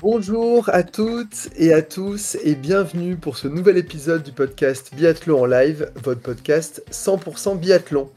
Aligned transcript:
Bonjour 0.00 0.68
à 0.68 0.84
toutes 0.84 1.48
et 1.56 1.72
à 1.72 1.82
tous 1.82 2.36
et 2.44 2.54
bienvenue 2.54 3.16
pour 3.16 3.36
ce 3.36 3.48
nouvel 3.48 3.76
épisode 3.78 4.22
du 4.22 4.30
podcast 4.30 4.94
Biathlon 4.94 5.42
en 5.42 5.46
live, 5.46 5.90
votre 6.04 6.20
podcast 6.20 6.84
100% 6.92 7.58
biathlon. 7.58 8.08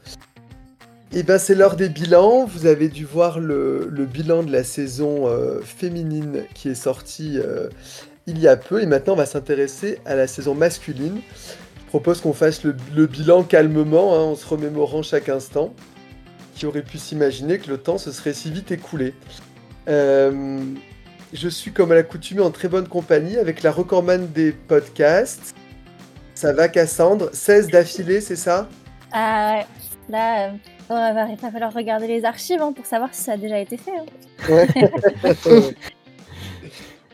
Et 1.12 1.24
ben 1.24 1.38
c'est 1.38 1.56
l'heure 1.56 1.74
des 1.74 1.88
bilans, 1.88 2.44
vous 2.44 2.66
avez 2.66 2.88
dû 2.88 3.04
voir 3.04 3.40
le, 3.40 3.90
bilan 4.12 4.44
de 4.44 4.52
la 4.52 4.62
saison 4.62 5.26
euh, 5.26 5.60
féminine 5.60 6.44
qui 6.54 6.68
est 6.68 6.76
sorti 6.76 7.38
euh, 7.38 7.68
il 8.28 8.38
y 8.38 8.46
a 8.46 8.56
peu 8.56 8.80
et 8.80 8.86
maintenant 8.86 9.14
on 9.14 9.16
va 9.16 9.26
s'intéresser 9.26 9.98
à 10.04 10.14
la 10.14 10.28
saison 10.28 10.54
masculine. 10.54 11.20
Je 11.80 11.88
propose 11.88 12.20
qu'on 12.20 12.32
fasse 12.32 12.62
le, 12.62 12.76
le 12.94 13.06
bilan 13.06 13.42
calmement, 13.42 14.14
hein, 14.14 14.20
en 14.22 14.34
se 14.36 14.46
remémorant 14.46 15.02
chaque 15.02 15.28
instant. 15.28 15.74
Qui 16.54 16.66
aurait 16.66 16.82
pu 16.82 16.98
s'imaginer 16.98 17.58
que 17.58 17.70
le 17.70 17.78
temps 17.78 17.98
se 17.98 18.12
serait 18.12 18.34
si 18.34 18.52
vite 18.52 18.70
écoulé. 18.70 19.14
Euh, 19.88 20.60
je 21.32 21.48
suis 21.48 21.72
comme 21.72 21.92
à 21.92 21.94
l'accoutumée 21.94 22.42
en 22.42 22.50
très 22.50 22.68
bonne 22.68 22.88
compagnie 22.88 23.38
avec 23.38 23.62
la 23.62 23.70
recordman 23.72 24.28
des 24.32 24.52
podcasts. 24.52 25.54
Ça 26.34 26.52
va 26.52 26.68
Cassandre? 26.68 27.30
16 27.32 27.68
d'affilée, 27.68 28.20
c'est 28.20 28.36
ça? 28.36 28.68
Ah 29.12 29.54
ouais, 29.58 29.66
là, 30.08 30.46
euh, 30.46 30.50
il 30.90 30.94
va, 30.94 31.26
va 31.36 31.50
falloir 31.50 31.72
regarder 31.72 32.06
les 32.06 32.24
archives 32.24 32.60
hein, 32.60 32.72
pour 32.72 32.86
savoir 32.86 33.10
si 33.12 33.22
ça 33.22 33.32
a 33.32 33.36
déjà 33.36 33.58
été 33.58 33.76
fait. 33.76 33.92
hein. 34.48 34.66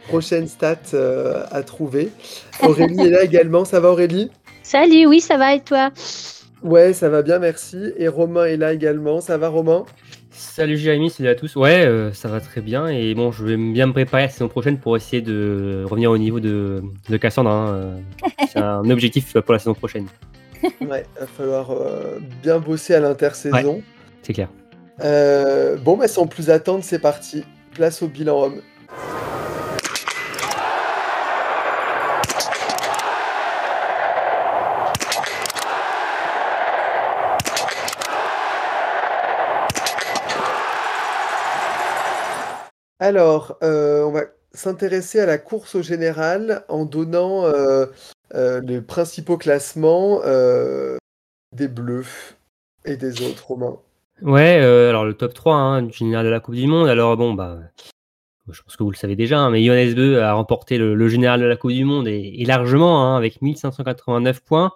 Prochaine 0.09 0.49
stat 0.49 0.79
euh, 0.95 1.45
à 1.51 1.63
trouver. 1.63 2.11
Aurélie 2.63 3.07
est 3.07 3.11
là 3.11 3.23
également, 3.25 3.67
ça 3.67 3.79
va 3.79 3.91
Aurélie? 3.91 4.31
Salut, 4.63 5.07
oui, 5.07 5.21
ça 5.21 5.37
va 5.37 5.55
et 5.55 5.61
toi? 5.61 5.91
Ouais, 6.63 6.93
ça 6.95 7.09
va 7.11 7.23
bien, 7.23 7.39
merci. 7.39 7.93
Et 7.97 8.09
Romain 8.09 8.47
est 8.47 8.57
là 8.57 8.73
également, 8.73 9.21
ça 9.21 9.37
va 9.37 9.49
Romain? 9.49 9.85
Salut 10.41 10.77
Jérémy, 10.77 11.11
salut 11.11 11.29
à 11.31 11.35
tous. 11.35 11.57
Ouais, 11.57 11.85
euh, 11.85 12.13
ça 12.13 12.29
va 12.29 12.41
très 12.41 12.61
bien. 12.61 12.87
Et 12.87 13.13
bon, 13.15 13.33
je 13.33 13.45
vais 13.45 13.57
bien 13.57 13.87
me 13.89 13.93
préparer 13.93 14.23
la 14.25 14.29
saison 14.29 14.47
prochaine 14.49 14.79
pour 14.79 14.97
essayer 14.97 15.21
de 15.21 15.85
revenir 15.85 16.13
au 16.13 16.19
niveau 16.19 16.39
de, 16.39 16.81
de 17.09 17.17
Cassandre. 17.17 17.51
hein. 17.51 17.69
Euh, 17.75 17.99
C'est 18.49 18.61
un 18.61 18.89
objectif 18.91 19.33
pour 19.37 19.53
la 19.53 19.59
saison 19.59 19.75
prochaine, 19.75 20.07
Ouais, 20.81 21.05
va 21.19 21.27
falloir 21.27 21.73
euh, 21.73 22.19
bien 22.43 22.61
bosser 22.61 22.95
à 22.95 23.01
l'intersaison. 23.01 23.83
c'est 24.23 24.33
clair. 24.33 24.49
Euh, 25.03 25.77
bon, 25.77 25.97
bah 25.97 26.07
sans 26.07 26.27
plus 26.29 26.51
attendre, 26.51 26.85
c'est 26.85 27.01
parti. 27.01 27.43
Place 27.75 28.01
au 28.03 28.07
bilan 28.09 28.45
homme. 28.45 28.61
Alors, 43.01 43.59
euh, 43.63 44.03
on 44.05 44.11
va 44.11 44.23
s'intéresser 44.53 45.21
à 45.21 45.27
la 45.27 45.39
course 45.39 45.77
au 45.77 45.83
général 45.83 46.65
en 46.69 46.85
donnant 46.85 47.45
euh, 47.45 47.87
euh, 48.35 48.61
les 48.61 48.81
principaux 48.81 49.37
classements 49.37 50.21
des 51.57 51.69
Bleus 51.69 52.37
et 52.85 52.97
des 52.97 53.23
autres, 53.23 53.47
Romain. 53.47 53.79
Ouais, 54.21 54.57
alors 54.57 55.05
le 55.05 55.15
top 55.15 55.33
3 55.33 55.55
hein, 55.55 55.83
du 55.83 55.93
général 55.93 56.25
de 56.25 56.31
la 56.31 56.41
Coupe 56.41 56.57
du 56.57 56.67
Monde. 56.67 56.89
Alors 56.89 57.17
bon, 57.17 57.35
bah, 57.35 57.61
je 58.51 58.61
pense 58.63 58.77
que 58.77 58.83
vous 58.83 58.91
le 58.91 58.97
savez 58.97 59.15
déjà, 59.15 59.39
hein, 59.39 59.51
mais 59.51 59.63
Johannes 59.63 59.95
Beu 59.95 60.21
a 60.21 60.33
remporté 60.33 60.77
le, 60.77 61.09
général 61.09 61.41
de 61.41 61.47
la 61.47 61.57
Coupe 61.57 61.71
du 61.71 61.85
Monde 61.85 62.09
et, 62.09 62.45
largement, 62.45 63.05
hein, 63.05 63.17
avec 63.17 63.41
1589 63.43 64.41
points. 64.41 64.73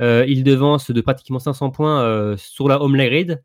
Il 0.00 0.42
devance 0.42 0.90
de 0.90 1.00
pratiquement 1.02 1.38
500 1.38 1.70
points 1.70 2.36
sur 2.38 2.66
la 2.66 2.80
home 2.80 2.96
grid. 2.96 3.42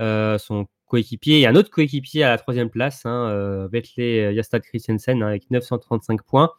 Son 0.00 0.66
coéquipier 0.92 1.40
et 1.40 1.46
un 1.46 1.56
autre 1.56 1.70
coéquipier 1.70 2.22
à 2.22 2.28
la 2.30 2.38
troisième 2.38 2.68
place, 2.68 3.06
hein, 3.06 3.28
euh, 3.30 3.66
Vetle 3.72 4.32
Yastad 4.34 4.62
Christensen 4.62 5.22
hein, 5.22 5.28
avec 5.28 5.50
935 5.50 6.22
points. 6.22 6.50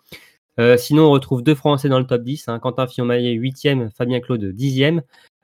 Euh, 0.59 0.77
sinon, 0.77 1.05
on 1.05 1.11
retrouve 1.11 1.43
deux 1.43 1.55
Français 1.55 1.89
dans 1.89 1.99
le 1.99 2.05
top 2.05 2.23
10. 2.23 2.47
Hein, 2.47 2.59
Quentin 2.59 2.87
Fillon-Maillet, 2.87 3.35
8e, 3.35 3.89
Fabien 3.91 4.19
Claude, 4.19 4.43
10e. 4.43 5.01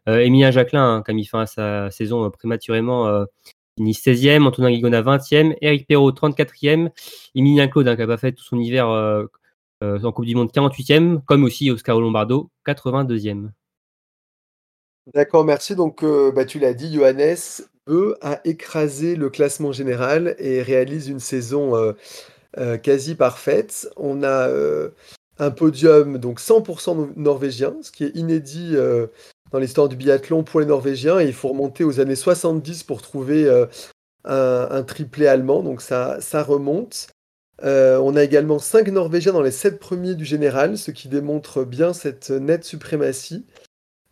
Euh, 0.07 0.19
Emilien 0.19 0.51
Jacquelin, 0.51 0.95
hein, 0.97 1.03
qui 1.03 1.11
a 1.11 1.13
mis 1.13 1.25
fin 1.25 1.41
à 1.41 1.45
sa 1.45 1.91
saison 1.91 2.25
euh, 2.25 2.29
prématurément, 2.29 3.07
euh, 3.07 3.25
finit 3.77 3.93
16e. 3.93 4.45
Antonin 4.45 4.71
Guigona, 4.71 5.01
20e. 5.01 5.55
Eric 5.61 5.87
Perrault, 5.87 6.11
34e. 6.11 6.89
Emilien 7.35 7.67
Claude, 7.67 7.87
hein, 7.87 7.95
qui 7.95 8.01
n'a 8.01 8.07
pas 8.07 8.17
fait 8.17 8.31
tout 8.31 8.43
son 8.43 8.59
hiver 8.59 8.89
euh, 8.89 9.25
euh, 9.83 10.01
en 10.03 10.11
Coupe 10.11 10.25
du 10.25 10.35
Monde, 10.35 10.51
48e. 10.51 11.23
Comme 11.25 11.43
aussi 11.43 11.71
Oscar 11.71 11.99
Lombardo, 11.99 12.49
82e. 12.65 13.49
D'accord, 15.13 15.43
merci. 15.43 15.75
Donc, 15.75 16.03
euh, 16.03 16.31
bah, 16.31 16.45
tu 16.45 16.59
l'as 16.59 16.73
dit, 16.73 16.93
Johannes 16.93 17.35
A 18.21 18.39
écrasé 18.45 19.15
le 19.15 19.29
classement 19.29 19.71
général 19.71 20.35
et 20.37 20.61
réalise 20.61 21.07
une 21.07 21.19
saison 21.19 21.75
euh, 21.75 21.93
euh, 22.57 22.77
quasi 22.77 23.15
parfaite. 23.15 23.89
On 23.97 24.21
a 24.21 24.47
euh, 24.47 24.89
un 25.39 25.49
podium 25.49 26.19
donc 26.19 26.39
100% 26.39 26.95
no- 26.95 27.09
norvégien, 27.15 27.75
ce 27.81 27.91
qui 27.91 28.03
est 28.03 28.15
inédit 28.15 28.75
dans 29.51 29.59
l'histoire 29.59 29.89
du 29.89 29.95
biathlon 29.95 30.43
pour 30.43 30.59
les 30.59 30.67
Norvégiens. 30.67 31.19
Et 31.19 31.25
il 31.25 31.33
faut 31.33 31.49
remonter 31.49 31.83
aux 31.83 31.99
années 31.99 32.15
70 32.15 32.83
pour 32.83 33.01
trouver 33.01 33.49
un, 34.25 34.83
triplé 34.83 35.25
allemand, 35.25 35.63
donc 35.63 35.81
ça, 35.81 36.19
remonte. 36.43 37.07
On 37.63 38.15
a 38.15 38.23
également 38.23 38.59
5 38.59 38.87
Norvégiens 38.89 39.33
dans 39.33 39.41
les 39.41 39.51
7 39.51 39.79
premiers 39.79 40.13
du 40.13 40.25
général, 40.25 40.77
ce 40.77 40.91
qui 40.91 41.07
démontre 41.07 41.63
bien 41.63 41.93
cette 41.93 42.29
nette 42.29 42.65
suprématie. 42.65 43.45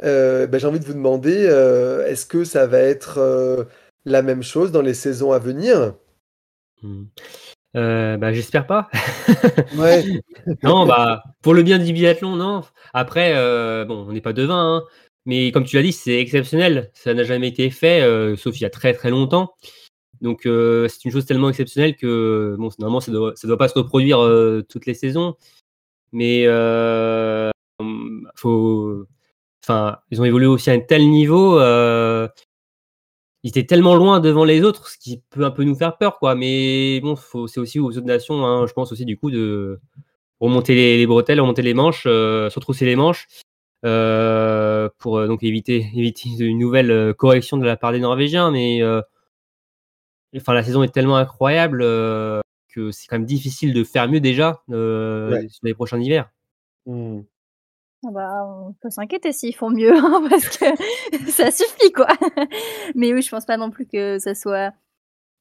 Euh, 0.03 0.45
ben, 0.47 0.59
j'ai 0.59 0.67
envie 0.67 0.79
de 0.79 0.85
vous 0.85 0.93
demander, 0.93 1.47
euh, 1.49 2.05
est-ce 2.05 2.25
que 2.25 2.43
ça 2.43 2.67
va 2.67 2.79
être 2.79 3.17
euh, 3.17 3.63
la 4.05 4.21
même 4.21 4.43
chose 4.43 4.71
dans 4.71 4.81
les 4.81 4.93
saisons 4.93 5.31
à 5.31 5.39
venir? 5.39 5.95
Hmm. 6.81 7.05
Bah, 7.73 8.33
J'espère 8.33 8.67
pas. 8.67 8.89
Ouais, 9.77 10.03
non, 10.63 10.85
bah, 10.85 11.23
pour 11.41 11.53
le 11.53 11.63
bien 11.63 11.79
du 11.79 11.93
biathlon, 11.93 12.35
non. 12.35 12.63
Après, 12.93 13.33
bon, 13.85 14.05
on 14.07 14.13
n'est 14.13 14.21
pas 14.21 14.33
devin, 14.33 14.77
hein, 14.77 14.83
mais 15.25 15.51
comme 15.51 15.65
tu 15.65 15.75
l'as 15.75 15.83
dit, 15.83 15.91
c'est 15.91 16.19
exceptionnel. 16.19 16.91
Ça 16.93 17.13
n'a 17.13 17.23
jamais 17.23 17.49
été 17.49 17.69
fait, 17.69 18.01
sauf 18.37 18.59
il 18.59 18.63
y 18.63 18.65
a 18.65 18.69
très 18.69 18.93
très 18.93 19.09
longtemps. 19.09 19.53
Donc, 20.21 20.41
c'est 20.43 21.05
une 21.05 21.11
chose 21.11 21.25
tellement 21.25 21.49
exceptionnelle 21.49 21.95
que, 21.95 22.55
bon, 22.57 22.69
normalement, 22.79 23.01
ça 23.01 23.11
doit, 23.11 23.33
ça 23.35 23.47
doit 23.47 23.57
pas 23.57 23.67
se 23.67 23.77
reproduire 23.77 24.19
toutes 24.69 24.85
les 24.85 24.95
saisons. 24.95 25.35
Mais, 26.13 26.45
faut, 28.35 29.05
enfin, 29.63 29.97
ils 30.11 30.21
ont 30.21 30.25
évolué 30.25 30.47
aussi 30.47 30.69
à 30.69 30.73
un 30.73 30.79
tel 30.79 31.09
niveau. 31.09 31.59
Euh, 31.59 32.27
ils 33.43 33.49
étaient 33.49 33.65
tellement 33.65 33.95
loin 33.95 34.19
devant 34.19 34.43
les 34.45 34.63
autres, 34.63 34.89
ce 34.89 34.97
qui 34.97 35.21
peut 35.29 35.45
un 35.45 35.51
peu 35.51 35.63
nous 35.63 35.75
faire 35.75 35.97
peur, 35.97 36.19
quoi. 36.19 36.35
Mais 36.35 36.99
bon, 37.01 37.15
c'est 37.47 37.59
aussi 37.59 37.79
aux 37.79 37.89
autres 37.89 38.01
nations, 38.01 38.45
hein, 38.45 38.65
je 38.67 38.73
pense 38.73 38.91
aussi 38.91 39.05
du 39.05 39.17
coup 39.17 39.31
de 39.31 39.79
remonter 40.39 40.75
les, 40.75 40.97
les 40.97 41.07
bretelles, 41.07 41.39
remonter 41.39 41.61
les 41.61 41.73
manches, 41.73 42.03
euh, 42.07 42.49
se 42.49 42.55
retrousser 42.55 42.85
les 42.85 42.95
manches, 42.95 43.27
euh, 43.85 44.89
pour 44.97 45.25
donc 45.27 45.43
éviter, 45.43 45.87
éviter 45.95 46.29
une 46.39 46.57
nouvelle 46.59 47.13
correction 47.15 47.57
de 47.57 47.65
la 47.65 47.77
part 47.77 47.91
des 47.91 47.99
Norvégiens. 47.99 48.51
Mais 48.51 48.81
enfin, 50.35 50.53
la 50.53 50.63
saison 50.63 50.83
est 50.83 50.93
tellement 50.93 51.17
incroyable 51.17 51.79
que 52.69 52.91
c'est 52.91 53.07
quand 53.07 53.17
même 53.17 53.25
difficile 53.25 53.73
de 53.73 53.83
faire 53.83 54.09
mieux 54.09 54.19
déjà 54.19 54.61
Ouais. 54.67 55.47
sur 55.49 55.61
les 55.63 55.73
prochains 55.73 55.99
hivers. 56.01 56.29
Hmm. 56.85 57.21
Bah, 58.11 58.45
on 58.45 58.73
peut 58.81 58.89
s'inquiéter 58.89 59.31
s'ils 59.31 59.55
font 59.55 59.69
mieux, 59.69 59.95
hein, 59.95 60.25
parce 60.29 60.57
que 60.57 60.65
ça 61.31 61.51
suffit, 61.51 61.91
quoi. 61.91 62.07
Mais 62.95 63.13
oui, 63.13 63.21
je 63.21 63.29
pense 63.29 63.45
pas 63.45 63.57
non 63.57 63.69
plus 63.69 63.85
que 63.85 64.19
ça 64.19 64.35
soit 64.35 64.73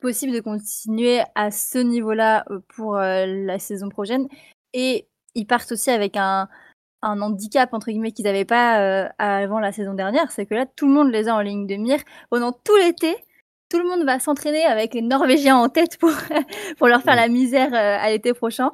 possible 0.01 0.33
de 0.33 0.41
continuer 0.41 1.23
à 1.35 1.51
ce 1.51 1.79
niveau-là 1.79 2.45
euh, 2.51 2.61
pour 2.77 2.97
euh, 2.97 3.27
la 3.27 3.59
saison 3.59 3.89
prochaine. 3.89 4.29
Et 4.73 5.09
ils 5.35 5.47
partent 5.47 5.73
aussi 5.73 5.91
avec 5.91 6.17
un, 6.17 6.49
un 7.03 7.21
handicap, 7.21 7.73
entre 7.73 7.91
guillemets, 7.91 8.13
qu'ils 8.13 8.25
n'avaient 8.25 8.45
pas 8.45 8.81
euh, 8.81 9.09
avant 9.19 9.61
la 9.61 9.73
saison 9.73 9.95
dernière. 9.95 10.31
C'est 10.31 10.47
que 10.47 10.55
là, 10.55 10.67
tout 10.67 10.87
le 10.87 10.93
monde 10.93 11.11
les 11.11 11.29
a 11.29 11.35
en 11.35 11.41
ligne 11.41 11.67
de 11.67 11.77
mire. 11.77 12.01
Pendant 12.31 12.53
tout 12.53 12.77
l'été, 12.77 13.15
tout 13.69 13.79
le 13.79 13.85
monde 13.85 14.05
va 14.05 14.19
s'entraîner 14.19 14.65
avec 14.65 14.95
les 14.95 15.03
Norvégiens 15.03 15.57
en 15.57 15.69
tête 15.69 15.99
pour, 15.99 16.13
pour 16.79 16.89
leur 16.89 17.03
faire 17.03 17.17
la 17.17 17.29
misère 17.29 17.73
euh, 17.73 18.05
à 18.05 18.11
l'été 18.11 18.33
prochain. 18.33 18.73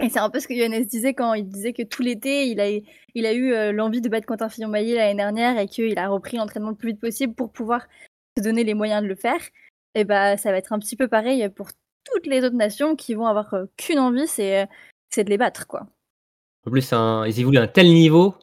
Et 0.00 0.08
c'est 0.08 0.18
un 0.18 0.28
peu 0.28 0.40
ce 0.40 0.48
que 0.48 0.54
Johannes 0.54 0.84
disait 0.84 1.14
quand 1.14 1.34
il 1.34 1.46
disait 1.46 1.72
que 1.72 1.82
tout 1.82 2.02
l'été, 2.02 2.48
il 2.48 2.60
a, 2.60 2.68
il 2.68 3.26
a 3.26 3.32
eu 3.32 3.52
euh, 3.52 3.72
l'envie 3.72 4.00
de 4.00 4.08
battre 4.08 4.26
Quentin 4.26 4.48
Fillon-Maillet 4.48 4.96
l'année 4.96 5.14
dernière 5.14 5.58
et 5.58 5.68
qu'il 5.68 5.96
a 5.98 6.08
repris 6.08 6.36
l'entraînement 6.36 6.70
le 6.70 6.76
plus 6.76 6.90
vite 6.90 7.00
possible 7.00 7.34
pour 7.34 7.52
pouvoir 7.52 7.86
se 8.36 8.42
donner 8.42 8.64
les 8.64 8.74
moyens 8.74 9.02
de 9.02 9.08
le 9.08 9.14
faire. 9.14 9.38
Et 9.94 10.04
bah, 10.04 10.36
ça 10.36 10.50
va 10.50 10.58
être 10.58 10.72
un 10.72 10.80
petit 10.80 10.96
peu 10.96 11.06
pareil 11.06 11.48
pour 11.50 11.68
toutes 12.04 12.26
les 12.26 12.44
autres 12.44 12.56
nations 12.56 12.96
qui 12.96 13.14
vont 13.14 13.26
avoir 13.26 13.54
euh, 13.54 13.64
qu'une 13.76 13.98
envie, 13.98 14.26
c'est, 14.26 14.62
euh, 14.62 14.66
c'est 15.10 15.24
de 15.24 15.30
les 15.30 15.38
battre, 15.38 15.66
quoi. 15.66 15.86
En 16.66 16.70
plus, 16.70 16.92
un, 16.92 17.26
ils 17.26 17.40
évoluent 17.40 17.58
à 17.58 17.62
un 17.62 17.68
tel 17.68 17.86
niveau, 17.86 18.34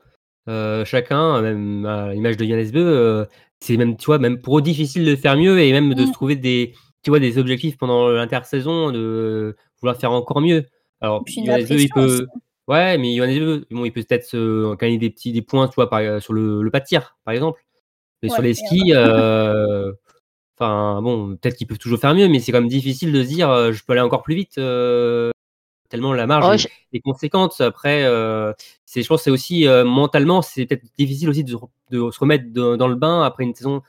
euh, 0.47 0.85
chacun, 0.85 1.41
même 1.41 1.85
à 1.85 2.13
l'image 2.13 2.37
de 2.37 2.45
Yann 2.45 2.71
Beu, 2.71 3.27
c'est 3.59 3.77
même, 3.77 3.97
tu 3.97 4.05
vois, 4.05 4.19
même 4.19 4.39
eux 4.47 4.61
difficile 4.61 5.05
de 5.05 5.15
faire 5.15 5.35
mieux 5.35 5.59
et 5.59 5.71
même 5.71 5.93
de 5.93 6.03
Mm. 6.03 6.07
se 6.07 6.11
trouver 6.11 6.35
des, 6.35 6.73
tu 7.03 7.09
vois, 7.09 7.19
des 7.19 7.37
objectifs 7.37 7.77
pendant 7.77 8.09
l'intersaison, 8.09 8.91
de 8.91 9.55
vouloir 9.81 9.97
faire 9.97 10.11
encore 10.11 10.41
mieux. 10.41 10.65
Alors, 11.01 11.23
Johannes 11.27 11.65
il 11.69 11.75
aussi. 11.75 11.87
peut, 11.89 12.27
ouais, 12.67 12.97
mais 12.97 13.15
Johannes 13.15 13.39
Beu, 13.39 13.65
bon, 13.71 13.85
il 13.85 13.91
peut 13.91 14.03
peut-être 14.03 14.25
se 14.25 14.75
gagner 14.75 14.97
des 14.97 15.09
petits 15.09 15.31
des 15.33 15.41
points, 15.41 15.67
tu 15.67 15.75
vois, 15.75 15.89
par- 15.89 16.21
sur 16.21 16.33
le, 16.33 16.61
le 16.61 16.71
pas 16.71 16.79
de 16.79 16.85
tir, 16.85 17.17
par 17.25 17.33
exemple. 17.33 17.63
Mais 18.23 18.29
sur 18.29 18.41
les 18.43 18.53
skis, 18.53 18.93
euh, 18.95 19.91
enfin, 20.59 21.01
bon, 21.01 21.35
peut-être 21.37 21.55
qu'ils 21.55 21.67
peuvent 21.67 21.79
toujours 21.79 21.99
faire 21.99 22.13
mieux, 22.13 22.27
mais 22.27 22.39
c'est 22.39 22.51
quand 22.51 22.59
même 22.61 22.69
difficile 22.69 23.11
de 23.11 23.23
se 23.23 23.27
dire, 23.27 23.49
euh, 23.49 23.71
je 23.71 23.83
peux 23.83 23.93
aller 23.93 24.01
encore 24.01 24.21
plus 24.23 24.35
vite, 24.35 24.57
euh, 24.59 25.31
tellement 25.89 26.13
la 26.13 26.27
marge 26.27 26.45
Oh, 26.47 26.53
est- 26.53 26.57
je- 26.59 26.67
est 26.93 26.99
conséquente. 27.01 27.59
Après, 27.61 28.03
euh, 28.05 28.53
c'est, 28.85 29.01
je 29.01 29.07
pense, 29.07 29.21
que 29.21 29.23
c'est 29.25 29.31
aussi 29.31 29.67
euh, 29.67 29.83
mentalement, 29.85 30.41
c'est 30.41 30.65
peut-être 30.67 30.85
difficile 30.97 31.29
aussi 31.29 31.43
de, 31.43 31.51
se 31.51 31.55
re- 31.55 31.69
de 31.89 32.11
se 32.11 32.19
remettre 32.19 32.45
de- 32.53 32.75
dans 32.75 32.87
le 32.87 32.95
bain 32.95 33.23
après 33.23 33.43
une 33.43 33.55
saison 33.55 33.81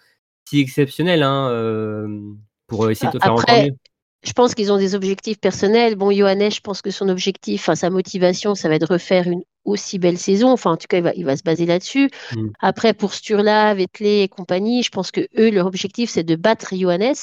si 0.49 0.61
exceptionnelle, 0.61 1.23
hein, 1.23 1.49
euh, 1.51 2.21
pour 2.67 2.91
essayer 2.91 3.13
de 3.13 3.19
faire 3.19 3.33
encore 3.33 3.45
Après, 3.51 3.67
mieux. 3.71 3.77
Je 4.23 4.33
pense 4.33 4.55
qu'ils 4.55 4.73
ont 4.73 4.79
des 4.79 4.95
objectifs 4.95 5.39
personnels. 5.39 5.97
Bon, 5.97 6.11
Johannes, 6.13 6.51
je 6.51 6.61
pense 6.61 6.81
que 6.81 6.91
son 6.91 7.09
objectif, 7.09 7.63
enfin 7.63 7.75
sa 7.75 7.91
motivation, 7.91 8.55
ça 8.55 8.69
va 8.69 8.77
être 8.77 8.87
de 8.87 8.93
refaire 8.93 9.27
une 9.27 9.43
aussi 9.65 9.99
belle 9.99 10.19
saison. 10.19 10.51
Enfin, 10.51 10.73
en 10.73 10.77
tout 10.77 10.87
cas, 10.89 10.99
il 10.99 11.03
va, 11.03 11.13
il 11.15 11.25
va 11.25 11.37
se 11.37 11.43
baser 11.43 11.67
là-dessus. 11.67 12.11
Mm. 12.35 12.49
Après, 12.61 12.95
pour 12.95 13.15
Sturla, 13.15 13.75
Vettel 13.75 14.07
et 14.07 14.29
compagnie, 14.29 14.83
je 14.83 14.91
pense 14.91 15.11
que 15.11 15.29
eux, 15.39 15.51
leur 15.51 15.67
objectif, 15.67 16.11
c'est 16.11 16.23
de 16.23 16.37
battre 16.37 16.75
Johannes, 16.77 17.15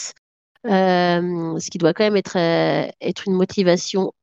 euh, 0.68 1.60
ce 1.60 1.70
qui 1.70 1.78
doit 1.78 1.94
quand 1.94 2.04
même 2.04 2.18
être, 2.18 2.38
euh, 2.38 2.90
être 3.02 3.24
une 3.28 3.34
motivation 3.34 4.14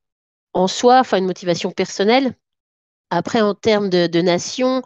en 0.52 0.66
soi, 0.66 1.00
enfin 1.00 1.18
une 1.18 1.26
motivation 1.26 1.70
personnelle. 1.70 2.34
Après, 3.10 3.40
en 3.40 3.54
termes 3.54 3.88
de, 3.88 4.08
de 4.08 4.20
nation, 4.20 4.82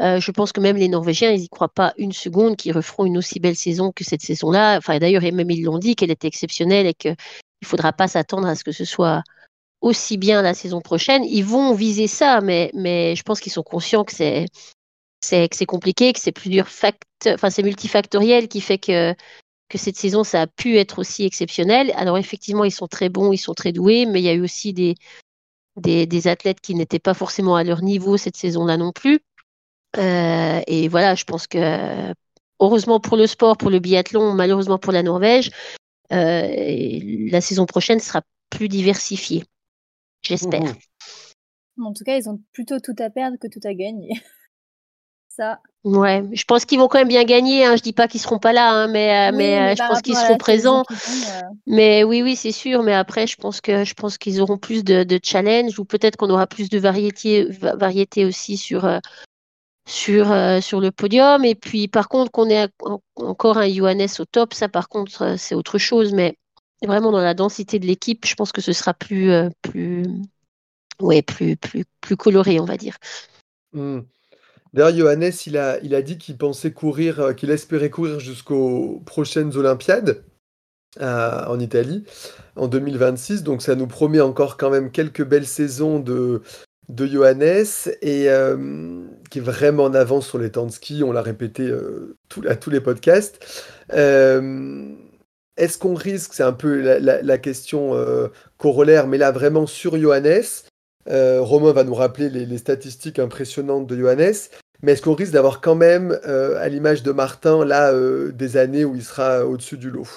euh, 0.00 0.20
je 0.20 0.30
pense 0.30 0.52
que 0.52 0.60
même 0.60 0.76
les 0.76 0.88
Norvégiens, 0.88 1.30
ils 1.30 1.40
n'y 1.40 1.48
croient 1.48 1.72
pas 1.72 1.94
une 1.96 2.12
seconde 2.12 2.56
qu'ils 2.56 2.72
referont 2.72 3.06
une 3.06 3.16
aussi 3.16 3.40
belle 3.40 3.56
saison 3.56 3.92
que 3.92 4.04
cette 4.04 4.20
saison-là. 4.20 4.76
Enfin, 4.76 4.98
d'ailleurs, 4.98 5.22
même 5.22 5.50
ils 5.50 5.62
l'ont 5.62 5.78
dit 5.78 5.96
qu'elle 5.96 6.10
était 6.10 6.28
exceptionnelle 6.28 6.86
et 6.86 6.94
qu'il 6.94 7.16
ne 7.62 7.66
faudra 7.66 7.92
pas 7.92 8.08
s'attendre 8.08 8.46
à 8.46 8.56
ce 8.56 8.64
que 8.64 8.72
ce 8.72 8.84
soit 8.84 9.22
aussi 9.80 10.18
bien 10.18 10.42
la 10.42 10.54
saison 10.54 10.80
prochaine. 10.80 11.24
Ils 11.24 11.44
vont 11.44 11.74
viser 11.74 12.06
ça, 12.06 12.40
mais, 12.40 12.70
je 12.74 13.22
pense 13.22 13.40
qu'ils 13.40 13.52
sont 13.52 13.62
conscients 13.62 14.04
que 14.04 14.12
c'est 14.12 15.66
compliqué, 15.66 16.12
que 16.12 16.20
c'est 16.20 16.32
plusieurs 16.32 16.68
facteurs, 16.68 17.38
c'est 17.50 17.62
multifactoriel 17.62 18.48
qui 18.48 18.60
fait 18.60 18.78
que 18.78 19.14
que 19.68 19.78
cette 19.78 19.96
saison 19.96 20.22
ça 20.22 20.42
a 20.42 20.46
pu 20.46 20.76
être 20.76 20.98
aussi 20.98 21.24
exceptionnel. 21.24 21.92
Alors 21.96 22.18
effectivement, 22.18 22.64
ils 22.64 22.70
sont 22.70 22.88
très 22.88 23.08
bons, 23.08 23.32
ils 23.32 23.38
sont 23.38 23.54
très 23.54 23.72
doués, 23.72 24.04
mais 24.04 24.20
il 24.20 24.24
y 24.24 24.28
a 24.28 24.34
eu 24.34 24.42
aussi 24.42 24.74
des 24.74 24.96
des, 25.76 26.06
des 26.06 26.28
athlètes 26.28 26.60
qui 26.60 26.74
n'étaient 26.74 26.98
pas 26.98 27.14
forcément 27.14 27.56
à 27.56 27.64
leur 27.64 27.82
niveau 27.82 28.16
cette 28.16 28.36
saison-là 28.36 28.76
non 28.76 28.92
plus. 28.92 29.20
Euh, 29.98 30.60
et 30.66 30.88
voilà, 30.88 31.14
je 31.14 31.24
pense 31.24 31.46
que 31.46 32.12
heureusement 32.60 33.00
pour 33.00 33.16
le 33.16 33.26
sport, 33.26 33.56
pour 33.56 33.70
le 33.70 33.78
biathlon, 33.78 34.32
malheureusement 34.34 34.78
pour 34.78 34.92
la 34.92 35.02
Norvège, 35.02 35.50
euh, 36.12 36.98
la 37.30 37.40
saison 37.40 37.66
prochaine 37.66 38.00
sera 38.00 38.22
plus 38.50 38.68
diversifiée. 38.68 39.44
J'espère. 40.22 40.62
Mhm. 40.62 41.84
En 41.84 41.92
tout 41.92 42.04
cas, 42.04 42.16
ils 42.16 42.28
ont 42.28 42.40
plutôt 42.52 42.78
tout 42.80 42.94
à 42.98 43.10
perdre 43.10 43.38
que 43.40 43.48
tout 43.48 43.60
à 43.64 43.74
gagner. 43.74 44.10
Ça. 45.36 45.60
Ouais, 45.84 46.22
je 46.32 46.44
pense 46.44 46.64
qu'ils 46.66 46.78
vont 46.78 46.88
quand 46.88 46.98
même 46.98 47.08
bien 47.08 47.24
gagner. 47.24 47.64
Hein. 47.64 47.76
Je 47.76 47.82
dis 47.82 47.92
pas 47.94 48.06
qu'ils 48.06 48.20
seront 48.20 48.38
pas 48.38 48.52
là, 48.52 48.70
hein, 48.70 48.86
mais, 48.86 49.28
euh, 49.28 49.30
Oui, 49.32 49.38
mais, 49.38 49.56
euh, 49.56 49.64
mais 49.64 49.76
je 49.76 49.82
pense 49.88 50.02
qu'ils 50.02 50.16
seront 50.16 50.36
présents. 50.36 50.84
euh, 50.90 51.40
Mais 51.66 52.04
oui, 52.04 52.22
oui, 52.22 52.36
c'est 52.36 52.52
sûr. 52.52 52.82
Mais 52.82 52.92
après, 52.92 53.26
je 53.26 53.36
pense 53.36 53.60
que 53.60 53.82
je 53.84 53.94
pense 53.94 54.18
qu'ils 54.18 54.40
auront 54.42 54.58
plus 54.58 54.84
de, 54.84 55.04
de 55.04 55.18
challenge 55.22 55.78
ou 55.78 55.84
peut-être 55.84 56.16
qu'on 56.16 56.28
aura 56.30 56.46
plus 56.46 56.68
de 56.68 56.78
variété, 56.78 57.44
va- 57.46 57.74
variété 57.76 58.24
aussi 58.26 58.56
sur 58.56 58.84
sur 59.88 60.30
euh, 60.30 60.60
sur 60.60 60.80
le 60.80 60.90
podium. 60.92 61.44
Et 61.44 61.54
puis, 61.54 61.88
par 61.88 62.08
contre, 62.08 62.30
qu'on 62.30 62.48
ait 62.50 62.68
en- 62.84 63.00
encore 63.16 63.56
un 63.58 63.68
Johannes 63.68 64.06
au 64.18 64.24
top, 64.26 64.54
ça, 64.54 64.68
par 64.68 64.88
contre, 64.88 65.36
c'est 65.38 65.54
autre 65.54 65.78
chose. 65.78 66.12
Mais 66.12 66.36
vraiment 66.84 67.10
dans 67.10 67.20
la 67.20 67.34
densité 67.34 67.78
de 67.78 67.86
l'équipe, 67.86 68.26
je 68.26 68.34
pense 68.34 68.52
que 68.52 68.60
ce 68.60 68.72
sera 68.72 68.92
plus 68.94 69.30
euh, 69.30 69.48
plus 69.62 70.04
ouais 71.00 71.22
plus 71.22 71.56
plus 71.56 71.84
plus 72.02 72.16
coloré, 72.16 72.60
on 72.60 72.64
va 72.66 72.76
dire. 72.76 72.96
Hmm. 73.72 74.00
D'ailleurs, 74.72 74.96
Johannes, 74.96 75.32
il 75.46 75.56
a, 75.58 76.02
dit 76.02 76.16
qu'il 76.16 76.38
pensait 76.38 76.72
courir, 76.72 77.20
euh, 77.20 77.32
qu'il 77.34 77.50
espérait 77.50 77.90
courir 77.90 78.20
jusqu'aux 78.20 79.02
prochaines 79.04 79.54
Olympiades 79.56 80.24
euh, 81.00 81.44
en 81.46 81.60
Italie 81.60 82.04
en 82.56 82.68
2026. 82.68 83.42
Donc, 83.42 83.60
ça 83.60 83.74
nous 83.74 83.86
promet 83.86 84.20
encore 84.20 84.56
quand 84.56 84.70
même 84.70 84.90
quelques 84.90 85.24
belles 85.24 85.46
saisons 85.46 85.98
de, 85.98 86.40
de 86.88 87.06
Johannes 87.06 87.66
et 88.00 88.30
euh, 88.30 89.04
qui 89.30 89.38
est 89.38 89.42
vraiment 89.42 89.84
en 89.84 89.94
avance 89.94 90.26
sur 90.26 90.38
les 90.38 90.50
temps 90.50 90.66
de 90.66 90.72
ski. 90.72 91.02
On 91.04 91.12
l'a 91.12 91.22
répété 91.22 91.70
à 92.48 92.56
tous 92.56 92.70
les 92.70 92.80
podcasts. 92.80 93.44
Est-ce 95.58 95.76
qu'on 95.76 95.94
risque, 95.94 96.32
c'est 96.32 96.42
un 96.42 96.54
peu 96.54 96.80
la, 96.80 97.38
question 97.38 97.94
corollaire, 98.56 99.06
mais 99.06 99.18
là 99.18 99.32
vraiment 99.32 99.66
sur 99.66 99.98
Johannes, 99.98 100.44
Romain 101.06 101.72
va 101.72 101.84
nous 101.84 101.94
rappeler 101.94 102.30
les, 102.30 102.46
les 102.46 102.58
statistiques 102.58 103.18
impressionnantes 103.18 103.86
de 103.86 103.98
Johannes, 103.98 104.32
mais 104.82 104.92
est-ce 104.92 105.02
qu'on 105.02 105.14
risque 105.14 105.32
d'avoir 105.32 105.60
quand 105.60 105.74
même, 105.74 106.18
euh, 106.26 106.60
à 106.60 106.68
l'image 106.68 107.02
de 107.02 107.12
Martin, 107.12 107.64
là, 107.64 107.92
euh, 107.92 108.32
des 108.32 108.56
années 108.56 108.84
où 108.84 108.94
il 108.94 109.04
sera 109.04 109.46
au-dessus 109.46 109.78
du 109.78 109.90
lot? 109.90 110.08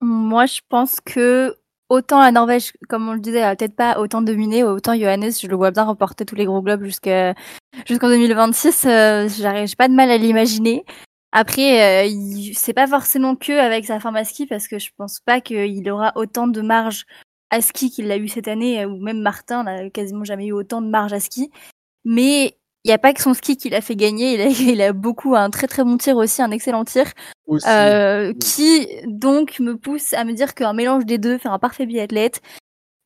Moi, 0.00 0.46
je 0.46 0.60
pense 0.68 1.00
que 1.00 1.56
autant 1.88 2.20
la 2.20 2.32
Norvège, 2.32 2.72
comme 2.88 3.08
on 3.08 3.12
le 3.12 3.20
disait, 3.20 3.42
a 3.42 3.54
peut-être 3.54 3.76
pas 3.76 3.98
autant 3.98 4.22
dominé, 4.22 4.64
autant 4.64 4.94
Johannes, 4.94 5.30
je 5.30 5.46
le 5.46 5.56
vois 5.56 5.70
bien 5.70 5.84
remporter 5.84 6.24
tous 6.24 6.36
les 6.36 6.46
gros 6.46 6.62
globes 6.62 6.84
jusqu'à 6.84 7.34
jusqu'en 7.86 8.08
2026. 8.08 8.84
Euh, 8.86 9.28
J'ai 9.28 9.76
pas 9.76 9.88
de 9.88 9.94
mal 9.94 10.10
à 10.10 10.16
l'imaginer. 10.16 10.84
Après, 11.32 12.06
euh, 12.08 12.10
c'est 12.54 12.72
pas 12.72 12.86
forcément 12.86 13.36
que 13.36 13.52
avec 13.52 13.84
sa 13.84 14.00
forme 14.00 14.16
à 14.16 14.24
ski, 14.24 14.46
parce 14.46 14.66
que 14.66 14.78
je 14.78 14.90
pense 14.96 15.20
pas 15.20 15.40
qu'il 15.40 15.88
aura 15.90 16.12
autant 16.16 16.48
de 16.48 16.60
marge 16.60 17.04
à 17.50 17.60
ski 17.60 17.90
qu'il 17.90 18.08
l'a 18.08 18.16
eu 18.16 18.28
cette 18.28 18.48
année, 18.48 18.84
ou 18.86 18.96
même 19.00 19.20
Martin 19.20 19.64
n'a 19.64 19.90
quasiment 19.90 20.24
jamais 20.24 20.46
eu 20.46 20.52
autant 20.52 20.82
de 20.82 20.88
marge 20.88 21.12
à 21.12 21.20
ski. 21.20 21.50
Mais 22.04 22.56
il 22.84 22.88
n'y 22.88 22.94
a 22.94 22.98
pas 22.98 23.12
que 23.12 23.22
son 23.22 23.34
ski 23.34 23.56
qui 23.56 23.68
l'a 23.68 23.80
fait 23.80 23.96
gagner, 23.96 24.34
il 24.34 24.40
a, 24.40 24.46
il 24.72 24.82
a 24.82 24.92
beaucoup 24.92 25.34
un 25.34 25.50
très 25.50 25.66
très 25.66 25.84
bon 25.84 25.96
tir 25.96 26.16
aussi, 26.16 26.42
un 26.42 26.50
excellent 26.50 26.84
tir. 26.84 27.06
aussi. 27.46 27.68
Euh, 27.68 28.32
qui 28.34 28.86
donc 29.06 29.60
me 29.60 29.76
pousse 29.76 30.12
à 30.14 30.24
me 30.24 30.32
dire 30.32 30.54
qu'un 30.54 30.72
mélange 30.72 31.04
des 31.06 31.18
deux 31.18 31.38
fait 31.38 31.48
un 31.48 31.58
parfait 31.58 31.86
biathlète 31.86 32.40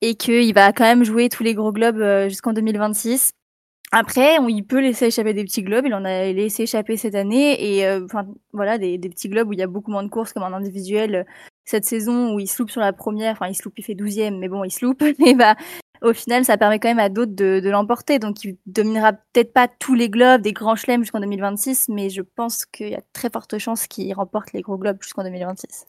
et 0.01 0.15
qu'il 0.15 0.53
va 0.55 0.73
quand 0.73 0.85
même 0.85 1.05
jouer 1.05 1.29
tous 1.29 1.43
les 1.43 1.55
gros 1.55 1.73
globes 1.73 2.01
euh, 2.01 2.29
jusqu'en 2.29 2.53
2026. 2.53 3.31
Après, 3.97 4.39
on, 4.39 4.49
il 4.49 4.65
peut 4.65 4.81
laisser 4.81 5.07
échapper 5.07 5.35
des 5.35 5.45
petits 5.45 5.63
globes, 5.63 5.87
il 5.87 5.95
en 5.95 6.05
a 6.05 6.33
laissé 6.33 6.65
échapper 6.65 6.97
cette 6.97 7.15
année. 7.15 7.77
Et 7.77 7.87
euh, 7.87 8.05
enfin 8.05 8.27
voilà 8.53 8.77
des, 8.77 8.99
des 8.99 9.09
petits 9.09 9.29
globes 9.29 9.49
où 9.49 9.53
il 9.53 9.59
y 9.61 9.63
a 9.63 9.69
beaucoup 9.69 9.91
moins 9.93 10.03
de 10.03 10.09
courses 10.09 10.33
comme 10.33 10.43
en 10.43 10.53
individuel 10.53 11.15
euh, 11.15 11.25
cette 11.65 11.85
saison 11.85 12.35
où 12.35 12.41
il 12.41 12.49
se 12.49 12.61
loupe 12.61 12.71
sur 12.71 12.81
la 12.81 12.93
première, 12.93 13.33
enfin 13.33 13.47
il 13.47 13.55
se 13.55 13.63
loupe, 13.63 13.79
il 13.79 13.85
fait 13.85 13.95
12e 13.95 14.39
mais 14.39 14.49
bon 14.49 14.65
il 14.65 14.71
se 14.71 14.85
loupe. 14.85 15.03
Et 15.27 15.35
bah 15.35 15.55
au 16.05 16.13
final 16.13 16.45
ça 16.45 16.57
permet 16.57 16.79
quand 16.79 16.89
même 16.89 16.99
à 16.99 17.09
d'autres 17.09 17.33
de, 17.35 17.69
l'emporter 17.69 18.19
donc 18.19 18.45
il 18.45 18.57
dominera 18.67 19.13
peut-être 19.13 19.53
pas 19.53 19.69
tous 19.69 19.95
les 19.95 20.09
globes 20.09 20.43
des 20.43 20.53
grands 20.53 20.77
chelems 20.77 21.03
jusqu'en 21.03 21.21
2026 21.21 21.89
mais 21.89 22.11
je 22.11 22.23
pense 22.23 22.67
qu'il 22.67 22.91
y 22.91 22.95
a 22.95 23.03
très 23.13 23.31
forte 23.31 23.59
chance 23.59 23.87
qu'il 23.87 24.13
remporte 24.15 24.53
les 24.53 24.61
gros 24.61 24.79
globes 24.79 24.99
jusqu'en 25.01 25.25
2026. 25.25 25.87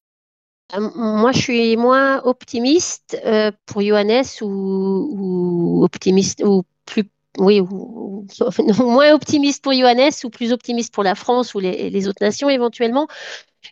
Euh, 0.74 0.89
Moi, 0.95 1.31
je 1.31 1.39
suis 1.39 1.77
moins 1.77 2.22
optimiste 2.24 3.17
euh, 3.25 3.51
pour 3.65 3.81
Johannes 3.81 4.24
ou, 4.41 5.81
optimiste 5.84 6.43
ou 6.43 6.63
plus 6.86 7.03
oui 7.38 7.60
ou, 7.60 8.25
moins 8.79 9.13
optimiste 9.13 9.63
pour 9.63 9.74
Johannes 9.74 10.12
ou 10.24 10.29
plus 10.29 10.51
optimiste 10.51 10.93
pour 10.93 11.03
la 11.03 11.15
France 11.15 11.53
ou 11.53 11.60
les, 11.60 12.07
autres 12.07 12.24
nations 12.24 12.50
éventuellement. 12.50 13.07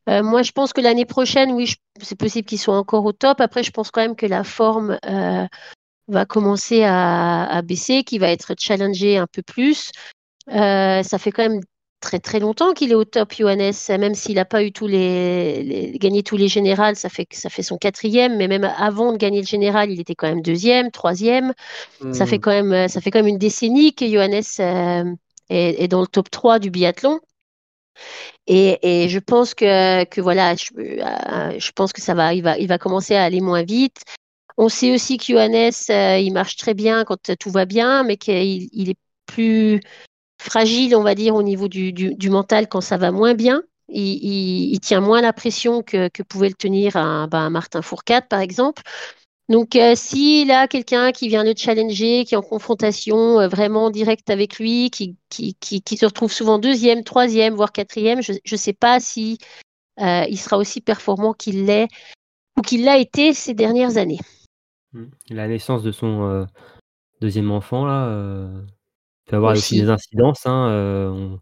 Euh, 0.09 0.21
moi, 0.23 0.41
je 0.43 0.51
pense 0.51 0.73
que 0.73 0.81
l'année 0.81 1.05
prochaine, 1.05 1.51
oui, 1.53 1.73
c'est 2.01 2.17
possible 2.17 2.47
qu'ils 2.47 2.59
soient 2.59 2.77
encore 2.77 3.05
au 3.05 3.11
top. 3.11 3.41
Après, 3.41 3.63
je 3.63 3.71
pense 3.71 3.89
quand 3.89 4.01
même 4.01 4.15
que 4.15 4.25
la 4.25 4.43
forme 4.43 4.97
va 6.07 6.25
commencer 6.25 6.83
à, 6.83 7.45
à 7.45 7.61
baisser, 7.61 8.03
qu'il 8.03 8.19
va 8.19 8.29
être 8.31 8.53
challengé 8.59 9.17
un 9.17 9.27
peu 9.27 9.41
plus. 9.41 9.91
Euh, 10.49 11.03
ça 11.03 11.17
fait 11.19 11.31
quand 11.31 11.43
même 11.49 11.61
très 12.01 12.19
très 12.19 12.39
longtemps 12.39 12.73
qu'il 12.73 12.91
est 12.91 12.95
au 12.95 13.05
top, 13.05 13.33
Johannes, 13.33 13.71
même 13.89 14.15
s'il 14.15 14.35
n'a 14.35 14.45
pas 14.45 14.63
eu 14.63 14.71
tous 14.73 14.87
les, 14.87 15.63
les- 15.63 15.97
gagné 15.99 16.21
tous 16.23 16.37
les 16.37 16.49
générales, 16.49 16.95
ça 16.97 17.09
fait 17.09 17.27
ça 17.33 17.49
fait 17.49 17.63
son 17.63 17.77
quatrième, 17.77 18.37
mais 18.37 18.47
même 18.49 18.65
avant 18.65 19.13
de 19.13 19.17
gagner 19.17 19.41
le 19.41 19.47
général, 19.47 19.89
il 19.91 19.99
était 20.01 20.15
quand 20.15 20.27
même 20.27 20.41
deuxième, 20.41 20.91
troisième. 20.91 21.53
Ça 22.11 22.25
Hmm. 22.25 22.29
fait 22.29 22.39
quand 22.39 22.51
même 22.51 22.87
ça 22.89 23.01
fait 23.01 23.11
quand 23.11 23.19
même 23.19 23.27
une 23.27 23.37
décennie 23.37 23.93
que 23.95 24.07
Johannes 24.07 24.43
euh, 24.59 25.15
est, 25.49 25.83
est 25.83 25.87
dans 25.87 26.01
le 26.01 26.07
top 26.07 26.29
3 26.31 26.59
du 26.59 26.71
biathlon. 26.71 27.19
Et, 28.47 29.03
et 29.05 29.09
je 29.09 29.19
pense 29.19 29.53
que, 29.53 30.03
que 30.05 30.21
voilà, 30.21 30.55
je, 30.55 30.69
euh, 30.77 31.59
je 31.59 31.71
pense 31.71 31.93
que 31.93 32.01
ça 32.01 32.13
va, 32.13 32.33
il 32.33 32.43
va, 32.43 32.57
il 32.57 32.67
va 32.67 32.77
commencer 32.77 33.15
à 33.15 33.23
aller 33.23 33.41
moins 33.41 33.63
vite. 33.63 34.01
On 34.57 34.69
sait 34.69 34.93
aussi 34.93 35.17
que 35.17 35.25
Johannes, 35.25 35.71
euh, 35.89 36.19
il 36.19 36.31
marche 36.31 36.57
très 36.57 36.73
bien 36.73 37.03
quand 37.05 37.35
tout 37.39 37.49
va 37.49 37.65
bien, 37.65 38.03
mais 38.03 38.17
qu'il 38.17 38.69
il 38.71 38.89
est 38.89 38.97
plus 39.25 39.81
fragile, 40.39 40.95
on 40.95 41.03
va 41.03 41.15
dire, 41.15 41.35
au 41.35 41.43
niveau 41.43 41.67
du, 41.67 42.29
mental 42.29 42.67
quand 42.67 42.81
ça 42.81 42.97
va 42.97 43.11
moins 43.11 43.33
bien. 43.33 43.63
Il, 43.89 44.79
tient 44.79 45.01
moins 45.01 45.21
la 45.21 45.33
pression 45.33 45.83
que, 45.83 46.09
pouvait 46.23 46.49
le 46.49 46.55
tenir 46.55 46.95
un, 46.95 47.27
ben, 47.27 47.49
Martin 47.49 47.81
Fourcade, 47.81 48.27
par 48.27 48.39
exemple. 48.39 48.81
Donc, 49.49 49.75
euh, 49.75 49.93
s'il 49.95 50.51
a 50.51 50.67
quelqu'un 50.67 51.11
qui 51.11 51.27
vient 51.27 51.43
le 51.43 51.53
challenger, 51.55 52.23
qui 52.25 52.33
est 52.33 52.37
en 52.37 52.41
confrontation 52.41 53.39
euh, 53.39 53.47
vraiment 53.47 53.89
directe 53.89 54.29
avec 54.29 54.57
lui, 54.57 54.89
qui, 54.89 55.17
se 55.29 56.05
retrouve 56.05 56.31
souvent 56.31 56.59
deuxième, 56.59 57.03
troisième, 57.03 57.53
voire 57.53 57.71
quatrième, 57.71 58.21
je 58.21 58.33
ne 58.49 58.57
sais 58.57 58.73
pas 58.73 58.99
si 58.99 59.37
euh, 59.99 60.25
sera 60.35 60.57
aussi 60.57 60.81
performant 60.81 61.33
qu'il 61.33 61.65
l'est 61.65 61.87
ou 62.57 62.61
qu'il 62.61 62.85
l'a 62.85 62.97
été 62.97 63.33
ces 63.33 63.53
dernières 63.53 63.97
années. 63.97 64.19
Mm. 64.93 65.05
La 65.31 65.47
naissance 65.47 65.83
de 65.83 65.91
son 65.91 66.23
euh, 66.23 66.45
deuxième 67.21 67.51
enfant, 67.51 67.85
là, 67.85 68.07
euh, 68.07 68.61
peut 69.25 69.35
avoir 69.35 69.53
aussi, 69.53 69.75
Aussi. 69.75 69.81
des 69.81 69.89
incidences. 69.89 70.45
Hein, 70.45 70.69
euh, 70.69 71.09
on 71.09 71.39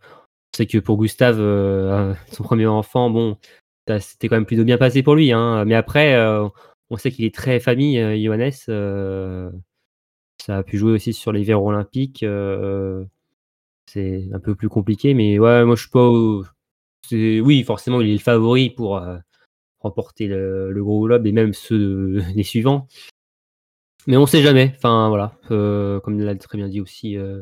sait 0.56 0.68
que 0.68 0.78
pour 0.78 0.98
Gustave, 0.98 1.38
euh, 1.40 2.14
son 2.32 2.44
premier 2.44 2.68
enfant, 2.68 3.10
bon, 3.10 3.38
ça 3.88 4.00
s'était 4.00 4.28
quand 4.30 4.36
même 4.36 4.46
plutôt 4.46 4.64
bien 4.64 4.78
passé 4.78 5.04
pour 5.04 5.16
lui. 5.16 5.32
Hein, 5.32 5.66
mais 5.66 5.76
après, 5.76 6.16
on 6.90 6.98
sait 6.98 7.12
qu'il 7.12 7.26
est 7.26 7.34
très 7.36 7.60
famille, 7.60 8.24
Johannes. 8.24 8.52
ça 8.52 9.52
a 10.58 10.64
pu 10.64 10.78
jouer 10.78 10.94
aussi 10.94 11.14
sur 11.14 11.32
les 11.32 11.44
verres 11.44 11.64
olympiques. 11.64 12.26
c'est 13.88 14.30
un 14.34 14.40
peu 14.40 14.56
plus 14.56 14.70
compliqué, 14.70 15.14
mais 15.14 15.40
ouais, 15.40 15.66
moi 15.66 15.76
je 15.76 15.82
suis 15.82 15.92
pas. 15.92 16.08
au- 16.08 16.46
Oui, 17.12 17.64
forcément, 17.64 18.00
il 18.02 18.10
est 18.10 18.14
le 18.14 18.20
favori 18.20 18.70
pour 18.70 19.02
remporter 19.80 20.28
le, 20.28 20.72
le 20.72 20.84
gros 20.84 21.06
globe 21.08 21.26
et 21.26 21.32
même 21.32 21.54
ceux 21.54 22.22
des 22.36 22.44
suivants. 22.44 22.88
Mais 24.08 24.18
on 24.18 24.26
sait 24.26 24.42
jamais. 24.42 24.74
Enfin 24.78 25.10
voilà, 25.10 25.34
euh, 25.52 26.00
comme 26.00 26.20
l'a 26.20 26.36
très 26.36 26.58
bien 26.58 26.68
dit 26.68 26.82
aussi 26.82 27.18
euh, 27.18 27.42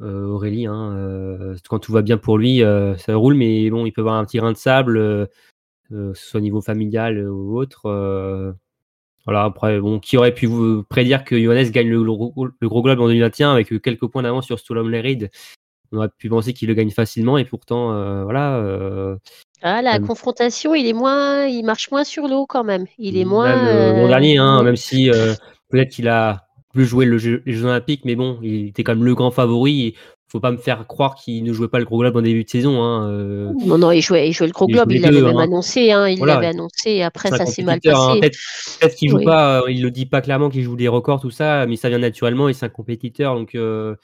euh, 0.00 0.26
Aurélie, 0.26 0.66
hein, 0.66 1.54
quand 1.68 1.78
tout 1.78 1.92
va 1.92 2.02
bien 2.02 2.16
pour 2.18 2.38
lui, 2.38 2.62
ça 2.98 3.16
roule. 3.16 3.34
Mais 3.34 3.68
bon, 3.70 3.86
il 3.86 3.92
peut 3.92 4.02
avoir 4.02 4.14
un 4.16 4.24
petit 4.24 4.38
grain 4.38 4.52
de 4.52 4.56
sable, 4.56 4.94
que 5.90 6.12
ce 6.14 6.14
soit 6.14 6.38
au 6.38 6.42
niveau 6.42 6.60
familial 6.60 7.28
ou 7.28 7.58
autre. 7.58 8.54
voilà. 9.24 9.44
Après, 9.44 9.80
bon, 9.80 9.98
qui 10.00 10.16
aurait 10.16 10.34
pu 10.34 10.46
vous 10.46 10.82
prédire 10.84 11.24
que 11.24 11.40
Johannes 11.40 11.70
gagne 11.70 11.88
le, 11.88 12.02
gros- 12.02 12.48
le 12.58 12.68
gros 12.68 12.82
globe 12.82 13.00
en 13.00 13.06
2021 13.06 13.52
avec 13.52 13.80
quelques 13.82 14.06
points 14.06 14.22
d'avance 14.22 14.46
sur 14.46 14.58
Stolom 14.58 14.90
Lerid 14.90 15.30
On 15.92 15.98
aurait 15.98 16.08
pu 16.18 16.28
penser 16.28 16.52
qu'il 16.52 16.68
le 16.68 16.74
gagne 16.74 16.90
facilement 16.90 17.38
et 17.38 17.44
pourtant, 17.44 17.92
euh, 17.92 18.24
voilà. 18.24 18.58
euh, 18.58 19.16
Ah, 19.62 19.80
la 19.82 19.98
confrontation, 19.98 20.74
il 20.74 20.86
est 20.86 20.92
moins, 20.92 21.46
il 21.46 21.62
marche 21.64 21.90
moins 21.90 22.04
sur 22.04 22.28
l'eau 22.28 22.46
quand 22.46 22.64
même. 22.64 22.86
Il 22.98 23.16
est 23.16 23.24
moins. 23.24 23.56
Même 23.56 24.02
l'an 24.02 24.08
dernier, 24.08 24.38
hein, 24.38 24.62
même 24.62 24.76
si 24.76 25.10
peut-être 25.70 25.90
qu'il 25.90 26.08
a 26.08 26.46
plus 26.72 26.84
joué 26.86 27.04
le 27.04 27.18
jeu- 27.18 27.42
les 27.46 27.52
Jeux 27.52 27.66
Olympiques, 27.66 28.04
mais 28.04 28.16
bon, 28.16 28.38
il 28.42 28.68
était 28.68 28.82
quand 28.82 28.94
même 28.94 29.04
le 29.04 29.14
grand 29.14 29.30
favori. 29.30 29.86
et 29.88 29.94
Faut 30.28 30.40
pas 30.40 30.50
me 30.50 30.56
faire 30.56 30.88
croire 30.88 31.14
qu'il 31.14 31.44
ne 31.44 31.52
jouait 31.52 31.68
pas 31.68 31.78
le 31.78 31.84
gros 31.84 31.98
globe 31.98 32.16
en 32.16 32.22
début 32.22 32.42
de 32.42 32.48
saison. 32.48 32.82
Hein, 32.82 33.08
euh, 33.08 33.52
Non, 33.64 33.78
non, 33.78 33.92
il 33.92 34.00
jouait, 34.00 34.28
il 34.28 34.32
jouait 34.32 34.48
le 34.48 34.52
gros 34.52 34.66
Il 34.68 34.72
globe, 34.72 34.90
il 34.90 35.00
l'avait 35.00 35.22
même 35.22 35.36
hein. 35.36 35.44
annoncé, 35.44 35.92
hein, 35.92 36.08
il 36.08 36.18
Voilà. 36.18 36.34
l'avait 36.34 36.46
annoncé, 36.48 36.90
et 36.90 37.02
après 37.04 37.30
ça 37.30 37.46
s'est 37.46 37.62
mal 37.62 37.78
hein. 37.86 37.90
passé. 38.20 38.30
Peut-être 38.80 38.96
qu'il 38.96 39.10
joue 39.10 39.18
Oui. 39.18 39.24
pas, 39.24 39.60
euh, 39.62 39.70
il 39.70 39.80
le 39.82 39.92
dit 39.92 40.06
pas 40.06 40.20
clairement 40.20 40.50
qu'il 40.50 40.62
joue 40.62 40.74
des 40.74 40.88
records, 40.88 41.20
tout 41.20 41.30
ça, 41.30 41.66
mais 41.66 41.76
ça 41.76 41.88
vient 41.88 41.98
naturellement 41.98 42.48
et 42.48 42.52
c'est 42.54 42.66
un 42.66 42.70
compétiteur, 42.70 43.36
donc 43.36 43.54
euh, 43.54 43.94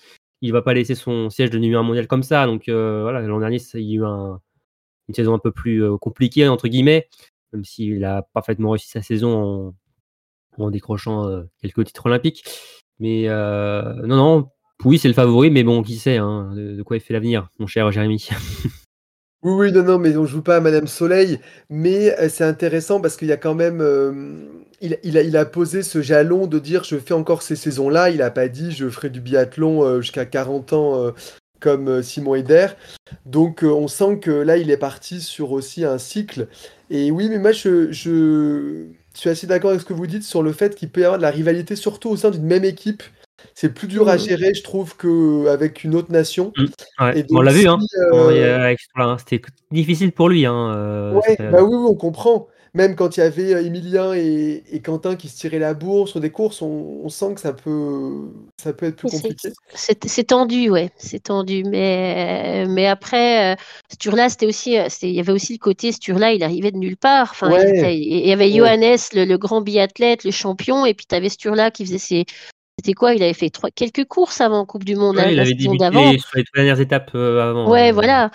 il 0.41 0.53
va 0.53 0.63
pas 0.63 0.73
laisser 0.75 0.95
son 0.95 1.31
siège 1.31 1.51
de 1.51 1.59
numéro 1.59 1.81
un 1.81 1.85
mondial 1.85 2.07
comme 2.07 2.23
ça. 2.23 2.47
Donc 2.47 2.69
euh, 2.69 3.01
voilà, 3.03 3.21
l'an 3.23 3.41
dernier, 3.41 3.59
il 3.75 3.81
y 3.81 3.93
a 3.95 3.97
eu 3.97 4.05
un- 4.05 4.39
une 5.09 5.15
saison 5.15 5.35
un 5.35 5.39
peu 5.41 5.51
plus 5.51 5.83
euh, 5.83 5.97
compliquée, 5.99 6.47
entre 6.47 6.69
guillemets, 6.69 7.09
même 7.53 7.65
s'il 7.65 8.05
a 8.05 8.23
parfaitement 8.33 8.71
réussi 8.71 8.89
sa 8.89 9.03
saison 9.03 9.35
en, 9.35 9.75
en 10.59 10.71
décrochant 10.71 11.27
euh, 11.29 11.43
quelques 11.61 11.85
titres 11.85 12.07
olympiques. 12.07 12.45
Mais 12.99 13.29
euh, 13.29 13.95
non, 14.07 14.17
non, 14.17 14.49
oui, 14.85 14.99
c'est 14.99 15.09
le 15.09 15.15
favori, 15.15 15.51
mais 15.51 15.63
bon, 15.63 15.83
qui 15.83 15.97
sait 15.97 16.19
hein, 16.19 16.53
de, 16.55 16.83
quoi 16.83 16.97
il 16.97 17.01
fait 17.01 17.15
l'avenir, 17.15 17.49
mon 17.59 17.67
cher 17.67 17.91
Jérémy. 17.91 18.29
Oui, 19.43 19.53
oui, 19.53 19.73
non, 19.73 19.83
non, 19.83 19.99
mais 19.99 20.15
on 20.19 20.27
joue 20.27 20.43
pas 20.43 20.57
à 20.57 20.61
Madame 20.61 20.87
Soleil, 20.87 21.41
mais 21.71 22.15
euh, 22.21 22.29
c'est 22.29 22.45
intéressant 22.45 23.01
parce 23.01 23.17
qu'il 23.17 23.29
y 23.29 23.33
a 23.33 23.39
quand 23.39 23.55
même, 23.55 23.81
il, 24.83 25.37
a, 25.39 25.45
posé 25.47 25.83
ce 25.83 26.03
jalon 26.03 26.47
de 26.47 26.59
dire 26.59 26.85
je 26.85 26.99
fais 26.99 27.15
encore 27.15 27.41
ces 27.41 27.57
saisons-là. 27.57 28.11
Il 28.11 28.21
a 28.21 28.31
pas 28.31 28.49
dit 28.49 28.71
je 28.71 28.91
ferai 28.91 29.09
du 29.09 29.23
biathlon 29.23 30.03
jusqu'à 30.03 30.27
40 30.27 30.75
ans 30.75 31.13
comme 31.59 32.03
Simon 32.03 32.35
Eder. 32.35 32.67
Donc 33.25 33.61
on 33.63 33.89
sent 33.89 34.19
que 34.19 34.31
là 34.31 34.59
il 34.59 34.71
est 34.71 34.77
parti 34.77 35.23
sur 35.23 35.53
aussi 35.53 35.87
un 35.87 35.97
cycle. 35.97 36.47
Et 36.91 37.11
oui, 37.11 37.31
mais 37.31 37.39
moi 37.39 37.53
je 37.53 38.91
suis 39.15 39.31
assez 39.31 39.47
d'accord 39.47 39.71
avec 39.71 39.81
ce 39.83 39.87
que 39.87 39.93
vous 39.93 40.07
dites 40.07 40.23
sur 40.23 40.43
le 40.43 40.53
fait 40.53 40.75
qu'il 40.75 40.91
peut 40.91 41.01
y 41.01 41.05
avoir 41.05 41.19
de 41.19 41.23
la 41.23 41.31
rivalité, 41.31 41.77
surtout 41.77 42.11
au 42.11 42.17
sein 42.17 42.31
d'une 42.31 42.45
même 42.45 42.65
équipe. 42.65 43.03
C'est 43.55 43.73
plus 43.73 43.89
dur 43.89 44.09
à 44.09 44.15
Mhm. 44.17 44.21
gérer, 44.21 44.55
je 44.55 44.63
trouve, 44.63 44.97
qu'avec 44.97 45.85
une 45.85 45.95
autre 45.95 46.13
nation. 46.13 46.53
Ouais, 47.01 47.19
Et 47.19 47.25
on 47.33 47.41
l'a 47.41 47.53
vu, 47.53 47.63
si, 47.63 47.69
hein. 47.69 47.79
euh, 48.13 48.75
C'était 49.19 49.41
difficile 49.71 50.13
pour 50.13 50.29
lui. 50.29 50.47
Hein, 50.47 50.75
euh, 50.75 51.15
Ouais, 51.15 51.37
bah 51.39 51.63
oui, 51.63 51.77
oui, 51.77 51.87
on 51.89 51.95
comprend. 51.95 52.49
Même 52.73 52.95
quand 52.95 53.17
il 53.17 53.21
y 53.21 53.23
avait 53.23 53.55
euh, 53.55 53.65
Emilien 53.65 54.15
et, 54.15 54.63
et 54.71 54.81
Quentin 54.81 55.17
qui 55.17 55.29
se 55.29 55.37
tiraient 55.39 55.59
la 55.59 55.75
bourre 55.75 56.09
sur 56.09 56.21
des 56.21 56.31
courses, 56.31 56.63
on, 56.63 57.01
on 57.03 57.09
sent 57.09 57.35
que 57.35 57.41
ça 57.41 57.53
peut, 57.53 58.29
ça 58.63 58.73
peut 58.73 58.87
être 58.87 58.97
plus 58.97 59.11
compliqué. 59.11 59.49
C'est 59.75 60.25
tendu, 60.29 60.71
ouais, 60.71 60.91
c'est 60.97 61.25
tendu. 61.25 61.65
Mais, 61.65 62.67
mais 62.69 62.87
après, 62.87 63.55
euh, 63.55 63.57
ce 63.91 63.97
tour-là, 63.97 64.29
c'était 64.29 64.47
aussi, 64.47 64.79
euh, 64.79 64.87
c'était- 64.89 65.09
il 65.09 65.15
y 65.17 65.21
avait 65.21 65.33
aussi 65.33 65.53
le 65.55 65.59
côté, 65.59 65.91
ce 65.91 65.99
tour-là, 65.99 66.33
il 66.33 66.43
arrivait 66.45 66.71
de 66.71 66.77
nulle 66.79 66.97
part. 66.97 67.31
Enfin, 67.33 67.49
il, 67.51 67.53
Ouais. 67.55 67.79
était- 67.79 67.97
il 67.99 68.27
y 68.29 68.33
avait 68.33 68.45
Ouais. 68.47 68.59
Johannes, 68.59 68.99
le, 69.15 69.25
le 69.25 69.39
grand 69.39 69.63
biathlète, 69.63 70.23
le 70.25 70.31
champion, 70.31 70.87
et 70.87 70.95
puis 70.95 71.07
tu 71.09 71.15
avais 71.17 71.29
ce 71.29 71.39
tour-là 71.39 71.71
qui 71.73 71.85
faisait 71.85 71.99
ses. 71.99 72.25
C'était 72.79 72.95
quoi? 72.95 73.15
Il 73.15 73.23
avait 73.23 73.35
fait 73.35 73.51
trois, 73.51 73.71
quelques 73.71 74.05
courses 74.07 74.41
avant 74.41 74.65
Coupe 74.65 74.85
du 74.85 74.95
Monde, 74.97 75.17
Ouais, 75.17 75.23
hein, 75.25 75.29
il 75.31 75.41
avait 75.41 75.53
débuté 75.55 75.77
d'avant. 75.77 76.13
sur 76.13 76.31
les 76.37 76.45
dernières 76.55 76.81
étapes 76.81 77.11
euh, 77.15 77.51
avant. 77.51 77.69
Ouais, 77.71 77.91
euh, 77.91 77.93
voilà. 77.93 78.31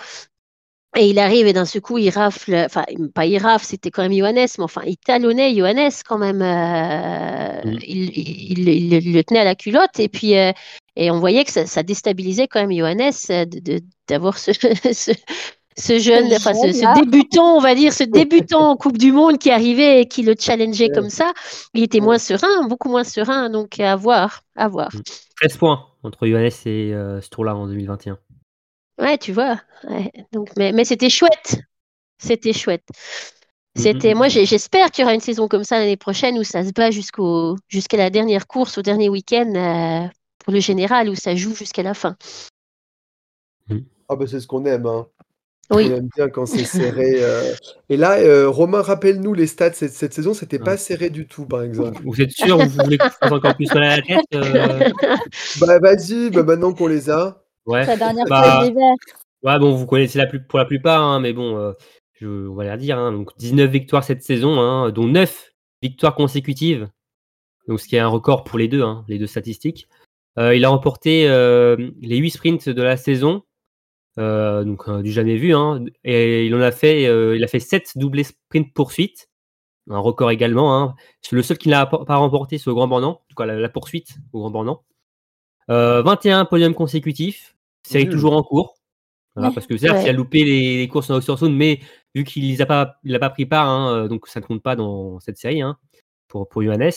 Et 0.98 1.10
il 1.10 1.18
arrive 1.18 1.46
et 1.46 1.52
d'un 1.52 1.64
seul 1.66 1.82
coup, 1.82 1.98
il 1.98 2.08
rafle, 2.10 2.54
enfin, 2.54 2.84
pas 3.14 3.26
il 3.26 3.36
rafle, 3.38 3.64
c'était 3.66 3.90
quand 3.90 4.02
même 4.02 4.14
Johannes, 4.16 4.46
mais 4.58 4.64
enfin, 4.64 4.80
il 4.86 4.96
talonnait 4.96 5.54
Johannes 5.54 5.90
quand 6.08 6.18
même. 6.18 6.40
euh, 6.42 7.60
Mhm. 7.64 7.78
il, 7.86 8.10
il, 8.18 8.68
il- 8.68 8.92
il 9.06 9.12
le 9.14 9.24
tenait 9.24 9.40
à 9.40 9.44
la 9.44 9.54
culotte 9.54 9.98
et 9.98 10.08
puis, 10.08 10.36
euh, 10.36 10.52
et 10.96 11.10
on 11.10 11.18
voyait 11.20 11.44
que 11.44 11.50
ça, 11.50 11.66
ça 11.66 11.82
déstabilisait 11.82 12.48
quand 12.48 12.60
même 12.66 12.72
Johannes 12.76 13.12
euh, 13.30 13.44
d'avoir 14.08 14.38
ce, 14.38 14.52
ce, 14.52 15.12
ce 15.78 15.98
jeune, 15.98 16.32
enfin, 16.32 16.54
ce, 16.54 17.00
débutant, 17.04 17.56
on 17.56 17.60
va 17.60 17.74
dire, 17.74 17.92
ce 17.92 18.04
débutant 18.20 18.70
en 18.70 18.76
Coupe 18.76 18.96
du 18.96 19.12
Monde 19.12 19.36
qui 19.38 19.50
arrivait 19.50 20.00
et 20.00 20.06
qui 20.06 20.22
le 20.22 20.34
challengeait 20.38 20.88
comme 20.94 21.10
ça. 21.10 21.32
Il 21.74 21.82
était 21.82 22.00
moins 22.00 22.18
serein, 22.18 22.66
beaucoup 22.68 22.88
moins 22.88 23.04
serein, 23.04 23.50
donc 23.50 23.78
à 23.80 23.94
voir, 23.96 24.40
à 24.56 24.68
voir. 24.68 24.90
13 25.42 25.58
points 25.58 25.84
entre 26.02 26.26
Johannes 26.26 26.50
et 26.64 26.94
euh, 26.94 27.20
ce 27.20 27.28
tour-là 27.28 27.54
en 27.54 27.66
2021. 27.66 28.16
Ouais, 28.98 29.18
tu 29.18 29.32
vois. 29.32 29.60
Ouais, 29.88 30.10
donc, 30.32 30.50
mais, 30.56 30.72
mais 30.72 30.84
c'était 30.84 31.10
chouette. 31.10 31.58
C'était 32.18 32.52
chouette. 32.54 32.84
Mhm. 33.76 33.82
C'était, 33.82 34.14
moi, 34.14 34.28
j'ai- 34.28 34.46
j'espère 34.46 34.90
qu'il 34.90 35.02
y 35.02 35.04
aura 35.04 35.14
une 35.14 35.20
saison 35.20 35.48
comme 35.48 35.64
ça 35.64 35.78
l'année 35.78 35.98
prochaine 35.98 36.38
où 36.38 36.44
ça 36.44 36.64
se 36.64 36.72
bat 36.72 36.90
jusqu'au, 36.90 37.56
jusqu'à 37.68 37.98
la 37.98 38.08
dernière 38.10 38.46
course, 38.46 38.78
au 38.78 38.82
dernier 38.82 39.08
week-end 39.10 39.52
euh, 39.54 40.08
pour 40.38 40.52
le 40.52 40.60
général, 40.60 41.10
où 41.10 41.14
ça 41.14 41.34
joue 41.34 41.54
jusqu'à 41.54 41.82
la 41.82 41.92
fin. 41.94 42.16
Ah 44.08 44.14
bah 44.16 44.26
c'est 44.26 44.40
ce 44.40 44.46
qu'on 44.46 44.64
aime, 44.64 44.86
hein. 44.86 45.06
Oui. 45.70 45.88
On 45.90 45.96
aime 45.96 46.08
bien 46.16 46.28
quand 46.28 46.46
c'est 46.46 46.64
serré. 46.64 47.16
euh. 47.20 47.52
Et 47.88 47.96
là, 47.96 48.18
euh, 48.20 48.48
Romain, 48.48 48.82
rappelle-nous 48.82 49.34
les 49.34 49.48
stats 49.48 49.72
cette, 49.72 49.92
cette 49.92 50.14
saison, 50.14 50.32
c'était 50.32 50.60
pas 50.60 50.72
Ouais. 50.72 50.76
serré 50.76 51.10
du 51.10 51.26
tout, 51.26 51.44
par 51.44 51.62
exemple. 51.64 52.00
Vous 52.04 52.20
êtes 52.22 52.30
sûr 52.30 52.56
Vous 52.56 52.68
voulez 52.84 52.98
que 52.98 53.04
je 53.04 53.10
fasse 53.20 53.32
encore 53.32 53.56
plus 53.56 53.68
à 53.72 53.80
la 53.80 54.00
tête 54.00 54.20
euh, 54.34 54.88
Bah 55.60 55.80
vas-y, 55.80 56.30
bah, 56.30 56.44
maintenant 56.44 56.72
qu'on 56.72 56.86
les 56.86 57.10
a. 57.10 57.42
Ouais. 57.66 57.84
Sa 57.84 57.96
dernière 57.96 58.24
Bah, 58.26 58.64
d'hiver. 58.64 58.94
Ouais, 59.42 59.58
bon, 59.58 59.74
vous 59.74 59.86
connaissez 59.86 60.18
la 60.18 60.26
plus, 60.26 60.42
pour 60.42 60.58
la 60.58 60.64
plupart, 60.64 61.02
hein, 61.02 61.20
mais 61.20 61.32
bon, 61.32 61.56
euh, 61.56 61.72
je, 62.14 62.26
on 62.26 62.54
va 62.54 62.64
les 62.64 62.72
redire. 62.72 62.98
Hein, 62.98 63.12
donc 63.12 63.36
19 63.38 63.70
victoires 63.70 64.04
cette 64.04 64.22
saison, 64.22 64.60
hein, 64.60 64.90
dont 64.90 65.06
9 65.06 65.52
victoires 65.82 66.14
consécutives. 66.14 66.88
Donc 67.68 67.80
ce 67.80 67.88
qui 67.88 67.96
est 67.96 68.00
un 68.00 68.08
record 68.08 68.44
pour 68.44 68.58
les 68.58 68.68
deux, 68.68 68.84
les 69.08 69.18
deux 69.18 69.26
statistiques. 69.26 69.88
Euh, 70.38 70.54
il 70.54 70.64
a 70.64 70.68
remporté 70.68 71.28
euh, 71.28 71.90
les 72.00 72.16
8 72.16 72.30
sprints 72.30 72.68
de 72.68 72.82
la 72.82 72.96
saison, 72.96 73.42
donc 74.16 74.88
du 75.02 75.10
jamais 75.10 75.36
vu. 75.36 75.52
Et 76.04 76.46
il 76.46 76.54
en 76.54 76.60
a 76.60 76.70
fait, 76.70 77.02
il 77.36 77.42
a 77.42 77.48
fait 77.48 77.60
7 77.60 77.92
doublés 77.96 78.24
sprint 78.24 78.72
poursuite, 78.72 79.28
un 79.90 79.98
record 79.98 80.30
également. 80.30 80.94
C'est 81.22 81.34
le 81.34 81.42
seul 81.42 81.58
qui 81.58 81.68
n'a 81.68 81.86
pas 81.86 82.16
remporté, 82.16 82.58
c'est 82.58 82.70
au 82.70 82.74
Grand 82.74 82.88
Bornand, 82.88 83.10
en 83.10 83.24
tout 83.28 83.34
cas 83.36 83.46
la, 83.46 83.56
la 83.56 83.68
poursuite 83.68 84.16
au 84.32 84.40
Grand 84.40 84.50
Bornand. 84.50 84.84
Euh, 85.68 86.02
21 86.02 86.44
podiums 86.44 86.74
consécutifs, 86.74 87.55
série 87.86 88.08
toujours 88.08 88.34
en 88.36 88.42
cours. 88.42 88.74
Voilà, 89.34 89.50
parce 89.52 89.66
que 89.66 89.76
certes, 89.76 89.96
Ouais. 89.96 90.04
il 90.04 90.08
a 90.08 90.12
loupé 90.12 90.44
les, 90.44 90.78
les 90.78 90.88
courses 90.88 91.10
en 91.10 91.16
Oxford 91.16 91.50
mais 91.50 91.80
vu 92.14 92.24
qu'il 92.24 92.56
n'a 92.58 92.64
pas, 92.66 92.96
il 93.04 93.14
a 93.14 93.18
pas 93.18 93.28
pris 93.30 93.44
part, 93.44 93.68
hein, 93.68 94.04
euh, 94.04 94.08
donc 94.08 94.28
ça 94.28 94.40
ne 94.40 94.46
compte 94.46 94.62
pas 94.62 94.76
dans 94.76 95.20
cette 95.20 95.36
série 95.36 95.60
hein, 95.60 95.76
pour, 96.28 96.48
pour 96.48 96.62
Johannes. 96.62 96.90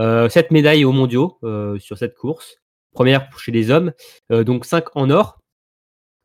Euh, 0.00 0.28
7 0.28 0.50
médailles 0.50 0.84
aux 0.84 0.90
mondiaux 0.92 1.38
euh, 1.44 1.78
sur 1.78 1.96
cette 1.98 2.16
course. 2.16 2.56
Première 2.92 3.28
chez 3.38 3.52
les 3.52 3.70
hommes, 3.70 3.92
euh, 4.32 4.42
donc 4.42 4.64
5 4.64 4.96
en 4.96 5.10
or. 5.10 5.38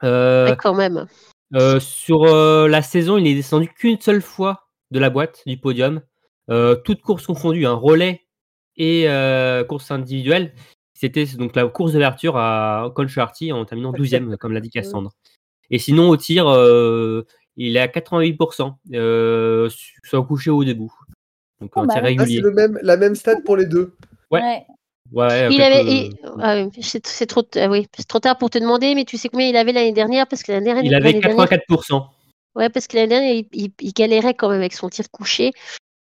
Euh, 0.03 0.49
Ouais, 0.49 0.57
quand 0.57 0.73
même. 0.73 1.05
euh, 1.53 1.79
sur 1.79 2.23
euh, 2.23 2.67
la 2.67 2.81
saison, 2.81 3.17
il 3.17 3.27
est 3.27 3.35
descendu 3.35 3.67
qu'une 3.69 3.99
seule 4.01 4.21
fois 4.23 4.67
de 4.91 4.99
la 4.99 5.09
boîte 5.11 5.43
du 5.45 5.57
podium. 5.57 6.01
Euh, 6.49 6.75
toutes 6.75 7.01
courses 7.01 7.25
confondues, 7.27 7.65
hein, 7.67 7.73
relais 7.73 8.21
et 8.77 9.07
euh, 9.09 9.63
course 9.63 9.91
individuelle. 9.91 10.53
C'était 10.97 11.25
donc 11.25 11.55
la 11.55 11.67
course 11.67 11.91
d'ouverture 11.91 12.37
à 12.37 12.91
Colcharty 12.95 13.51
en 13.51 13.65
terminant 13.65 13.91
12e, 13.91 14.37
comme 14.37 14.53
l'a 14.53 14.61
dit 14.61 14.69
Cassandre. 14.69 15.11
Et 15.69 15.77
sinon, 15.77 16.09
au 16.09 16.15
tir, 16.17 16.47
euh, 16.47 17.25
il 17.57 17.75
est 17.75 17.79
à 17.81 17.87
88%, 17.87 18.75
euh, 18.93 19.69
soit 20.03 20.19
au 20.19 20.23
coucher 20.23 20.51
ou 20.51 20.57
au 20.59 20.63
debout. 20.63 20.93
Donc 21.59 21.71
Pas 21.73 21.81
un 21.81 21.87
tir 21.87 21.95
mal. 21.95 22.05
Ah, 22.05 22.07
c'est 22.17 22.21
régulier. 22.23 22.41
le 22.41 22.51
même, 22.51 22.79
la 22.81 22.95
même 22.97 23.15
stat 23.15 23.41
pour 23.43 23.57
les 23.57 23.65
deux. 23.65 23.93
Ouais. 24.31 24.65
Ouais, 25.11 25.47
Il 25.51 25.57
quelques- 25.57 25.61
avait, 25.61 25.85
il- 25.85 26.13
ah 26.41 26.63
c'est 26.81 27.05
c'est 27.05 27.25
trop, 27.27 27.43
ah 27.57 27.67
oui, 27.69 27.87
c'est 27.95 28.07
trop 28.07 28.19
tard 28.19 28.37
pour 28.39 28.49
te 28.49 28.57
demander, 28.57 28.95
mais 28.95 29.05
tu 29.05 29.17
sais 29.17 29.29
combien 29.29 29.47
il 29.47 29.55
avait 29.55 29.71
l'année 29.71 29.91
dernière 29.93 30.27
parce 30.27 30.41
que 30.41 30.51
l'année 30.51 30.65
dernière, 30.65 30.83
il 30.83 30.95
avait 30.95 31.03
l'année 31.11 31.19
dernière- 31.19 31.45
84%. 31.47 32.07
ouais, 32.55 32.69
parce 32.69 32.87
que 32.87 32.95
l'année 32.97 33.09
dernière, 33.09 33.33
il, 33.35 33.47
il- 33.53 33.71
il 33.81 33.93
galérait 33.93 34.33
quand 34.33 34.49
même 34.49 34.59
avec 34.61 34.73
son 34.73 34.89
tir 34.89 35.05
couché 35.11 35.51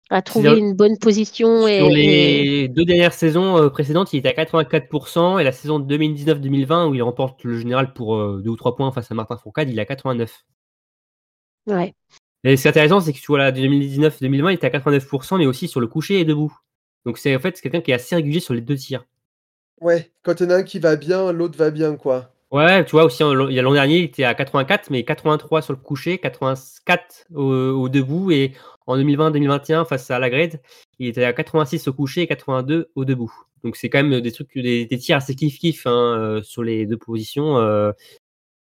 à 0.09 0.21
trouver 0.21 0.57
une 0.57 0.73
bonne 0.73 0.97
position 0.97 1.67
et, 1.67 1.77
Sur 1.77 1.89
et- 1.89 1.93
les 1.95 2.67
deux 2.69 2.85
dernières 2.85 3.13
saisons 3.13 3.57
euh, 3.57 3.69
précédentes, 3.69 4.13
il 4.13 4.17
était 4.17 4.29
à 4.29 4.33
84%, 4.33 5.39
et 5.39 5.43
la 5.43 5.51
saison 5.51 5.79
2019-2020, 5.79 6.89
où 6.89 6.95
il 6.95 7.01
remporte 7.03 7.43
le 7.43 7.57
général 7.57 7.93
pour 7.93 8.15
euh, 8.15 8.41
deux 8.43 8.51
ou 8.51 8.55
trois 8.55 8.75
points 8.75 8.91
face 8.91 9.11
à 9.11 9.15
Martin 9.15 9.37
Fourcade, 9.37 9.69
il 9.69 9.77
est 9.77 9.81
à 9.81 9.85
89. 9.85 10.45
ouais. 11.67 11.93
Et 12.43 12.55
ce 12.55 12.61
qui 12.61 12.67
est 12.67 12.71
intéressant, 12.71 13.01
c'est 13.01 13.13
que 13.13 13.19
tu 13.19 13.25
vois, 13.27 13.39
là, 13.39 13.51
2019-2020, 13.51 14.51
il 14.51 14.55
était 14.55 14.67
à 14.67 14.69
89%, 14.69 15.37
mais 15.37 15.45
aussi 15.45 15.67
sur 15.67 15.81
le 15.81 15.87
coucher 15.87 16.19
et 16.19 16.25
debout. 16.25 16.55
Donc 17.05 17.17
c'est 17.17 17.35
en 17.35 17.39
fait 17.39 17.55
c'est 17.55 17.61
quelqu'un 17.63 17.81
qui 17.81 17.91
est 17.91 17.95
assez 17.95 18.15
régulier 18.15 18.39
sur 18.39 18.53
les 18.53 18.61
deux 18.61 18.75
tirs. 18.77 19.05
Ouais, 19.81 20.11
quand 20.21 20.39
il 20.39 20.43
y 20.43 20.47
en 20.47 20.49
a 20.51 20.55
un 20.57 20.63
qui 20.63 20.77
va 20.77 20.95
bien, 20.95 21.31
l'autre 21.31 21.57
va 21.57 21.71
bien, 21.71 21.95
quoi. 21.95 22.31
Ouais, 22.51 22.85
tu 22.85 22.91
vois, 22.91 23.03
aussi, 23.03 23.23
il 23.23 23.53
y 23.53 23.59
a 23.59 23.61
l'an 23.61 23.73
dernier, 23.73 23.97
il 23.99 24.03
était 24.05 24.23
à 24.23 24.33
84, 24.33 24.89
mais 24.89 25.03
83 25.03 25.61
sur 25.61 25.73
le 25.73 25.79
coucher, 25.79 26.17
84 26.17 27.25
au, 27.35 27.43
au 27.43 27.89
debout, 27.89 28.31
et 28.31 28.53
en 28.85 28.95
2020-2021, 28.95 29.83
face 29.85 30.09
à 30.11 30.19
la 30.19 30.29
grade, 30.29 30.61
il 30.97 31.07
était 31.07 31.25
à 31.25 31.33
86 31.33 31.85
au 31.89 31.93
coucher 31.93 32.21
et 32.21 32.27
82 32.27 32.89
au 32.95 33.03
debout. 33.03 33.33
Donc 33.65 33.75
c'est 33.75 33.89
quand 33.89 34.01
même 34.01 34.21
des 34.21 34.31
trucs, 34.31 34.53
des, 34.57 34.85
des 34.85 34.97
tirs 34.97 35.17
assez 35.17 35.33
kiff-kiff 35.33 35.81
hein, 35.87 35.91
euh, 36.17 36.41
sur 36.41 36.63
les 36.63 36.85
deux 36.85 36.97
positions. 36.97 37.57
euh, 37.57 37.91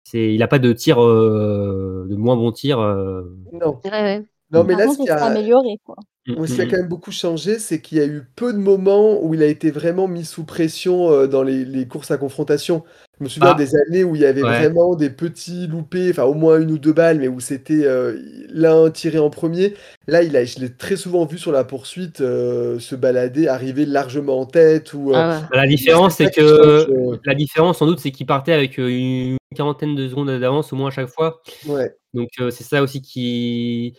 c'est, 0.03 0.33
il 0.33 0.39
n'a 0.39 0.47
pas 0.47 0.59
de 0.59 0.73
tir, 0.73 1.01
euh, 1.03 2.07
de 2.09 2.15
moins 2.15 2.35
bon 2.35 2.51
tir. 2.51 2.79
euh. 2.79 3.23
Non. 3.53 3.79
Ouais, 3.85 3.91
ouais. 3.91 4.25
Non, 4.55 4.63
mais 4.63 4.73
Par 4.73 4.79
là, 4.85 4.91
ce 4.91 4.97
contre, 4.97 4.97
qui 4.97 5.03
il 5.03 5.17
s'est 5.17 5.23
a, 5.23 5.25
amélioré, 5.25 5.79
quoi. 5.85 5.95
où 6.37 6.45
ce 6.47 6.55
qui 6.55 6.61
a 6.61 6.65
quand 6.65 6.77
même 6.77 6.87
beaucoup 6.87 7.11
changé, 7.11 7.59
c'est 7.59 7.81
qu'il 7.81 7.97
y 7.97 8.01
a 8.01 8.05
eu 8.05 8.23
peu 8.35 8.51
de 8.53 8.57
moments 8.57 9.21
où 9.23 9.33
il 9.33 9.43
a 9.43 9.47
été 9.47 9.69
vraiment 9.71 10.07
mis 10.07 10.25
sous 10.25 10.43
pression 10.43 11.11
euh, 11.11 11.27
dans 11.27 11.43
les, 11.43 11.63
les 11.65 11.87
courses 11.87 12.11
à 12.11 12.17
confrontation. 12.17 12.83
Je 13.19 13.23
me 13.23 13.29
souviens 13.29 13.51
Ah. 13.51 13.57
des 13.57 13.75
années 13.77 14.03
où 14.03 14.15
il 14.15 14.21
y 14.21 14.25
avait 14.25 14.43
Ouais. 14.43 14.57
vraiment 14.59 14.95
des 14.95 15.09
petits 15.09 15.67
loupés, 15.67 16.09
enfin 16.09 16.23
au 16.23 16.33
moins 16.33 16.59
une 16.59 16.71
ou 16.71 16.77
deux 16.77 16.91
balles, 16.91 17.19
mais 17.19 17.29
où 17.29 17.39
c'était 17.39 17.85
euh, 17.85 18.17
l'un 18.49 18.89
tiré 18.91 19.19
en 19.19 19.29
premier. 19.29 19.73
Là, 20.07 20.21
il 20.21 20.35
a, 20.35 20.43
je 20.43 20.59
l'ai 20.59 20.69
très 20.73 20.97
souvent 20.97 21.25
vu 21.25 21.37
sur 21.37 21.53
la 21.53 21.63
poursuite 21.63 22.19
euh, 22.19 22.77
se 22.79 22.95
balader, 22.95 23.47
arriver 23.47 23.85
largement 23.85 24.39
en 24.41 24.45
tête. 24.45 24.93
Ou, 24.93 25.11
euh, 25.11 25.15
Ah 25.15 25.39
ouais. 25.51 25.57
La 25.57 25.65
différence, 25.67 26.15
c'est 26.15 26.29
que 26.29 26.85
change, 26.85 27.19
la 27.23 27.35
différence, 27.35 27.77
sans 27.77 27.85
doute, 27.85 27.99
c'est 27.99 28.11
qu'il 28.11 28.25
partait 28.25 28.51
avec 28.51 28.77
une 28.77 29.37
quarantaine 29.55 29.95
de 29.95 30.09
secondes 30.09 30.27
d'avance 30.27 30.73
au 30.73 30.75
moins 30.75 30.89
à 30.89 30.91
chaque 30.91 31.07
fois. 31.07 31.41
ouais. 31.67 31.95
Donc 32.13 32.29
euh, 32.41 32.49
c'est 32.49 32.63
ça 32.65 32.81
aussi 32.81 33.01
qui, 33.01 33.93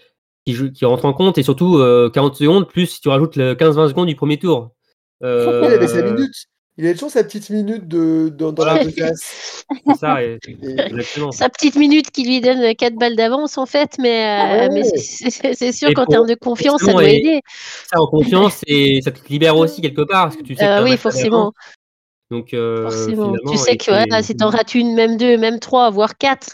qui, 0.46 0.84
rentre 0.84 1.04
en 1.04 1.12
compte. 1.12 1.38
Et 1.38 1.42
surtout, 1.42 1.78
euh, 1.78 2.10
40 2.10 2.36
secondes, 2.36 2.68
plus 2.68 2.86
si 2.86 3.00
tu 3.00 3.08
rajoutes 3.08 3.36
le 3.36 3.54
15-20 3.54 3.88
secondes 3.88 4.06
du 4.06 4.16
premier 4.16 4.38
tour. 4.38 4.70
Euh, 5.22 5.62
Il 5.64 5.72
avait 5.74 5.88
sa 5.88 6.02
minute. 6.02 6.34
Il 6.78 6.84
avait 6.84 6.92
toujours 6.92 7.10
sa 7.10 7.24
petite 7.24 7.48
minute 7.48 7.88
de, 7.88 8.28
dans, 8.28 8.52
dans 8.52 8.64
la. 8.66 8.84
C'est 8.84 9.96
ça, 9.98 10.22
et-. 10.22 10.38
Sa 11.32 11.48
petite 11.48 11.74
minute 11.76 12.10
qui 12.10 12.24
lui 12.24 12.42
donne 12.42 12.74
4 12.74 12.94
balles 12.96 13.16
d'avance 13.16 13.56
en 13.56 13.64
fait, 13.64 13.92
mais, 13.98 14.26
euh, 14.26 14.68
Ouais. 14.68 14.68
mais 14.68 14.82
c'est- 14.84 15.72
sûr 15.72 15.94
qu'en 15.94 16.04
termes 16.04 16.26
de 16.28 16.34
confiance, 16.34 16.82
ça 16.82 16.92
doit 16.92 17.04
aider. 17.08 17.40
Ça 17.90 17.98
en 17.98 18.06
confiance 18.06 18.60
et 18.66 19.00
ça 19.02 19.10
te 19.10 19.26
libère 19.30 19.56
aussi 19.56 19.80
quelque 19.80 20.02
part 20.02 20.24
parce 20.24 20.36
que 20.36 20.42
tu 20.42 20.54
sais 20.54 20.66
Euh, 20.66 20.84
oui, 20.84 20.98
forcément. 20.98 21.52
Donc 22.30 22.52
euh, 22.52 22.82
Forcément. 22.82 23.32
Tu 23.50 23.56
sais 23.56 23.78
que 23.78 23.84
c'est- 23.86 24.22
si 24.22 24.36
t'en 24.36 24.50
rates 24.50 24.74
une, 24.74 24.94
même 24.94 25.16
deux, 25.16 25.38
même 25.38 25.60
trois, 25.60 25.88
voire 25.90 26.18
quatre, 26.18 26.48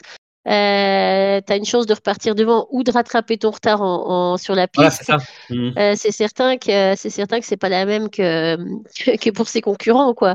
euh, 0.49 1.41
t'as 1.47 1.57
une 1.57 1.65
chance 1.65 1.87
de 1.87 1.95
repartir 1.95 2.35
devant 2.35 2.67
ou 2.71 2.83
de 2.83 2.91
rattraper 2.91 3.39
ton 3.39 3.51
retard 3.51 3.81
en, 3.83 4.33
en- 4.33 4.37
sur 4.37 4.55
la 4.55 4.67
Voilà, 4.75 4.91
c'est 4.91 5.05
piste. 5.05 5.27
Mhm. 5.51 5.75
Euh, 5.79 5.95
c'est 5.97 6.11
certain 6.13 6.57
que 6.59 6.95
c'est 6.97 7.11
certain 7.11 7.39
que 7.41 7.47
c'est 7.47 7.57
pas 7.57 7.69
la 7.69 7.85
même 7.87 8.09
que, 8.11 8.57
que 9.17 9.31
pour 9.31 9.49
ses 9.49 9.61
concurrents, 9.61 10.15
quoi. 10.15 10.35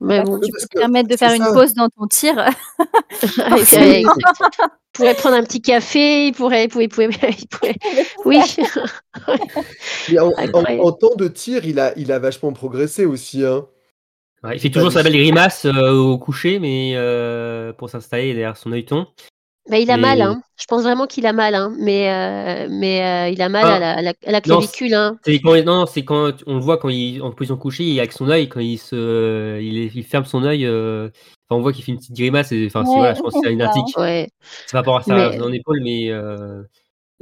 Mais 0.00 0.18
Bah, 0.18 0.24
bon, 0.24 0.40
tu 0.40 0.50
peux 0.52 0.58
te 0.58 0.78
permettre 0.78 1.08
de 1.08 1.16
faire 1.16 1.32
une 1.32 1.42
ça. 1.44 1.52
pause 1.52 1.72
dans 1.74 1.88
ton 1.88 2.06
tir. 2.08 2.34
il 3.22 4.06
pourrait 4.92 5.14
prendre 5.14 5.36
un 5.36 5.42
petit 5.44 5.62
café, 5.62 6.26
il 6.28 6.32
pourrait, 6.34 6.64
il 6.64 6.68
pourrait, 6.68 6.84
il 6.84 6.88
pourrait, 6.88 7.30
il 7.38 7.48
pourrait- 7.48 7.76
oui. 8.24 8.40
En, 10.18 10.30
en 10.80 10.92
temps 10.92 11.14
de 11.16 11.28
tir, 11.28 11.64
il 11.64 11.80
a, 11.80 11.92
il 11.96 12.12
a 12.12 12.18
vachement 12.18 12.52
progressé 12.52 13.04
aussi. 13.06 13.44
Hein. 13.44 13.66
Ouais, 14.44 14.56
il 14.56 14.60
fait 14.60 14.70
toujours 14.70 14.92
sa 14.92 15.02
belle 15.02 15.14
grimace 15.14 15.64
euh, 15.64 15.92
au 15.92 16.18
coucher, 16.18 16.58
mais 16.58 16.92
euh, 16.96 17.72
pour 17.72 17.88
s'installer 17.88 18.28
derrière 18.34 18.56
son 18.56 18.72
œilleton. 18.72 19.06
Bah, 19.70 19.78
il 19.78 19.90
a 19.90 19.96
Mais- 19.96 20.02
mal, 20.02 20.20
hein. 20.20 20.42
Je 20.60 20.66
pense 20.66 20.82
vraiment 20.82 21.06
qu'il 21.06 21.24
a 21.24 21.32
mal, 21.32 21.54
hein. 21.54 21.74
Mais, 21.78 22.10
euh, 22.10 22.68
mais 22.70 23.02
euh, 23.02 23.32
il 23.32 23.40
a 23.40 23.48
mal 23.48 23.64
Ah. 23.64 23.74
à, 23.74 23.78
la, 23.78 23.90
à 23.96 24.02
la- 24.02 24.10
à 24.26 24.30
la 24.32 24.38
Non, 24.46 24.58
clavicule, 24.58 24.92
hein. 24.92 25.16
C'est 25.24 25.38
quand 25.40 25.54
non, 25.56 25.64
non, 25.80 25.86
c'est 25.86 26.04
quand 26.04 26.32
on 26.46 26.54
le 26.56 26.60
voit 26.60 26.76
quand 26.76 26.90
il 26.90 27.22
en 27.22 27.30
position 27.32 27.56
couchée, 27.56 27.84
il 27.84 27.98
avec 27.98 28.12
son 28.12 28.28
œil 28.28 28.48
quand 28.50 28.60
il 28.60 28.76
se, 28.76 29.58
il, 29.62 29.78
est- 29.78 29.90
il 29.94 30.04
ferme 30.04 30.26
son 30.26 30.44
œil. 30.44 30.66
euh, 30.66 31.08
enfin, 31.48 31.58
on 31.58 31.62
voit 31.62 31.72
qu'il 31.72 31.82
fait 31.82 31.92
une 31.92 31.98
petite 31.98 32.14
grimace. 32.14 32.52
Et, 32.52 32.66
enfin, 32.66 32.84
c'est 32.84 32.90
Ouais, 32.90 32.96
voilà, 32.98 33.14
je 33.14 33.20
pense 33.22 33.32
que 33.32 33.40
c'est 33.42 33.52
une 33.52 33.62
article. 33.62 33.98
Ouais. 33.98 34.28
C'est 34.66 34.72
par 34.72 34.80
rapport 34.82 34.98
à 34.98 35.02
sa 35.02 35.30
Mais- 35.30 35.38
son 35.38 35.50
épaule, 35.50 35.80
mais 35.82 36.10
euh, 36.10 36.62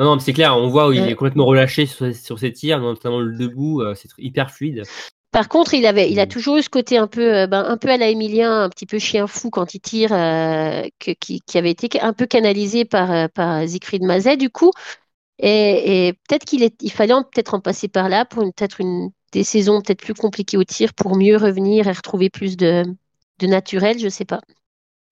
non, 0.00 0.06
non, 0.06 0.14
mais 0.16 0.20
c'est 0.22 0.32
clair. 0.32 0.56
On 0.56 0.66
voit 0.68 0.88
où 0.88 0.92
il 0.92 1.08
est 1.08 1.14
complètement 1.14 1.44
relâché 1.46 1.87
sur, 1.87 2.12
sur 2.12 2.40
ses 2.40 2.52
tirs, 2.52 2.80
notamment 2.80 3.20
le 3.20 3.37
debout. 3.38 3.82
euh, 3.82 3.94
c'est 3.94 4.08
hyper 4.18 4.50
fluide. 4.50 4.82
Par 5.32 5.48
contre, 5.48 5.74
il 5.74 5.86
avait, 5.86 6.10
il 6.12 6.20
a 6.20 6.26
Mm. 6.26 6.28
toujours 6.28 6.58
eu 6.58 6.62
ce 6.62 6.68
côté 6.70 6.98
un 6.98 7.06
peu, 7.08 7.34
euh, 7.34 7.46
ben, 7.46 7.64
un 7.66 7.78
peu 7.78 7.88
à 7.90 7.96
la 7.96 8.08
Emilien, 8.10 8.62
un 8.64 8.68
petit 8.68 8.86
peu 8.86 8.98
chien 8.98 9.26
fou 9.26 9.50
quand 9.50 9.74
il 9.74 9.80
tire, 9.80 10.12
euh, 10.12 10.82
que- 10.98 11.12
qui, 11.12 11.40
qui 11.42 11.58
avait 11.58 11.70
été 11.70 12.00
un 12.02 12.12
peu 12.12 12.26
canalisé 12.26 12.84
par, 12.84 13.10
euh, 13.10 13.28
par 13.34 13.66
Siegfried 13.68 14.02
Mazet, 14.02 14.36
du 14.36 14.50
coup. 14.50 14.70
Et, 15.38 16.08
et 16.08 16.12
peut-être 16.14 16.44
qu'il 16.46 16.62
est, 16.62 16.76
il 16.82 16.92
fallait 16.92 17.14
en- 17.14 17.24
peut-être 17.24 17.54
en 17.54 17.60
passer 17.60 17.88
par 17.88 18.08
là 18.10 18.24
pour 18.26 18.44
peut-être 18.44 18.80
une, 18.80 19.10
des 19.32 19.44
saisons 19.44 19.82
peut-être 19.82 20.02
plus 20.02 20.14
compliquées 20.14 20.58
au 20.58 20.64
tir 20.64 20.94
pour 20.94 21.16
mieux 21.16 21.36
revenir 21.38 21.88
et 21.88 21.92
retrouver 21.92 22.30
plus 22.30 22.56
de, 22.56 22.84
de 23.40 23.46
naturel, 23.48 23.98
je 24.00 24.08
sais 24.08 24.24
pas. 24.26 24.40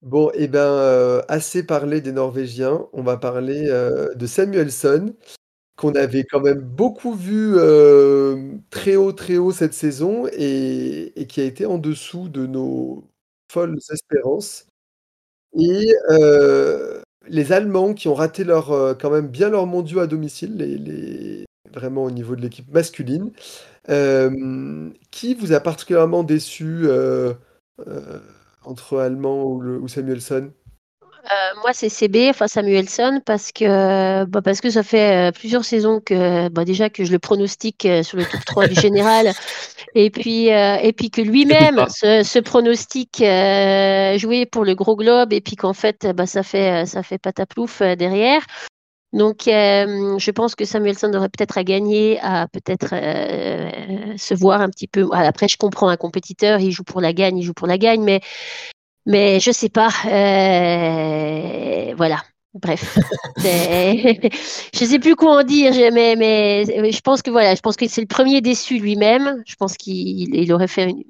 Bon, 0.01 0.31
et 0.33 0.47
ben, 0.47 0.59
euh, 0.59 1.21
assez 1.27 1.63
parlé 1.65 2.01
des 2.01 2.11
Norvégiens. 2.11 2.87
On 2.91 3.03
va 3.03 3.17
parler 3.17 3.67
euh, 3.69 4.13
de 4.15 4.25
Samuelsson, 4.25 5.13
qu'on 5.81 5.95
avait 5.95 6.25
quand 6.25 6.41
même 6.41 6.61
beaucoup 6.61 7.15
vu 7.15 7.55
euh, 7.55 8.53
très 8.69 8.95
haut, 8.97 9.13
très 9.13 9.37
haut 9.37 9.51
cette 9.51 9.73
saison 9.73 10.27
et, 10.31 11.25
qui 11.27 11.41
a 11.41 11.43
été 11.43 11.65
en 11.65 11.79
dessous 11.79 12.29
de 12.29 12.45
nos 12.45 13.03
folles 13.51 13.79
espérances. 13.91 14.67
Et 15.59 15.91
euh, 16.11 17.01
les 17.27 17.51
Allemands 17.51 17.95
qui 17.95 18.07
ont 18.09 18.13
raté 18.13 18.43
leur, 18.43 18.71
euh, 18.71 18.93
quand 18.93 19.09
même 19.09 19.27
bien 19.27 19.49
leur 19.49 19.65
mondiaux 19.65 20.01
à 20.01 20.07
domicile, 20.07 21.45
vraiment 21.73 22.03
au 22.03 22.11
niveau 22.11 22.35
de 22.35 22.41
l'équipe 22.41 22.71
masculine. 22.71 23.31
Qui 25.09 25.33
vous 25.33 25.51
a 25.51 25.59
particulièrement 25.61 26.23
déçu 26.23 26.85
entre 28.63 28.99
Allemands 28.99 29.45
ou, 29.45 29.87
Samuelsson? 29.87 30.51
Euh, 31.23 31.59
moi, 31.61 31.71
c'est 31.73 31.89
CB, 31.89 32.29
enfin 32.29 32.47
Samuelson, 32.47 33.21
parce 33.25 33.51
que, 33.51 34.25
bah, 34.25 34.41
parce 34.41 34.59
que 34.61 34.69
ça 34.69 34.83
fait 34.83 35.29
euh, 35.29 35.31
plusieurs 35.31 35.63
saisons 35.63 35.99
que 35.99 36.49
bah, 36.49 36.65
déjà 36.65 36.89
que 36.89 37.03
je 37.03 37.11
le 37.11 37.19
pronostique 37.19 37.85
euh, 37.85 38.03
sur 38.03 38.17
le 38.17 38.25
top 38.25 38.43
3 38.45 38.67
du 38.67 38.79
général, 38.79 39.31
et 39.95 40.09
puis, 40.09 40.51
euh, 40.51 40.77
et 40.81 40.93
puis 40.93 41.11
que 41.11 41.21
lui-même 41.21 41.85
se 41.89 42.39
pronostique 42.39 43.21
euh, 43.21 44.17
jouer 44.17 44.45
pour 44.45 44.65
le 44.65 44.73
gros 44.73 44.95
globe, 44.95 45.33
et 45.33 45.41
puis 45.41 45.55
qu'en 45.55 45.73
fait, 45.73 46.07
bah, 46.15 46.25
ça 46.25 46.43
fait, 46.43 46.85
ça 46.85 47.03
fait 47.03 47.19
pataplouf 47.19 47.81
derrière. 47.81 48.41
Donc, 49.13 49.47
euh, 49.47 50.17
je 50.17 50.31
pense 50.31 50.55
que 50.55 50.63
Samuelson 50.63 51.13
aurait 51.13 51.27
peut-être 51.27 51.57
à 51.57 51.65
gagner, 51.65 52.17
à 52.21 52.47
peut-être 52.47 52.93
euh, 52.93 54.15
se 54.17 54.33
voir 54.33 54.61
un 54.61 54.69
petit 54.69 54.87
peu. 54.87 55.09
Après, 55.11 55.49
je 55.49 55.57
comprends 55.57 55.89
un 55.89 55.97
compétiteur, 55.97 56.61
il 56.61 56.71
joue 56.71 56.85
pour 56.85 57.01
la 57.01 57.11
gagne, 57.11 57.37
il 57.37 57.43
joue 57.43 57.53
pour 57.53 57.67
la 57.67 57.77
gagne, 57.77 58.03
mais 58.03 58.21
mais 59.05 59.39
je 59.39 59.51
sais 59.51 59.69
pas. 59.69 59.89
euh, 60.05 61.93
voilà. 61.95 62.21
Bref. 62.53 62.97
Je 64.73 64.85
sais 64.85 64.99
plus 64.99 65.15
quoi 65.15 65.39
en 65.39 65.43
dire, 65.43 65.71
mais, 65.93 66.15
mais 66.17 66.65
je 66.91 66.99
pense 67.01 67.21
que 67.21 67.31
voilà, 67.31 67.55
je 67.55 67.61
pense 67.61 67.77
que 67.77 67.87
c'est 67.87 68.01
le 68.01 68.07
premier 68.07 68.41
déçu 68.41 68.77
lui-même. 68.77 69.41
Je 69.47 69.55
pense 69.55 69.77
qu'il 69.77 70.35
il 70.35 70.51
aurait 70.53 70.67
fait 70.67 70.89
une, 70.89 71.03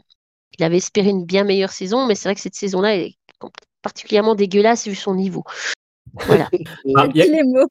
il 0.58 0.64
avait 0.64 0.78
espéré 0.78 1.10
une 1.10 1.26
bien 1.26 1.44
meilleure 1.44 1.72
saison, 1.72 2.06
mais 2.06 2.14
c'est 2.16 2.28
vrai 2.30 2.36
que 2.36 2.42
cette 2.42 2.54
saison-là 2.56 2.96
est 2.98 3.16
particulièrement 3.82 4.36
dégueulasse 4.36 4.88
vu 4.88 4.94
son 4.96 5.16
niveau. 5.16 5.44
Voilà. 6.28 6.48
Ah, 6.96 7.08
il 7.14 7.22
a- 7.22 7.26
Les 7.26 7.44
mots. 7.44 7.68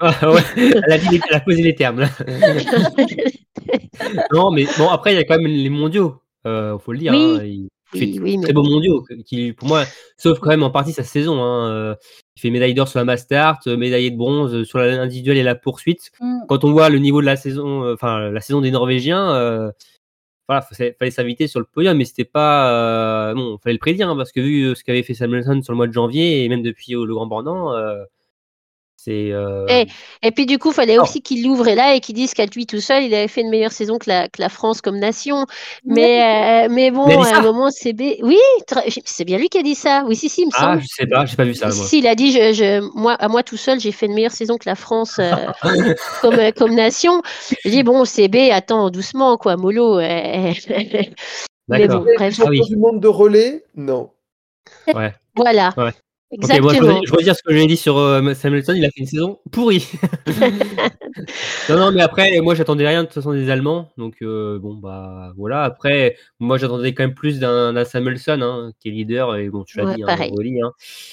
Ah, 0.00 0.30
ouais, 0.32 0.42
elle, 0.56 0.92
a 0.92 0.98
dit- 0.98 1.20
elle 1.30 1.36
a 1.36 1.40
posé 1.40 1.62
les 1.62 1.74
termes. 1.74 2.00
là. 2.00 2.08
non, 4.32 4.50
mais 4.50 4.66
bon, 4.78 4.88
après, 4.88 5.12
il 5.14 5.16
y 5.16 5.20
a 5.20 5.24
quand 5.24 5.38
même 5.38 5.46
les 5.46 5.70
mondiaux. 5.70 6.20
Euh, 6.46 6.78
faut 6.78 6.92
le 6.92 6.98
dire. 6.98 7.12
Oui. 7.12 7.64
hein, 7.64 7.68
il 7.94 8.14
fait 8.14 8.20
Oui, 8.20 8.36
mais 8.38 8.44
très 8.44 8.52
beaux 8.52 8.62
mondiaux. 8.62 9.04
Qui, 9.26 9.52
pour 9.52 9.68
moi, 9.68 9.84
sauf 10.16 10.38
quand 10.38 10.50
même 10.50 10.62
en 10.62 10.70
partie 10.70 10.92
sa 10.92 11.04
saison. 11.04 11.42
hein, 11.42 11.70
euh, 11.70 11.94
Il 12.36 12.40
fait 12.40 12.50
médaille 12.50 12.74
d'or 12.74 12.88
sur 12.88 12.98
la 12.98 13.04
Mastart, 13.04 13.60
euh, 13.66 13.76
médaillé 13.76 14.10
de 14.10 14.16
bronze 14.16 14.64
sur 14.64 14.78
l'individuel 14.78 15.36
et 15.36 15.42
la 15.42 15.54
poursuite. 15.54 16.10
Mm. 16.20 16.40
Quand 16.48 16.64
on 16.64 16.72
voit 16.72 16.88
le 16.90 16.98
niveau 16.98 17.20
de 17.20 17.26
la 17.26 17.36
saison, 17.36 17.84
euh, 17.84 17.94
enfin 17.94 18.30
la 18.30 18.40
saison 18.40 18.60
des 18.60 18.70
Norvégiens, 18.70 19.34
euh, 19.34 19.70
voilà, 20.48 20.60
fallait, 20.62 20.94
fallait 20.98 21.10
s'inviter 21.10 21.46
sur 21.46 21.60
le 21.60 21.66
podium, 21.66 21.96
mais 21.96 22.04
c'était 22.04 22.24
pas 22.24 23.30
euh, 23.30 23.34
bon, 23.34 23.56
fallait 23.62 23.72
le 23.74 23.78
prédire 23.78 24.10
hein, 24.10 24.16
parce 24.16 24.30
que 24.32 24.40
vu 24.40 24.64
euh, 24.64 24.74
ce 24.74 24.84
qu'avait 24.84 25.02
fait 25.02 25.14
Samuelson 25.14 25.62
sur 25.62 25.72
le 25.72 25.76
mois 25.78 25.86
de 25.86 25.92
janvier 25.92 26.44
et 26.44 26.48
même 26.50 26.62
depuis 26.62 26.94
euh, 26.94 27.04
le 27.06 27.14
Grand 27.14 27.26
Bornand, 27.26 27.72
euh. 27.74 28.04
Euh, 29.12 29.66
Eh, 29.68 29.86
Et 30.22 30.30
puis 30.30 30.46
du 30.46 30.58
coup, 30.58 30.70
il 30.70 30.74
fallait 30.74 30.98
Oh. 30.98 31.02
aussi 31.02 31.20
qu'il 31.22 31.44
l'ouvre 31.44 31.68
là 31.70 31.94
et 31.94 32.00
qu'il 32.00 32.14
dise 32.14 32.32
qu'à 32.34 32.46
lui 32.46 32.66
tout 32.66 32.80
seul, 32.80 33.02
il 33.04 33.14
avait 33.14 33.28
fait 33.28 33.40
une 33.42 33.50
meilleure 33.50 33.72
saison 33.72 33.98
que 33.98 34.08
la, 34.08 34.28
que 34.28 34.40
la 34.40 34.48
France 34.48 34.80
comme 34.80 34.98
nation. 34.98 35.46
Mais, 35.84 36.64
euh, 36.66 36.68
mais 36.70 36.90
bon, 36.90 37.04
a 37.06 37.16
dit 37.16 37.32
à 37.32 37.38
un 37.38 37.42
moment, 37.42 37.70
CB. 37.70 38.18
Oui, 38.22 38.38
tra- 38.68 38.82
c'est 39.04 39.24
bien 39.24 39.38
lui 39.38 39.48
qui 39.48 39.58
a 39.58 39.62
dit 39.62 39.74
ça. 39.74 40.04
Oui, 40.06 40.16
si, 40.16 40.28
si, 40.28 40.42
il 40.42 40.46
me 40.46 40.50
Ah, 40.54 40.60
semble. 40.60 40.80
je 40.82 40.86
sais 40.88 41.06
pas, 41.06 41.26
j'ai 41.26 41.36
pas 41.36 41.44
vu 41.44 41.54
ça 41.54 41.70
Si, 41.70 41.78
moi. 41.78 41.86
si, 41.88 41.98
il 41.98 42.06
a 42.06 42.14
dit, 42.14 42.32
je, 42.32 42.52
je- 42.52 42.80
moi, 42.98 43.12
à 43.14 43.28
moi 43.28 43.42
tout 43.42 43.56
seul, 43.56 43.80
j'ai 43.80 43.92
fait 43.92 44.06
une 44.06 44.14
meilleure 44.14 44.32
saison 44.32 44.56
que 44.56 44.68
la 44.68 44.74
France 44.76 45.18
euh, 45.18 45.32
comme, 46.22 46.34
euh, 46.38 46.50
comme 46.52 46.74
nation. 46.74 47.20
J'ai 47.64 47.70
dit, 47.70 47.82
bon, 47.82 48.04
CB, 48.04 48.50
attends, 48.52 48.90
doucement, 48.90 49.36
quoi, 49.36 49.56
mollo. 49.56 49.98
euh, 49.98 50.52
mais 51.68 51.86
D'accord. 51.86 52.04
bon, 52.04 52.12
bref, 52.16 52.34
Ah 52.40 52.46
oui. 52.48 52.60
Du 52.68 52.76
monde 52.76 53.00
de 53.00 53.08
relais 53.08 53.64
Non. 53.74 54.10
Ouais. 54.94 55.12
voilà. 55.34 55.72
Ouais. 55.76 55.92
Exactement. 56.30 56.72
moi, 56.72 57.00
je, 57.04 57.08
je 57.08 57.12
redire 57.14 57.36
ce 57.36 57.42
que 57.42 57.54
j'ai 57.54 57.66
dit 57.66 57.76
sur 57.76 57.96
euh, 57.98 58.34
Samuelson, 58.34 58.72
il 58.74 58.84
a 58.84 58.88
fait 58.90 59.00
une 59.00 59.06
saison 59.06 59.38
pourrie. 59.52 59.86
non, 61.68 61.76
non, 61.78 61.92
mais 61.92 62.02
après, 62.02 62.40
moi, 62.40 62.54
j'attendais 62.54 62.86
rien 62.86 63.02
de 63.02 63.06
toute 63.06 63.14
façon 63.14 63.32
des 63.32 63.50
Allemands. 63.50 63.92
Donc, 63.98 64.16
euh, 64.22 64.58
bon, 64.58 64.74
bah, 64.74 65.32
voilà. 65.36 65.62
Après, 65.62 66.16
moi, 66.40 66.58
j'attendais 66.58 66.92
quand 66.92 67.04
même 67.04 67.14
plus 67.14 67.38
d'un 67.38 67.84
Samuelson, 67.84 68.40
hein, 68.42 68.72
qui 68.80 68.88
est 68.88 68.92
leader. 68.92 69.36
Et 69.36 69.48
bon, 69.48 69.62
tu 69.64 69.78
l'as 69.78 69.84
Ouais, 69.84 69.94
dit, 69.94 70.02
hein. 70.02 70.16
Oli, 70.32 70.60
hein. 70.60 70.72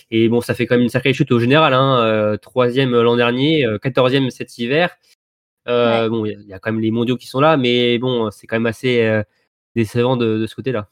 Et 0.09 0.27
bon, 0.29 0.41
ça 0.41 0.53
fait 0.55 0.65
quand 0.65 0.75
même 0.75 0.83
une 0.83 0.89
sacrée 0.89 1.13
chute 1.13 1.31
au 1.31 1.39
général. 1.39 1.73
Hein, 1.73 1.99
euh, 2.03 2.37
troisième 2.37 2.99
l'an 2.99 3.15
dernier, 3.15 3.65
quatorzième 3.81 4.29
cet 4.31 4.57
hiver. 4.57 4.89
Bon, 5.67 6.25
il 6.25 6.31
y, 6.31 6.35
a- 6.35 6.39
il 6.41 6.47
y 6.47 6.53
a 6.53 6.59
quand 6.59 6.71
même 6.71 6.81
les 6.81 6.91
mondiaux 6.91 7.17
qui 7.17 7.27
sont 7.27 7.39
là, 7.41 7.57
mais 7.57 7.97
bon, 7.99 8.31
c'est 8.31 8.47
quand 8.47 8.55
même 8.55 8.65
assez 8.65 9.21
décevant 9.75 10.17
de, 10.17 10.39
de 10.39 10.47
ce 10.47 10.55
côté-là. 10.55 10.87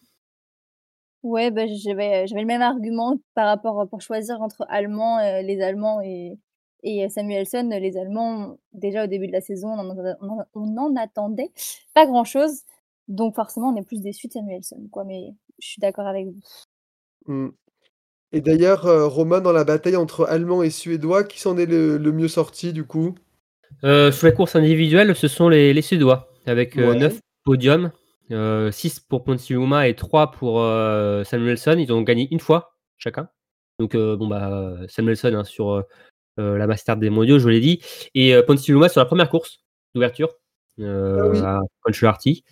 Ouais, 1.23 1.51
bah, 1.51 1.63
j'avais, 1.67 2.27
j'avais 2.27 2.41
le 2.41 2.47
même 2.47 2.61
argument 2.61 3.17
par 3.35 3.47
rapport 3.47 3.87
pour 3.89 4.01
choisir 4.01 4.41
entre 4.41 4.65
Allemands, 4.69 5.19
euh, 5.19 5.41
les 5.41 5.61
Allemands 5.61 5.99
et, 6.01 6.37
et 6.83 7.09
Samuelson. 7.09 7.67
Les 7.81 7.97
Allemands, 7.97 8.57
déjà 8.73 9.03
au 9.03 9.07
début 9.07 9.27
de 9.27 9.33
la 9.33 9.41
saison, 9.41 9.67
on 9.69 9.79
en, 9.89 9.97
on 10.21 10.29
en- 10.39 10.45
on 10.55 10.77
en 10.77 10.95
attendait 10.95 11.51
pas 11.93 12.05
grand-chose. 12.05 12.61
Donc 13.09 13.35
forcément, 13.35 13.69
on 13.69 13.75
est 13.75 13.85
plus 13.85 14.01
déçus 14.01 14.27
de 14.27 14.33
Samuelson. 14.33 14.87
Quoi, 14.91 15.03
mais 15.03 15.33
je 15.59 15.67
suis 15.67 15.79
d'accord 15.81 16.07
avec 16.07 16.27
vous. 16.27 16.39
Hmm. 17.27 17.49
Et 18.31 18.41
d'ailleurs, 18.41 18.85
euh, 18.85 19.07
Romain, 19.07 19.41
dans 19.41 19.51
la 19.51 19.63
bataille 19.63 19.95
entre 19.97 20.25
Allemands 20.25 20.63
et 20.63 20.69
Suédois, 20.69 21.23
qui 21.23 21.39
s'en 21.39 21.57
est 21.57 21.65
le, 21.65 21.97
le 21.97 22.11
mieux 22.11 22.27
sorti 22.27 22.71
du 22.73 22.85
coup? 22.85 23.15
Euh, 23.83 24.11
sur 24.11 24.27
les 24.27 24.33
courses 24.33 24.55
individuelles, 24.55 25.15
ce 25.15 25.27
sont 25.27 25.49
les, 25.49 25.73
les 25.73 25.81
Suédois, 25.81 26.29
avec 26.45 26.77
euh, 26.77 26.91
Ouais. 26.91 26.97
9 26.99 27.19
podiums, 27.43 27.91
6 28.29 28.99
pour 29.01 29.23
Ponsiuma 29.23 29.87
et 29.87 29.95
3 29.95 30.31
pour 30.31 30.61
euh, 30.61 31.23
Samuelson. 31.23 31.75
Ils 31.77 31.91
ont 31.91 32.01
gagné 32.01 32.27
une 32.31 32.39
fois 32.39 32.75
chacun. 32.97 33.29
Donc, 33.79 33.95
euh, 33.95 34.17
bon, 34.17 34.27
bah, 34.27 34.77
Samuelson 34.87 35.33
hein, 35.33 35.43
sur 35.43 35.71
euh, 35.71 35.81
euh, 36.39 36.57
la 36.57 36.67
Master 36.67 36.97
des 36.97 37.09
mondiaux, 37.09 37.39
je 37.39 37.47
l'ai 37.49 37.61
dit, 37.61 37.81
et 38.13 38.35
euh, 38.35 38.43
Ponsiuma 38.43 38.89
sur 38.89 38.99
la 38.99 39.05
première 39.05 39.29
course 39.29 39.63
d'ouverture 39.95 40.29
euh, 40.79 41.19
Ah 41.21 41.29
oui. 41.29 41.39
à 41.39 41.59
Conchuarty. 41.81 42.43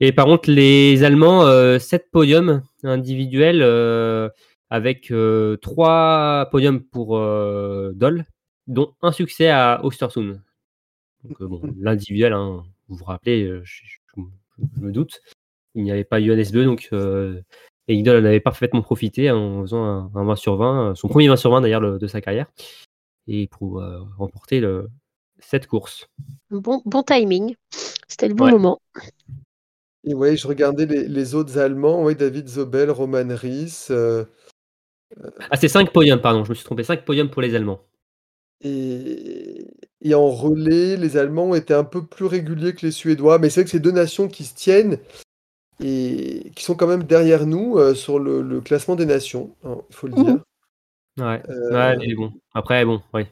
Et 0.00 0.12
par 0.12 0.26
contre, 0.26 0.50
les 0.50 1.04
Allemands, 1.04 1.78
7 1.78 2.10
podiums 2.10 2.62
individuels, 2.84 3.62
euh, 3.62 4.28
avec 4.70 5.12
3 5.62 6.48
podiums 6.50 6.82
pour 6.82 7.16
euh, 7.16 7.92
Doll, 7.94 8.24
dont 8.66 8.92
un 9.02 9.12
succès 9.12 9.48
à 9.48 9.80
Ostersund. 9.84 10.40
Donc, 11.24 11.40
euh, 11.40 11.48
bon, 11.48 11.60
l'individuel, 11.80 12.32
hein, 12.32 12.62
vous 12.88 12.96
vous 12.96 13.04
rappelez, 13.04 13.44
euh, 13.44 13.62
je, 13.64 13.82
je- 14.58 14.80
me 14.80 14.92
doute, 14.92 15.20
il 15.74 15.82
n'y 15.84 15.90
avait 15.92 16.04
pas 16.04 16.20
Johannes 16.22 16.50
Beu, 16.52 16.64
donc 16.64 16.88
euh, 16.92 17.40
et 17.88 17.94
en 18.10 18.24
avait 18.24 18.40
parfaitement 18.40 18.82
profité 18.82 19.30
en 19.30 19.62
faisant 19.62 19.84
un, 19.84 20.10
un 20.14 20.24
20 20.24 20.36
sur 20.36 20.56
20, 20.56 20.94
son 20.94 21.08
premier 21.08 21.28
20 21.28 21.36
sur 21.36 21.50
20 21.50 21.60
d'ailleurs 21.60 21.80
le- 21.80 21.98
de 21.98 22.06
sa 22.06 22.20
carrière, 22.20 22.46
et 23.28 23.46
pour 23.48 23.80
euh, 23.80 24.00
remporter 24.18 24.60
le, 24.60 24.88
cette 25.38 25.66
course. 25.66 26.06
Bon, 26.50 26.82
bon 26.84 27.02
timing. 27.02 27.54
C'était 28.08 28.28
le 28.28 28.34
bon 28.34 28.46
Ouais. 28.46 28.52
moment. 28.52 28.80
Et 30.04 30.14
ouais, 30.14 30.36
je 30.36 30.46
regardais 30.46 30.86
les, 30.86 31.08
les 31.08 31.34
autres 31.34 31.58
Allemands, 31.58 32.02
ouais, 32.04 32.14
David 32.14 32.48
Zobel, 32.48 32.90
Roman 32.90 33.24
Ries, 33.28 33.86
euh, 33.90 34.24
Ah, 35.50 35.56
c'est 35.56 35.68
5 35.68 35.92
podiums, 35.92 36.20
pardon, 36.20 36.44
je 36.44 36.50
me 36.50 36.54
suis 36.54 36.64
trompé, 36.64 36.82
5 36.84 37.04
podiums 37.04 37.30
pour 37.30 37.42
les 37.42 37.54
Allemands. 37.54 37.80
Et, 38.62 39.66
et 40.00 40.14
en 40.14 40.28
relais, 40.30 40.96
les 40.96 41.16
Allemands 41.16 41.54
étaient 41.54 41.74
un 41.74 41.84
peu 41.84 42.04
plus 42.04 42.26
réguliers 42.26 42.74
que 42.74 42.86
les 42.86 42.92
Suédois, 42.92 43.38
mais 43.38 43.50
c'est 43.50 43.60
vrai 43.60 43.64
que 43.64 43.70
c'est 43.70 43.80
deux 43.80 43.90
nations 43.92 44.28
qui 44.28 44.44
se 44.44 44.54
tiennent 44.54 44.98
et 45.82 46.52
qui 46.56 46.64
sont 46.64 46.74
quand 46.74 46.86
même 46.86 47.04
derrière 47.04 47.46
nous 47.46 47.76
euh, 47.78 47.94
sur 47.94 48.18
le, 48.18 48.40
le 48.40 48.60
classement 48.60 48.96
des 48.96 49.04
nations, 49.06 49.54
hein, 49.64 49.76
il 49.90 49.94
faut 49.94 50.06
le 50.06 50.14
Mhm. 50.14 50.24
dire. 50.24 50.38
Ouais, 51.18 51.42
Euh, 51.48 51.70
ouais, 51.72 51.96
mais 51.96 52.14
bon. 52.14 52.32
Après, 52.54 52.84
bon, 52.84 53.00
ouais. 53.14 53.26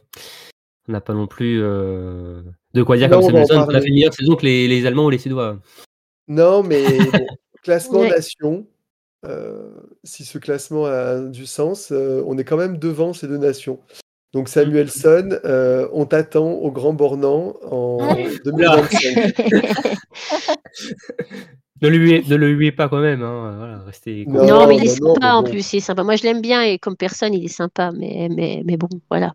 On 0.88 0.92
n'a 0.92 1.00
pas 1.00 1.14
non 1.14 1.26
plus 1.26 1.60
euh, 1.62 2.42
de 2.74 2.82
quoi 2.82 2.96
dire 2.96 3.08
Non, 3.08 3.16
comme 3.20 3.26
Samuelson, 3.26 3.66
on 3.68 3.74
a 3.74 3.80
fait 3.80 3.88
une 3.88 3.94
meilleure 3.94 4.12
saison 4.14 4.36
que 4.36 4.44
les, 4.44 4.68
les 4.68 4.84
Allemands 4.86 5.06
ou 5.06 5.10
les 5.10 5.18
Suédois. 5.18 5.58
Non, 6.28 6.62
mais 6.62 7.10
bon, 7.10 7.26
classement 7.62 8.00
Ouais. 8.00 8.08
nation, 8.10 8.66
euh, 9.26 9.70
si 10.02 10.24
ce 10.26 10.36
classement 10.38 10.84
a 10.86 11.20
du 11.20 11.46
sens, 11.46 11.90
euh, 11.92 12.22
on 12.26 12.36
est 12.36 12.44
quand 12.44 12.58
même 12.58 12.76
devant 12.78 13.14
ces 13.14 13.26
deux 13.28 13.38
nations. 13.38 13.80
Donc 14.34 14.48
Samuelson, 14.48 15.38
euh, 15.44 15.88
on 15.92 16.06
t'attend 16.06 16.50
au 16.50 16.72
Grand 16.72 16.92
Bornand 16.92 17.54
en 17.70 17.98
2025. 18.44 19.32
Ne 21.82 21.88
le 21.88 21.96
huez, 21.98 22.24
ne 22.28 22.36
le 22.36 22.50
huez 22.50 22.72
pas 22.72 22.88
quand 22.88 23.00
même, 23.00 23.22
hein. 23.22 23.54
Voilà, 23.58 23.78
restez. 23.80 24.24
Non, 24.26 24.46
Non, 24.46 24.66
mais 24.66 24.76
il 24.76 24.86
est 24.86 25.00
non, 25.00 25.14
sympa 25.14 25.34
en 25.34 25.42
bon. 25.42 25.50
plus, 25.50 25.72
il 25.72 25.76
est 25.78 25.80
sympa. 25.80 26.02
Moi, 26.02 26.16
je 26.16 26.22
l'aime 26.22 26.40
bien 26.40 26.62
et 26.62 26.78
comme 26.78 26.96
personne, 26.96 27.34
il 27.34 27.44
est 27.44 27.48
sympa. 27.48 27.90
Mais, 27.92 28.28
mais, 28.30 28.62
mais 28.64 28.76
bon, 28.76 28.88
voilà. 29.10 29.34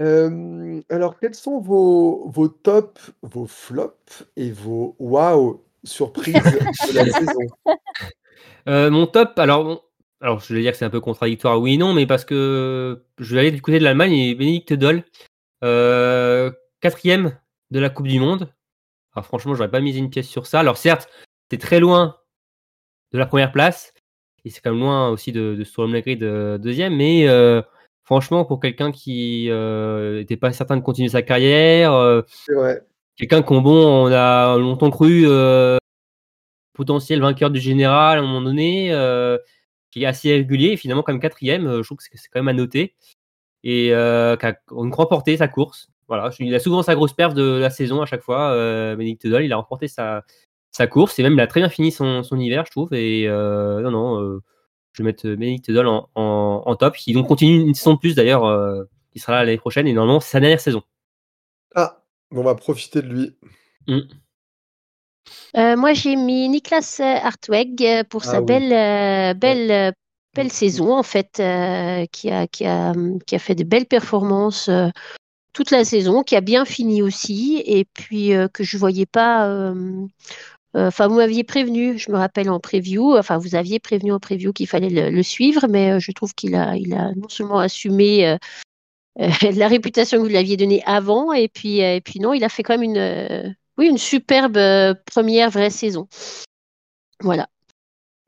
Euh, 0.00 0.80
alors, 0.90 1.18
quels 1.20 1.34
sont 1.34 1.60
vos, 1.60 2.28
vos 2.30 2.48
tops, 2.48 3.12
vos 3.22 3.46
flops 3.46 4.24
et 4.36 4.50
vos 4.50 4.96
wow 4.98 5.62
surprises 5.84 6.34
de 6.34 6.94
la 6.94 7.04
saison? 7.12 7.40
Euh, 8.68 8.90
mon 8.90 9.06
top, 9.06 9.38
alors, 9.38 9.84
alors 10.20 10.40
je 10.40 10.54
vais 10.54 10.60
dire 10.60 10.72
que 10.72 10.78
c'est 10.78 10.84
un 10.84 10.90
peu 10.90 11.00
contradictoire, 11.00 11.60
oui 11.60 11.74
et 11.74 11.76
non, 11.76 11.92
mais 11.94 12.06
parce 12.06 12.24
que 12.24 13.04
je 13.18 13.34
vais 13.34 13.40
aller 13.40 13.50
du 13.50 13.62
côté 13.62 13.78
de 13.78 13.84
l'Allemagne 13.84 14.12
et 14.12 14.34
Bénédicte 14.34 14.72
Doll, 14.72 15.04
euh, 15.64 16.50
quatrième 16.80 17.38
de 17.70 17.80
la 17.80 17.90
Coupe 17.90 18.08
du 18.08 18.20
Monde. 18.20 18.52
Alors 19.14 19.26
franchement, 19.26 19.54
j'aurais 19.54 19.70
pas 19.70 19.80
mis 19.80 19.96
une 19.96 20.10
pièce 20.10 20.28
sur 20.28 20.46
ça. 20.46 20.60
Alors 20.60 20.76
certes, 20.76 21.08
c'est 21.50 21.58
très 21.58 21.80
loin 21.80 22.16
de 23.12 23.18
la 23.18 23.26
première 23.26 23.52
place, 23.52 23.94
et 24.44 24.50
c'est 24.50 24.60
quand 24.60 24.70
même 24.70 24.80
loin 24.80 25.08
aussi 25.10 25.32
de, 25.32 25.54
de 25.54 25.92
Lagrid 25.92 26.22
euh, 26.22 26.58
deuxième, 26.58 26.96
mais 26.96 27.28
euh, 27.28 27.62
franchement, 28.04 28.44
pour 28.44 28.60
quelqu'un 28.60 28.92
qui 28.92 29.48
n'était 29.50 30.36
pas 30.36 30.52
certain 30.52 30.76
de 30.76 30.82
continuer 30.82 31.08
sa 31.08 31.22
carrière, 31.22 31.92
euh, 31.92 32.22
quelqu'un 33.16 33.42
qu'on 33.42 33.60
bon, 33.60 34.06
on 34.06 34.12
a 34.12 34.56
longtemps 34.58 34.90
cru 34.90 35.24
euh, 35.26 35.78
potentiel 36.74 37.20
vainqueur 37.20 37.50
du 37.50 37.60
général 37.60 38.18
à 38.18 38.20
un 38.20 38.24
moment 38.24 38.42
donné, 38.42 38.92
euh, 38.92 39.38
qui 39.90 40.02
est 40.02 40.06
assez 40.06 40.32
régulier, 40.32 40.72
et 40.72 40.76
finalement 40.76 41.02
comme 41.02 41.20
quatrième, 41.20 41.66
euh, 41.66 41.82
je 41.82 41.88
trouve 41.88 41.98
que 41.98 42.04
c'est 42.04 42.28
quand 42.28 42.40
même 42.40 42.48
à 42.48 42.52
noter, 42.52 42.94
et 43.64 43.92
euh, 43.92 44.36
qui 44.36 44.46
a 44.46 44.58
une 44.72 44.90
grande 44.90 45.08
portée 45.08 45.36
sa 45.36 45.48
course. 45.48 45.88
Voilà, 46.08 46.30
il 46.38 46.54
a 46.54 46.60
souvent 46.60 46.82
sa 46.82 46.94
grosse 46.94 47.12
perf 47.12 47.34
de 47.34 47.58
la 47.58 47.70
saison 47.70 48.00
à 48.00 48.06
chaque 48.06 48.22
fois. 48.22 48.52
Euh, 48.52 48.94
Bénédicte 48.94 49.26
Doll, 49.26 49.44
il 49.44 49.52
a 49.52 49.56
remporté 49.56 49.88
sa, 49.88 50.24
sa 50.70 50.86
course, 50.86 51.18
et 51.18 51.22
même 51.22 51.32
il 51.32 51.40
a 51.40 51.48
très 51.48 51.60
bien 51.60 51.68
fini 51.68 51.90
son, 51.90 52.22
son 52.22 52.38
hiver, 52.38 52.64
je 52.64 52.70
trouve. 52.70 52.94
Et 52.94 53.26
euh, 53.26 53.80
non, 53.80 53.90
non, 53.90 54.20
euh, 54.22 54.42
je 54.92 55.02
vais 55.02 55.06
mettre 55.08 55.28
Bénédicte 55.28 55.70
Doll 55.70 55.88
en, 55.88 56.08
en, 56.14 56.62
en 56.64 56.76
top. 56.76 56.96
Il 57.06 57.14
donc 57.14 57.26
continue 57.26 57.60
une 57.60 57.74
saison 57.74 57.94
de 57.94 57.98
plus 57.98 58.14
d'ailleurs, 58.14 58.86
qui 59.12 59.18
sera 59.18 59.32
là 59.32 59.44
l'année 59.44 59.58
prochaine, 59.58 59.88
et 59.88 59.92
normalement 59.92 60.20
c'est 60.20 60.30
sa 60.30 60.40
dernière 60.40 60.60
saison. 60.60 60.82
Ah, 61.74 62.04
on 62.30 62.42
va 62.42 62.54
profiter 62.54 63.02
de 63.02 63.08
lui. 63.08 63.36
Euh, 65.56 65.76
moi, 65.76 65.92
j'ai 65.94 66.16
mis 66.16 66.48
Niklas 66.48 67.00
Hartweg 67.00 67.82
euh, 67.82 68.04
pour 68.04 68.22
Ah 68.24 68.32
sa 68.32 68.40
oui. 68.40 68.46
belle, 68.46 68.72
euh, 68.72 69.34
belle, 69.34 69.94
belle 70.34 70.52
saison, 70.52 70.92
en 70.94 71.02
fait, 71.02 71.40
euh, 71.40 72.04
qui 72.12 72.30
a, 72.30 72.46
qui 72.46 72.66
a, 72.66 72.92
qui 73.26 73.34
a 73.34 73.38
fait 73.38 73.54
de 73.54 73.64
belles 73.64 73.86
performances 73.86 74.70
toute 75.52 75.70
la 75.70 75.84
saison, 75.84 76.22
qui 76.22 76.36
a 76.36 76.42
bien 76.42 76.66
fini 76.66 77.00
aussi, 77.00 77.62
et 77.64 77.86
puis 77.86 78.32
que 78.52 78.62
je 78.62 78.76
voyais 78.76 79.06
pas. 79.06 79.72
Enfin, 80.74 81.08
vous 81.08 81.16
m'aviez 81.16 81.42
prévenu, 81.42 81.98
je 81.98 82.10
me 82.10 82.18
rappelle 82.18 82.50
en 82.50 82.60
preview, 82.60 83.16
enfin, 83.16 83.38
vous 83.38 83.54
aviez 83.54 83.78
prévenu 83.78 84.12
en 84.12 84.18
preview 84.18 84.52
qu'il 84.52 84.66
fallait 84.66 84.90
le, 84.90 85.08
le 85.08 85.22
suivre, 85.22 85.66
mais 85.70 85.98
je 86.00 86.12
trouve 86.12 86.34
qu'il 86.34 86.54
a, 86.54 86.76
il 86.76 86.92
a 86.92 87.14
non 87.14 87.30
seulement 87.30 87.58
assumé 87.58 88.36
la 89.16 89.68
réputation 89.68 90.18
que 90.18 90.22
vous 90.22 90.28
lui 90.28 90.36
aviez 90.36 90.58
donnée 90.58 90.82
avant, 90.84 91.32
et 91.32 91.48
puis, 91.48 91.78
et 91.78 92.02
puis 92.02 92.20
non, 92.20 92.34
il 92.34 92.44
a 92.44 92.50
fait 92.50 92.62
quand 92.62 92.76
même 92.76 92.82
une, 92.82 93.56
oui, 93.78 93.88
une 93.88 93.98
superbe 93.98 94.56
euh, 94.56 94.94
première 95.06 95.50
vraie 95.50 95.70
saison. 95.70 96.08
Voilà. 97.20 97.48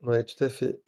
Ouais, 0.01 0.23
tout 0.23 0.43
à 0.43 0.49
fait. 0.49 0.81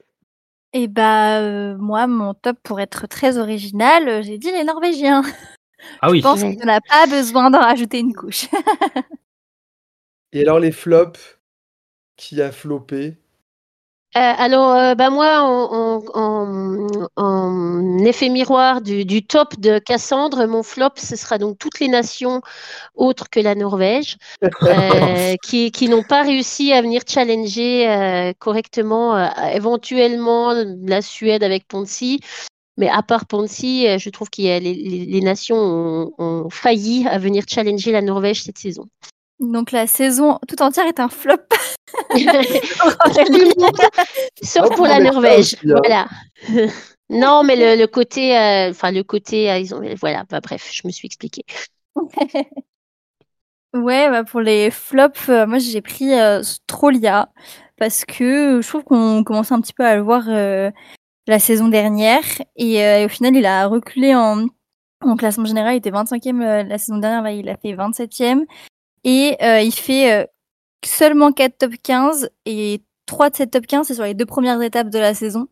Et 0.74 0.88
bah, 0.88 1.42
euh, 1.42 1.76
moi, 1.78 2.08
mon 2.08 2.34
top, 2.34 2.58
pour 2.64 2.80
être 2.80 3.08
très 3.08 3.38
original, 3.38 4.08
euh, 4.08 4.22
j'ai 4.22 4.38
dit 4.38 4.52
les 4.52 4.64
Norvégiens. 4.64 5.22
Ah 6.00 6.12
oui, 6.12 6.20
Je 6.20 6.24
pense 6.24 6.44
qu'on 6.44 6.54
n'a 6.64 6.80
pas 6.80 7.08
besoin 7.08 7.50
d'en 7.50 7.60
rajouter 7.60 7.98
une 7.98 8.14
couche. 8.14 8.48
Et 10.32 10.42
alors 10.44 10.60
les 10.60 10.72
flops, 10.72 11.40
qui 12.16 12.40
a 12.40 12.52
floppé 12.52 13.18
Euh, 14.18 14.20
alors, 14.20 14.72
euh, 14.72 14.94
bah 14.96 15.10
moi, 15.10 15.42
en, 15.42 16.02
en- 16.14 18.06
effet 18.06 18.28
miroir 18.28 18.82
du, 18.82 19.06
du 19.06 19.26
top 19.26 19.58
de 19.60 19.80
Cassandre, 19.80 20.46
mon 20.48 20.64
flop, 20.64 20.90
ce 20.98 21.16
sera 21.16 21.38
donc 21.38 21.58
toutes 21.58 21.80
les 21.80 21.88
nations 21.88 22.42
autres 22.96 23.30
que 23.30 23.40
la 23.40 23.56
Norvège, 23.56 24.18
euh, 24.64 25.36
qui, 25.44 25.72
qui 25.72 25.88
n'ont 25.88 26.04
pas 26.04 26.24
réussi 26.24 26.74
à 26.74 26.82
venir 26.82 27.04
challenger 27.08 27.90
euh, 27.90 28.34
correctement, 28.38 29.16
euh, 29.16 29.28
éventuellement 29.54 30.54
la 30.54 31.02
Suède 31.02 31.44
avec 31.44 31.68
Ponzi. 31.68 32.20
Mais 32.78 32.90
à 32.90 33.04
part 33.04 33.28
Ponzi, 33.28 33.88
euh, 33.88 33.98
je 33.98 34.10
trouve 34.10 34.30
que 34.30 34.42
les, 34.42 34.60
les, 34.60 34.74
les 35.06 35.22
nations 35.22 35.58
ont, 35.58 36.14
ont 36.18 36.50
failli 36.50 37.08
à 37.08 37.18
venir 37.18 37.44
challenger 37.48 37.92
la 37.94 38.02
Norvège 38.02 38.44
cette 38.44 38.58
saison. 38.58 38.88
Donc 39.42 39.72
la 39.72 39.88
saison 39.88 40.38
tout 40.48 40.62
entière 40.62 40.86
est 40.86 41.00
un 41.00 41.10
flop. 41.10 41.34
Sauf 44.44 44.76
pour 44.76 44.86
la 44.86 45.00
Norvège, 45.00 45.56
voilà. 45.64 46.08
non, 47.10 47.44
mais 47.44 47.56
le, 47.56 47.82
le 47.82 47.88
côté, 47.88 48.38
euh, 48.38 48.70
enfin 48.70 48.92
le 48.92 49.04
côté, 49.04 49.52
euh, 49.52 49.58
ils 49.58 49.74
ont, 49.74 49.82
voilà, 50.00 50.24
bah, 50.30 50.42
bref, 50.42 50.70
je 50.72 50.82
me 50.86 50.92
suis 50.92 51.08
expliquée. 51.08 51.44
Ouais, 53.74 54.10
bah 54.10 54.24
pour 54.26 54.42
les 54.42 54.70
flops, 54.70 55.30
euh, 55.30 55.48
moi 55.48 55.58
j'ai 55.58 55.82
pris 55.82 56.14
euh, 56.14 56.44
Strolia 56.44 57.30
parce 57.78 58.04
que 58.04 58.60
je 58.62 58.68
trouve 58.68 58.84
qu'on 58.84 59.24
commençait 59.24 59.54
un 59.54 59.62
petit 59.62 59.72
peu 59.74 59.86
à 59.86 59.96
le 59.96 60.02
voir 60.02 60.24
euh, 60.28 60.70
la 61.26 61.40
saison 61.40 61.70
dernière 61.70 62.24
et, 62.58 62.84
euh, 62.84 63.00
et 63.00 63.06
au 63.06 63.10
final 63.10 63.34
il 63.36 63.46
a 63.46 63.68
reculé 63.68 64.14
en, 64.14 64.46
en 65.02 65.16
classement 65.16 65.46
général, 65.46 65.76
il 65.76 65.78
était 65.78 65.90
25e 65.90 66.42
euh, 66.42 66.64
la 66.64 66.78
saison 66.78 66.98
dernière, 66.98 67.22
là 67.22 67.32
il 67.32 67.48
a 67.48 67.56
fait 67.56 67.74
27e 67.74 68.44
et 69.04 69.38
euh, 69.42 69.62
il 69.62 69.74
fait 69.74 70.14
euh, 70.22 70.26
seulement 70.86 71.32
4 71.32 71.58
top 71.58 71.74
15 71.82 72.30
et 72.46 72.82
3 73.06 73.30
de 73.30 73.36
ces 73.36 73.48
top 73.48 73.66
15 73.68 73.88
c'est 73.88 73.96
sur 73.96 74.04
les 74.04 74.14
deux 74.14 74.26
premières 74.26 74.62
étapes 74.62 74.90
de 74.90 75.00
la 75.00 75.14
saison. 75.14 75.48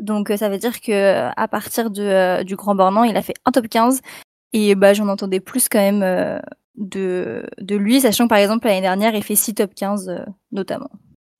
Donc 0.00 0.30
euh, 0.30 0.36
ça 0.36 0.48
veut 0.48 0.58
dire 0.58 0.80
que 0.80 1.30
à 1.36 1.48
partir 1.48 1.90
de, 1.90 2.02
euh, 2.02 2.44
du 2.44 2.56
Grand 2.56 2.74
Bornand, 2.74 3.04
il 3.04 3.16
a 3.16 3.22
fait 3.22 3.34
un 3.44 3.52
top 3.52 3.68
15 3.68 4.00
et 4.52 4.74
bah 4.74 4.94
j'en 4.94 5.08
entendais 5.08 5.40
plus 5.40 5.68
quand 5.68 5.78
même 5.78 6.02
euh, 6.02 6.38
de, 6.76 7.44
de 7.58 7.76
lui, 7.76 8.00
sachant 8.00 8.24
que 8.24 8.28
par 8.30 8.38
exemple 8.38 8.66
l'année 8.66 8.80
dernière, 8.82 9.14
il 9.14 9.22
fait 9.22 9.34
6 9.36 9.54
top 9.54 9.74
15 9.74 10.08
euh, 10.08 10.18
notamment. 10.52 10.90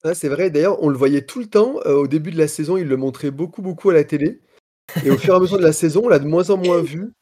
Ah, 0.04 0.14
c'est 0.14 0.28
vrai, 0.28 0.50
d'ailleurs, 0.50 0.82
on 0.82 0.88
le 0.88 0.96
voyait 0.96 1.22
tout 1.22 1.40
le 1.40 1.46
temps. 1.46 1.76
euh, 1.84 1.94
au 1.94 2.06
début 2.06 2.30
de 2.30 2.38
la 2.38 2.46
saison, 2.46 2.76
il 2.76 2.86
le 2.86 2.96
montrait 2.96 3.32
beaucoup, 3.32 3.60
beaucoup 3.60 3.90
à 3.90 3.94
la 3.94 4.04
télé. 4.04 4.40
Et 5.04 5.10
au 5.10 5.18
fur 5.18 5.34
et 5.34 5.36
à 5.36 5.40
mesure 5.40 5.58
de 5.58 5.64
la 5.64 5.72
saison, 5.72 6.02
on 6.04 6.08
l'a 6.08 6.20
de 6.20 6.26
moins 6.26 6.48
en 6.50 6.58
moins 6.58 6.80
vu. 6.80 7.12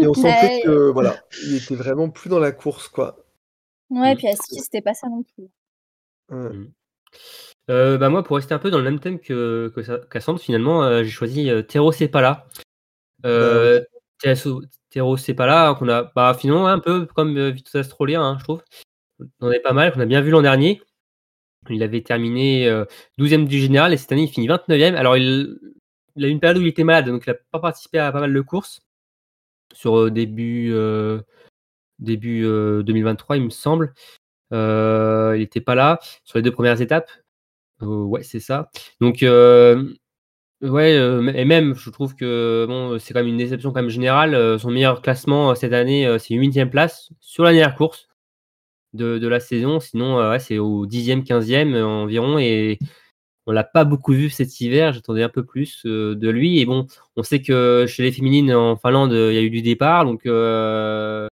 Et 0.00 0.06
on 0.06 0.14
sentait 0.14 0.62
que, 0.64 0.90
voilà, 0.90 1.16
il 1.44 1.56
était 1.56 1.74
vraiment 1.74 2.08
plus 2.08 2.30
dans 2.30 2.38
la 2.38 2.50
course, 2.50 2.88
quoi. 2.88 3.18
Ouais, 3.90 4.14
puis 4.16 4.28
à 4.28 4.36
ski, 4.36 4.60
c'était 4.60 4.82
pas 4.82 4.94
ça 4.94 5.08
non 5.08 5.22
plus. 5.22 5.48
Ouais. 6.30 6.50
Euh, 7.70 7.98
bah 7.98 8.08
moi, 8.08 8.22
pour 8.22 8.36
rester 8.36 8.54
un 8.54 8.58
peu 8.58 8.70
dans 8.70 8.78
le 8.78 8.84
même 8.84 9.00
thème 9.00 9.18
que, 9.18 9.72
que 9.74 10.06
Cassandre, 10.06 10.40
finalement, 10.40 10.82
euh, 10.82 11.02
j'ai 11.04 11.10
choisi 11.10 11.50
euh, 11.50 11.62
Tero 11.62 11.92
Sepala. 11.92 12.46
Euh, 13.26 13.82
Tero- 14.22 14.62
Tero 14.90 15.16
Sepala, 15.16 15.74
qu'on 15.78 15.88
a 15.88 16.04
bah, 16.14 16.34
finalement 16.38 16.66
un 16.66 16.78
peu 16.78 17.06
comme 17.06 17.36
euh, 17.36 17.50
Vitus 17.50 17.74
Astrolia, 17.74 18.20
hein, 18.20 18.36
je 18.38 18.44
trouve. 18.44 18.62
On 19.40 19.48
en 19.48 19.50
est 19.50 19.60
pas 19.60 19.72
mal, 19.72 19.92
qu'on 19.92 20.00
a 20.00 20.06
bien 20.06 20.20
vu 20.20 20.30
l'an 20.30 20.42
dernier. 20.42 20.82
Il 21.68 21.82
avait 21.82 22.02
terminé 22.02 22.68
euh, 22.68 22.84
12e 23.18 23.46
du 23.46 23.58
général 23.58 23.92
et 23.92 23.96
cette 23.96 24.12
année 24.12 24.22
il 24.24 24.28
finit 24.30 24.48
29e. 24.48 24.94
Alors 24.94 25.16
il, 25.16 25.58
il 26.16 26.24
a 26.24 26.28
eu 26.28 26.30
une 26.30 26.40
période 26.40 26.58
où 26.58 26.62
il 26.62 26.68
était 26.68 26.84
malade, 26.84 27.06
donc 27.06 27.24
il 27.26 27.30
n'a 27.30 27.36
pas 27.50 27.58
participé 27.58 27.98
à 27.98 28.12
pas 28.12 28.20
mal 28.20 28.32
de 28.32 28.40
courses 28.40 28.80
sur 29.74 30.10
début, 30.10 30.70
euh, 30.72 31.20
début 31.98 32.44
euh, 32.44 32.82
2023, 32.82 33.36
il 33.36 33.44
me 33.44 33.50
semble. 33.50 33.94
Euh, 34.52 35.32
il 35.36 35.40
n'était 35.40 35.60
pas 35.60 35.74
là 35.74 35.98
sur 36.24 36.38
les 36.38 36.42
deux 36.42 36.52
premières 36.52 36.80
étapes. 36.80 37.10
Euh, 37.82 37.86
ouais, 38.04 38.22
c'est 38.22 38.40
ça. 38.40 38.70
Donc, 39.00 39.22
euh, 39.22 39.94
ouais, 40.62 40.96
euh, 40.96 41.32
et 41.34 41.44
même, 41.44 41.74
je 41.74 41.90
trouve 41.90 42.14
que 42.16 42.66
bon, 42.68 42.98
c'est 42.98 43.14
quand 43.14 43.20
même 43.20 43.28
une 43.28 43.36
déception 43.38 43.72
quand 43.72 43.82
même 43.82 43.90
générale. 43.90 44.34
Euh, 44.34 44.58
son 44.58 44.70
meilleur 44.70 45.02
classement 45.02 45.50
euh, 45.50 45.54
cette 45.54 45.72
année, 45.72 46.06
euh, 46.06 46.18
c'est 46.18 46.34
une 46.34 46.40
huitième 46.40 46.70
place 46.70 47.10
sur 47.20 47.44
la 47.44 47.52
dernière 47.52 47.76
course 47.76 48.08
de, 48.94 49.18
de 49.18 49.28
la 49.28 49.40
saison. 49.40 49.80
Sinon, 49.80 50.18
euh, 50.20 50.38
c'est 50.38 50.58
au 50.58 50.86
dixième, 50.86 51.24
quinzième 51.24 51.74
euh, 51.74 51.86
environ. 51.86 52.38
Et 52.38 52.78
on 53.46 53.52
l'a 53.52 53.64
pas 53.64 53.84
beaucoup 53.84 54.12
vu 54.12 54.30
cet 54.30 54.60
hiver. 54.60 54.92
J'attendais 54.92 55.22
un 55.22 55.28
peu 55.28 55.44
plus 55.44 55.82
euh, 55.86 56.14
de 56.16 56.28
lui. 56.30 56.60
Et 56.60 56.66
bon, 56.66 56.86
on 57.16 57.22
sait 57.22 57.42
que 57.42 57.86
chez 57.88 58.02
les 58.02 58.12
féminines 58.12 58.52
en 58.54 58.76
Finlande, 58.76 59.12
il 59.12 59.34
y 59.34 59.38
a 59.38 59.42
eu 59.42 59.50
du 59.50 59.62
départ. 59.62 60.04
Donc, 60.04 60.26
euh, 60.26 61.27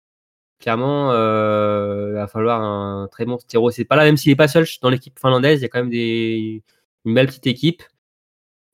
clairement, 0.64 1.12
euh, 1.12 2.06
il 2.12 2.14
va 2.14 2.26
falloir 2.26 2.62
un 2.62 3.06
très 3.12 3.26
bon 3.26 3.36
stéro. 3.36 3.70
C'est 3.70 3.84
pas 3.84 3.96
là, 3.96 4.04
même 4.04 4.16
s'il 4.16 4.32
est 4.32 4.36
pas 4.36 4.48
seul 4.48 4.64
dans 4.80 4.88
l'équipe 4.88 5.18
finlandaise, 5.18 5.60
il 5.60 5.62
y 5.62 5.66
a 5.66 5.68
quand 5.68 5.80
même 5.80 5.90
des, 5.90 6.62
une 7.04 7.14
belle 7.14 7.26
petite 7.26 7.46
équipe 7.46 7.82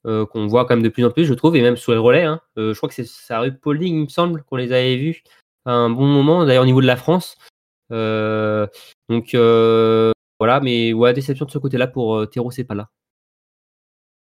euh, 0.07 0.25
qu'on 0.25 0.47
voit 0.47 0.67
quand 0.67 0.77
même 0.77 0.85
de 0.85 0.89
plus 0.89 1.05
en 1.05 1.11
plus, 1.11 1.25
je 1.25 1.35
trouve, 1.35 1.57
et 1.57 1.63
même 1.63 1.77
sur 1.77 1.91
les 1.91 1.99
relais. 1.99 2.23
Hein. 2.23 2.41
Euh, 2.59 2.73
je 2.73 2.79
crois 2.79 2.89
que 2.89 2.95
c'est 2.95 3.09
ça 3.09 3.41
rue 3.41 3.53
Paulding, 3.59 3.97
il 3.97 4.03
me 4.05 4.09
semble, 4.09 4.45
qu'on 4.45 4.55
les 4.55 4.71
avait 4.71 4.99
vus 4.99 5.25
à 5.65 5.73
un 5.73 5.91
bon 5.91 6.07
moment, 6.07 6.45
d'ailleurs 6.47 6.63
au 6.63 6.67
niveau 6.67 6.81
de 6.81 6.87
la 6.87 6.97
France. 6.97 7.37
Donc 7.91 9.35
voilà, 9.35 10.61
mais 10.63 10.93
ouais, 10.93 11.13
déception 11.13 11.45
de 11.45 11.51
ce 11.51 11.59
côté-là 11.59 11.89
pour 11.89 12.31
Théro, 12.31 12.53
c'est 12.53 12.63
pas 12.63 12.77
là. 12.77 12.89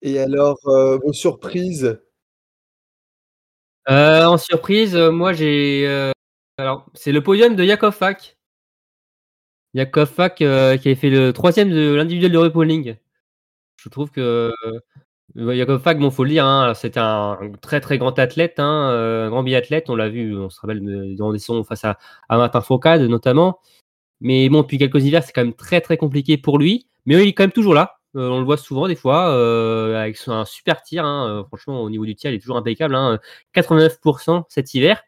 Et 0.03 0.19
alors, 0.19 0.59
vos 0.65 1.13
surprises? 1.13 2.01
En 3.87 4.37
surprise, 4.37 4.97
moi 4.97 5.33
j'ai. 5.33 6.13
Euh, 6.59 6.63
alors, 6.63 6.87
c'est 6.95 7.13
le 7.13 7.23
podium 7.23 7.57
de 7.57 7.65
Yakov 7.65 7.95
Fak. 7.95 8.37
Yakov 9.75 10.09
Fak 10.09 10.43
euh, 10.43 10.77
qui 10.77 10.89
avait 10.89 10.95
fait 10.95 11.11
le 11.11 11.33
troisième 11.33 11.71
de 11.71 11.95
l'individuel 11.95 12.33
de 12.33 12.39
repolling. 12.39 12.97
Je 13.77 13.89
trouve 13.89 14.11
que 14.11 14.53
euh, 15.37 15.55
Yakov 15.55 15.83
Fak, 15.83 15.99
bon, 15.99 16.11
faut 16.11 16.25
le 16.25 16.31
dire, 16.31 16.45
hein, 16.47 16.73
un 16.97 17.53
très 17.63 17.81
très 17.81 17.99
grand 17.99 18.19
athlète, 18.19 18.59
hein, 18.59 18.91
euh, 18.91 19.27
un 19.27 19.31
grand 19.31 19.43
biathlète. 19.43 19.89
On 19.91 19.97
l'a 19.97 20.09
vu, 20.09 20.37
on 20.37 20.51
se 20.51 20.61
rappelle 20.61 21.17
dans 21.17 21.33
des 21.33 21.39
sons 21.39 21.65
face 21.65 21.85
à, 21.85 21.99
Martin 22.31 22.61
Fourcade 22.61 23.03
notamment. 23.03 23.61
Mais 24.21 24.49
bon, 24.49 24.63
depuis 24.63 24.79
quelques 24.79 25.03
hivers, 25.05 25.25
c'est 25.25 25.33
quand 25.33 25.45
même 25.45 25.55
très 25.55 25.81
très 25.81 25.97
compliqué 25.99 26.39
pour 26.39 26.59
lui. 26.59 26.89
Mais 27.07 27.15
il 27.23 27.29
est 27.29 27.35
quand 27.35 27.45
même 27.45 27.53
toujours 27.53 27.75
là. 27.75 28.01
Euh, 28.17 28.29
on 28.29 28.39
le 28.41 28.45
voit 28.45 28.59
souvent 28.59 28.89
des 28.89 28.95
fois 28.97 29.31
euh, 29.35 29.97
avec 30.01 30.19
un 30.27 30.45
super 30.45 30.83
tir. 30.83 31.05
hein. 31.05 31.29
Euh, 31.29 31.45
franchement, 31.45 31.83
au 31.83 31.91
niveau 31.91 32.05
du 32.07 32.15
tir, 32.15 32.31
il 32.31 32.37
est 32.37 32.41
toujours 32.41 32.57
impeccable. 32.59 32.95
hein. 32.95 33.19
89% 33.55 34.45
cet 34.49 34.75
hiver. 34.75 35.03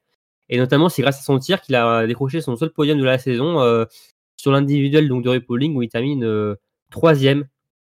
Et 0.48 0.58
notamment, 0.58 0.88
c'est 0.88 1.02
grâce 1.02 1.18
à 1.18 1.22
son 1.22 1.38
tir 1.38 1.60
qu'il 1.60 1.74
a 1.74 2.06
décroché 2.06 2.40
son 2.40 2.56
seul 2.56 2.70
podium 2.70 2.98
de 2.98 3.04
la 3.04 3.18
saison 3.18 3.60
euh, 3.60 3.84
sur 4.36 4.52
l'individuel 4.52 5.08
donc 5.08 5.24
de 5.24 5.30
repolling 5.30 5.74
où 5.76 5.82
il 5.82 5.88
termine 5.88 6.24
euh, 6.24 6.56
troisième 6.90 7.46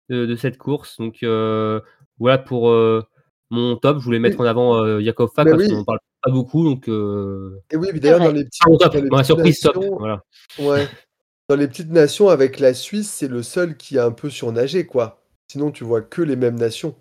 de, 0.10 0.26
de 0.26 0.36
cette 0.36 0.58
course. 0.58 0.98
Donc 1.00 1.24
euh, 1.24 1.80
voilà 2.20 2.38
pour 2.38 2.70
euh, 2.70 3.02
mon 3.50 3.76
top. 3.76 4.00
Je 4.00 4.04
voulais 4.04 4.20
mettre 4.20 4.40
en 4.40 4.46
avant 4.46 4.78
euh, 4.84 5.02
Yakov 5.02 5.32
Fak 5.36 5.50
parce 5.50 5.64
oui. 5.64 5.70
qu'on 5.70 5.80
en 5.80 5.84
parle 5.84 6.00
pas 6.22 6.32
beaucoup. 6.32 6.64
Donc 6.64 6.88
euh, 6.90 7.60
Et 7.72 7.76
oui, 7.76 7.90
mais 7.94 8.00
d'ailleurs, 8.00 8.20
dans 8.20 8.32
les 8.32 8.46
petites, 8.46 8.62
ah, 8.66 8.70
mon 8.70 8.78
top, 8.78 8.94
dans 8.94 9.02
les 9.02 9.10
ma 9.10 9.18
petites 9.18 9.26
surprise 9.26 9.60
top. 9.60 9.76
nations, 9.78 9.98
Voilà. 9.98 10.24
ouais. 10.60 10.88
Dans 11.50 11.56
les 11.58 11.68
petites 11.68 11.92
nations 11.92 12.30
avec 12.30 12.60
la 12.60 12.74
Suisse, 12.74 13.10
c'est 13.10 13.28
le 13.28 13.44
seul 13.44 13.76
qui 13.76 13.98
a 13.98 14.06
un 14.06 14.12
peu 14.12 14.30
surnagé, 14.30 14.86
quoi. 14.86 15.22
Sinon, 15.52 15.72
tu 15.72 15.84
vois 15.84 16.02
que 16.02 16.22
les 16.22 16.36
mêmes 16.38 16.56
nations. 16.58 16.96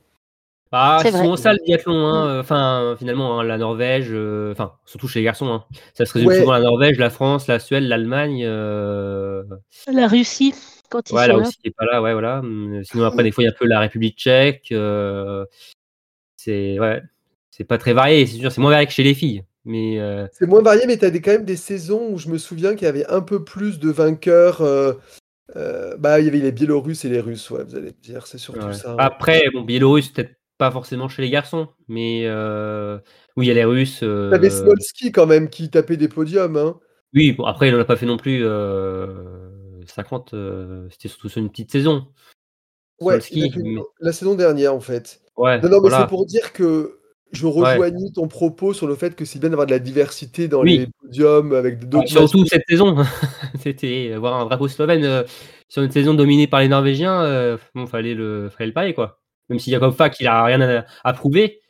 Bah, 0.73 0.99
C'est 1.03 1.11
souvent 1.13 1.37
ça 1.37 1.53
le 1.53 1.59
biathlon. 1.65 2.07
hein. 2.07 2.27
Euh, 2.29 2.41
Enfin, 2.41 2.97
finalement, 2.99 3.39
hein, 3.39 3.45
la 3.45 3.59
Norvège, 3.59 4.09
euh, 4.11 4.53
enfin, 4.53 4.73
surtout 4.87 5.07
chez 5.07 5.21
les 5.21 5.25
garçons, 5.27 5.53
hein. 5.53 5.65
ça 5.95 6.07
se 6.07 6.13
résume 6.15 6.31
Ouais. 6.31 6.39
souvent 6.39 6.53
à 6.53 6.59
la 6.59 6.65
Norvège, 6.65 6.99
la 6.99 7.11
France, 7.11 7.47
la 7.47 7.59
Suède, 7.59 7.85
l'Allemagne. 7.85 8.43
euh, 8.47 9.45
La 9.87 10.09
Russie, 10.09 10.55
quand 10.91 11.11
ils 11.11 11.15
Ouais, 11.15 11.27
sont 11.27 11.29
là 11.29 11.37
là. 11.37 11.43
aussi, 11.47 11.57
qui 11.59 11.69
est 11.69 11.75
pas 11.77 11.85
là, 11.85 12.01
ouais, 12.01 12.13
voilà. 12.15 12.39
Hum, 12.41 12.83
Sinon, 12.85 13.05
après, 13.05 13.23
des 13.23 13.31
fois, 13.33 13.45
il 13.45 13.47
y 13.47 13.51
a 13.51 13.53
un 13.53 13.57
peu 13.59 13.67
la 13.67 13.81
République 13.81 14.17
tchèque. 14.19 14.69
euh, 14.73 15.45
c'est 16.37 16.79
ouais, 16.81 17.03
c'est 17.51 17.65
pas 17.65 17.79
très 17.79 17.93
varié, 17.93 18.27
c'est 18.27 18.39
sûr. 18.39 18.51
C'est 18.51 18.61
moins 18.61 18.71
varié 18.71 18.87
que 18.87 18.93
chez 18.93 19.03
les 19.05 19.15
filles. 19.15 19.45
Mais 19.65 20.01
euh, 20.01 20.27
C'est 20.33 20.47
moins 20.47 20.63
varié, 20.63 20.87
mais 20.87 20.97
tu 20.99 21.05
as 21.05 21.11
des, 21.11 21.21
quand 21.21 21.31
même 21.33 21.45
des 21.45 21.57
saisons 21.57 22.09
où 22.11 22.19
je 22.19 22.29
me 22.29 22.39
souviens 22.39 22.75
qu'il 22.75 22.87
y 22.87 22.89
avait 22.89 23.07
un 23.07 23.21
peu 23.21 23.45
plus 23.45 23.79
de 23.79 23.91
vainqueurs. 23.91 24.61
euh, 24.63 24.95
euh, 25.57 25.97
bah, 25.99 26.19
il 26.19 26.25
y 26.25 26.29
avait 26.29 26.39
les 26.39 26.51
Biélorusses 26.53 27.05
et 27.05 27.09
les 27.11 27.21
Russes, 27.21 27.51
ouais, 27.51 27.63
vous 27.63 27.77
allez 27.77 27.89
me 27.89 28.03
dire, 28.03 28.27
c'est 28.27 28.39
surtout 28.39 28.67
ouais. 28.69 28.73
ça. 28.73 28.93
hein. 28.93 28.97
après, 28.99 29.45
bon, 29.53 29.63
Biélorusse, 29.63 30.09
peut-être 30.09 30.33
pas 30.59 30.71
forcément 30.71 31.09
chez 31.09 31.23
les 31.23 31.31
garçons, 31.31 31.69
mais 31.89 32.23
euh, 32.27 32.99
oui, 33.37 33.47
il 33.47 33.49
y 33.49 33.51
a 33.51 33.55
les 33.55 33.65
Russes. 33.65 34.01
euh, 34.03 34.31
T'avais 34.31 34.51
Smolski 34.51 35.11
quand 35.13 35.27
même 35.27 35.49
qui 35.49 35.71
tapait 35.71 35.97
des 35.97 36.09
podiums. 36.09 36.57
Hein. 36.57 36.79
Oui, 37.15 37.33
bon, 37.33 37.45
après, 37.45 37.69
il 37.69 37.75
n'en 37.75 37.81
a 37.81 37.85
pas 37.85 37.97
fait 37.97 38.07
non 38.07 38.17
plus 38.17 38.41
euh, 38.45 39.49
50. 39.87 40.35
euh, 40.35 40.87
C'était 40.91 41.09
surtout 41.09 41.29
sur 41.29 41.41
une 41.43 41.51
petite 41.51 41.73
saison. 41.73 42.07
Ouais, 43.01 43.21
Smolski, 43.21 43.53
mais- 43.57 43.81
la 44.01 44.13
saison 44.13 44.35
dernière 44.35 44.75
en 44.75 44.81
fait. 44.81 45.21
Ouais, 45.37 45.61
Non, 45.61 45.69
non, 45.69 45.81
mais 45.83 45.91
c'est 45.91 46.07
pour 46.09 46.27
dire 46.27 46.53
que 46.53 46.99
je 47.33 47.47
rejoignais 47.47 48.11
ton 48.15 48.29
propos 48.29 48.75
sur 48.75 48.87
le 48.87 48.95
fait 48.95 49.17
que 49.17 49.25
c'est 49.25 49.39
bien 49.39 49.49
d'avoir 49.49 49.67
de 49.67 49.73
la 49.73 49.79
diversité 49.79 50.47
dans 50.49 50.61
Oui. 50.61 50.79
les 50.81 50.87
podiums 51.01 51.55
avec 51.55 51.79
Ah, 51.81 51.87
d'autres 51.87 52.09
surtout 52.09 52.41
nations. 52.43 52.47
cette 52.47 52.65
saison, 52.69 52.97
c'était 53.61 54.15
voir 54.17 54.39
un 54.39 54.45
drapeau 54.45 54.69
slovène 54.69 55.05
euh, 55.05 55.23
sur 55.69 55.83
une 55.83 55.91
saison 55.91 56.13
dominée 56.13 56.47
par 56.47 56.61
les 56.61 56.69
Norvégiens, 56.69 57.23
euh, 57.23 57.57
bon, 57.75 57.87
fallait 57.87 58.15
le, 58.15 58.51
fallait 58.51 58.71
le 58.87 58.93
quoi. 58.93 59.22
Même 59.49 59.59
si 59.59 59.71
Jakob 59.71 59.95
Fak, 59.95 60.19
il 60.21 60.27
a 60.27 60.45
rien 60.45 60.61
à, 60.61 60.85
à 61.05 61.13
prouver, 61.13 61.61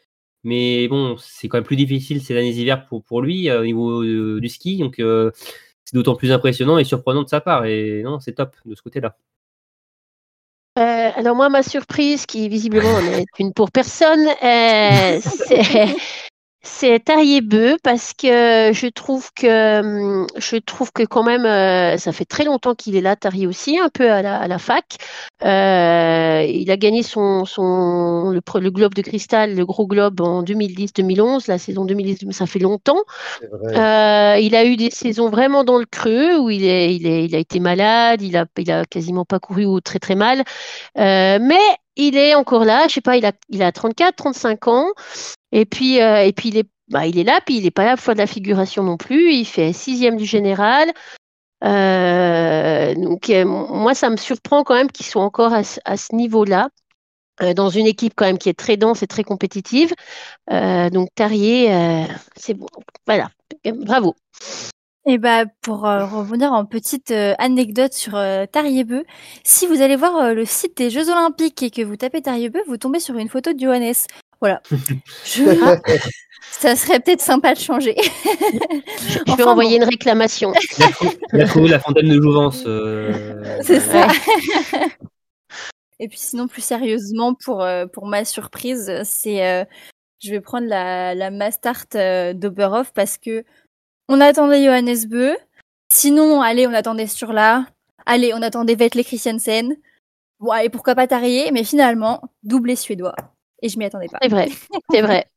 mais 0.44 0.88
bon, 0.88 1.16
c'est 1.18 1.48
quand 1.48 1.58
même 1.58 1.64
plus 1.64 1.76
difficile 1.76 2.22
ces 2.22 2.36
années 2.36 2.50
hiver 2.50 2.86
pour, 2.86 3.02
pour 3.04 3.22
lui 3.22 3.48
euh, 3.48 3.60
au 3.60 3.64
niveau 3.64 4.02
euh, 4.02 4.40
du 4.40 4.48
ski, 4.48 4.78
donc 4.78 4.98
euh, 4.98 5.30
c'est 5.84 5.94
d'autant 5.94 6.16
plus 6.16 6.32
impressionnant 6.32 6.78
et 6.78 6.84
surprenant 6.84 7.22
de 7.22 7.28
sa 7.28 7.40
part. 7.40 7.64
Et 7.66 8.02
non, 8.02 8.20
c'est 8.20 8.32
top 8.32 8.56
de 8.64 8.74
ce 8.74 8.82
côté-là. 8.82 9.16
Euh, 10.78 11.10
alors 11.14 11.36
moi, 11.36 11.48
ma 11.50 11.62
surprise, 11.62 12.24
qui 12.24 12.48
visiblement 12.48 13.00
n'est 13.02 13.26
une 13.38 13.52
pour 13.52 13.70
personne, 13.70 14.26
euh, 14.26 15.20
c'est 15.20 15.94
c'est 16.64 17.00
Tariebeu 17.00 17.76
parce 17.82 18.12
que 18.12 18.70
je 18.72 18.86
trouve 18.88 19.30
que 19.34 19.80
hum, 19.80 20.26
je 20.36 20.56
trouve 20.56 20.92
que 20.92 21.02
quand 21.02 21.24
même 21.24 21.44
euh, 21.44 21.96
ça 21.96 22.12
fait 22.12 22.24
très 22.24 22.44
longtemps 22.44 22.74
qu'il 22.74 22.94
est 22.94 23.00
là 23.00 23.16
Tarier 23.16 23.48
aussi 23.48 23.78
un 23.78 23.88
peu 23.88 24.10
à 24.10 24.22
la, 24.22 24.38
à 24.38 24.46
la 24.46 24.58
fac. 24.58 24.96
Euh, 25.44 26.46
il 26.48 26.70
a 26.70 26.76
gagné 26.76 27.02
son 27.02 27.44
son 27.44 28.30
le, 28.30 28.40
le, 28.60 28.70
globe 28.70 28.94
de 28.94 29.02
cristal 29.02 29.56
le 29.56 29.66
gros 29.66 29.86
globe 29.88 30.20
en 30.20 30.44
2010-2011 30.44 31.44
la 31.48 31.58
saison 31.58 31.84
2010 31.84 32.30
ça 32.30 32.46
fait 32.46 32.60
longtemps. 32.60 33.02
Euh, 33.42 34.36
il 34.40 34.54
a 34.54 34.64
eu 34.64 34.76
des 34.76 34.90
saisons 34.90 35.30
vraiment 35.30 35.64
dans 35.64 35.78
le 35.78 35.86
creux 35.86 36.38
où 36.38 36.48
il 36.48 36.64
est 36.64 36.94
il 36.94 37.06
est 37.06 37.24
il 37.24 37.34
a 37.34 37.38
été 37.38 37.58
malade 37.58 38.22
il 38.22 38.36
a 38.36 38.46
il 38.56 38.70
a 38.70 38.84
quasiment 38.84 39.24
pas 39.24 39.40
couru 39.40 39.64
ou 39.64 39.80
très 39.80 39.98
très 39.98 40.14
mal. 40.14 40.44
Euh, 40.98 41.38
mais 41.40 41.60
il 41.96 42.16
est 42.16 42.34
encore 42.34 42.64
là, 42.64 42.88
je 42.88 42.94
sais 42.94 43.00
pas, 43.00 43.16
il 43.16 43.26
a, 43.26 43.32
il 43.48 43.62
a 43.62 43.72
34, 43.72 44.16
35 44.16 44.68
ans. 44.68 44.92
Et 45.52 45.64
puis, 45.66 46.00
euh, 46.00 46.24
et 46.24 46.32
puis 46.32 46.48
il 46.48 46.56
est, 46.58 46.68
bah, 46.88 47.06
il 47.06 47.18
est 47.18 47.24
là, 47.24 47.40
puis 47.44 47.56
il 47.58 47.64
n'est 47.64 47.70
pas 47.70 47.84
là 47.84 47.92
à 47.92 47.96
fois 47.96 48.14
de 48.14 48.18
la 48.18 48.26
figuration 48.26 48.82
non 48.82 48.96
plus. 48.96 49.32
Il 49.34 49.44
fait 49.44 49.72
sixième 49.72 50.16
du 50.16 50.24
général. 50.24 50.90
Euh, 51.64 52.94
donc, 52.94 53.30
euh, 53.30 53.44
moi, 53.44 53.94
ça 53.94 54.10
me 54.10 54.16
surprend 54.16 54.64
quand 54.64 54.74
même 54.74 54.90
qu'ils 54.90 55.06
soient 55.06 55.22
encore 55.22 55.52
à, 55.52 55.62
ce 55.64 56.14
niveau-là, 56.14 56.68
dans 57.56 57.70
une 57.70 57.86
équipe 57.86 58.14
quand 58.16 58.26
même 58.26 58.38
qui 58.38 58.48
est 58.48 58.58
très 58.58 58.76
dense 58.76 59.02
et 59.02 59.06
très 59.06 59.24
compétitive. 59.24 59.92
Donc, 60.48 61.08
Tarier, 61.14 62.06
c'est 62.36 62.54
bon. 62.54 62.66
Voilà, 63.06 63.30
bravo. 63.64 64.14
Et 65.04 65.18
bah 65.18 65.46
pour 65.62 65.84
euh, 65.84 66.06
revenir 66.06 66.52
en 66.52 66.64
petite 66.64 67.10
euh, 67.10 67.34
anecdote 67.38 67.92
sur 67.92 68.14
euh, 68.14 68.46
Tariebeu, 68.46 69.04
si 69.42 69.66
vous 69.66 69.82
allez 69.82 69.96
voir 69.96 70.32
le 70.32 70.44
site 70.44 70.76
des 70.76 70.90
Jeux 70.90 71.10
Olympiques 71.10 71.60
et 71.64 71.70
que 71.70 71.82
vous 71.82 71.96
tapez 71.96 72.22
Tariebeu, 72.22 72.60
vous 72.68 72.76
tombez 72.76 73.00
sur 73.00 73.16
une 73.16 73.28
photo 73.28 73.52
de 73.52 73.58
Johannes. 73.58 73.94
Voilà. 74.40 74.62
ça 76.52 76.76
serait 76.76 77.00
peut-être 77.00 77.20
sympa 77.20 77.54
de 77.54 77.58
changer. 77.58 77.96
Je 77.96 79.34
peux 79.34 79.44
envoyer 79.44 79.76
une 79.76 79.84
réclamation. 79.84 80.52
Il 81.32 81.40
a 81.40 81.46
trouvé 81.46 81.68
la 81.68 81.80
fontaine 81.80 82.08
de 82.08 82.20
Jouvence. 82.22 82.62
C'est 83.62 83.80
ça. 83.80 84.06
et 85.98 86.06
puis 86.06 86.18
sinon, 86.18 86.46
plus 86.46 86.62
sérieusement, 86.62 87.34
pour, 87.34 87.66
pour 87.92 88.06
ma 88.06 88.24
surprise, 88.24 88.92
c'est 89.02 89.66
je 90.20 90.30
vais 90.30 90.40
prendre 90.40 90.68
la, 90.68 91.16
la 91.16 91.32
Mastart 91.32 91.86
d'Oberhof 92.34 92.92
parce 92.92 93.18
que 93.18 93.44
on 94.12 94.20
attendait 94.20 94.62
Johannes 94.62 95.06
Beu. 95.08 95.36
Sinon, 95.90 96.42
allez, 96.42 96.66
on 96.66 96.74
attendait 96.74 97.06
sur 97.06 97.32
là. 97.32 97.66
Allez, 98.04 98.34
on 98.34 98.42
attendait 98.42 98.74
Vettel 98.74 99.04
Christiansen. 99.04 99.74
Ouais, 100.38 100.66
et 100.66 100.68
pourquoi 100.68 100.94
pas 100.94 101.06
Tarier, 101.06 101.50
mais 101.50 101.64
finalement, 101.64 102.20
doublé 102.42 102.76
suédois. 102.76 103.14
Et 103.62 103.70
je 103.70 103.78
m'y 103.78 103.86
attendais 103.86 104.08
pas. 104.08 104.18
C'est 104.20 104.28
vrai, 104.28 104.48
c'est 104.90 105.02
vrai. 105.02 105.26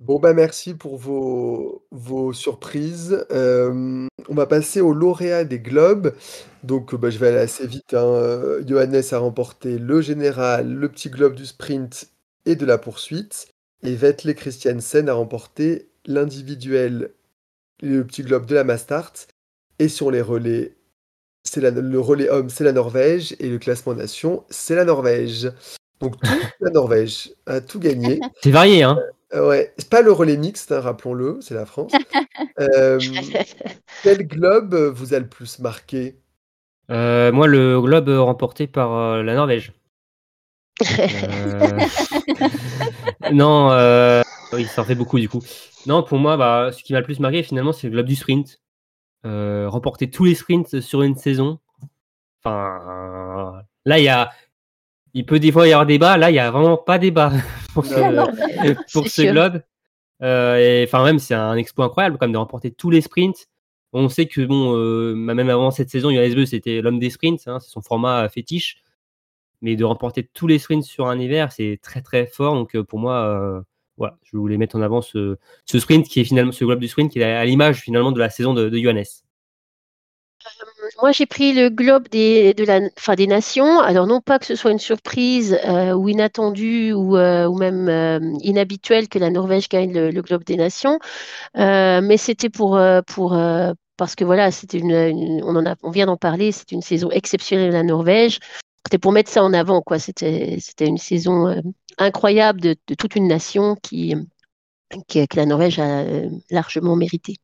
Bon, 0.00 0.20
bah 0.20 0.32
merci 0.32 0.74
pour 0.74 0.96
vos, 0.96 1.84
vos 1.90 2.32
surprises. 2.32 3.26
Euh, 3.32 4.06
on 4.28 4.34
va 4.34 4.46
passer 4.46 4.80
au 4.80 4.92
lauréat 4.92 5.42
des 5.42 5.58
Globes. 5.58 6.14
Donc, 6.62 6.94
bah, 6.94 7.10
je 7.10 7.18
vais 7.18 7.26
aller 7.26 7.38
assez 7.38 7.66
vite. 7.66 7.94
Hein. 7.94 8.60
Johannes 8.64 9.02
a 9.10 9.18
remporté 9.18 9.76
le 9.76 10.00
général, 10.00 10.72
le 10.72 10.88
petit 10.88 11.10
globe 11.10 11.34
du 11.34 11.46
sprint 11.46 12.12
et 12.46 12.54
de 12.54 12.64
la 12.64 12.78
poursuite. 12.78 13.48
Et 13.82 13.96
Vettel 13.96 14.36
Christiansen 14.36 15.08
a 15.08 15.14
remporté 15.14 15.90
l'individuel, 16.06 17.10
le 17.82 18.04
petit 18.04 18.22
globe 18.22 18.46
de 18.46 18.54
la 18.54 18.64
Mastart. 18.64 19.12
Et 19.78 19.88
sur 19.88 20.10
les 20.10 20.22
relais, 20.22 20.76
c'est 21.44 21.60
le 21.60 22.00
relais 22.00 22.28
homme, 22.28 22.50
c'est 22.50 22.64
la 22.64 22.72
Norvège. 22.72 23.36
Et 23.38 23.48
le 23.48 23.58
classement 23.58 23.94
nation, 23.94 24.44
c'est 24.50 24.74
la 24.74 24.84
Norvège. 24.84 25.50
Donc 26.00 26.14
la 26.60 26.70
Norvège 26.70 27.32
a 27.46 27.60
tout 27.60 27.78
gagné. 27.78 28.20
C'est 28.42 28.50
varié, 28.50 28.82
hein 28.82 28.98
euh, 29.34 29.48
Ouais, 29.48 29.72
c'est 29.78 29.88
pas 29.88 30.02
le 30.02 30.12
relais 30.12 30.36
mixte, 30.36 30.72
hein, 30.72 30.80
rappelons-le, 30.80 31.38
c'est 31.40 31.54
la 31.54 31.66
France. 31.66 31.92
euh, 32.60 32.98
quel 34.02 34.26
globe 34.26 34.74
vous 34.74 35.14
a 35.14 35.18
le 35.18 35.28
plus 35.28 35.58
marqué? 35.58 36.16
Euh, 36.90 37.32
Moi, 37.32 37.46
le 37.46 37.80
globe 37.80 38.08
remporté 38.08 38.66
par 38.66 39.22
la 39.22 39.34
Norvège. 39.34 39.72
Non, 43.32 43.70
oui, 44.52 44.64
ça 44.66 44.82
en 44.82 44.84
fait 44.84 44.94
beaucoup 44.94 45.18
du 45.18 45.28
coup. 45.28 45.40
Non, 45.86 46.02
pour 46.02 46.18
moi, 46.18 46.36
bah, 46.36 46.70
ce 46.72 46.82
qui 46.82 46.92
m'a 46.92 47.00
le 47.00 47.04
plus 47.04 47.20
marqué 47.20 47.42
finalement, 47.42 47.72
c'est 47.72 47.86
le 47.86 47.92
globe 47.92 48.06
du 48.06 48.16
sprint. 48.16 48.60
Euh, 49.26 49.68
remporter 49.68 50.10
tous 50.10 50.24
les 50.24 50.34
sprints 50.34 50.80
sur 50.80 51.02
une 51.02 51.16
saison. 51.16 51.58
Enfin, 52.42 53.62
là, 53.84 53.98
il 53.98 54.04
y 54.04 54.08
a, 54.08 54.30
il 55.14 55.26
peut 55.26 55.40
des 55.40 55.50
fois 55.50 55.66
y 55.66 55.72
avoir 55.72 55.86
débat. 55.86 56.16
Là, 56.16 56.30
il 56.30 56.34
y 56.34 56.38
a 56.38 56.50
vraiment 56.50 56.76
pas 56.76 56.98
débat 56.98 57.32
pour 57.74 57.84
ce, 57.84 57.94
pour 58.92 59.08
ce 59.08 59.22
globe. 59.22 59.62
Euh, 60.22 60.56
et 60.56 60.84
enfin, 60.84 61.04
même, 61.04 61.18
c'est 61.18 61.34
un 61.34 61.56
exploit 61.56 61.86
incroyable, 61.86 62.18
comme 62.18 62.32
de 62.32 62.38
remporter 62.38 62.70
tous 62.70 62.90
les 62.90 63.00
sprints. 63.00 63.48
On 63.92 64.08
sait 64.08 64.26
que 64.26 64.42
bon, 64.42 64.76
euh, 64.76 65.14
même 65.14 65.48
avant 65.48 65.70
cette 65.70 65.90
saison, 65.90 66.10
Johannes 66.10 66.46
c'était 66.46 66.82
l'homme 66.82 66.98
des 66.98 67.10
sprints, 67.10 67.48
hein, 67.48 67.58
c'est 67.60 67.70
son 67.70 67.80
format 67.82 68.28
fétiche. 68.28 68.82
Mais 69.62 69.76
de 69.76 69.84
remporter 69.84 70.24
tous 70.24 70.46
les 70.46 70.58
sprints 70.58 70.84
sur 70.84 71.08
un 71.08 71.18
hiver, 71.18 71.50
c'est 71.52 71.80
très 71.82 72.02
très 72.02 72.26
fort. 72.26 72.54
Donc 72.54 72.80
pour 72.82 72.98
moi, 72.98 73.64
voilà, 73.98 74.16
je 74.22 74.36
voulais 74.36 74.56
mettre 74.56 74.76
en 74.76 74.82
avant 74.82 75.02
ce, 75.02 75.36
ce, 75.66 75.78
sprint 75.78 76.06
qui 76.06 76.20
est 76.20 76.24
finalement 76.24 76.52
ce 76.52 76.64
globe 76.64 76.78
du 76.78 76.88
sprint 76.88 77.12
qui 77.12 77.20
est 77.20 77.24
à 77.24 77.44
l'image 77.44 77.80
finalement 77.80 78.12
de 78.12 78.18
la 78.18 78.30
saison 78.30 78.54
de, 78.54 78.68
de 78.68 78.78
Johannes. 78.78 79.04
Euh, 80.46 80.88
moi, 81.02 81.12
j'ai 81.12 81.26
pris 81.26 81.52
le 81.52 81.68
globe 81.68 82.08
des, 82.08 82.54
de 82.54 82.64
la, 82.64 82.80
enfin, 82.96 83.14
des 83.14 83.26
nations. 83.26 83.80
Alors, 83.80 84.06
non 84.06 84.20
pas 84.20 84.38
que 84.38 84.46
ce 84.46 84.54
soit 84.54 84.70
une 84.70 84.78
surprise 84.78 85.58
euh, 85.66 85.92
ou 85.92 86.08
inattendue 86.08 86.92
ou, 86.92 87.16
euh, 87.16 87.46
ou 87.46 87.58
même 87.58 88.30
inhabituelle 88.42 89.08
que 89.08 89.18
la 89.18 89.30
Norvège 89.30 89.68
gagne 89.68 89.92
le, 89.92 90.22
globe 90.22 90.44
des 90.44 90.56
nations, 90.56 90.98
mais 91.54 92.16
c'était 92.16 92.50
pour, 92.50 92.80
pour 93.06 93.36
parce 93.96 94.14
que 94.14 94.24
voilà, 94.24 94.50
c'était 94.50 94.78
une, 94.78 94.92
une, 94.92 95.42
on 95.44 95.56
en 95.56 95.66
a, 95.66 95.74
on 95.82 95.90
vient 95.90 96.06
d'en 96.06 96.16
parler, 96.16 96.52
c'est 96.52 96.72
une 96.72 96.82
saison 96.82 97.10
exceptionnelle 97.10 97.70
de 97.70 97.74
la 97.74 97.82
Norvège. 97.82 98.38
C'était 98.88 98.96
pour 98.96 99.12
mettre 99.12 99.30
ça 99.30 99.44
en 99.44 99.52
avant, 99.52 99.82
quoi. 99.82 99.98
C'était, 99.98 100.56
c'était 100.60 100.86
une 100.86 100.96
saison 100.96 101.46
euh, 101.46 101.60
incroyable 101.98 102.58
de, 102.58 102.74
de, 102.86 102.94
toute 102.94 103.16
une 103.16 103.28
nation 103.28 103.76
qui, 103.76 104.14
qui, 105.06 105.28
que 105.28 105.36
la 105.36 105.44
Norvège 105.44 105.78
a 105.78 106.04
euh, 106.04 106.30
largement 106.48 106.96
mérité. 106.96 107.34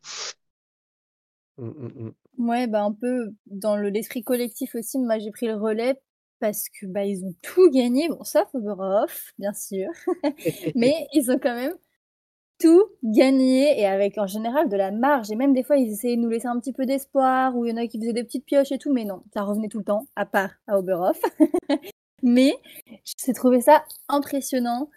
Mmh, 1.59 1.67
mmh, 1.67 1.93
mmh. 2.39 2.49
Ouais, 2.49 2.67
bah 2.67 2.83
un 2.83 2.93
peu 2.93 3.35
dans 3.45 3.77
le 3.77 3.91
l'esprit 3.91 4.25
collectif 4.25 4.75
aussi. 4.75 4.99
Moi, 4.99 5.19
j'ai 5.19 5.33
pris 5.33 5.47
le 5.47 5.57
relais 5.57 6.01
parce 6.41 6.71
que 6.71 6.87
bah 6.87 7.05
ils 7.05 7.23
ont 7.27 7.35
tout 7.43 7.71
gagné, 7.71 8.09
bon 8.09 8.25
sauf 8.25 8.49
Oberhof, 8.55 9.35
bien 9.39 9.53
sûr, 9.53 9.91
mais 10.75 11.07
ils 11.13 11.31
ont 11.31 11.39
quand 11.39 11.55
même 11.55 11.75
tout 12.65 12.85
gagné 13.03 13.79
et 13.79 13.85
avec 13.85 14.17
en 14.17 14.27
général 14.27 14.71
de 14.71 14.77
la 14.77 14.91
marge. 14.91 15.31
Et 15.31 15.37
même 15.37 15.53
des 15.53 15.63
fois, 15.63 15.77
ils 15.77 15.93
essayaient 15.93 16.17
de 16.17 16.23
nous 16.23 16.31
laisser 16.31 16.47
un 16.47 16.59
petit 16.59 16.73
peu 16.73 16.87
d'espoir, 16.87 17.55
ou 17.55 17.67
il 17.67 17.71
y 17.71 17.75
en 17.75 17.77
a 17.77 17.87
qui 17.87 18.01
faisaient 18.01 18.15
des 18.15 18.25
petites 18.25 18.47
pioches 18.47 18.73
et 18.73 18.79
tout, 18.79 18.91
mais 18.91 19.05
non, 19.05 19.23
ça 19.35 19.43
revenait 19.43 19.69
tout 19.69 19.79
le 19.79 19.85
temps, 19.85 20.07
à 20.17 20.25
part 20.25 20.49
à 20.67 20.79
Oberhof. 20.79 21.21
mais 22.23 22.55
j'ai 23.05 23.35
trouvé 23.35 23.61
ça 23.61 23.85
impressionnant 24.09 24.89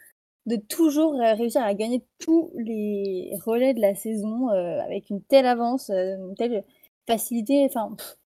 de 0.45 0.55
toujours 0.55 1.15
euh, 1.15 1.33
réussir 1.33 1.61
à 1.61 1.73
gagner 1.73 2.05
tous 2.19 2.53
les 2.55 3.33
relais 3.45 3.73
de 3.73 3.81
la 3.81 3.95
saison 3.95 4.49
euh, 4.49 4.79
avec 4.79 5.09
une 5.09 5.21
telle 5.21 5.45
avance, 5.45 5.89
euh, 5.89 6.15
une 6.15 6.35
telle 6.35 6.63
facilité. 7.05 7.65
Enfin, 7.65 7.97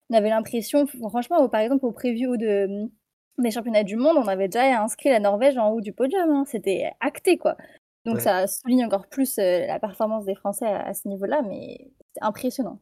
on 0.10 0.18
avait 0.18 0.30
l'impression, 0.30 0.88
franchement, 0.88 1.48
par 1.50 1.62
exemple, 1.62 1.86
au 1.86 1.92
preview 1.92 2.36
de, 2.36 2.90
des 3.38 3.52
championnats 3.52 3.84
du 3.84 3.96
monde, 3.96 4.18
on 4.18 4.28
avait 4.28 4.48
déjà 4.48 4.82
inscrit 4.82 5.10
la 5.10 5.20
Norvège 5.20 5.56
en 5.60 5.70
haut 5.70 5.82
du 5.82 5.94
podium. 5.94 6.32
Hein. 6.32 6.46
C'était 6.48 6.92
acté, 7.00 7.38
quoi. 7.38 7.58
Donc 8.06 8.16
ouais. 8.16 8.22
ça 8.22 8.48
souligne 8.48 8.86
encore 8.86 9.08
plus 9.08 9.38
euh, 9.40 9.66
la 9.66 9.80
performance 9.80 10.26
des 10.26 10.36
Français 10.36 10.66
à, 10.66 10.88
à 10.88 10.94
ce 10.94 11.08
niveau-là, 11.08 11.42
mais 11.42 11.92
c'est 12.14 12.24
impressionnant. 12.24 12.82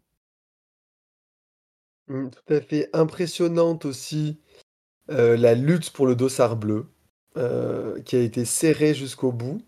Mmh, 2.08 2.30
tout 2.30 2.54
à 2.54 2.62
fait 2.62 2.90
impressionnante 2.94 3.86
aussi 3.86 4.40
euh, 5.10 5.36
la 5.36 5.56
lutte 5.56 5.92
pour 5.92 6.06
le 6.08 6.16
dossard 6.16 6.56
bleu, 6.56 6.88
euh, 7.38 8.02
qui 8.04 8.16
a 8.16 8.20
été 8.20 8.46
serré 8.46 8.94
jusqu'au 8.94 9.32
bout. 9.32 9.62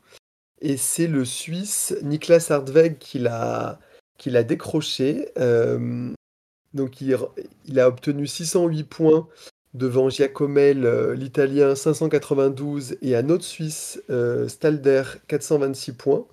Et 0.61 0.77
c'est 0.77 1.07
le 1.07 1.25
Suisse 1.25 1.95
Niklas 2.03 2.47
Hartweg 2.49 2.97
qui 2.97 3.19
l'a 3.19 3.79
qui 4.17 4.29
l'a 4.29 4.43
décroché. 4.43 5.31
donc 6.73 6.99
il, 6.99 7.17
il, 7.65 7.79
a 7.79 7.87
obtenu 7.87 8.27
608 8.27 8.83
points 8.83 9.27
devant 9.73 10.09
Giacomel, 10.09 10.85
euh, 10.85 11.15
l'Italien, 11.15 11.75
592, 11.75 12.97
et 13.01 13.15
un 13.15 13.29
autre 13.29 13.43
Suisse, 13.43 14.01
euh, 14.09 14.47
Stalder, 14.47 15.03
426 15.27 15.93
points. 15.93 16.25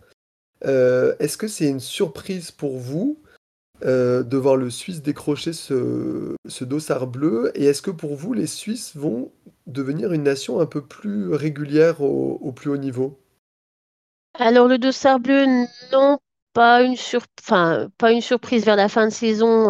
Euh, 0.64 1.14
Est-ce 1.18 1.36
que 1.36 1.48
c'est 1.48 1.68
une 1.68 1.80
surprise 1.80 2.50
pour 2.50 2.78
vous 2.78 3.18
de 3.82 4.38
voir 4.38 4.56
le 4.56 4.70
Suisse 4.70 5.02
décrocher 5.02 5.52
ce, 5.52 6.34
ce 6.48 6.64
dossard 6.64 7.06
bleu? 7.06 7.52
Et 7.54 7.66
est-ce 7.66 7.82
que 7.82 7.90
pour 7.90 8.16
vous, 8.16 8.32
les 8.32 8.46
Suisses 8.46 8.96
vont 8.96 9.30
devenir 9.66 10.14
une 10.14 10.22
nation 10.22 10.60
un 10.60 10.66
peu 10.66 10.80
plus 10.80 11.34
régulière 11.34 12.00
au, 12.00 12.52
plus 12.52 12.70
haut 12.70 12.78
niveau? 12.78 13.20
Alors 14.38 14.66
le 14.66 14.78
dossard 14.78 15.20
bleu, 15.20 15.44
non, 15.92 16.18
pas 16.54 16.82
une, 16.82 16.96
pas 17.98 18.12
une 18.12 18.22
surprise 18.22 18.64
vers 18.64 18.76
la 18.76 18.88
fin 18.88 19.08
de 19.08 19.12
saison. 19.12 19.68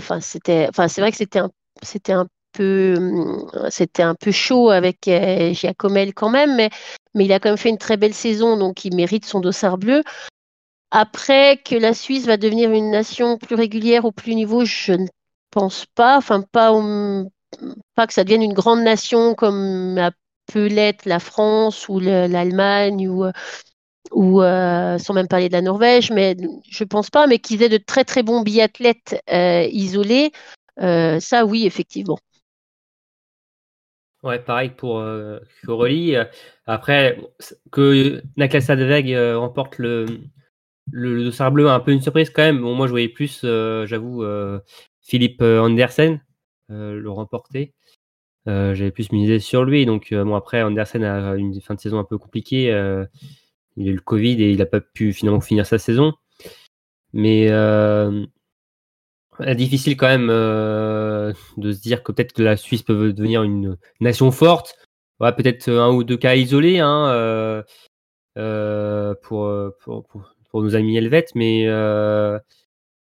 C'est 0.00 1.00
vrai 1.00 1.10
que 1.10 1.16
c'était 1.16 1.40
un 1.40 1.50
c'était 1.82 2.12
un 2.12 2.28
peu, 2.52 2.94
c'était 3.70 4.02
un 4.02 4.14
peu 4.14 4.30
chaud 4.30 4.70
avec 4.70 5.10
Giacomel 5.52 6.14
quand 6.14 6.30
même, 6.30 6.56
mais, 6.56 6.70
il 7.14 7.32
a 7.32 7.40
quand 7.40 7.50
même 7.50 7.58
fait 7.58 7.70
une 7.70 7.78
très 7.78 7.96
belle 7.96 8.14
saison, 8.14 8.56
donc 8.56 8.84
il 8.84 8.94
mérite 8.94 9.24
son 9.24 9.40
dossard 9.40 9.78
bleu. 9.78 10.02
Après, 10.90 11.58
que 11.58 11.74
la 11.74 11.92
Suisse 11.92 12.26
va 12.26 12.36
devenir 12.36 12.70
une 12.70 12.90
nation 12.90 13.36
plus 13.36 13.54
régulière 13.56 14.04
au 14.04 14.12
plus 14.12 14.34
niveau, 14.34 14.64
je 14.64 14.92
ne 14.92 15.06
pense 15.50 15.84
pas. 15.94 16.16
Enfin, 16.16 16.42
pas, 16.52 16.72
que 18.06 18.12
ça 18.12 18.24
devienne 18.24 18.42
une 18.42 18.54
grande 18.54 18.80
nation 18.80 19.34
comme 19.34 20.10
peut 20.48 20.66
l'être 20.66 21.04
la 21.06 21.20
France 21.20 21.88
ou 21.88 22.00
l'Allemagne 22.00 23.08
ou, 24.12 24.42
euh, 24.42 24.98
sans 24.98 25.14
même 25.14 25.28
parler 25.28 25.48
de 25.48 25.52
la 25.52 25.62
Norvège, 25.62 26.10
mais 26.10 26.36
je 26.68 26.84
pense 26.84 27.10
pas, 27.10 27.26
mais 27.26 27.38
qu'ils 27.38 27.62
aient 27.62 27.68
de 27.68 27.76
très 27.76 28.04
très 28.04 28.22
bons 28.22 28.40
biathlètes 28.40 29.22
euh, 29.30 29.68
isolés, 29.70 30.32
euh, 30.80 31.20
ça 31.20 31.44
oui, 31.44 31.66
effectivement. 31.66 32.18
Ouais, 34.24 34.38
pareil 34.40 34.70
pour 34.70 34.98
euh, 34.98 35.38
Après, 36.66 37.18
que 37.70 38.20
Nakla 38.36 38.60
Sadveg 38.60 39.16
remporte 39.36 39.78
le, 39.78 40.06
le, 40.92 41.24
dossard 41.24 41.52
bleu 41.52 41.68
un 41.68 41.80
peu 41.80 41.92
une 41.92 42.00
surprise 42.00 42.30
quand 42.30 42.42
même. 42.42 42.60
Bon, 42.60 42.74
moi, 42.74 42.86
je 42.86 42.92
voyais 42.92 43.08
plus, 43.08 43.42
euh, 43.44 43.86
j'avoue, 43.86 44.22
euh, 44.22 44.60
Philippe 45.02 45.42
euh, 45.42 45.60
Andersen 45.60 46.20
le 46.70 47.08
remporter. 47.08 47.72
J'avais 48.46 48.90
plus 48.90 49.10
misé 49.10 49.38
sur 49.38 49.64
lui. 49.64 49.86
Donc, 49.86 50.12
bon, 50.12 50.34
après, 50.34 50.62
Andersen 50.62 51.02
a 51.02 51.34
une 51.34 51.58
fin 51.62 51.74
de 51.74 51.80
saison 51.80 51.98
un 51.98 52.04
peu 52.04 52.18
compliquée. 52.18 52.64
il 53.76 53.88
a 53.88 53.90
eu 53.90 53.94
le 53.94 54.00
Covid 54.02 54.42
et 54.42 54.50
il 54.50 54.58
n'a 54.58 54.66
pas 54.66 54.82
pu 54.82 55.14
finalement 55.14 55.40
finir 55.40 55.64
sa 55.64 55.78
saison. 55.78 56.12
Mais 57.14 57.48
difficile 59.54 59.96
quand 59.96 60.08
même 60.08 60.28
de 60.28 61.72
se 61.72 61.80
dire 61.80 62.02
que 62.02 62.12
peut-être 62.12 62.32
que 62.32 62.42
la 62.42 62.56
Suisse 62.56 62.82
peut 62.82 63.12
devenir 63.12 63.42
une 63.42 63.76
nation 64.00 64.30
forte. 64.30 64.74
Ouais, 65.20 65.32
peut-être 65.32 65.68
un 65.68 65.90
ou 65.90 66.04
deux 66.04 66.16
cas 66.16 66.34
isolés 66.36 66.78
hein, 66.80 67.64
pour, 69.22 69.50
pour, 69.80 70.06
pour, 70.06 70.34
pour 70.50 70.62
nos 70.62 70.74
amis 70.76 70.96
helvètes, 70.96 71.32
mais 71.34 71.64
euh, 71.66 72.38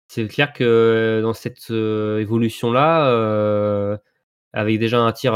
c'est 0.08 0.28
clair 0.28 0.54
que 0.54 1.22
dans 1.24 1.34
cette 1.34 1.72
euh, 1.72 2.20
évolution-là, 2.20 3.10
euh, 3.12 3.98
avec 4.54 4.80
déjà 4.80 5.00
un 5.00 5.12
tir 5.12 5.34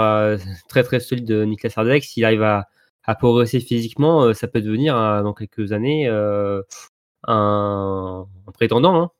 très 0.69 0.83
très 0.83 0.99
solide 0.99 1.25
de 1.25 1.43
Niklas 1.45 1.73
Hardek, 1.75 2.03
s'il 2.03 2.25
arrive 2.25 2.43
à, 2.43 2.67
progresser 3.19 3.59
physiquement, 3.59 4.33
ça 4.33 4.47
peut 4.47 4.61
devenir 4.61 4.95
dans 5.23 5.33
quelques 5.33 5.73
années 5.73 6.07
un, 7.27 8.25
prétendant, 8.53 9.01
hein, 9.01 9.11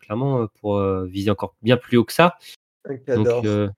clairement, 0.00 0.46
pour 0.60 0.82
viser 1.04 1.30
encore 1.30 1.54
bien 1.62 1.76
plus 1.76 1.96
haut 1.96 2.04
que 2.04 2.12
ça. 2.12 2.36
Donc, 3.06 3.44
hum, 3.46 3.70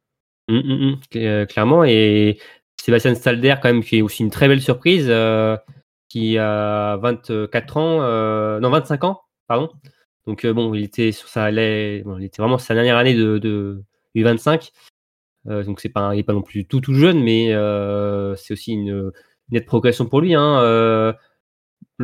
hum, 0.48 0.98
hum, 1.14 1.46
clairement, 1.46 1.84
et 1.84 2.38
Sébastien 2.80 3.14
Stalder, 3.14 3.57
quand 3.62 3.72
même, 3.72 3.84
qui 3.84 3.98
est 3.98 4.03
aussi 4.03 4.22
une 4.22 4.30
très 4.30 4.48
belle 4.48 4.62
surprise 4.62 5.11
qui 6.11 6.36
a 6.38 6.96
24 6.96 7.76
ans, 7.76 8.03
euh, 8.03 8.61
non 8.61 8.68
25 8.68 9.05
ans, 9.05 9.22
pardon. 9.46 9.70
Donc 10.26 10.44
euh, 10.44 10.53
bon, 10.53 10.74
il 10.74 10.82
était 10.82 11.12
sur 11.12 11.28
sa, 11.28 11.51
bon, 11.51 12.18
il 12.18 12.24
était 12.24 12.42
vraiment 12.42 12.59
sa 12.59 12.74
dernière 12.74 12.96
année 12.98 13.14
de, 13.14 13.38
de 13.38 13.82
U25. 14.16 14.72
Euh, 15.46 15.64
donc 15.64 15.80
c'est 15.80 15.88
pas, 15.88 16.14
il 16.14 16.18
est 16.18 16.24
pas 16.24 16.32
non 16.34 16.42
plus 16.42 16.66
tout 16.66 16.80
tout 16.80 16.94
jeune, 16.94 17.22
mais 17.22 17.55
euh, 17.55 18.34
c'est 18.36 18.53
aussi 18.53 18.72
une, 18.72 19.12
nette 19.51 19.66
progression 19.66 20.07
pour 20.07 20.20
lui. 20.20 20.34
Hein, 20.34 21.14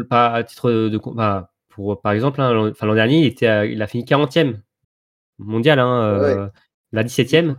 pas 0.09 0.32
à 0.32 0.44
titre 0.44 0.70
de, 0.70 0.99
bah, 1.14 1.53
pour 1.77 2.01
par 2.01 2.12
exemple, 2.12 2.41
hein, 2.41 2.72
l'an 2.81 2.95
dernier, 2.95 3.20
il 3.20 3.27
était, 3.27 3.70
il 3.70 3.81
a 3.83 3.87
fini 3.87 4.05
40e 4.05 4.57
mondial, 5.39 5.79
hein, 5.79 6.51
la 6.93 7.05
17e. 7.05 7.57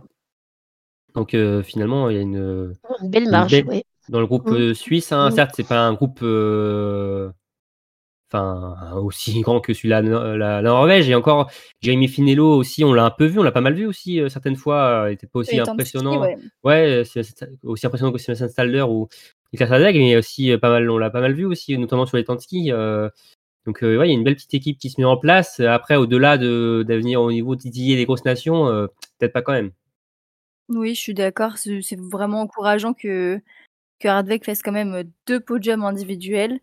Donc 1.14 1.34
finalement, 1.62 2.10
il 2.10 2.16
y 2.16 2.18
a 2.18 2.22
une, 2.22 2.74
belle 3.04 3.30
marge 3.30 3.64
dans 4.08 4.20
le 4.20 4.26
groupe 4.26 4.50
mmh. 4.50 4.74
suisse. 4.74 5.12
Hein. 5.12 5.30
Mmh. 5.30 5.32
Certes, 5.32 5.52
c'est 5.54 5.66
pas 5.66 5.86
un 5.86 5.94
groupe 5.94 6.22
enfin 8.30 8.92
aussi 8.96 9.40
grand 9.40 9.60
que 9.60 9.72
celui-là 9.72 10.02
la, 10.02 10.62
Norvège 10.62 11.08
et 11.08 11.14
encore 11.14 11.50
Jérémy 11.80 12.08
Finello 12.08 12.56
aussi 12.56 12.84
on 12.84 12.92
l'a 12.92 13.04
un 13.04 13.10
peu 13.10 13.24
vu 13.24 13.38
on 13.38 13.42
l'a 13.42 13.52
pas 13.52 13.60
mal 13.60 13.74
vu 13.74 13.86
aussi 13.86 14.20
certaines 14.28 14.56
fois 14.56 15.06
il 15.08 15.14
était 15.14 15.26
pas 15.26 15.38
aussi 15.38 15.58
impressionnant 15.58 16.26
ouais, 16.62 17.02
c'est 17.06 17.22
aussi 17.62 17.86
impressionnant 17.86 18.12
que 18.12 18.18
Sébastien 18.18 18.48
Stalder 18.48 18.82
ou 18.82 19.08
Niklas 19.52 19.68
Radeg 19.68 19.96
mais 19.96 20.16
aussi 20.16 20.56
pas 20.58 20.68
mal 20.68 20.90
on 20.90 20.98
l'a 20.98 21.10
pas 21.10 21.20
mal 21.20 21.32
vu 21.32 21.46
aussi 21.46 21.78
notamment 21.78 22.06
sur 22.06 22.16
les 22.16 22.24
temps 22.24 22.34
de 22.34 22.40
ski 22.40 22.70
donc 23.68 23.82
ouais, 23.82 24.08
il 24.08 24.10
y 24.10 24.10
a 24.10 24.18
une 24.18 24.24
belle 24.24 24.34
petite 24.34 24.54
équipe 24.54 24.78
qui 24.78 24.90
se 24.90 25.00
met 25.00 25.06
en 25.06 25.16
place 25.16 25.60
après 25.60 25.96
au-delà 25.96 26.38
de 26.38 26.84
d'avenir 26.88 27.22
au 27.22 27.30
niveau 27.30 27.54
titiller 27.54 27.96
des 27.96 28.06
grosses 28.06 28.24
nations 28.24 28.66
peut-être 29.18 29.32
pas 29.32 29.42
quand 29.42 29.52
même 29.52 29.70
oui 30.68 30.94
je 30.94 31.00
suis 31.00 31.14
d'accord 31.14 31.58
c'est 31.58 32.00
vraiment 32.00 32.40
encourageant 32.40 32.94
que 32.94 33.40
que 33.98 34.08
Hardweg 34.08 34.44
fasse 34.44 34.62
quand 34.62 34.72
même 34.72 35.04
deux 35.26 35.40
podiums 35.40 35.84
individuels. 35.84 36.60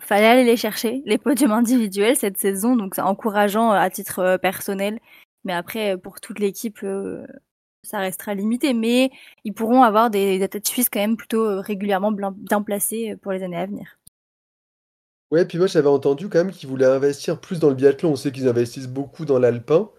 Fallait 0.00 0.26
aller 0.26 0.44
les 0.44 0.56
chercher, 0.56 1.02
les 1.06 1.18
podiums 1.18 1.52
individuels 1.52 2.16
cette 2.16 2.36
saison, 2.38 2.76
donc 2.76 2.94
c'est 2.94 3.02
encourageant 3.02 3.70
à 3.70 3.88
titre 3.90 4.38
personnel. 4.42 5.00
Mais 5.44 5.54
après, 5.54 5.96
pour 5.96 6.20
toute 6.20 6.38
l'équipe, 6.38 6.84
ça 7.82 7.98
restera 8.00 8.34
limité. 8.34 8.74
Mais 8.74 9.10
ils 9.44 9.54
pourront 9.54 9.82
avoir 9.82 10.10
des, 10.10 10.46
têtes 10.48 10.66
suisses 10.66 10.90
quand 10.90 11.00
même 11.00 11.16
plutôt 11.16 11.60
régulièrement 11.60 12.12
bien 12.12 12.62
placées 12.62 13.16
pour 13.22 13.32
les 13.32 13.42
années 13.42 13.56
à 13.56 13.66
venir. 13.66 13.98
Ouais, 15.30 15.44
puis 15.44 15.58
moi 15.58 15.66
j'avais 15.66 15.88
entendu 15.88 16.28
quand 16.28 16.38
même 16.38 16.52
qu'ils 16.52 16.68
voulaient 16.68 16.86
investir 16.86 17.40
plus 17.40 17.58
dans 17.58 17.68
le 17.68 17.74
biathlon. 17.74 18.12
On 18.12 18.16
sait 18.16 18.32
qu'ils 18.32 18.48
investissent 18.48 18.88
beaucoup 18.88 19.24
dans 19.24 19.38
l'alpin 19.38 19.90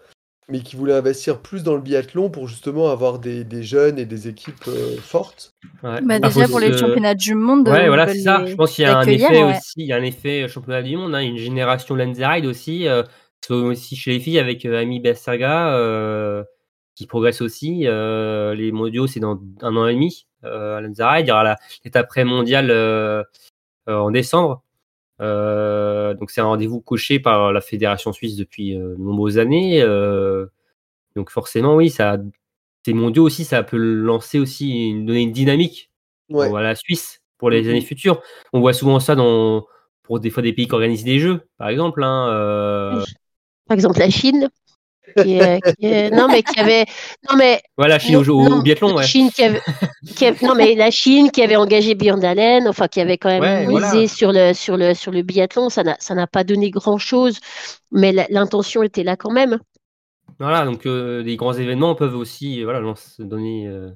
mais 0.50 0.62
qui 0.62 0.76
voulait 0.76 0.94
investir 0.94 1.42
plus 1.42 1.64
dans 1.64 1.76
le 1.76 1.82
biathlon 1.82 2.30
pour 2.30 2.48
justement 2.48 2.90
avoir 2.90 3.20
des, 3.20 3.44
des 3.44 3.64
jeunes 3.64 4.00
et 4.00 4.06
des 4.06 4.30
équipes 4.30 4.68
euh, 4.68 4.96
fortes. 4.98 5.54
Ouais. 5.84 6.02
Bah, 6.02 6.20
déjà 6.20 6.48
pour 6.48 6.60
les 6.60 6.78
championnats 6.78 7.16
du 7.16 7.36
monde. 7.36 7.68
Ouais, 7.68 7.88
voilà, 7.88 8.08
c'est 8.08 8.22
ça. 8.22 8.46
Je 8.46 8.56
pense 8.56 8.74
qu'il 8.74 8.84
y 8.84 8.88
a 8.88 8.98
un 8.98 9.06
effet 9.06 9.44
aussi, 9.44 9.74
il 9.78 9.88
y 9.88 9.94
a 9.94 9.98
un 9.98 10.04
effet 10.04 10.44
euh, 10.44 10.48
championnat 10.48 10.82
du 10.84 10.96
monde, 10.96 11.14
hein, 11.16 11.20
une 11.20 11.38
génération 11.38 11.96
Lenzerheide 11.96 12.46
aussi, 12.46 12.88
euh, 12.88 13.04
aussi 13.50 13.96
chez 13.96 14.12
les 14.12 14.20
filles 14.20 14.40
avec 14.40 14.66
euh, 14.66 14.82
Amy 14.82 15.00
Bersaga 15.02 15.74
euh, 15.74 16.44
qui 16.96 17.08
progresse 17.08 17.42
aussi. 17.42 17.82
les 17.82 18.72
mondiaux, 18.72 19.08
c'est 19.08 19.20
dans 19.20 19.40
un 19.62 19.76
an 19.76 19.88
et 19.88 19.94
demi 19.94 20.28
à 20.44 20.80
Lenzerheide. 20.80 21.26
Il 21.26 21.30
y 21.30 21.32
aura 21.32 21.58
l'étape 21.84 22.08
pré-mondiale 22.08 22.72
en 23.86 24.12
décembre. 24.12 24.64
Euh, 25.20 26.14
donc 26.14 26.30
c'est 26.30 26.42
un 26.42 26.46
rendez-vous 26.46 26.80
coché 26.80 27.20
par 27.20 27.52
la 27.52 27.62
fédération 27.62 28.14
suisse 28.14 28.36
depuis 28.36 28.76
euh, 28.76 28.96
de 28.96 29.02
nombreuses 29.02 29.38
années. 29.38 29.82
Euh, 29.82 30.46
donc 31.16 31.32
forcément, 31.32 31.76
oui, 31.76 31.90
ça, 31.90 32.18
ces 32.86 32.94
mondiaux 32.94 33.24
aussi, 33.24 33.44
ça 33.44 33.64
peut 33.64 33.78
lancer 33.78 34.40
aussi, 34.40 34.90
une, 34.90 35.06
donner 35.06 35.22
une 35.22 35.32
dynamique 35.32 35.92
à 36.34 36.62
la 36.62 36.76
Suisse 36.76 37.22
pour 37.38 37.50
les 37.50 37.64
mm-hmm. 37.64 37.70
années 37.70 37.82
futures. 37.82 38.22
On 38.54 38.60
voit 38.60 38.74
souvent 38.74 39.00
ça 39.00 39.16
dans, 39.16 39.66
pour 40.04 40.20
des 40.20 40.30
fois 40.30 40.44
des 40.44 40.54
pays 40.54 40.68
qui 40.68 40.74
organisent 40.74 41.04
des 41.04 41.20
jeux, 41.20 41.48
par 41.58 41.70
exemple. 41.70 42.04
Hein, 42.04 43.04
par 43.68 43.76
exemple, 43.76 44.00
la 44.00 44.10
Chine 44.10 44.50
qui, 45.24 45.40
non 46.12 46.28
mais 46.28 46.44
qui 46.44 46.60
avait 46.60 46.86
non 47.30 47.38
mais 47.38 47.62
voilà 47.78 48.00
Chine 48.00 48.18
au, 48.18 48.62
biathlon 48.62 48.96
ouais. 48.96 49.04
Chine 49.04 49.30
qui 49.32 49.44
avait, 49.44 49.62
non 50.42 50.56
mais 50.56 50.76
la 50.76 50.92
Chine 50.92 51.32
qui 51.32 51.42
avait 51.42 51.56
engagé 51.56 51.96
Björn 51.96 52.20
Dalen 52.20 52.68
enfin 52.68 52.88
qui 52.88 53.02
avait 53.02 53.18
quand 53.18 53.30
même 53.30 53.68
misé 53.68 54.08
sur 54.08 54.32
le 54.32 54.54
sur 54.54 54.78
le 54.78 54.94
sur 54.94 55.12
le 55.12 55.22
biathlon 55.22 55.70
ça 55.70 55.84
n'a 55.84 55.96
ça 56.00 56.16
n'a 56.16 56.28
pas 56.28 56.44
donné 56.44 56.72
grand 56.72 56.98
chose 56.98 57.40
mais 57.92 58.12
l'intention 58.30 58.84
était 58.84 59.04
là 59.04 59.16
quand 59.16 59.32
même. 59.32 59.60
Voilà 60.40 60.66
donc 60.66 60.86
euh, 60.86 61.24
des 61.24 61.36
grands 61.36 61.54
événements 61.54 61.96
peuvent 61.96 62.16
aussi 62.16 62.64
voilà 62.64 62.80
lancer, 62.80 63.24
donner 63.24 63.68
euh, 63.68 63.90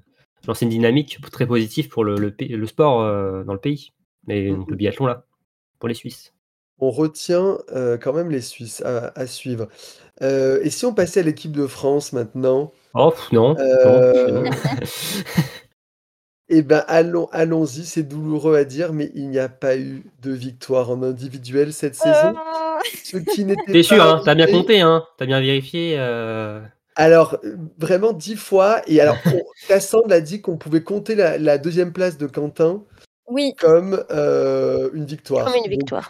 lancer 0.48 0.66
une 0.66 0.72
dynamique 0.72 1.20
très 1.32 1.46
positive 1.46 1.90
pour 1.90 2.04
le, 2.04 2.16
le, 2.16 2.66
sport 2.66 3.02
euh, 3.02 3.44
dans 3.44 3.54
le 3.54 3.60
pays 3.60 3.92
et 4.28 4.50
donc 4.50 4.70
le 4.70 4.76
biathlon 4.76 5.06
là 5.06 5.26
pour 5.80 5.90
les 5.90 5.96
Suisses 5.96 6.34
on 6.82 6.90
retient 6.90 7.58
quand 8.02 8.14
même 8.14 8.32
les 8.32 8.42
Suisses 8.42 8.84
à 8.84 9.28
suivre. 9.28 9.68
Euh, 10.22 10.60
et 10.64 10.70
si 10.70 10.86
on 10.86 10.94
passait 10.94 11.22
à 11.22 11.24
l'équipe 11.24 11.52
de 11.52 11.68
France 11.68 12.14
maintenant? 12.14 12.72
Oh 12.94 13.14
non. 13.32 13.56
Euh, 13.58 14.50
eh 16.50 16.62
ben 16.62 16.84
allons, 16.88 17.28
allons-y. 17.32 17.86
C'est 17.86 18.04
douloureux 18.04 18.56
à 18.56 18.64
dire, 18.64 18.94
mais 18.94 19.12
il 19.16 19.30
n'y 19.30 19.40
a 19.40 19.50
pas 19.50 19.78
eu 19.78 20.04
de 20.22 20.32
victoire 20.32 20.92
en 20.92 21.02
individuel 21.02 21.74
cette 21.74 21.96
saison. 21.96 22.36
Ce 23.04 23.18
qui 23.18 23.46
n'était 23.46 23.72
T'es 23.72 23.84
sûr, 23.84 24.04
hein, 24.04 24.22
t'as 24.24 24.36
bien 24.36 24.48
compté, 24.48 24.82
hein, 24.82 25.04
t'as 25.18 25.26
bien 25.26 25.42
vérifié. 25.42 25.96
Euh. 25.98 26.60
Alors, 26.96 27.38
vraiment 27.80 28.14
dix 28.14 28.36
fois. 28.36 28.82
Et 28.86 29.00
alors, 29.00 29.18
Cassandre 29.68 30.14
a 30.14 30.20
dit 30.20 30.42
qu'on 30.42 30.58
pouvait 30.58 30.84
compter 30.84 31.16
la, 31.16 31.58
deuxième 31.58 31.94
place 31.94 32.18
de 32.18 32.28
Quentin 32.28 32.84
oui. 33.32 33.54
comme 33.58 34.04
une 34.94 35.06
victoire. 35.06 35.46
Comme 35.46 35.64
une 35.66 35.72
victoire. 35.72 36.10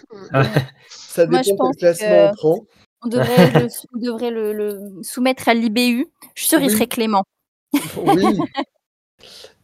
ça 0.90 1.26
dépend 1.26 1.72
quel 1.72 1.76
classement 1.78 2.32
on 2.32 2.34
prend. 2.34 2.66
On 3.04 3.10
devrait, 3.10 3.62
le, 3.62 3.68
devrait 4.00 4.32
le, 4.32 5.02
soumettre 5.02 5.50
à 5.50 5.54
l'IBU. 5.54 6.08
Je 6.36 6.42
suis 6.42 6.50
sûre 6.50 6.60
qu'il 6.60 6.72
serait 6.72 6.88
clément. 6.88 7.24
Oui. 7.98 8.38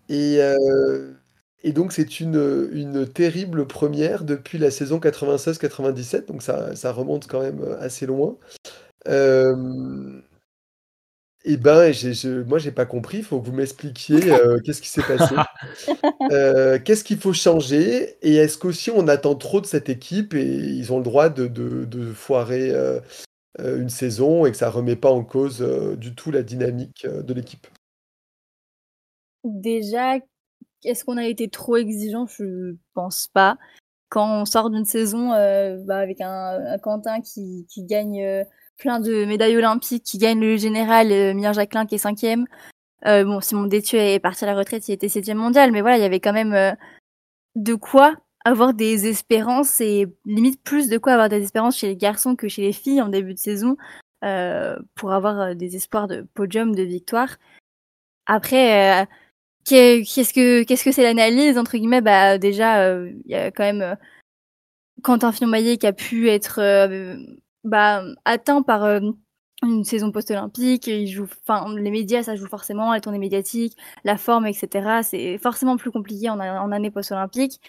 Et, 0.09 0.37
euh, 0.39 1.11
et 1.63 1.73
donc, 1.73 1.91
c'est 1.91 2.21
une, 2.21 2.69
une 2.71 3.05
terrible 3.05 3.67
première 3.67 4.23
depuis 4.23 4.57
la 4.57 4.71
saison 4.71 4.99
96-97. 4.99 6.27
Donc, 6.27 6.41
ça, 6.41 6.75
ça 6.77 6.93
remonte 6.93 7.27
quand 7.27 7.41
même 7.41 7.61
assez 7.81 8.05
loin. 8.05 8.37
Euh, 9.09 10.21
Eh 11.49 11.55
ben, 11.55 11.93
j'ai, 11.93 12.13
je, 12.13 12.43
moi, 12.43 12.59
j'ai 12.59 12.73
pas 12.73 12.85
compris. 12.85 13.19
Il 13.19 13.23
faut 13.23 13.39
que 13.39 13.45
vous 13.45 13.53
m'expliquiez 13.53 14.33
euh, 14.33 14.59
qu'est-ce 14.65 14.81
qui 14.81 14.89
s'est 14.89 15.01
passé. 15.01 15.33
Euh, 16.29 16.77
qu'est-ce 16.77 17.05
qu'il 17.05 17.17
faut 17.17 17.31
changer? 17.31 18.17
Et 18.21 18.35
est-ce 18.35 18.57
qu'aussi 18.57 18.91
on 18.91 19.07
attend 19.07 19.33
trop 19.33 19.61
de 19.61 19.65
cette 19.65 19.87
équipe 19.87 20.33
et 20.33 20.43
ils 20.43 20.91
ont 20.91 20.97
le 20.97 21.05
droit 21.05 21.29
de, 21.29 21.47
de, 21.47 21.85
de 21.85 22.11
foirer 22.11 22.71
euh, 22.71 22.99
une 23.59 23.87
saison 23.87 24.45
et 24.45 24.51
que 24.51 24.57
ça 24.57 24.69
remet 24.69 24.97
pas 24.97 25.09
en 25.09 25.23
cause 25.23 25.61
du 25.97 26.13
tout 26.13 26.31
la 26.31 26.43
dynamique 26.43 27.07
de 27.07 27.33
l'équipe? 27.33 27.67
Déjà, 29.45 30.17
est-ce 30.83 31.05
qu'on 31.05 31.15
a 31.15 31.27
été 31.27 31.47
trop 31.47 31.77
exigeant? 31.77 32.27
Je 32.27 32.75
pense 32.93 33.29
pas. 33.29 33.57
Quand 34.09 34.41
on 34.41 34.45
sort 34.45 34.69
d'une 34.69 34.85
saison 34.85 35.29
bah, 35.29 35.97
avec 35.97 36.19
un, 36.19 36.73
un 36.73 36.77
Quentin 36.77 37.21
qui, 37.21 37.65
qui 37.69 37.85
gagne 37.85 38.43
plein 38.77 38.99
de 38.99 39.25
médailles 39.25 39.57
olympiques, 39.57 40.03
qui 40.03 40.17
gagne 40.17 40.39
le 40.39 40.57
général, 40.57 41.11
euh, 41.11 41.33
Mien 41.33 41.53
Jacquelin 41.53 41.85
qui 41.85 41.95
est 41.95 41.99
cinquième. 41.99 42.45
Euh, 43.05 43.23
bon, 43.23 43.41
Simon 43.41 43.65
Détieux 43.65 43.99
est 43.99 44.19
parti 44.19 44.43
à 44.43 44.47
la 44.47 44.55
retraite, 44.55 44.87
il 44.87 44.93
était 44.93 45.09
septième 45.09 45.37
mondial, 45.37 45.71
mais 45.71 45.81
voilà, 45.81 45.97
il 45.97 46.01
y 46.01 46.05
avait 46.05 46.19
quand 46.19 46.33
même 46.33 46.53
euh, 46.53 46.71
de 47.55 47.75
quoi 47.75 48.15
avoir 48.45 48.73
des 48.73 49.07
espérances 49.07 49.81
et 49.81 50.07
limite 50.25 50.61
plus 50.63 50.89
de 50.89 50.97
quoi 50.97 51.13
avoir 51.13 51.29
des 51.29 51.43
espérances 51.43 51.77
chez 51.77 51.87
les 51.87 51.97
garçons 51.97 52.35
que 52.35 52.47
chez 52.47 52.61
les 52.61 52.73
filles 52.73 53.01
en 53.01 53.09
début 53.09 53.33
de 53.33 53.39
saison 53.39 53.77
euh, 54.23 54.77
pour 54.95 55.11
avoir 55.11 55.39
euh, 55.39 55.53
des 55.53 55.75
espoirs 55.75 56.07
de 56.07 56.25
podium, 56.33 56.73
de 56.73 56.83
victoire. 56.83 57.37
Après, 58.25 59.03
euh, 59.03 59.05
qu'est- 59.65 60.03
qu'est-ce 60.03 60.33
que 60.33 60.63
qu'est-ce 60.63 60.83
que 60.83 60.91
c'est 60.91 61.03
l'analyse 61.03 61.57
entre 61.57 61.77
guillemets? 61.77 62.01
Bah 62.01 62.37
déjà, 62.37 62.89
il 63.01 63.21
y 63.25 63.35
a 63.35 63.51
quand 63.51 63.63
même 63.63 63.97
Quentin 65.03 65.31
Fillon-Maillet 65.31 65.77
qui 65.77 65.87
a 65.87 65.93
pu 65.93 66.29
être 66.29 66.59
bah, 67.63 68.03
atteint 68.25 68.61
par 68.61 68.83
euh, 68.83 68.99
une 69.63 69.83
saison 69.83 70.11
post-olympique. 70.11 70.87
Il 70.87 71.07
joue, 71.07 71.27
enfin, 71.47 71.73
les 71.77 71.91
médias, 71.91 72.23
ça 72.23 72.35
joue 72.35 72.47
forcément, 72.47 72.93
les 72.93 73.01
tournées 73.01 73.19
médiatiques, 73.19 73.77
la 74.03 74.17
forme, 74.17 74.47
etc. 74.47 75.01
C'est 75.03 75.37
forcément 75.37 75.77
plus 75.77 75.91
compliqué 75.91 76.29
en, 76.29 76.39
en 76.39 76.71
année 76.71 76.91
post-olympique. 76.91 77.59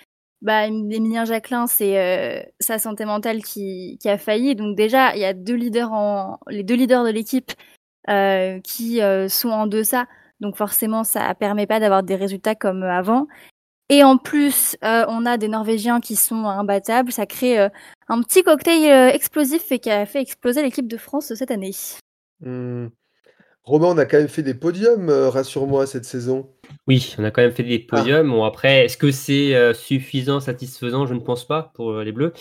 Bah, 0.41 0.67
Emilien 0.69 1.25
Jacquelin, 1.25 1.67
c'est 1.67 1.99
euh, 1.99 2.41
sa 2.61 2.79
santé 2.79 3.05
mentale 3.05 3.43
qui, 3.43 3.99
qui 4.01 4.09
a 4.09 4.19
failli. 4.19 4.55
Donc 4.55 4.77
déjà, 4.77 5.15
il 5.17 5.21
y 5.21 5.25
a 5.25 5.35
deux 5.35 5.55
leaders 5.55 5.93
en, 5.93 6.39
les 6.49 6.63
deux 6.63 6.77
leaders 6.77 7.05
de 7.05 7.11
l'équipe 7.11 7.51
euh, 8.09 8.61
qui 8.61 9.03
euh, 9.03 9.29
sont 9.29 9.51
en 9.51 9.67
deçà. 9.67 10.07
Donc 10.41 10.57
forcément, 10.57 11.03
ça 11.03 11.35
permet 11.35 11.67
pas 11.67 11.81
d'avoir 11.81 12.05
des 12.05 12.15
résultats 12.15 12.55
comme 12.55 12.85
avant. 12.85 13.27
Et 13.91 14.05
en 14.05 14.19
plus, 14.19 14.77
euh, 14.85 15.05
on 15.09 15.25
a 15.25 15.39
des 15.39 15.49
Norvégiens 15.49 16.01
qui 16.01 16.15
sont 16.15 16.45
imbattables. 16.47 17.11
Ça 17.11 17.27
crée 17.27 17.59
euh, 17.59 17.69
un 18.09 18.23
petit 18.23 18.43
cocktail 18.43 18.85
euh, 18.85 19.15
explosif 19.15 19.73
et 19.73 19.79
qui 19.79 19.91
a 19.91 20.05
fait 20.05 20.21
exploser 20.21 20.63
l'équipe 20.63 20.89
de 20.89 20.99
France 20.99 21.33
cette 21.35 21.51
année. 21.51 21.75
Hmm. 22.41 22.89
Romain, 23.65 23.89
on 23.89 23.99
a 23.99 24.07
quand 24.07 24.17
même 24.17 24.29
fait 24.29 24.43
des 24.43 24.55
podiums, 24.55 25.11
euh, 25.11 25.29
rassure-moi, 25.29 25.87
cette 25.87 26.07
saison. 26.07 26.51
Oui, 26.87 27.15
on 27.19 27.25
a 27.25 27.31
quand 27.31 27.43
même 27.43 27.53
fait 27.53 27.63
des 27.63 27.79
podiums. 27.79 28.31
Bon, 28.31 28.45
après, 28.45 28.87
est-ce 28.87 28.97
que 28.97 29.11
c'est 29.11 29.55
euh, 29.55 29.75
suffisant, 29.75 30.41
satisfaisant? 30.41 31.07
Je 31.07 31.13
ne 31.13 31.21
pense 31.21 31.47
pas 31.47 31.73
pour 31.75 31.99
les 31.99 32.13
Bleus. 32.13 32.33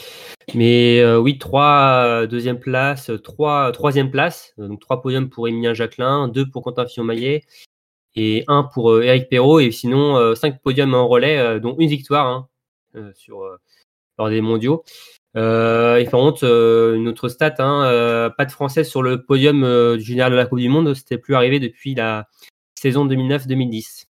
Mais 0.54 1.02
euh, 1.02 1.20
oui, 1.20 1.38
trois 1.38 2.04
euh, 2.06 2.28
deuxième 2.28 2.60
place, 2.60 3.12
trois 3.24 3.72
troisième 3.74 4.10
place. 4.10 4.54
Euh, 4.60 4.68
Donc 4.70 4.80
trois 4.80 5.02
podiums 5.02 5.30
pour 5.30 5.50
Emilien 5.50 5.74
Jacquelin, 5.74 6.30
deux 6.30 6.50
pour 6.50 6.64
Quentin 6.64 6.86
Fillon-Maillet 6.86 7.43
et 8.18 8.43
un 8.47 8.63
pour 8.63 8.91
euh, 8.91 9.03
Eric 9.03 9.30
Perrault. 9.30 9.59
Et 9.59 9.72
sinon, 9.72 10.18
euh, 10.18 10.36
cinq 10.36 10.61
podiums 10.61 10.93
en 10.93 11.07
relais, 11.07 11.38
euh, 11.38 11.59
dont 11.59 11.76
une 11.78 11.89
victoire 11.89 12.28
hein, 12.28 12.49
euh, 12.95 13.11
sur 13.13 13.43
euh, 13.43 13.57
lors 14.18 14.30
des 14.30 14.41
mondiaux. 14.41 14.84
Euh, 15.36 15.97
et 15.97 16.05
par 16.05 16.20
contre, 16.20 16.43
euh, 16.45 16.95
une 16.95 17.07
autre 17.07 17.30
stat, 17.30 17.55
hein, 17.59 17.86
euh, 17.86 18.30
pas 18.30 18.45
de 18.45 18.51
Français 18.51 18.84
sur 18.84 19.03
le 19.03 19.24
podium 19.24 19.63
euh, 19.63 19.97
du 19.97 20.03
général 20.03 20.32
de 20.32 20.38
la 20.38 20.47
Coupe 20.47 20.59
du 20.59 20.70
Monde. 20.70 20.93
C'était 20.95 21.20
plus 21.20 21.36
arrivé 21.36 21.59
depuis 21.59 21.93
la 21.93 22.28
saison 22.76 23.05
2009-2010. 23.05 24.05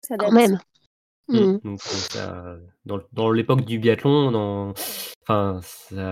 Ça 0.00 0.16
Quand 0.16 0.32
même. 0.32 0.58
Mm. 1.28 1.38
Mm. 1.38 1.60
Donc, 1.64 1.80
ça, 1.80 2.56
dans, 2.84 3.00
dans 3.12 3.30
l'époque 3.30 3.64
du 3.64 3.78
biathlon, 3.78 4.30
dans, 4.30 4.74
enfin, 5.22 5.60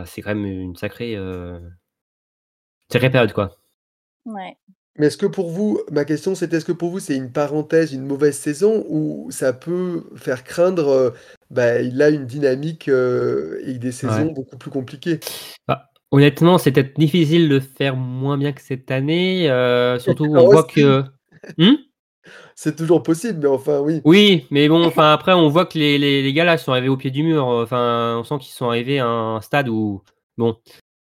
c'est 0.07 0.23
quand 0.23 0.35
même 0.35 0.47
une 0.47 0.77
sacrée, 0.77 1.15
euh, 1.17 1.61
sacrée 2.91 3.11
période, 3.11 3.33
quoi. 3.33 3.57
Ouais. 4.25 4.57
Mais 4.99 5.07
est-ce 5.07 5.17
que 5.17 5.27
pour 5.27 5.51
vous, 5.51 5.81
ma 5.91 6.05
question 6.05 6.35
c'était 6.35 6.57
est-ce 6.57 6.65
que 6.65 6.73
pour 6.73 6.91
vous 6.91 6.99
c'est 6.99 7.17
une 7.17 7.31
parenthèse, 7.31 7.93
une 7.93 8.05
mauvaise 8.05 8.37
saison 8.37 8.85
ou 8.89 9.29
ça 9.31 9.53
peut 9.53 10.05
faire 10.17 10.45
craindre 10.45 10.89
euh, 10.89 11.11
bah, 11.51 11.81
il 11.81 12.01
a 12.03 12.11
une 12.11 12.27
dynamique 12.27 12.89
euh, 12.89 13.61
et 13.65 13.75
des 13.75 13.93
saisons 13.93 14.27
Ouais. 14.27 14.33
beaucoup 14.35 14.57
plus 14.59 14.71
compliquées? 14.71 15.21
Honnêtement, 16.13 16.59
c'est 16.59 16.73
peut-être 16.73 16.99
difficile 16.99 17.49
de 17.49 17.61
faire 17.61 17.95
moins 17.95 18.37
bien 18.37 18.53
que 18.53 18.61
cette 18.61 18.91
année, 18.91 19.49
euh, 19.49 19.99
surtout 20.01 20.25
on 20.25 20.45
voit 20.47 20.65
que. 20.65 21.05
Hmm 21.57 21.77
C'est 22.57 22.77
toujours 22.77 23.03
possible, 23.03 23.39
mais 23.41 23.49
enfin 23.49 23.79
oui. 23.81 24.01
oui, 24.05 24.47
mais 24.51 24.69
bon, 24.69 24.85
enfin 24.85 25.13
après, 25.13 25.33
on 25.33 25.49
voit 25.49 25.67
que 25.67 25.79
les, 25.79 25.99
les, 25.99 26.21
les 26.23 26.33
gars 26.33 26.45
là 26.45 26.59
sont 26.59 26.73
arrivés 26.73 26.89
au 26.89 26.97
pied 26.97 27.13
du 27.13 27.23
mur. 27.23 27.47
Enfin, 27.47 28.17
on 28.19 28.25
sent 28.25 28.39
qu'ils 28.41 28.53
sont 28.53 28.69
arrivés 28.69 28.99
à 28.99 29.07
un 29.07 29.41
stade 29.41 29.69
où, 29.69 30.03
bon, 30.37 30.57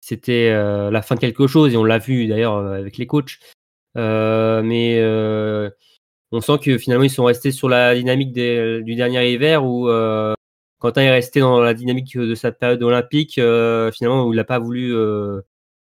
c'était 0.01 0.49
euh, 0.51 0.91
la 0.91 1.01
fin 1.01 1.15
de 1.15 1.21
quelque 1.21 1.47
chose 1.47 1.73
et 1.73 1.77
on 1.77 1.85
l'a 1.85 1.99
vu 1.99 2.27
d'ailleurs 2.27 2.57
euh, 2.57 2.73
avec 2.73 2.97
les 2.97 3.07
coachs. 3.07 3.39
Euh, 3.97 4.61
mais 4.63 4.99
euh, 4.99 5.69
on 6.31 6.41
sent 6.41 6.59
que 6.63 6.77
finalement 6.77 7.03
ils 7.03 7.09
sont 7.09 7.25
restés 7.25 7.51
sur 7.51 7.67
la 7.69 7.93
dynamique 7.93 8.31
du 8.33 8.95
dernier 8.95 9.31
hiver 9.31 9.65
où 9.65 9.89
euh, 9.89 10.33
Quentin 10.79 11.01
est 11.01 11.11
resté 11.11 11.41
dans 11.41 11.59
la 11.59 11.73
dynamique 11.73 12.17
de 12.17 12.35
sa 12.35 12.51
période 12.51 12.81
olympique, 12.81 13.37
euh, 13.37 13.91
finalement 13.91 14.25
où 14.25 14.33
il 14.33 14.37
n'a 14.37 14.43
pas 14.43 14.59
voulu 14.59 14.95
euh, 14.95 15.41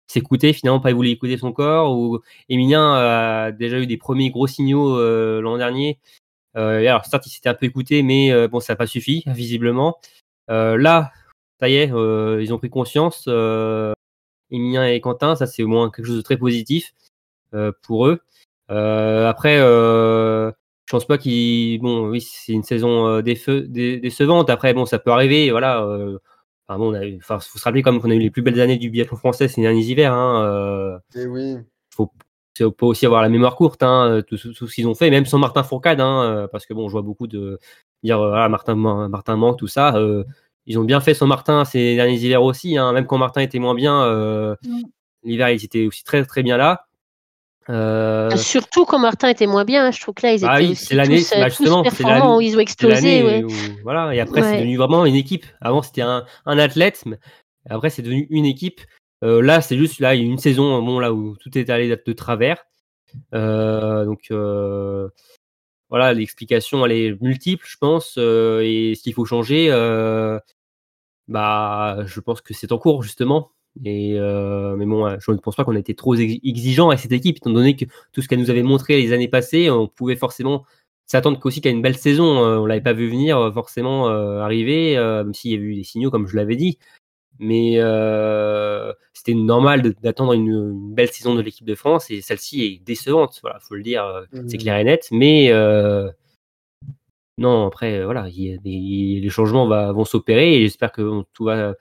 s'écouter, 0.08 0.52
finalement 0.52 0.80
pas 0.80 0.92
voulu 0.92 1.10
écouter 1.10 1.36
son 1.36 1.52
corps. 1.52 1.96
Où 1.96 2.20
Emilien 2.48 2.94
a 2.94 3.52
déjà 3.52 3.78
eu 3.78 3.86
des 3.86 3.96
premiers 3.96 4.30
gros 4.30 4.46
signaux 4.48 4.98
euh, 4.98 5.40
l'an 5.40 5.58
dernier. 5.58 5.98
Alors 6.54 7.04
certes 7.06 7.26
il 7.26 7.30
s'était 7.30 7.48
un 7.48 7.54
peu 7.54 7.66
écouté, 7.66 8.02
mais 8.02 8.48
bon 8.48 8.58
ça 8.58 8.72
n'a 8.72 8.76
pas 8.76 8.88
suffi 8.88 9.22
visiblement. 9.28 9.98
Là, 10.48 11.12
ça 11.60 11.68
y 11.68 11.76
est, 11.76 11.88
ils 11.88 12.52
ont 12.52 12.58
pris 12.58 12.70
conscience. 12.70 13.28
Emilien 14.50 14.86
et 14.88 15.00
Quentin, 15.00 15.36
ça 15.36 15.46
c'est 15.46 15.62
au 15.62 15.68
moins 15.68 15.90
quelque 15.90 16.06
chose 16.06 16.16
de 16.16 16.22
très 16.22 16.36
positif 16.36 16.94
pour 17.82 18.06
eux. 18.06 18.20
Euh, 18.70 19.28
après, 19.28 19.58
euh, 19.58 20.50
je 20.86 20.90
pense 20.92 21.06
pas 21.06 21.18
qu'ils. 21.18 21.80
Bon, 21.80 22.08
oui, 22.08 22.20
c'est 22.20 22.52
une 22.52 22.62
saison 22.62 23.06
euh, 23.08 23.22
défe- 23.22 23.66
dé- 23.66 23.98
décevante. 23.98 24.50
Après, 24.50 24.74
bon, 24.74 24.84
ça 24.86 24.98
peut 24.98 25.10
arriver. 25.10 25.50
Voilà. 25.50 25.82
Euh, 25.82 26.18
enfin, 26.66 26.78
bon, 26.78 26.90
on 26.92 26.94
a 26.94 27.04
eu- 27.06 27.16
enfin, 27.16 27.38
faut 27.40 27.58
se 27.58 27.64
rappeler 27.64 27.82
comme 27.82 28.00
qu'on 28.00 28.10
a 28.10 28.14
eu 28.14 28.18
les 28.18 28.30
plus 28.30 28.42
belles 28.42 28.60
années 28.60 28.76
du 28.78 28.90
biathlon 28.90 29.16
français 29.16 29.48
ces 29.48 29.60
derniers 29.62 29.82
hivers. 29.84 30.12
Hein, 30.12 30.42
euh, 30.44 30.98
Et 31.14 31.26
oui. 31.26 31.56
faut 31.94 32.10
aussi 32.82 33.06
avoir 33.06 33.22
la 33.22 33.28
mémoire 33.28 33.54
courte, 33.54 33.82
hein, 33.84 34.20
tout, 34.26 34.36
tout- 34.36 34.52
tout 34.52 34.66
ce 34.66 34.74
qu'ils 34.74 34.88
ont 34.88 34.94
fait, 34.96 35.10
même 35.10 35.26
sans 35.26 35.38
Martin 35.38 35.62
Fourcade, 35.62 36.00
hein, 36.00 36.22
euh, 36.24 36.48
parce 36.48 36.66
que 36.66 36.74
bon, 36.74 36.88
je 36.88 36.92
vois 36.92 37.02
beaucoup 37.02 37.28
de 37.28 37.58
dire 38.02 38.20
euh, 38.20 38.32
ah, 38.34 38.48
Martin, 38.48 38.74
Martin 38.74 39.36
manque, 39.36 39.58
tout 39.58 39.68
ça. 39.68 39.94
euh, 39.96 40.24
ils 40.66 40.76
ont 40.78 40.84
bien 40.84 41.00
fait 41.00 41.14
sans 41.14 41.26
Martin 41.28 41.64
ces 41.64 41.94
derniers 41.94 42.16
hivers 42.18 42.42
aussi, 42.42 42.76
hein, 42.76 42.92
même 42.92 43.06
quand 43.06 43.16
Martin 43.16 43.40
était 43.42 43.58
moins 43.60 43.74
bien, 43.76 44.02
euh, 44.02 44.56
Mm. 44.64 44.80
l'hiver 45.22 45.50
ils 45.50 45.64
étaient 45.64 45.86
aussi 45.86 46.02
très 46.04 46.24
très 46.24 46.42
bien 46.42 46.56
là. 46.56 46.87
Euh, 47.70 48.34
Surtout 48.36 48.84
quand 48.86 48.98
Martin 48.98 49.28
était 49.28 49.46
moins 49.46 49.64
bien, 49.64 49.86
hein, 49.86 49.90
je 49.90 50.00
trouve 50.00 50.14
que 50.14 50.26
là, 50.26 50.32
ils 50.32 50.36
étaient 50.36 50.46
Bah 50.46 50.56
oui, 50.58 50.70
aussi 50.70 50.86
c'est 50.86 50.94
l'année- 50.94 51.18
tous, 51.18 51.32
euh, 51.34 51.40
bah 51.40 51.48
justement, 51.48 51.82
performants, 51.82 52.36
où 52.38 52.40
ils 52.40 52.56
ont 52.56 52.60
explosé. 52.60 52.94
l'année 52.94 53.22
Ouais. 53.24 53.44
où- 53.44 53.50
voilà, 53.82 54.14
et 54.14 54.20
après 54.20 54.42
c'est 54.42 54.56
devenu 54.58 54.76
vraiment 54.78 55.04
une 55.04 55.14
équipe. 55.14 55.44
Avant 55.60 55.82
c'était 55.82 56.00
un, 56.02 56.24
un 56.46 56.58
athlète, 56.58 57.02
mais 57.04 57.18
après 57.68 57.90
c'est 57.90 58.02
devenu 58.02 58.26
une 58.30 58.46
équipe. 58.46 58.80
Euh, 59.24 59.42
là 59.42 59.60
c'est 59.60 59.76
juste 59.76 59.98
là 60.00 60.14
une 60.14 60.38
saison 60.38 60.80
bon 60.82 60.98
là 61.00 61.12
où 61.12 61.36
tout 61.36 61.58
est 61.58 61.68
allé 61.70 61.88
de 61.94 62.12
travers. 62.12 62.64
Euh, 63.34 64.04
donc 64.06 64.30
voilà 65.90 66.12
l'explication 66.14 66.84
elle 66.86 66.92
est 66.92 67.22
multiple 67.22 67.66
je 67.68 67.76
pense 67.78 68.16
et 68.18 68.94
ce 68.96 69.02
qu'il 69.02 69.12
faut 69.14 69.24
changer 69.24 69.70
bah 71.26 71.98
je 72.06 72.20
pense 72.20 72.40
que 72.40 72.54
c'est 72.54 72.72
en 72.72 72.78
cours 72.78 73.02
justement. 73.02 73.50
Et 73.84 74.18
euh, 74.18 74.74
mais 74.76 74.86
bon, 74.86 75.08
je 75.20 75.30
ne 75.30 75.36
pense 75.36 75.54
pas 75.54 75.64
qu'on 75.64 75.76
a 75.76 75.78
été 75.78 75.94
trop 75.94 76.14
ex- 76.14 76.40
exigeant 76.44 76.88
avec 76.88 76.98
cette 77.00 77.12
équipe, 77.12 77.36
étant 77.36 77.50
donné 77.50 77.76
que 77.76 77.84
tout 78.12 78.22
ce 78.22 78.28
qu'elle 78.28 78.40
nous 78.40 78.50
avait 78.50 78.62
montré 78.64 79.00
les 79.00 79.12
années 79.12 79.28
passées, 79.28 79.70
on 79.70 79.86
pouvait 79.86 80.16
forcément 80.16 80.64
s'attendre 81.06 81.38
qu'aussi 81.38 81.60
qu'à 81.60 81.70
une 81.70 81.80
belle 81.80 81.96
saison. 81.96 82.44
Euh, 82.44 82.58
on 82.58 82.66
l'avait 82.66 82.80
pas 82.80 82.92
vu 82.92 83.08
venir 83.08 83.38
euh, 83.38 83.52
forcément 83.52 84.08
euh, 84.08 84.40
arriver, 84.40 84.96
même 84.96 85.32
s'il 85.32 85.52
y 85.52 85.54
a 85.54 85.58
eu 85.58 85.74
des 85.74 85.84
signaux, 85.84 86.10
comme 86.10 86.26
je 86.26 86.36
l'avais 86.36 86.56
dit. 86.56 86.78
Mais 87.38 87.74
c'était 89.12 89.34
normal 89.34 89.94
d'attendre 90.02 90.32
une, 90.32 90.48
une 90.48 90.94
belle 90.94 91.10
saison 91.10 91.36
de 91.36 91.40
l'équipe 91.40 91.66
de 91.66 91.76
France 91.76 92.10
et 92.10 92.20
celle-ci 92.20 92.64
est 92.64 92.84
décevante. 92.84 93.38
Voilà, 93.42 93.60
faut 93.60 93.76
le 93.76 93.82
dire, 93.82 94.04
euh, 94.04 94.24
c'est 94.48 94.58
clair 94.58 94.76
et 94.76 94.84
net. 94.84 95.08
Mais 95.12 95.52
non, 97.38 97.66
après, 97.68 98.04
voilà, 98.04 98.28
y 98.28 98.58
les 98.64 99.30
changements 99.30 99.68
va- 99.68 99.92
vont 99.92 100.04
s'opérer 100.04 100.56
et 100.56 100.62
j'espère 100.62 100.90
que 100.90 101.22
tout 101.32 101.44
va, 101.44 101.76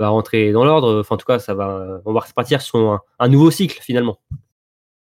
va 0.00 0.08
rentrer 0.10 0.52
dans 0.52 0.64
l'ordre. 0.64 1.00
Enfin, 1.00 1.14
en 1.14 1.18
tout 1.18 1.26
cas, 1.26 1.38
ça 1.38 1.54
va, 1.54 2.00
on 2.04 2.12
va 2.12 2.20
repartir 2.20 2.60
sur 2.60 2.78
un, 2.78 3.00
un 3.18 3.28
nouveau 3.28 3.50
cycle 3.50 3.80
finalement. 3.82 4.18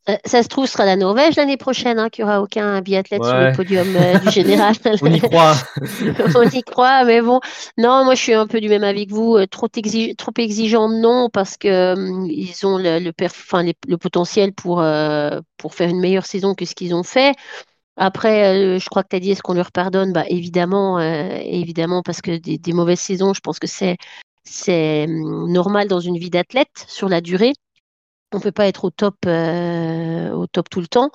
Euh, 0.08 0.16
ça 0.24 0.42
se 0.42 0.48
trouve, 0.48 0.66
ce 0.66 0.72
sera 0.72 0.84
la 0.84 0.96
Norvège 0.96 1.36
l'année 1.36 1.56
prochaine, 1.56 2.00
hein, 2.00 2.08
qu'il 2.08 2.24
n'y 2.24 2.28
aura 2.30 2.42
aucun 2.42 2.80
biathlète 2.80 3.22
sur 3.22 3.34
le 3.34 3.52
podium 3.52 3.86
euh, 3.94 4.18
du 4.18 4.30
général. 4.32 4.74
On 5.00 5.06
y 5.06 5.20
croit. 5.20 5.54
On 6.34 6.42
y 6.42 6.62
croit, 6.62 7.04
mais 7.04 7.20
bon. 7.20 7.38
Non, 7.78 8.04
moi, 8.04 8.16
je 8.16 8.20
suis 8.22 8.34
un 8.34 8.48
peu 8.48 8.60
du 8.60 8.68
même 8.68 8.82
avis 8.82 9.06
que 9.06 9.14
vous. 9.14 9.36
Euh, 9.36 9.46
Trop, 9.46 9.68
trop 9.68 10.32
exigeant, 10.38 10.88
non, 10.88 11.28
parce 11.32 11.56
que 11.56 11.92
hum, 11.94 12.26
ils 12.28 12.66
ont 12.66 12.78
le, 12.78 12.98
le, 12.98 13.10
perf- 13.12 13.26
enfin, 13.46 13.62
les- 13.62 13.76
le 13.86 13.96
potentiel 13.96 14.52
pour, 14.52 14.80
euh, 14.80 15.40
pour 15.56 15.74
faire 15.74 15.88
une 15.88 16.00
meilleure 16.00 16.26
saison 16.26 16.54
que 16.56 16.64
ce 16.64 16.74
qu'ils 16.74 16.96
ont 16.96 17.04
fait. 17.04 17.36
Après, 17.96 18.76
euh, 18.76 18.78
je 18.80 18.86
crois 18.88 19.04
que 19.04 19.08
tu 19.10 19.16
as 19.16 19.20
dit, 19.20 19.30
est-ce 19.30 19.42
qu'on 19.42 19.54
leur 19.54 19.70
pardonne? 19.70 20.12
Bah, 20.12 20.24
évidemment, 20.28 20.98
euh, 20.98 21.28
évidemment, 21.44 22.02
parce 22.02 22.20
que 22.22 22.38
des, 22.38 22.58
des 22.58 22.72
mauvaises 22.72 22.98
saisons, 23.00 23.34
je 23.34 23.40
pense 23.40 23.60
que 23.60 23.68
c'est, 23.68 23.98
c'est 24.45 25.05
hum, 25.05 25.51
normal 25.51 25.88
dans 25.88 26.01
une 26.01 26.18
vie 26.18 26.30
d'athlète 26.30 26.84
sur 26.88 27.09
la 27.09 27.20
durée. 27.20 27.53
On 28.34 28.40
peut 28.40 28.53
pas 28.53 28.66
être 28.66 28.84
au 28.84 28.90
top, 28.90 29.16
euh, 29.26 30.30
au 30.32 30.47
top 30.47 30.70
tout 30.70 30.80
le 30.80 30.86
temps. 30.86 31.11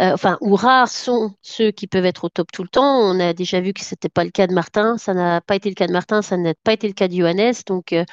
Euh, 0.00 0.12
enfin, 0.12 0.38
ou 0.40 0.56
rares 0.56 0.88
sont 0.88 1.34
ceux 1.42 1.70
qui 1.70 1.86
peuvent 1.86 2.04
être 2.04 2.24
au 2.24 2.28
top 2.28 2.50
tout 2.52 2.62
le 2.62 2.68
temps. 2.68 2.98
On 3.00 3.20
a 3.20 3.32
déjà 3.32 3.60
vu 3.60 3.72
que 3.72 3.80
c'était 3.82 4.08
pas 4.08 4.24
le 4.24 4.30
cas 4.30 4.46
de 4.48 4.54
Martin. 4.54 4.98
Ça 4.98 5.14
n'a 5.14 5.40
pas 5.40 5.56
été 5.56 5.68
le 5.68 5.74
cas 5.76 5.86
de 5.86 5.92
Martin. 5.92 6.22
Ça 6.22 6.36
n'a 6.36 6.54
pas 6.64 6.72
été 6.72 6.88
le 6.88 6.94
cas 6.94 7.08
de 7.08 7.14
Johannes. 7.14 7.54
Donc, 7.66 7.92
euh, 7.92 8.04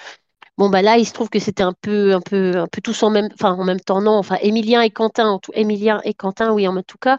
bon, 0.57 0.69
bah 0.69 0.81
là, 0.83 0.97
il 0.97 1.05
se 1.07 1.13
trouve 1.13 1.29
que 1.29 1.39
c'était 1.39 1.63
un 1.63 1.73
peu, 1.73 2.13
un 2.13 2.21
peu, 2.21 2.57
un 2.57 2.67
peu 2.67 2.81
tous 2.81 3.01
en 3.03 3.09
même, 3.09 3.29
enfin, 3.33 3.53
en 3.53 3.63
même 3.63 3.79
temps, 3.79 4.01
non. 4.01 4.13
Enfin, 4.17 4.37
Emilien 4.41 4.81
et 4.81 4.91
Quentin, 4.91 5.27
en 5.27 5.39
tout, 5.39 5.51
et 5.55 6.13
Quentin, 6.13 6.53
oui, 6.53 6.67
en 6.67 6.81
tout 6.83 6.97
cas. 6.99 7.17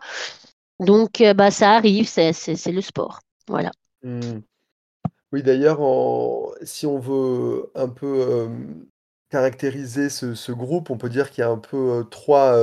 Donc, 0.81 1.23
bah, 1.35 1.51
ça 1.51 1.73
arrive. 1.73 2.07
C'est, 2.09 2.33
le 2.67 2.81
sport. 2.81 3.21
Voilà. 3.49 3.73
Hmm. 4.03 4.41
Oui, 5.37 5.43
d'ailleurs, 5.43 5.81
si 6.63 6.87
on 6.87 6.99
veut 6.99 7.71
un 7.75 7.91
peu 7.91 8.49
caractériser 9.29 10.09
ce, 10.09 10.51
groupe, 10.53 10.89
on 10.89 10.97
peut 10.97 11.11
dire 11.11 11.31
qu'il 11.31 11.43
y 11.43 11.45
a 11.45 11.51
un 11.51 11.59
peu 11.59 12.07
trois, 12.11 12.59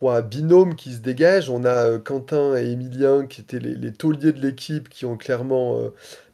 trois 0.00 0.20
binômes 0.20 0.74
qui 0.74 0.92
se 0.92 0.98
dégagent. 0.98 1.48
On 1.48 1.64
a 1.64 2.00
Quentin 2.00 2.56
et 2.56 2.72
Emilien 2.72 3.26
qui 3.28 3.42
étaient 3.42 3.60
les, 3.60 3.92
tauliers 3.92 4.32
de 4.32 4.40
l'équipe 4.40 4.88
qui 4.88 5.06
ont 5.06 5.16
clairement 5.16 5.78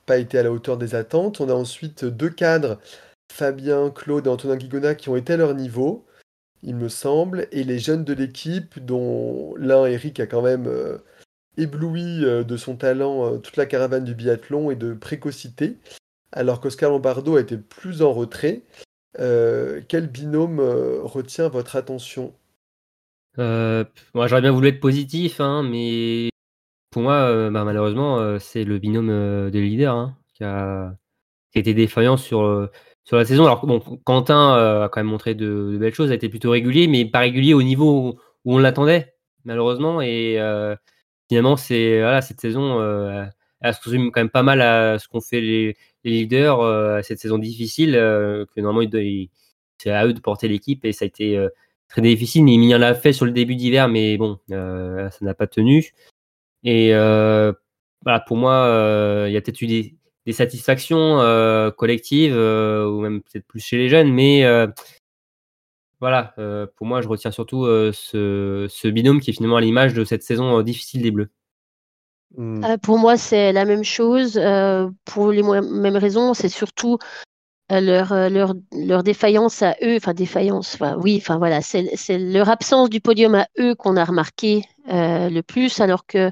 pas 0.06 0.16
été 0.16 0.38
à 0.38 0.42
la 0.42 0.50
hauteur 0.50 0.78
des 0.78 0.94
attentes. 0.94 1.42
On 1.42 1.50
a 1.50 1.54
ensuite 1.54 2.06
deux 2.06 2.30
cadres, 2.30 2.80
Fabien, 3.30 3.90
Claude 3.90 4.26
et 4.26 4.30
Antonin 4.30 4.56
Guigona, 4.56 4.94
qui 4.94 5.10
ont 5.10 5.16
été 5.16 5.34
à 5.34 5.36
leur 5.36 5.54
niveau, 5.54 6.06
il 6.62 6.76
me 6.76 6.88
semble, 6.88 7.46
et 7.52 7.62
les 7.62 7.78
jeunes 7.78 8.04
de 8.04 8.14
l'équipe, 8.14 8.82
dont 8.82 9.54
l'un, 9.58 9.84
Eric, 9.84 10.18
a 10.18 10.26
quand 10.26 10.40
même 10.40 10.66
ébloui 11.56 12.24
euh, 12.24 12.44
de 12.44 12.56
son 12.56 12.76
talent 12.76 13.26
euh, 13.26 13.38
toute 13.38 13.56
la 13.56 13.66
caravane 13.66 14.04
du 14.04 14.14
biathlon 14.14 14.70
et 14.70 14.76
de 14.76 14.94
précocité, 14.94 15.76
alors 16.32 16.60
qu'Oscar 16.60 16.90
Lombardo 16.90 17.36
a 17.36 17.40
été 17.40 17.56
plus 17.56 18.02
en 18.02 18.12
retrait. 18.12 18.62
Euh, 19.18 19.80
quel 19.88 20.08
binôme 20.08 20.60
retient 20.60 21.48
votre 21.48 21.76
attention? 21.76 22.34
Moi, 23.38 24.26
j'aurais 24.26 24.40
bien 24.40 24.52
voulu 24.52 24.68
être 24.68 24.80
positif, 24.80 25.40
hein, 25.40 25.62
mais 25.62 26.30
pour 26.90 27.02
moi, 27.02 27.50
bah, 27.50 27.64
malheureusement, 27.64 28.38
c'est 28.38 28.64
le 28.64 28.78
binôme 28.78 29.50
des 29.50 29.60
leaders 29.60 29.94
hein, 29.94 30.16
qui, 30.34 30.44
a, 30.44 30.94
été 31.54 31.74
défaillant 31.74 32.16
sur, 32.16 32.70
sur 33.04 33.16
la 33.16 33.24
saison. 33.26 33.44
Alors, 33.44 33.66
Quentin 34.04 34.82
a 34.84 34.88
quand 34.88 35.00
même 35.00 35.06
montré 35.06 35.34
de, 35.34 35.70
de 35.72 35.78
belles 35.78 35.94
choses, 35.94 36.10
a 36.10 36.14
été 36.14 36.30
plutôt 36.30 36.50
régulier, 36.50 36.86
mais 36.86 37.04
pas 37.04 37.20
régulier 37.20 37.52
au 37.52 37.62
niveau 37.62 38.18
où, 38.44 38.54
on 38.54 38.58
l'attendait, 38.58 39.14
malheureusement. 39.44 40.00
Et 40.00 40.38
finalement, 41.28 41.56
c'est 41.56 42.00
voilà, 42.00 42.22
cette 42.22 42.40
saison, 42.40 42.80
euh, 42.80 43.24
elle 43.60 43.74
se 43.74 43.80
résume 43.82 44.10
quand 44.10 44.20
même 44.20 44.30
pas 44.30 44.42
mal 44.42 44.60
à 44.60 44.98
ce 44.98 45.08
qu'ont 45.08 45.20
fait 45.20 45.40
les, 45.40 45.76
leaders 46.04 46.60
euh, 46.60 47.02
cette 47.02 47.18
saison 47.18 47.38
difficile, 47.38 47.96
euh, 47.96 48.44
que 48.54 48.60
normalement, 48.60 48.90
c'est 49.78 49.90
à 49.90 50.06
eux 50.06 50.12
de 50.12 50.20
porter 50.20 50.48
l'équipe, 50.48 50.84
et 50.84 50.92
ça 50.92 51.04
a 51.04 51.08
été 51.08 51.36
euh, 51.36 51.48
très 51.88 52.02
difficile. 52.02 52.44
Mais 52.44 52.54
Emilien 52.54 52.78
l'a 52.78 52.94
fait 52.94 53.12
sur 53.12 53.26
le 53.26 53.32
début 53.32 53.56
d'hiver, 53.56 53.88
mais 53.88 54.16
bon, 54.16 54.38
ça 54.48 55.10
n'a 55.20 55.34
pas 55.34 55.46
tenu. 55.46 55.92
Et 56.64 56.90
voilà, 56.92 58.20
pour 58.26 58.36
moi, 58.36 59.26
il 59.28 59.32
y 59.32 59.36
a 59.36 59.40
peut-être 59.40 59.60
eu 59.62 59.66
des, 59.66 59.96
des 60.26 60.32
satisfactions 60.32 61.18
collectives, 61.76 62.34
ou 62.34 63.00
même 63.00 63.22
peut-être 63.22 63.46
plus 63.46 63.60
chez 63.60 63.76
les 63.78 63.88
jeunes, 63.88 64.12
mais 64.12 64.44
voilà, 66.00 66.34
euh, 66.38 66.66
pour 66.76 66.86
moi, 66.86 67.00
je 67.00 67.08
retiens 67.08 67.30
surtout 67.30 67.64
euh, 67.64 67.90
ce, 67.92 68.66
ce 68.68 68.88
binôme 68.88 69.20
qui 69.20 69.30
est 69.30 69.32
finalement 69.34 69.56
à 69.56 69.60
l'image 69.60 69.94
de 69.94 70.04
cette 70.04 70.22
saison 70.22 70.58
euh, 70.58 70.62
difficile 70.62 71.02
des 71.02 71.10
Bleus. 71.10 71.30
Hmm. 72.36 72.64
Euh, 72.64 72.76
pour 72.76 72.98
moi, 72.98 73.16
c'est 73.16 73.52
la 73.52 73.64
même 73.64 73.84
chose. 73.84 74.36
euh, 74.36 74.90
pour 75.04 75.32
les 75.32 75.42
mêmes 75.42 75.96
raisons, 75.96 76.34
c'est 76.34 76.48
surtout 76.48 76.98
euh, 77.72 77.80
leur, 77.80 78.30
leur, 78.30 78.54
leur 78.72 79.02
défaillance 79.02 79.62
à 79.62 79.74
eux, 79.82 79.96
enfin 79.96 80.12
défaillance, 80.12 80.74
enfin 80.74 80.96
oui, 81.00 81.16
enfin 81.20 81.38
voilà, 81.38 81.62
c'est 81.62 82.18
leur 82.18 82.48
absence 82.48 82.90
du 82.90 83.00
podium 83.00 83.34
à 83.34 83.46
eux 83.58 83.74
qu'on 83.74 83.96
a 83.96 84.04
remarqué 84.04 84.62
euh, 84.92 85.30
le 85.30 85.42
plus, 85.42 85.80
alors 85.80 86.06
que 86.06 86.30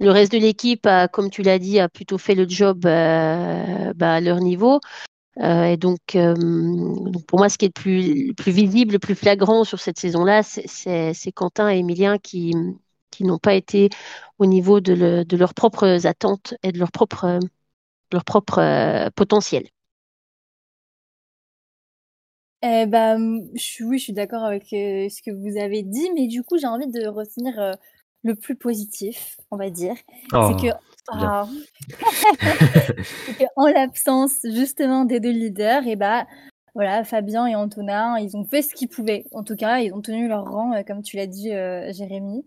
le 0.00 0.10
reste 0.10 0.32
de 0.32 0.38
l'équipe, 0.38 0.86
a, 0.86 1.08
comme 1.08 1.30
tu 1.30 1.42
l'as 1.42 1.58
dit, 1.58 1.80
a 1.80 1.88
plutôt 1.88 2.18
fait 2.18 2.36
le 2.36 2.48
job 2.48 2.86
euh, 2.86 3.92
bah, 3.96 4.14
à 4.14 4.20
leur 4.20 4.38
niveau. 4.38 4.80
Euh, 5.40 5.64
et 5.64 5.76
donc, 5.76 6.00
euh, 6.16 6.34
donc, 6.34 7.24
pour 7.26 7.38
moi, 7.38 7.48
ce 7.48 7.58
qui 7.58 7.66
est 7.66 7.68
le 7.68 7.72
plus, 7.72 8.26
le 8.28 8.34
plus 8.34 8.52
visible, 8.52 8.92
le 8.94 8.98
plus 8.98 9.14
flagrant 9.14 9.64
sur 9.64 9.78
cette 9.80 9.98
saison-là, 9.98 10.42
c'est- 10.42 10.66
Quentin 11.32 11.70
et 11.70 11.78
Emilien 11.78 12.18
qui, 12.18 12.54
n'ont 13.20 13.38
pas 13.38 13.54
été 13.54 13.88
au 14.38 14.46
niveau 14.46 14.80
de, 14.80 14.94
le- 14.94 15.24
de 15.24 15.36
leurs 15.36 15.54
propres 15.54 16.06
attentes 16.06 16.54
et 16.62 16.72
de 16.72 16.78
leur 16.78 16.90
propre, 16.92 17.38
leur 18.12 18.24
euh, 18.60 19.10
potentiel. 19.16 19.68
Eh 22.62 22.86
ben, 22.86 23.40
oui, 23.84 23.98
je 23.98 24.02
suis 24.04 24.12
d'accord 24.12 24.42
avec 24.44 24.64
ce 24.64 25.22
que 25.22 25.30
vous 25.30 25.56
avez 25.60 25.82
dit, 25.84 26.08
mais 26.14 26.26
du 26.26 26.42
coup, 26.42 26.58
j'ai 26.58 26.66
envie 26.66 26.88
de 26.88 27.06
retenir 27.06 27.56
le 28.28 28.34
plus 28.34 28.54
positif, 28.54 29.36
on 29.50 29.56
va 29.56 29.70
dire. 29.70 29.94
Oh, 30.32 30.50
c'est 30.50 30.68
que, 30.68 30.74
ah. 31.10 31.48
C'est 33.26 33.38
que 33.38 33.44
en 33.56 33.66
l'absence 33.66 34.38
justement 34.44 35.04
des 35.04 35.20
deux 35.20 35.30
leaders, 35.30 35.86
et 35.86 35.96
bah 35.96 36.26
voilà, 36.74 37.02
Fabien 37.04 37.46
et 37.46 37.56
Antonin, 37.56 38.18
ils 38.18 38.36
ont 38.36 38.44
fait 38.44 38.62
ce 38.62 38.74
qu'ils 38.74 38.88
pouvaient. 38.88 39.24
En 39.32 39.42
tout 39.42 39.56
cas, 39.56 39.80
ils 39.80 39.92
ont 39.92 40.00
tenu 40.00 40.28
leur 40.28 40.44
rang, 40.44 40.74
euh, 40.74 40.82
comme 40.86 41.02
tu 41.02 41.16
l'as 41.16 41.26
dit, 41.26 41.52
euh, 41.52 41.92
Jérémy. 41.92 42.46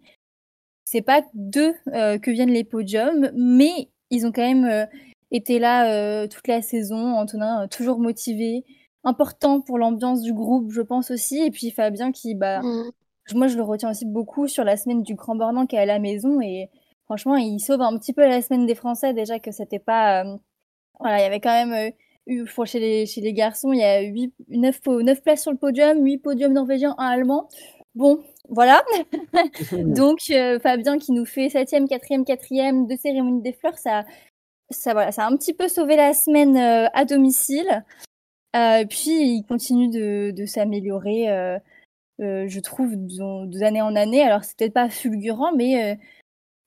C'est 0.85 1.01
pas 1.01 1.21
d'eux 1.33 1.73
euh, 1.93 2.17
que 2.17 2.31
viennent 2.31 2.51
les 2.51 2.63
podiums, 2.63 3.31
mais 3.35 3.89
ils 4.09 4.25
ont 4.25 4.31
quand 4.31 4.41
même 4.41 4.65
euh, 4.65 4.85
été 5.31 5.59
là 5.59 5.91
euh, 5.91 6.27
toute 6.27 6.47
la 6.47 6.61
saison. 6.61 7.15
Antonin 7.15 7.63
euh, 7.63 7.67
toujours 7.67 7.99
motivé, 7.99 8.63
important 9.03 9.61
pour 9.61 9.77
l'ambiance 9.77 10.21
du 10.21 10.33
groupe, 10.33 10.71
je 10.71 10.81
pense 10.81 11.11
aussi. 11.11 11.39
Et 11.39 11.51
puis 11.51 11.71
Fabien 11.71 12.11
qui, 12.11 12.35
bah, 12.35 12.61
Mm. 12.61 12.91
Moi 13.33 13.47
je 13.47 13.55
le 13.55 13.63
retiens 13.63 13.91
aussi 13.91 14.05
beaucoup 14.05 14.47
sur 14.47 14.63
la 14.63 14.77
semaine 14.77 15.03
du 15.03 15.15
Grand 15.15 15.35
Bornand 15.35 15.65
qui 15.65 15.75
est 15.75 15.79
à 15.79 15.85
la 15.85 15.99
maison 15.99 16.41
et 16.41 16.69
franchement 17.05 17.35
il 17.35 17.59
sauve 17.59 17.81
un 17.81 17.97
petit 17.97 18.13
peu 18.13 18.21
la 18.27 18.41
semaine 18.41 18.65
des 18.65 18.75
Français. 18.75 19.13
Déjà 19.13 19.39
que 19.39 19.51
c'était 19.51 19.79
pas 19.79 20.23
euh, 20.23 20.37
voilà 20.99 21.19
il 21.19 21.23
y 21.23 21.25
avait 21.25 21.39
quand 21.39 21.53
même 21.53 21.93
euh, 22.29 22.65
chez 22.65 22.79
les 22.79 23.05
chez 23.05 23.21
les 23.21 23.33
garçons 23.33 23.73
il 23.73 23.79
y 23.79 23.83
a 23.83 24.01
8 24.01 24.33
9 24.49 24.79
9 24.87 25.21
places 25.21 25.41
sur 25.43 25.51
le 25.51 25.57
podium 25.57 26.03
8 26.03 26.17
podiums 26.19 26.53
norvégiens 26.53 26.95
un 26.97 27.07
allemand. 27.07 27.47
Bon 27.95 28.19
voilà. 28.49 28.83
Donc 29.71 30.19
euh, 30.31 30.59
Fabien 30.59 30.97
qui 30.97 31.11
nous 31.11 31.25
fait 31.25 31.47
7e 31.47 31.87
4e 31.87 32.25
4e 32.25 32.87
de 32.87 32.95
cérémonie 32.97 33.41
des 33.41 33.53
fleurs 33.53 33.77
ça 33.77 34.05
ça 34.69 34.93
voilà 34.93 35.11
ça 35.11 35.25
a 35.25 35.29
un 35.29 35.37
petit 35.37 35.53
peu 35.53 35.67
sauvé 35.67 35.95
la 35.95 36.13
semaine 36.13 36.57
euh, 36.57 36.87
à 36.93 37.05
domicile. 37.05 37.83
Puis 38.89 39.11
il 39.11 39.45
continue 39.47 39.87
de, 39.87 40.31
de 40.31 40.45
s'améliorer 40.45 41.29
je 42.21 42.59
trouve, 42.59 42.95
d'année 42.95 43.81
en 43.81 43.95
année. 43.95 44.21
Alors, 44.21 44.43
c'est 44.43 44.57
peut-être 44.57 44.73
pas 44.73 44.89
fulgurant, 44.89 45.53
mais, 45.55 45.93
euh, 45.93 45.95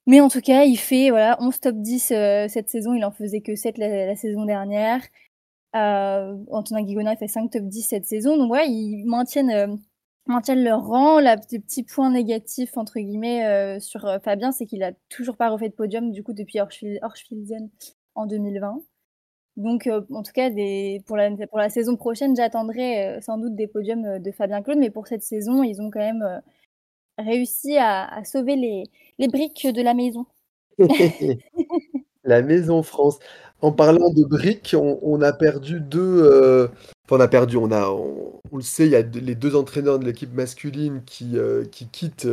mais 0.07 0.21
en 0.21 0.29
tout 0.29 0.41
cas, 0.41 0.63
il 0.65 0.77
fait 0.77 1.09
voilà, 1.09 1.37
11 1.41 1.59
top 1.59 1.75
10 1.77 2.11
euh, 2.11 2.47
cette 2.47 2.69
saison. 2.69 2.93
Il 2.93 3.05
en 3.05 3.11
faisait 3.11 3.41
que 3.41 3.55
7 3.55 3.77
la, 3.77 4.15
saison 4.15 4.45
dernière. 4.45 5.01
Euh, 5.75 6.35
Antonin 6.51 6.83
Guigona 6.83 7.15
fait 7.15 7.27
5 7.27 7.51
top 7.51 7.63
10 7.63 7.83
cette 7.83 8.05
saison. 8.05 8.37
Donc, 8.37 8.51
ouais, 8.51 8.69
ils 8.69 9.05
maintiennent, 9.05 9.51
euh, 9.51 9.75
maintiennent 10.27 10.63
leur 10.63 10.85
rang. 10.85 11.19
La, 11.19 11.35
le 11.35 11.59
petit 11.59 11.83
point 11.83 12.11
négatif, 12.11 12.77
entre 12.77 12.99
guillemets, 12.99 13.45
euh, 13.47 13.79
sur 13.79 14.05
euh, 14.05 14.19
Fabien, 14.19 14.51
c'est 14.51 14.65
qu'il 14.65 14.83
a 14.83 14.93
toujours 15.09 15.37
pas 15.37 15.49
refait 15.49 15.69
de 15.69 15.75
podium, 15.75 16.11
du 16.11 16.23
coup, 16.23 16.33
depuis 16.33 16.59
Orschfil- 16.59 16.99
en 18.15 18.25
2020. 18.27 18.81
Donc, 19.57 19.87
euh, 19.87 20.01
en 20.11 20.21
tout 20.21 20.33
cas, 20.33 20.49
pour, 21.05 21.17
la, 21.17 21.69
saison 21.69 21.95
prochaine, 21.95 22.35
j'attendrai 22.35 23.07
euh, 23.07 23.21
sans 23.21 23.37
doute 23.37 23.55
des 23.55 23.67
podiums 23.67 24.05
euh, 24.05 24.19
de 24.19 24.31
Fabien 24.31 24.61
Claude, 24.61 24.79
mais 24.79 24.89
pour 24.89 25.07
cette 25.07 25.23
saison, 25.23 25.63
ils 25.63 25.81
ont 25.81 25.89
quand 25.89 25.99
même 25.99 26.41
réussi 27.17 27.77
à, 27.77 28.21
sauver 28.25 28.55
les, 28.55 29.27
briques 29.27 29.67
de 29.67 29.81
la 29.81 29.93
maison. 29.93 30.25
La 32.27 32.41
Maison 32.41 32.81
France. 32.81 33.19
En 33.61 33.71
parlant 33.71 34.09
de 34.09 34.23
briques, 34.23 34.75
on, 34.75 35.21
a 35.21 35.31
perdu 35.31 35.79
deux. 35.79 36.67
Enfin, 37.05 37.17
on 37.17 37.19
a 37.19 37.27
perdu. 37.27 37.55
On 37.57 37.71
a, 37.71 37.95
le 38.51 38.61
sait, 38.61 38.87
il 38.87 38.93
y 38.93 38.95
a 38.95 39.03
les 39.03 39.35
deux 39.35 39.55
entraîneurs 39.55 39.99
de 39.99 40.05
l'équipe 40.05 40.33
masculine 40.33 41.03
qui, 41.05 41.37
qui 41.71 41.87
quittent 41.87 42.27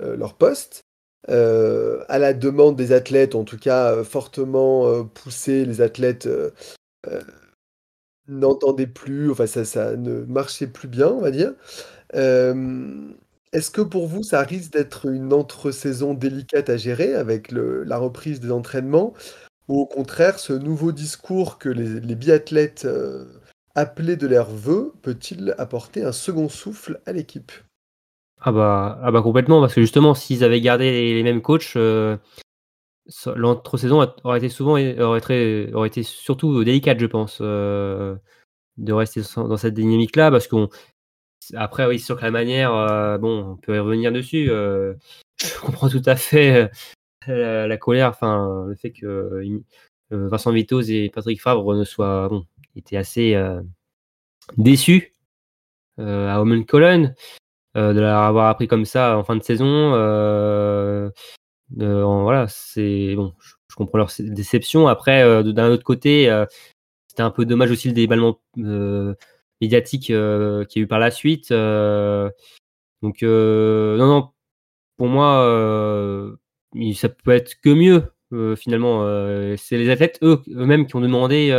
leur 0.00 0.34
poste. 0.34 0.85
Euh, 1.28 2.04
à 2.08 2.18
la 2.18 2.32
demande 2.34 2.76
des 2.76 2.92
athlètes, 2.92 3.34
en 3.34 3.44
tout 3.44 3.58
cas 3.58 3.92
euh, 3.92 4.04
fortement 4.04 4.86
euh, 4.86 5.02
poussé, 5.02 5.64
les 5.64 5.80
athlètes 5.80 6.26
euh, 6.26 6.50
n'entendaient 8.28 8.86
plus, 8.86 9.30
enfin 9.30 9.46
ça, 9.46 9.96
ne 9.96 10.24
marchait 10.24 10.66
plus 10.66 10.88
bien, 10.88 11.08
on 11.08 11.20
va 11.20 11.30
dire. 11.30 11.52
Est-ce 13.52 13.70
que 13.70 13.80
pour 13.80 14.06
vous, 14.06 14.22
ça 14.22 14.42
risque 14.42 14.72
d'être 14.72 15.06
une 15.06 15.32
entre-saison 15.32 16.14
délicate 16.14 16.68
à 16.68 16.76
gérer 16.76 17.14
avec 17.14 17.52
la 17.52 17.98
reprise 17.98 18.40
des 18.40 18.50
entraînements? 18.50 19.14
Ou 19.68 19.80
au 19.80 19.86
contraire, 19.86 20.38
ce 20.38 20.52
nouveau 20.52 20.92
discours 20.92 21.58
que 21.58 21.68
les, 21.68 22.14
biathlètes 22.14 22.86
appelés 23.74 24.16
de 24.16 24.26
leur 24.26 24.50
vœu 24.50 24.92
peut-il 25.02 25.54
apporter 25.58 26.02
un 26.02 26.12
second 26.12 26.48
souffle 26.48 27.00
à 27.06 27.12
l'équipe? 27.12 27.52
Ah 28.40 28.52
bah, 28.52 28.98
ah 29.02 29.10
bah 29.10 29.22
complètement, 29.22 29.60
parce 29.60 29.74
que 29.74 29.80
justement, 29.80 30.14
s'ils 30.14 30.44
avaient 30.44 30.60
gardé 30.60 30.90
les, 31.14 31.22
mêmes 31.22 31.42
coachs, 31.42 31.74
euh, 31.76 32.16
l'entre-saison 33.34 34.12
aurait 34.24 34.38
été 34.38 34.48
souvent 34.48 34.72
aurait, 34.72 35.20
très- 35.20 35.72
aurait 35.72 35.88
été 35.88 36.02
surtout 36.02 36.62
délicate, 36.64 37.00
je 37.00 37.06
pense, 37.06 37.38
euh, 37.40 38.16
de 38.78 38.92
rester 38.92 39.22
dans 39.36 39.56
cette 39.56 39.74
dynamique-là, 39.74 40.30
parce 40.30 40.48
qu'on 40.48 40.68
après, 41.54 41.86
oui, 41.86 42.00
que 42.00 42.22
la 42.22 42.30
manière, 42.30 42.74
euh, 42.74 43.18
bon, 43.18 43.52
on 43.52 43.56
peut 43.56 43.76
y 43.76 43.78
revenir 43.78 44.12
dessus. 44.12 44.50
euh, 44.50 44.94
je 45.38 45.58
comprends 45.60 45.88
tout 45.88 46.02
à 46.06 46.16
fait 46.16 46.70
euh, 47.28 47.66
la, 47.66 47.76
colère, 47.76 48.10
enfin, 48.10 48.66
le 48.68 48.74
fait 48.74 48.92
que 48.92 49.06
euh, 49.06 49.62
Vincent 50.28 50.52
Vitoz 50.52 50.90
et 50.90 51.10
Patrick 51.10 51.40
Favre 51.40 51.74
ne 51.74 51.84
soient, 51.84 52.28
bon, 52.28 52.46
étaient 52.76 52.96
assez 52.96 53.34
euh, 53.34 53.60
déçus 54.56 55.12
euh, 55.98 56.28
à 56.28 56.40
Omen 56.40 56.66
Cologne 56.66 57.14
euh, 57.76 57.92
de 57.92 58.00
l'avoir 58.00 58.48
appris 58.48 58.68
comme 58.68 58.84
ça 58.86 59.18
en 59.18 59.24
fin 59.24 59.36
de 59.36 59.42
saison. 59.42 59.92
euh, 59.94 61.10
euh, 61.80 62.02
en- 62.04 62.22
voilà, 62.22 62.46
c'est 62.48 63.14
bon, 63.16 63.34
je, 63.40 63.54
comprends 63.76 63.98
leur 63.98 64.10
déception. 64.18 64.88
Après, 64.88 65.22
euh, 65.22 65.42
d'un 65.42 65.68
autre 65.70 65.84
côté, 65.84 66.32
c'était 67.08 67.22
un 67.22 67.30
peu 67.30 67.44
dommage 67.46 67.70
aussi 67.70 67.88
le 67.88 67.94
déballement 67.94 68.40
médiatique 69.60 70.06
qu'il 70.06 70.14
y 70.16 70.18
a 70.18 70.64
eu 70.76 70.86
par 70.86 70.98
la 71.00 71.10
suite. 71.10 71.50
donc, 73.02 73.22
non, 73.22 74.06
non, 74.06 74.30
pour 74.96 75.08
moi, 75.08 76.28
ça 76.94 77.08
peut 77.10 77.32
être 77.32 77.60
que 77.62 77.70
mieux. 77.70 78.04
finalement, 78.56 79.02
c'est 79.56 79.78
les 79.78 79.90
athlètes 79.90 80.18
eux- 80.22 80.42
eux-mêmes 80.50 80.86
qui 80.86 80.96
ont 80.96 81.00
demandé 81.00 81.50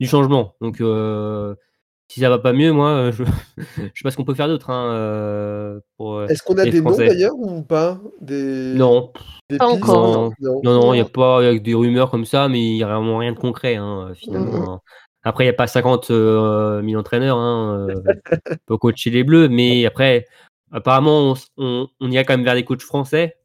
du 0.00 0.06
changement. 0.06 0.54
Donc, 0.60 0.80
si 2.10 2.18
ça 2.20 2.28
va 2.28 2.38
pas 2.40 2.52
mieux, 2.52 2.72
moi, 2.72 2.90
euh, 2.90 3.12
je, 3.12 3.22
je 3.56 3.82
sais 3.82 4.02
pas 4.02 4.10
ce 4.10 4.16
qu'on 4.16 4.24
peut 4.24 4.34
faire 4.34 4.48
d'autre. 4.48 4.70
Hein, 4.70 4.92
euh, 4.94 5.80
pour, 5.96 6.16
euh, 6.16 6.26
Est-ce 6.26 6.42
qu'on 6.42 6.58
a 6.58 6.64
des 6.64 6.80
noms 6.80 6.88
Français. 6.90 7.06
d'ailleurs 7.06 7.34
ou 7.38 7.62
pas? 7.62 8.00
Des, 8.20 8.74
Non, 8.74 9.12
des 9.48 9.58
Pas 9.58 9.68
pistes? 9.70 9.84
encore. 9.84 10.10
Non. 10.40 10.60
non, 10.64 10.74
non, 10.74 10.92
il 10.94 10.96
n'y 10.96 11.02
a 11.02 11.04
pas 11.04 11.42
y 11.42 11.46
a 11.46 11.54
que 11.56 11.62
des 11.62 11.74
rumeurs 11.74 12.10
comme 12.10 12.24
ça, 12.24 12.48
mais 12.48 12.60
il 12.60 12.74
n'y 12.74 12.82
a 12.82 12.86
vraiment 12.88 13.18
rien 13.18 13.32
de 13.32 13.38
concret, 13.38 13.76
hein, 13.76 14.10
finalement. 14.16 14.74
hein. 14.74 14.80
Après, 15.22 15.44
il 15.44 15.48
n'y 15.48 15.50
a 15.54 15.56
pas 15.56 15.66
50 15.66 16.10
euh, 16.10 16.82
000 16.82 16.98
entraîneurs 16.98 17.36
hein, 17.36 17.88
euh, 17.90 18.56
pour 18.66 18.78
coacher 18.80 19.10
les 19.10 19.22
Bleus, 19.22 19.48
mais 19.48 19.86
après, 19.86 20.26
apparemment, 20.72 21.32
on, 21.32 21.34
on, 21.58 21.88
on 22.00 22.10
y 22.10 22.18
a 22.18 22.24
quand 22.24 22.32
même 22.32 22.44
vers 22.44 22.54
des 22.54 22.64
coachs 22.64 22.82
français, 22.82 23.36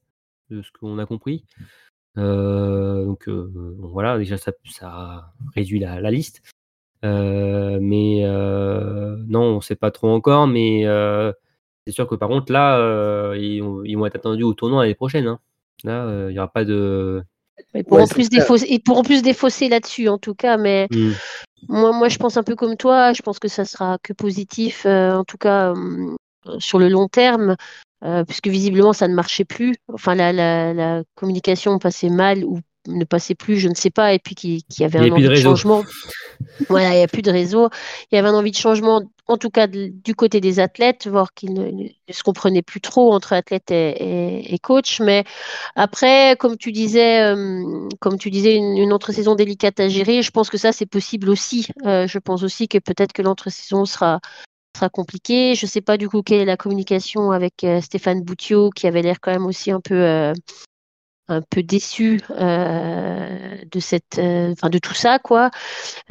de 0.50 0.62
ce 0.62 0.70
qu'on 0.80 0.98
a 1.00 1.06
compris. 1.06 1.44
Euh, 2.18 3.04
donc, 3.06 3.28
euh, 3.28 3.52
bon, 3.54 3.90
voilà, 3.90 4.18
déjà, 4.18 4.38
ça, 4.38 4.54
ça 4.72 5.34
réduit 5.54 5.80
la, 5.80 6.00
la 6.00 6.12
liste. 6.12 6.42
Euh, 7.04 7.78
mais 7.82 8.22
euh, 8.26 9.16
non, 9.28 9.42
on 9.44 9.56
ne 9.58 9.62
sait 9.62 9.76
pas 9.76 9.92
trop 9.92 10.10
encore, 10.10 10.48
mais 10.48 10.86
euh, 10.86 11.32
c'est 11.86 11.94
sûr 11.94 12.08
que 12.08 12.16
par 12.16 12.30
contre, 12.30 12.52
là, 12.52 12.80
euh, 12.80 13.38
ils, 13.40 13.62
vont- 13.62 13.84
ils 13.84 13.96
vont 13.96 14.06
être 14.06 14.16
attendus 14.16 14.44
au 14.44 14.54
tournoi 14.54 14.84
l'année 14.84 14.96
prochaine. 14.96 15.28
hein. 15.28 15.40
Là, 15.84 16.06
euh, 16.06 16.28
il 16.30 16.34
n'y 16.34 16.40
aura 16.40 16.48
pas 16.52 16.66
de. 16.66 17.24
Ils 17.74 17.84
pourront, 17.84 18.02
Ouais, 18.02 18.08
plus 18.08 18.30
défausser, 18.30 18.68
ils 18.70 18.80
pourront 18.82 19.04
plus 19.04 19.22
défausser 19.22 19.70
là-dessus, 19.70 20.08
en 20.10 20.18
tout 20.18 20.34
cas. 20.36 20.58
Mais 20.58 20.88
Hmm. 20.92 21.12
moi, 21.68 21.92
moi, 21.92 22.10
je 22.10 22.18
pense 22.18 22.38
un 22.38 22.44
peu 22.44 22.56
comme 22.56 22.78
toi. 22.78 23.14
Je 23.14 23.22
pense 23.22 23.40
que 23.40 23.48
ça 23.48 23.66
sera 23.66 23.98
que 24.02 24.14
positif, 24.14 24.86
euh, 24.86 25.14
en 25.14 25.24
tout 25.24 25.38
cas 25.38 25.74
sur 26.60 26.80
le 26.80 26.90
long 26.90 27.08
terme, 27.08 27.56
euh, 28.04 28.24
puisque 28.24 28.48
visiblement, 28.48 28.94
ça 28.94 29.08
ne 29.08 29.16
marchait 29.16 29.46
plus. 29.46 29.76
Enfin, 29.92 30.16
la, 30.16 30.32
la, 30.32 30.74
la 30.74 31.04
communication 31.16 31.80
passait 31.80 32.10
mal 32.10 32.44
ou 32.46 32.60
ne 32.88 33.04
passait 33.06 33.36
plus, 33.36 33.58
je 33.58 33.70
ne 33.70 33.76
sais 33.76 33.90
pas. 33.90 34.14
Et 34.14 34.20
puis 34.20 34.36
qu'il 34.36 34.62
y 34.80 34.84
avait 34.84 35.00
un 35.00 35.04
de 35.08 35.12
envie 35.14 35.24
de 35.30 35.36
changement. 35.36 35.84
Voilà, 36.70 36.94
il 36.94 36.98
n'y 36.98 37.04
a 37.04 37.08
plus 37.08 37.22
de 37.22 37.32
réseau. 37.32 37.70
Il 38.12 38.16
y 38.16 38.18
avait 38.18 38.28
un 38.30 38.34
envie 38.34 38.52
de 38.52 38.56
changement, 38.56 39.02
en 39.28 39.38
tout 39.38 39.50
cas 39.50 39.68
de- 39.68 39.88
du 39.88 40.16
côté 40.16 40.40
des 40.42 40.60
athlètes, 40.60 41.08
voir 41.08 41.34
qu'ils 41.34 41.54
ne, 41.54 41.88
se 42.10 42.24
comprenaient 42.24 42.62
plus 42.62 42.82
trop 42.82 43.14
entre 43.14 43.34
athlètes 43.34 43.72
et, 43.72 43.90
et- 43.90 44.54
et 44.54 44.60
coach. 44.60 45.02
Mais 45.02 45.24
après, 45.76 46.36
comme 46.40 46.56
tu 46.58 46.72
disais, 46.72 47.22
euh, 47.24 47.90
comme 48.00 48.18
tu 48.18 48.30
disais, 48.32 48.56
une, 48.56 48.78
une 48.78 48.94
entre-saison 48.94 49.36
délicate 49.36 49.80
à 49.80 49.90
gérer, 49.90 50.22
je 50.22 50.32
pense 50.32 50.50
que 50.50 50.58
ça, 50.58 50.72
c'est 50.72 50.86
possible 50.86 51.30
aussi. 51.30 51.68
Euh, 51.86 52.08
je 52.08 52.20
pense 52.20 52.44
aussi 52.44 52.68
que 52.68 52.78
peut-être 52.78 53.12
que 53.14 53.22
l'entre-saison 53.22 53.86
sera, 53.86 54.20
sera 54.76 54.90
compliquée. 54.90 55.56
Je 55.56 55.66
ne 55.66 55.70
sais 55.70 55.82
pas 55.82 55.98
du 55.98 56.08
coup 56.10 56.22
quelle 56.22 56.42
est 56.42 56.46
la 56.46 56.58
communication 56.58 57.32
avec 57.32 57.64
euh, 57.64 57.82
Stéphane 57.82 58.22
Boutiot, 58.22 58.70
qui 58.70 58.88
avait 58.88 59.02
l'air 59.02 59.18
quand 59.22 59.32
même 59.32 59.46
aussi 59.46 59.72
un 59.72 59.82
peu, 59.82 59.96
un 61.28 61.42
peu 61.42 61.64
déçu 61.64 62.22
euh, 62.32 63.58
de 63.72 63.80
cette, 63.80 64.20
euh, 64.20 64.52
enfin 64.52 64.70
de 64.70 64.78
tout 64.78 64.94
ça, 64.94 65.20
quoi. 65.20 65.50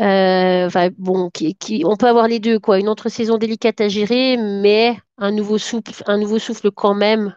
Euh, 0.01 0.69
bon, 0.99 1.31
qui, 1.31 1.55
qui- 1.55 1.85
on 1.87 1.97
peut 1.97 2.07
avoir 2.09 2.29
les 2.29 2.41
deux, 2.41 2.59
quoi. 2.59 2.79
Une 2.79 2.89
entre-saison 2.89 3.39
délicate 3.39 3.81
à 3.81 3.89
gérer, 3.89 4.37
mais 4.37 4.97
un 5.19 5.31
nouveau 5.31 5.59
souffle, 5.59 6.03
un 6.07 6.19
nouveau 6.19 6.39
souffle 6.39 6.71
quand 6.71 6.95
même 6.95 7.35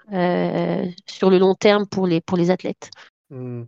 sur 1.08 1.30
le 1.30 1.38
long 1.38 1.56
terme 1.56 1.86
pour 1.86 2.08
les, 2.08 2.22
pour 2.22 2.38
les 2.38 2.52
athlètes. 2.52 2.90
Hmm. 3.30 3.64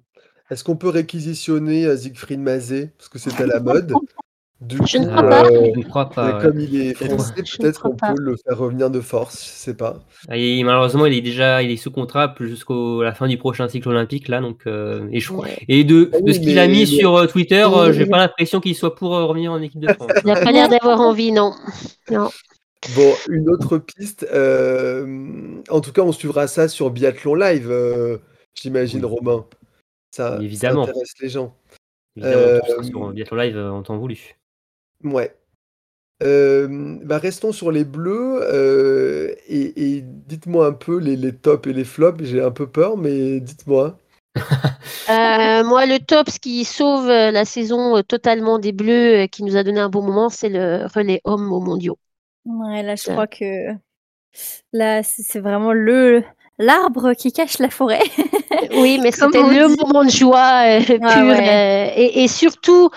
Est-ce 0.50 0.64
qu'on 0.64 0.78
peut 0.78 0.90
réquisitionner 0.90 1.96
Siegfried 1.96 2.40
Mazet? 2.40 2.94
Parce 2.98 3.10
que 3.10 3.20
c'est 3.20 3.40
à 3.40 3.46
la 3.46 3.60
mode? 3.60 3.94
Du 4.62 4.76
Je 4.86 4.98
ne 4.98 5.06
coup, 5.06 5.10
crois 5.12 5.24
pas. 5.30 5.46
euh, 5.46 5.72
je 5.74 5.80
ne 5.80 5.84
crois 5.86 6.10
pas. 6.10 6.28
mais 6.28 6.34
ouais. 6.34 6.42
comme 6.44 6.60
il 6.60 6.82
est 6.82 6.94
français, 6.94 7.34
peut-être 7.58 7.82
qu'on 7.82 7.96
peut 7.96 8.14
le 8.20 8.36
faire 8.36 8.58
revenir 8.58 8.90
de 8.92 9.00
force, 9.00 9.42
je 9.46 9.50
sais 9.52 9.74
pas. 9.74 10.00
Ah, 10.28 10.36
Et 10.36 10.62
malheureusement, 10.64 11.06
il 11.06 11.14
est 11.14 11.22
déjà 11.22 11.64
il 11.64 11.72
est 11.72 11.78
sous 11.78 11.92
contrat 11.92 12.36
jusqu'à 12.42 12.74
la 13.02 13.14
fin 13.14 13.30
du 13.30 13.38
prochain 13.38 13.70
cycle 13.70 13.88
olympique 13.88 14.28
là, 14.28 14.42
donc 14.42 14.68
euh, 14.68 15.08
et 15.14 15.22
je 15.22 15.30
crois 15.32 15.46
Ouais. 15.46 15.58
et 15.70 15.86
de, 15.86 16.10
Ah 16.14 16.20
de 16.20 16.32
ce 16.34 16.40
qu'il 16.40 16.60
a 16.60 16.68
mis 16.68 16.86
sur 16.86 17.16
euh, 17.16 17.26
Twitter, 17.26 17.66
euh, 17.74 17.94
j'ai 17.94 18.06
pas 18.06 18.18
l'impression 18.18 18.60
qu'il 18.60 18.76
soit 18.76 18.96
pour 18.96 19.16
euh, 19.16 19.24
revenir 19.26 19.54
en 19.54 19.62
équipe 19.62 19.80
de 19.80 19.94
France. 19.94 20.12
Il 20.24 20.28
n'a 20.28 20.42
pas 20.42 20.52
l'air 20.52 20.68
d'avoir 20.68 21.00
envie, 21.00 21.32
non. 21.32 21.54
Non. 22.12 22.30
Bon, 22.98 23.14
une 23.30 23.50
autre 23.50 23.78
piste, 23.78 24.28
euh, 24.34 25.62
en 25.70 25.80
tout 25.80 25.94
cas, 25.94 26.02
on 26.02 26.12
suivra 26.12 26.48
ça 26.48 26.68
sur 26.68 26.90
Biathlon 26.92 27.36
Live, 27.36 27.68
euh, 27.72 28.18
j'imagine, 28.56 29.06
Oui. 29.06 29.12
Romain. 29.20 29.46
Ça, 30.12 30.38
ça 30.38 30.44
Évidemment. 30.44 30.84
intéresse 30.84 31.14
les 31.22 31.30
gens. 31.30 31.56
Évidemment, 32.18 32.38
Euh, 32.42 32.60
tout 32.60 32.72
sera 32.72 32.84
sur 32.84 33.12
Biathlon 33.14 33.38
Live 33.38 33.58
euh, 33.58 33.70
en 33.72 33.84
temps 33.84 33.98
voulu. 33.98 34.36
Ouais. 35.04 35.36
Euh, 36.24 36.98
bah 37.06 37.18
restons 37.20 37.54
sur 37.54 37.72
les 37.72 37.86
bleus 37.86 38.42
euh, 38.44 39.34
et, 39.48 39.98
et 39.98 40.02
dites-moi 40.04 40.68
un 40.68 40.74
peu 40.74 40.98
les, 41.00 41.16
les 41.16 41.36
tops 41.36 41.68
et 41.70 41.74
les 41.74 41.86
flops. 41.86 42.24
J'ai 42.26 42.42
un 42.42 42.52
peu 42.52 42.68
peur, 42.70 42.98
mais 42.98 43.40
dites-moi. 43.40 43.98
Euh, 45.10 45.64
moi, 45.64 45.86
le 45.88 46.00
top, 46.00 46.30
ce 46.30 46.40
qui 46.40 46.64
sauve 46.66 47.08
la 47.08 47.44
saison 47.46 48.02
totalement 48.04 48.60
des 48.60 48.72
Bleus, 48.72 49.28
qui 49.28 49.44
nous 49.44 49.56
a 49.58 49.64
donné 49.64 49.80
un 49.80 49.90
bon 49.90 50.04
moment, 50.04 50.30
c'est 50.30 50.50
le 50.50 50.86
relais 50.94 51.22
homme 51.24 51.52
aux 51.52 51.62
mondiaux. 51.62 51.98
Ouais, 52.46 52.84
là, 52.84 52.96
je 52.96 53.08
crois 53.08 53.28
que 53.28 53.74
là, 54.74 55.04
c'est 55.04 55.40
vraiment 55.40 55.74
le 55.74 56.24
l'arbre 56.58 57.14
qui 57.14 57.32
cache 57.32 57.60
la 57.60 57.70
forêt. 57.70 58.02
Oui, 58.72 59.00
mais 59.02 59.12
c'était 59.12 59.44
on 59.44 59.50
le 59.50 59.68
dit. 59.68 59.76
moment 59.78 60.04
de 60.04 60.10
joie 60.10 60.80
euh, 60.80 61.00
pur. 61.00 61.00
Ah 61.02 61.26
ouais. 61.26 61.50
euh, 61.50 61.94
et, 61.96 62.24
et 62.24 62.28
surtout, 62.28 62.90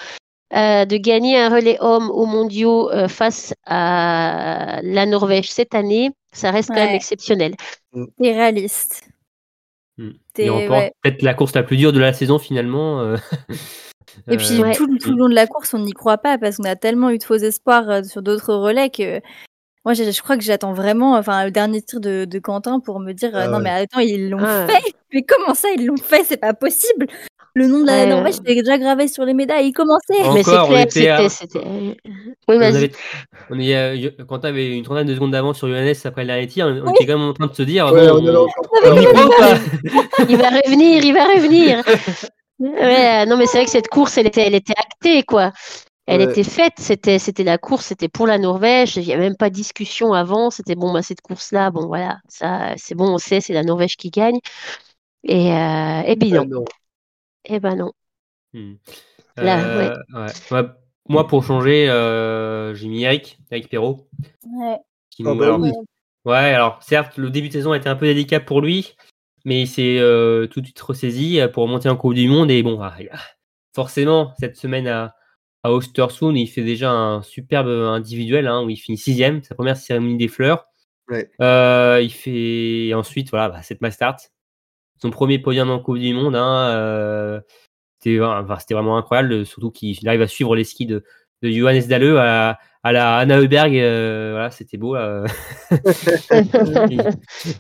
euh, 0.55 0.85
de 0.85 0.97
gagner 0.97 1.39
un 1.39 1.49
relais 1.49 1.79
homme 1.81 2.11
aux 2.11 2.27
mondiaux 2.27 2.91
euh, 2.91 3.09
face 3.09 3.55
à 3.67 4.81
la 4.83 5.07
Norvège 5.07 5.51
cette 5.51 5.75
année, 5.75 6.11
ça 6.33 6.51
reste 6.51 6.69
quand 6.69 6.75
même 6.77 6.95
exceptionnel. 6.95 7.55
T'es 7.95 8.33
réaliste. 8.33 9.05
Mm. 9.99 10.11
T'es- 10.35 10.45
Il 10.47 10.51
remporte 10.51 10.71
ouais. 10.81 10.93
peut-être 11.03 11.23
la 11.23 11.35
course 11.35 11.55
la 11.55 11.63
plus 11.63 11.77
dure 11.77 11.93
de 11.93 12.01
la 12.01 12.13
saison 12.13 12.39
finalement. 12.39 13.01
euh, 13.01 13.17
Et 14.29 14.37
puis 14.37 14.61
Ouais. 14.61 14.75
tout, 14.75 14.87
le- 14.87 14.99
tout 14.99 15.11
le 15.13 15.17
long 15.17 15.29
de 15.29 15.35
la 15.35 15.47
course, 15.47 15.73
on 15.75 15.79
n'y 15.79 15.93
croit 15.93 16.19
pas 16.19 16.37
parce 16.39 16.57
qu'on 16.59 16.65
a 16.65 16.77
tellement 16.77 17.09
eu 17.11 17.19
de 17.19 17.25
faux 17.25 17.37
espoirs 17.37 18.05
sur 18.05 18.21
d'autres 18.23 18.53
relais 18.55 18.91
que 18.91 19.21
moi, 19.85 19.95
je, 19.95 20.05
je 20.11 20.23
crois 20.23 20.37
que 20.37 20.45
j'attends 20.45 20.75
vraiment, 20.75 21.15
enfin, 21.17 21.45
le 21.45 21.51
dernier 21.51 21.83
tir 21.83 21.99
de, 22.01 22.25
de 22.25 22.39
Quentin 22.39 22.79
pour 22.79 23.01
me 23.01 23.13
dire 23.13 23.35
euh, 23.35 23.41
Ah 23.45 23.49
non 23.49 23.57
ouais. 23.57 23.63
mais 23.65 23.71
attends, 23.71 24.01
ils 24.01 24.31
l'ont 24.31 24.39
Ah. 24.41 24.67
fait. 24.69 24.93
Mais 25.13 25.23
comment 25.23 25.55
ça, 25.55 25.69
ils 25.77 25.87
l'ont 25.87 25.97
fait? 25.97 26.25
C'est 26.25 26.37
pas 26.37 26.55
possible. 26.55 27.07
Le 27.55 27.67
nom 27.67 27.81
de 27.81 27.87
la 27.87 28.05
Ouais. 28.05 28.07
Norvège 28.07 28.37
était 28.37 28.55
déjà 28.55 28.79
gravé 28.79 29.09
sur 29.09 29.25
les 29.25 29.35
médailles. 29.35 29.67
Il 29.69 29.73
commençait. 29.73 30.23
Encore, 30.23 30.71
mais 30.71 30.87
c'est 30.89 31.13
on 31.13 31.17
clair, 31.17 31.31
c'était. 31.31 31.61
Oui, 31.65 31.97
on 32.49 32.59
vas-y. 32.59 32.77
avait, 32.77 32.93
on 33.51 33.59
est, 33.61 34.27
Quentin 34.27 34.49
avait 34.49 34.77
une 34.77 34.85
trentaine 34.85 35.07
de 35.07 35.15
secondes 35.15 35.33
d'avance 35.33 35.59
sur 35.59 35.69
Johannes 35.69 35.95
après 36.05 36.47
tir. 36.47 36.67
On, 36.67 36.89
on 36.89 36.95
était 36.95 37.07
quand 37.07 37.19
même 37.19 37.29
en 37.29 37.33
train 37.35 37.47
de 37.49 37.55
se 37.55 37.63
dire 37.63 37.87
on 37.87 37.95
avait 37.95 39.03
y 39.03 39.05
croit 39.07 39.27
ou 39.27 39.31
pas? 39.39 39.59
Il 40.29 40.37
va 40.37 40.49
revenir, 40.49 41.05
il 41.05 41.13
va 41.13 41.25
revenir. 41.27 41.83
Ouais, 42.59 43.27
non, 43.27 43.37
mais 43.37 43.47
c'est 43.47 43.59
vrai 43.59 43.65
que 43.65 43.73
cette 43.73 43.89
course, 43.89 44.19
elle 44.19 44.29
était, 44.29 44.43
elle 44.47 44.55
était 44.55 44.75
actée, 44.79 45.25
quoi. 45.25 45.51
Elle 46.07 46.21
Ouais. 46.21 46.31
était 46.31 46.45
faite, 46.45 46.75
c'était, 46.79 47.19
c'était 47.19 47.43
la 47.43 47.59
course, 47.59 47.87
c'était 47.87 48.09
pour 48.09 48.27
la 48.29 48.39
Norvège. 48.39 48.97
Il 48.97 49.05
n'y 49.05 49.13
a 49.13 49.17
même 49.17 49.37
pas 49.37 49.51
de 49.51 49.55
discussion 49.55 50.13
avant. 50.13 50.51
C'était 50.51 50.77
bon, 50.77 50.93
bah, 50.93 51.03
cette 51.03 51.23
course-là, 51.23 51.73
bon, 51.73 51.89
voilà, 51.89 52.19
ça, 52.29 52.75
c'est 52.77 52.95
bon, 52.95 53.09
on 53.15 53.19
sait, 53.19 53.41
c'est 53.41 53.53
la 53.53 53.65
Norvège 53.65 53.97
qui 53.97 54.11
gagne. 54.11 54.39
Et, 55.25 55.53
euh, 55.53 56.03
et 56.07 56.15
bien 56.17 56.45
non, 56.45 56.65
et 57.45 57.61
ben 57.61 57.77
non. 57.77 57.93
Hmm. 58.53 58.75
Là, 59.37 59.65
Euh, 59.65 59.97
ouais. 60.15 60.31
Ouais, 60.51 60.65
Moi, 61.09 61.27
pour 61.27 61.45
changer, 61.45 61.89
euh, 61.89 62.75
j'ai 62.75 62.89
mis 62.89 63.03
Eric, 63.05 63.39
Eric 63.51 63.69
Perrault. 63.69 64.09
Ouais. 64.47 64.79
Qui 65.11 65.23
Ah 65.27 65.31
nous, 65.31 65.37
bah 65.37 65.45
alors, 65.47 65.61
oui. 65.61 65.71
Ouais, 66.25 66.35
alors 66.55 66.83
certes, 66.83 67.17
le 67.17 67.31
début 67.31 67.49
de 67.49 67.55
saison 67.55 67.73
a 67.73 67.77
été 67.77 67.89
un 67.89 67.97
peu 67.97 68.07
délicat 68.07 68.41
pour 68.41 68.61
lui, 68.61 68.95
mais 69.45 69.63
il 69.63 69.67
s'est 69.67 69.99
euh, 69.99 70.47
tout 70.47 70.61
de 70.61 70.67
suite 70.67 70.81
ressaisi 70.81 71.41
pour 71.53 71.67
monter 71.67 71.89
en 71.89 71.97
Coupe 71.97 72.15
du 72.15 72.29
Monde. 72.29 72.51
Et 72.51 72.63
bon, 72.63 72.81
ah, 72.81 72.95
forcément, 73.75 74.33
cette 74.39 74.57
semaine 74.57 74.87
à, 74.87 75.17
à 75.65 75.73
Ostersund, 75.73 76.37
il 76.39 76.47
fait 76.47 76.63
déjà 76.63 76.91
un 76.91 77.23
superbe 77.23 77.69
individuel 77.69 78.47
hein, 78.47 78.63
où 78.63 78.71
il 78.71 78.77
finit 78.77 78.99
sixième, 78.99 79.43
sa 79.43 79.55
première 79.55 79.77
cérémonie 79.77 80.17
des 80.17 80.29
fleurs. 80.29 80.67
Ouais. 81.09 81.29
Euh, 81.41 82.01
il 82.03 82.13
fait 82.13 82.87
et 82.87 82.95
ensuite, 82.95 83.31
voilà, 83.31 83.49
bah, 83.49 83.63
cette 83.63 83.81
mass 83.81 83.95
start, 83.95 84.32
son 85.03 85.11
premier 85.11 85.41
podium 85.41 85.69
en 85.69 85.81
Coupe 85.81 85.99
du 85.99 86.15
Monde. 86.15 86.37
Hein, 86.37 86.69
euh, 86.71 87.41
c'était 87.99 88.21
enfin, 88.21 88.57
vraiment 88.71 88.97
incroyable, 88.97 89.45
surtout 89.45 89.71
qu'il 89.71 90.09
arrive 90.09 90.23
à 90.23 90.29
suivre 90.29 90.55
les 90.55 90.65
skis 90.65 90.87
de, 90.87 91.03
de 91.43 91.51
Johannes 91.51 91.83
Dalle 91.89 92.17
à, 92.19 92.59
à 92.85 92.93
la 92.93 93.17
Anna 93.17 93.41
Heuberg. 93.41 93.77
euh, 93.77 94.31
voilà, 94.33 94.51
c'était 94.53 94.77
beau. 94.77 94.95
là. 94.95 95.25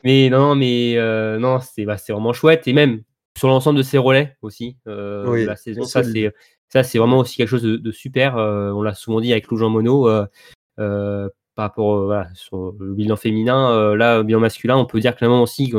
mais 0.04 0.30
non, 0.30 0.54
mais 0.54 0.94
euh, 0.96 1.38
non, 1.38 1.58
c'est 1.60 1.84
bah, 1.84 1.96
c'est 1.96 2.12
vraiment 2.12 2.32
chouette 2.32 2.68
et 2.68 2.72
même 2.72 3.02
sur 3.36 3.48
l'ensemble 3.48 3.78
de 3.78 3.82
ses 3.82 3.98
relais 3.98 4.36
aussi 4.40 4.76
euh, 4.86 5.26
Oui, 5.26 5.42
de 5.42 5.46
la 5.48 5.56
saison. 5.56 5.82
Ça 5.82 6.04
c'est 6.04 6.32
ça 6.68 6.84
c'est 6.84 6.98
vraiment 6.98 7.18
aussi 7.18 7.36
quelque 7.36 7.48
chose 7.48 7.62
de, 7.62 7.76
de 7.76 7.92
super. 7.92 8.36
on 8.36 8.82
l'a 8.82 8.94
souvent 8.94 9.20
dit 9.20 9.32
avec 9.32 9.48
Lou 9.48 9.56
Jean 9.56 9.68
Monod. 9.68 10.28
par 10.76 11.30
rapport 11.56 12.04
voilà, 12.04 12.28
sur 12.34 12.72
le 12.78 12.94
bilan 12.94 13.16
féminin, 13.16 13.96
là, 13.96 14.22
bilan 14.22 14.38
masculin, 14.38 14.76
on 14.76 14.86
peut 14.86 15.00
dire 15.00 15.16
clairement 15.16 15.42
aussi 15.42 15.72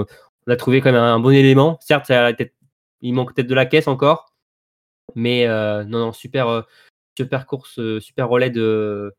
qu'on 0.45 0.51
a 0.51 0.55
trouvé 0.55 0.81
quand 0.81 0.91
même 0.91 1.01
un 1.01 1.19
bon 1.19 1.31
élément. 1.31 1.77
Certes, 1.81 2.11
il 3.01 3.13
manque 3.13 3.33
peut-être 3.33 3.47
de 3.47 3.55
la 3.55 3.65
caisse 3.65 3.87
encore, 3.87 4.33
mais 5.15 5.47
euh, 5.47 5.83
non, 5.83 5.99
non, 5.99 6.13
super, 6.13 6.47
euh, 6.47 6.61
super 7.17 7.45
course, 7.45 7.79
euh, 7.79 7.99
super 7.99 8.29
relais 8.29 8.49
de 8.49 9.13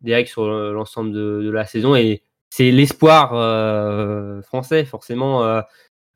d'Eric 0.00 0.28
sur 0.28 0.48
l'ensemble 0.48 1.12
de, 1.12 1.48
la 1.48 1.64
saison 1.64 1.94
et 1.94 2.24
c'est 2.50 2.72
l'espoir 2.72 3.30
français 4.42 4.84
forcément 4.84 5.62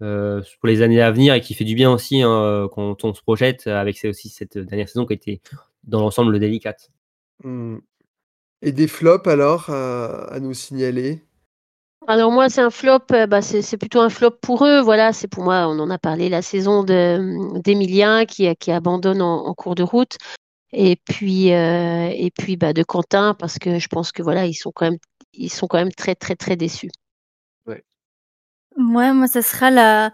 pour 0.00 0.66
les 0.66 0.82
années 0.82 1.00
à 1.00 1.12
venir 1.12 1.34
et 1.34 1.40
qui 1.40 1.54
fait 1.54 1.62
du 1.62 1.76
bien 1.76 1.92
aussi 1.92 2.20
hein, 2.20 2.68
quand 2.72 3.04
on 3.04 3.14
se 3.14 3.22
projette 3.22 3.68
avec 3.68 4.04
aussi 4.04 4.28
cette 4.28 4.58
dernière 4.58 4.88
saison 4.88 5.06
qui 5.06 5.12
a 5.12 5.14
été 5.14 5.40
dans 5.84 6.00
l'ensemble 6.00 6.40
délicate. 6.40 6.90
Hmm. 7.44 7.78
Et 8.60 8.72
des 8.72 8.88
flops 8.88 9.28
alors 9.28 9.70
à 9.70 10.40
nous 10.40 10.52
signaler? 10.52 11.22
Alors 12.06 12.32
moi, 12.32 12.48
c'est 12.48 12.60
un 12.62 12.70
flop, 12.70 13.00
euh, 13.12 13.26
bah, 13.26 13.42
c'est 13.42 13.76
plutôt 13.76 14.00
un 14.00 14.08
flop 14.10 14.32
pour 14.42 14.64
eux. 14.66 14.80
Voilà, 14.80 15.12
c'est 15.12 15.28
pour 15.28 15.44
moi, 15.44 15.68
on 15.68 15.78
en 15.78 15.90
a 15.90 15.98
parlé, 15.98 16.28
la 16.28 16.42
saison 16.42 16.82
de- 16.82 17.60
d'Emilien 17.62 18.24
qui, 18.26 18.54
qui 18.56 18.72
abandonne 18.72 19.22
en, 19.22 19.46
en 19.46 19.54
cours 19.54 19.74
de 19.74 19.82
route. 19.82 20.16
Et 20.72 20.96
puis, 21.06 21.52
euh, 21.54 22.10
et 22.12 22.30
puis 22.38 22.56
bah, 22.56 22.72
de 22.74 22.82
Quentin, 22.84 23.34
parce 23.34 23.58
que 23.58 23.78
je 23.78 23.88
pense 23.88 24.12
que 24.12 24.22
voilà, 24.22 24.46
ils 24.46 24.54
sont 24.54 24.72
quand 24.74 24.86
même, 24.90 24.98
ils 25.34 25.50
sont 25.50 25.68
quand 25.68 25.78
même 25.78 25.92
très, 25.92 26.14
très, 26.16 26.36
très 26.36 26.56
déçus. 26.56 26.90
Ouais, 28.76 29.12
moi, 29.12 29.26
ça 29.26 29.42
sera 29.42 29.70
la 29.70 30.12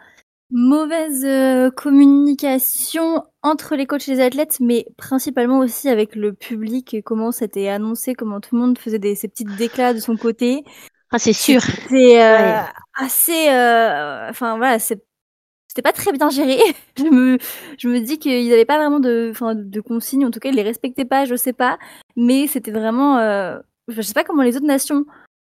mauvaise 0.51 1.25
euh, 1.25 1.71
communication 1.71 3.25
entre 3.43 3.77
les 3.77 3.87
coachs 3.87 4.09
et 4.09 4.13
les 4.15 4.21
athlètes, 4.21 4.59
mais 4.61 4.87
principalement 4.97 5.59
aussi 5.59 5.89
avec 5.89 6.15
le 6.17 6.33
public 6.33 6.95
et 6.95 7.03
comment 7.03 7.33
c'était 7.33 7.69
annoncé, 7.69 8.15
comment 8.15 8.41
tout 8.41 8.55
le 8.57 8.63
monde 8.63 8.79
faisait 8.79 8.99
des, 8.99 9.15
ses 9.15 9.29
petites 9.29 9.55
déclats 9.57 9.95
de 9.95 10.01
son 10.01 10.17
côté. 10.17 10.65
Ah, 11.13 11.19
c'est 11.19 11.33
sûr. 11.33 11.61
C'était 11.63 12.21
euh, 12.21 12.37
Ouais. 12.63 12.63
assez, 12.95 13.49
euh, 13.51 14.29
enfin 14.31 14.57
voilà, 14.57 14.79
c'est 14.79 15.03
c'était 15.69 15.83
pas 15.83 15.93
très 15.93 16.13
bien 16.13 16.31
géré. 16.31 16.59
je 16.99 17.05
me, 17.05 17.39
je 17.79 17.89
me 17.89 18.01
dis 18.01 18.19
qu'ils 18.19 18.49
n'avaient 18.49 18.65
pas 18.65 18.79
vraiment 18.79 18.99
de, 19.01 19.29
enfin, 19.31 19.55
de 19.55 19.81
consignes, 19.81 20.25
en 20.27 20.31
tout 20.31 20.41
cas 20.41 20.49
ils 20.49 20.55
les 20.57 20.63
respectaient 20.63 21.05
pas, 21.05 21.27
je 21.27 21.35
sais 21.37 21.53
pas, 21.53 21.79
mais 22.17 22.47
c'était 22.47 22.71
vraiment, 22.71 23.19
euh, 23.19 23.59
je 23.89 24.01
sais 24.03 24.15
pas 24.15 24.25
comment 24.25 24.43
les 24.43 24.57
autres 24.57 24.67
nations 24.67 25.05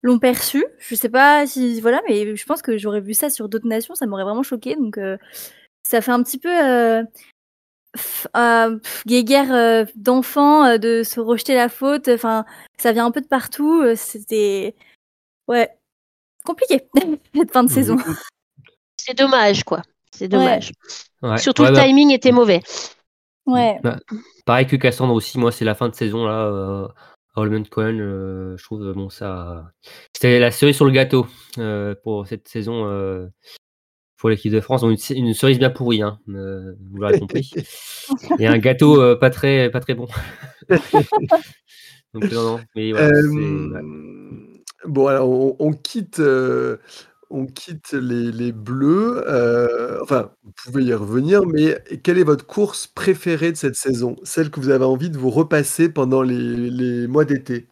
l'ont 0.02 0.20
perçu. 0.20 0.66
Je 0.80 0.96
sais 0.96 1.10
pas 1.10 1.46
si, 1.48 1.82
voilà, 1.82 2.02
mais 2.08 2.36
je 2.36 2.46
pense 2.46 2.62
que 2.62 2.78
j'aurais 2.78 3.02
vu 3.02 3.14
ça 3.14 3.30
sur 3.30 3.50
d'autres 3.50 3.68
nations, 3.68 3.96
ça 3.96 4.06
m'aurait 4.08 4.24
vraiment 4.24 4.44
choqué. 4.44 4.76
Donc 4.76 4.98
euh, 4.98 5.18
ça 5.84 6.02
fait 6.02 6.12
un 6.12 6.24
petit 6.24 6.40
peu 6.40 6.50
euh, 6.50 7.04
euh, 8.36 8.80
guéguerre 9.06 9.54
euh, 9.54 9.86
d'enfants 9.96 10.66
euh, 10.66 10.78
de 10.78 11.04
se 11.04 11.20
rejeter 11.20 11.54
la 11.56 11.70
faute. 11.70 12.08
Enfin, 12.08 12.46
ça 12.80 12.92
vient 12.92 13.06
un 13.06 13.12
peu 13.12 13.22
de 13.22 13.28
partout. 13.28 13.82
euh, 13.82 13.96
C'était 13.96 14.76
ouais 15.48 15.70
compliqué 16.46 16.82
cette 17.36 17.52
fin 17.52 17.64
de 17.64 17.70
Mhm. 17.70 17.74
saison. 17.74 17.98
C'est 18.98 19.18
dommage, 19.18 19.64
quoi. 19.64 19.82
C'est 20.12 20.28
dommage. 20.28 20.72
Ouais. 21.22 21.38
Surtout 21.38 21.64
Ouais, 21.64 21.70
le 21.70 21.76
bah, 21.76 21.84
timing 21.86 22.12
était 22.12 22.32
mauvais. 22.32 22.62
Ouais. 23.46 23.80
Pareil 24.46 24.68
que 24.68 24.76
Cassandre 24.76 25.14
aussi, 25.14 25.38
moi 25.40 25.52
c'est 25.52 25.66
la 25.66 25.76
fin 25.76 25.90
de 25.90 25.96
saison 25.96 26.26
là. 26.26 26.46
Euh, 26.48 26.88
Holman 27.36 27.66
Cohen, 27.68 27.98
euh, 28.00 28.56
je 28.58 28.64
trouve 28.64 28.94
bon 28.94 29.10
ça, 29.10 29.72
c'était 30.14 30.40
la 30.40 30.52
cerise 30.52 30.76
sur 30.76 30.86
le 30.86 30.92
gâteau 30.92 31.26
euh, 31.58 31.96
pour 32.04 32.28
cette 32.28 32.48
saison 32.48 32.86
euh, 32.86 33.28
pour 34.18 34.30
l'équipe 34.30 34.52
de 34.52 34.62
France. 34.62 34.84
Une, 34.84 35.18
une 35.18 35.34
cerise 35.34 35.58
bien 35.58 35.72
pourrie, 35.72 36.04
hein, 36.04 36.20
euh, 36.30 36.76
vous 36.92 36.98
l'aurez 37.02 37.20
compris, 37.20 37.52
et 38.40 38.46
un 38.48 38.60
gâteau 38.60 39.02
euh, 39.02 39.16
pas 39.16 39.32
très 39.32 39.72
pas 39.72 39.80
très 39.80 39.96
bon. 39.96 40.08
Donc 42.14 42.32
non 42.32 42.44
non, 42.44 42.60
mais 42.76 42.92
voilà, 42.92 43.08
Euh, 43.08 43.22
c'est- 43.24 43.28
ouais. 43.38 43.82
Bon, 44.86 45.08
alors 45.08 45.30
on, 45.30 45.56
on 45.60 45.72
quitte, 45.74 46.20
euh, 46.20 46.78
on 47.30 47.46
quitte 47.46 47.94
les, 47.94 48.32
les 48.32 48.52
bleus. 48.52 49.24
euh, 49.28 50.00
enfin, 50.02 50.32
vous 50.44 50.52
pouvez 50.64 50.84
y 50.84 50.94
revenir, 50.94 51.46
mais 51.46 51.82
quelle 52.04 52.18
est 52.18 52.24
votre 52.24 52.46
course 52.46 52.88
préférée 52.88 53.52
de 53.52 53.58
cette 53.58 53.76
saison? 53.76 54.16
Celle 54.24 54.50
que 54.52 54.60
vous 54.60 54.70
avez 54.70 54.86
envie 54.86 55.10
de 55.10 55.18
vous 55.18 55.30
repasser 55.30 55.90
pendant 55.90 56.22
les, 56.22 56.36
les 56.70 57.08
mois 57.08 57.26
d'été? 57.26 57.68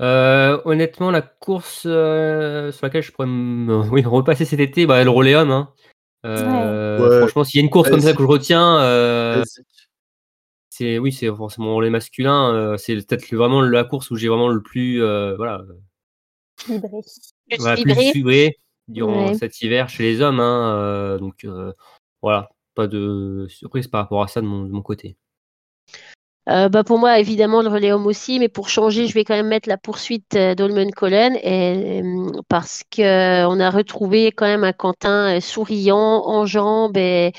Euh, 0.00 0.60
honnêtement, 0.64 1.10
la 1.10 1.22
course 1.22 1.82
euh, 1.86 2.70
sur 2.70 2.86
laquelle 2.86 3.02
je 3.02 3.10
pourrais 3.12 3.26
me 3.26 3.74
oui, 3.90 4.04
repasser 4.04 4.44
cet 4.44 4.60
été, 4.60 4.86
bah, 4.86 5.02
le 5.02 5.10
Roléum. 5.10 5.50
Hein. 5.50 5.68
Euh, 6.26 7.08
Ouais. 7.08 7.18
Franchement, 7.18 7.44
s'il 7.44 7.60
y 7.60 7.62
a 7.62 7.64
une 7.64 7.70
course 7.70 7.90
comme 7.90 8.00
ça 8.00 8.12
que 8.12 8.22
je 8.22 8.26
retiens, 8.28 8.80
euh, 8.80 9.42
c'est 10.70 10.98
oui, 10.98 11.12
c'est 11.12 11.26
forcément 11.34 11.68
le 11.70 11.74
relais 11.74 11.90
masculin. 11.90 12.52
euh, 12.54 12.76
c'est 12.76 12.94
peut-être 12.96 13.30
le- 13.30 13.38
vraiment 13.38 13.62
la 13.62 13.84
course 13.84 14.10
où 14.10 14.16
j'ai 14.16 14.28
vraiment 14.28 14.48
le 14.48 14.62
plus, 14.62 15.02
euh, 15.02 15.34
voilà, 15.36 15.62
Plus 16.64 17.58
voilà, 17.58 17.80
plus 17.80 18.12
vibré 18.12 18.58
durant 18.88 19.28
Ouais. 19.28 19.34
cet 19.34 19.60
hiver 19.60 19.88
chez 19.88 20.02
les 20.04 20.20
hommes. 20.20 20.40
Hein, 20.40 20.76
euh, 20.76 21.18
donc 21.18 21.44
euh, 21.44 21.72
voilà, 22.22 22.50
pas 22.74 22.86
de 22.86 23.46
surprise 23.48 23.86
par 23.88 24.02
rapport 24.02 24.22
à 24.22 24.28
ça 24.28 24.40
de 24.40 24.46
mon, 24.46 24.64
de 24.64 24.70
mon 24.70 24.82
côté. 24.82 25.16
Euh, 26.48 26.70
bah 26.70 26.82
pour 26.82 26.98
moi, 26.98 27.18
évidemment, 27.18 27.60
le 27.60 27.68
relais 27.68 27.92
homme 27.92 28.06
aussi, 28.06 28.38
mais 28.38 28.48
pour 28.48 28.70
changer, 28.70 29.06
je 29.06 29.12
vais 29.12 29.24
quand 29.24 29.34
même 29.34 29.48
mettre 29.48 29.68
la 29.68 29.76
poursuite 29.76 30.34
d'Olmen 30.34 30.90
Collen 30.92 31.36
et, 31.42 32.02
parce 32.48 32.84
que 32.90 33.44
on 33.46 33.60
a 33.60 33.70
retrouvé 33.70 34.32
quand 34.32 34.46
même 34.46 34.64
un 34.64 34.72
Quentin 34.72 35.40
souriant, 35.40 36.22
en 36.26 36.46
jambes 36.46 36.96
et, 36.96 37.32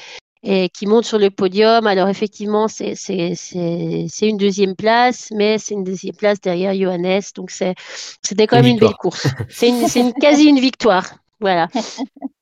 et 0.44 0.70
qui 0.70 0.86
monte 0.86 1.06
sur 1.06 1.20
le 1.20 1.30
podium. 1.30 1.88
Alors 1.88 2.10
effectivement, 2.10 2.68
c'est 2.68 2.96
c'est 2.96 3.34
c'est 3.36 4.06
c'est 4.10 4.28
une 4.28 4.38
deuxième 4.38 4.76
place, 4.76 5.30
mais 5.36 5.58
c'est 5.58 5.74
une 5.74 5.84
deuxième 5.84 6.16
place 6.16 6.40
derrière 6.40 6.74
Johannes, 6.74 7.22
donc 7.36 7.52
c'est 7.52 7.76
c'était 8.24 8.48
quand 8.48 8.58
même 8.58 8.74
une 8.74 8.80
belle 8.80 8.96
course. 9.00 9.28
C'est 9.50 9.70
une 9.70 9.88
c'est 9.88 10.02
une 10.02 10.14
quasi 10.14 10.46
une 10.46 10.60
victoire. 10.60 11.06
Voilà. 11.40 11.68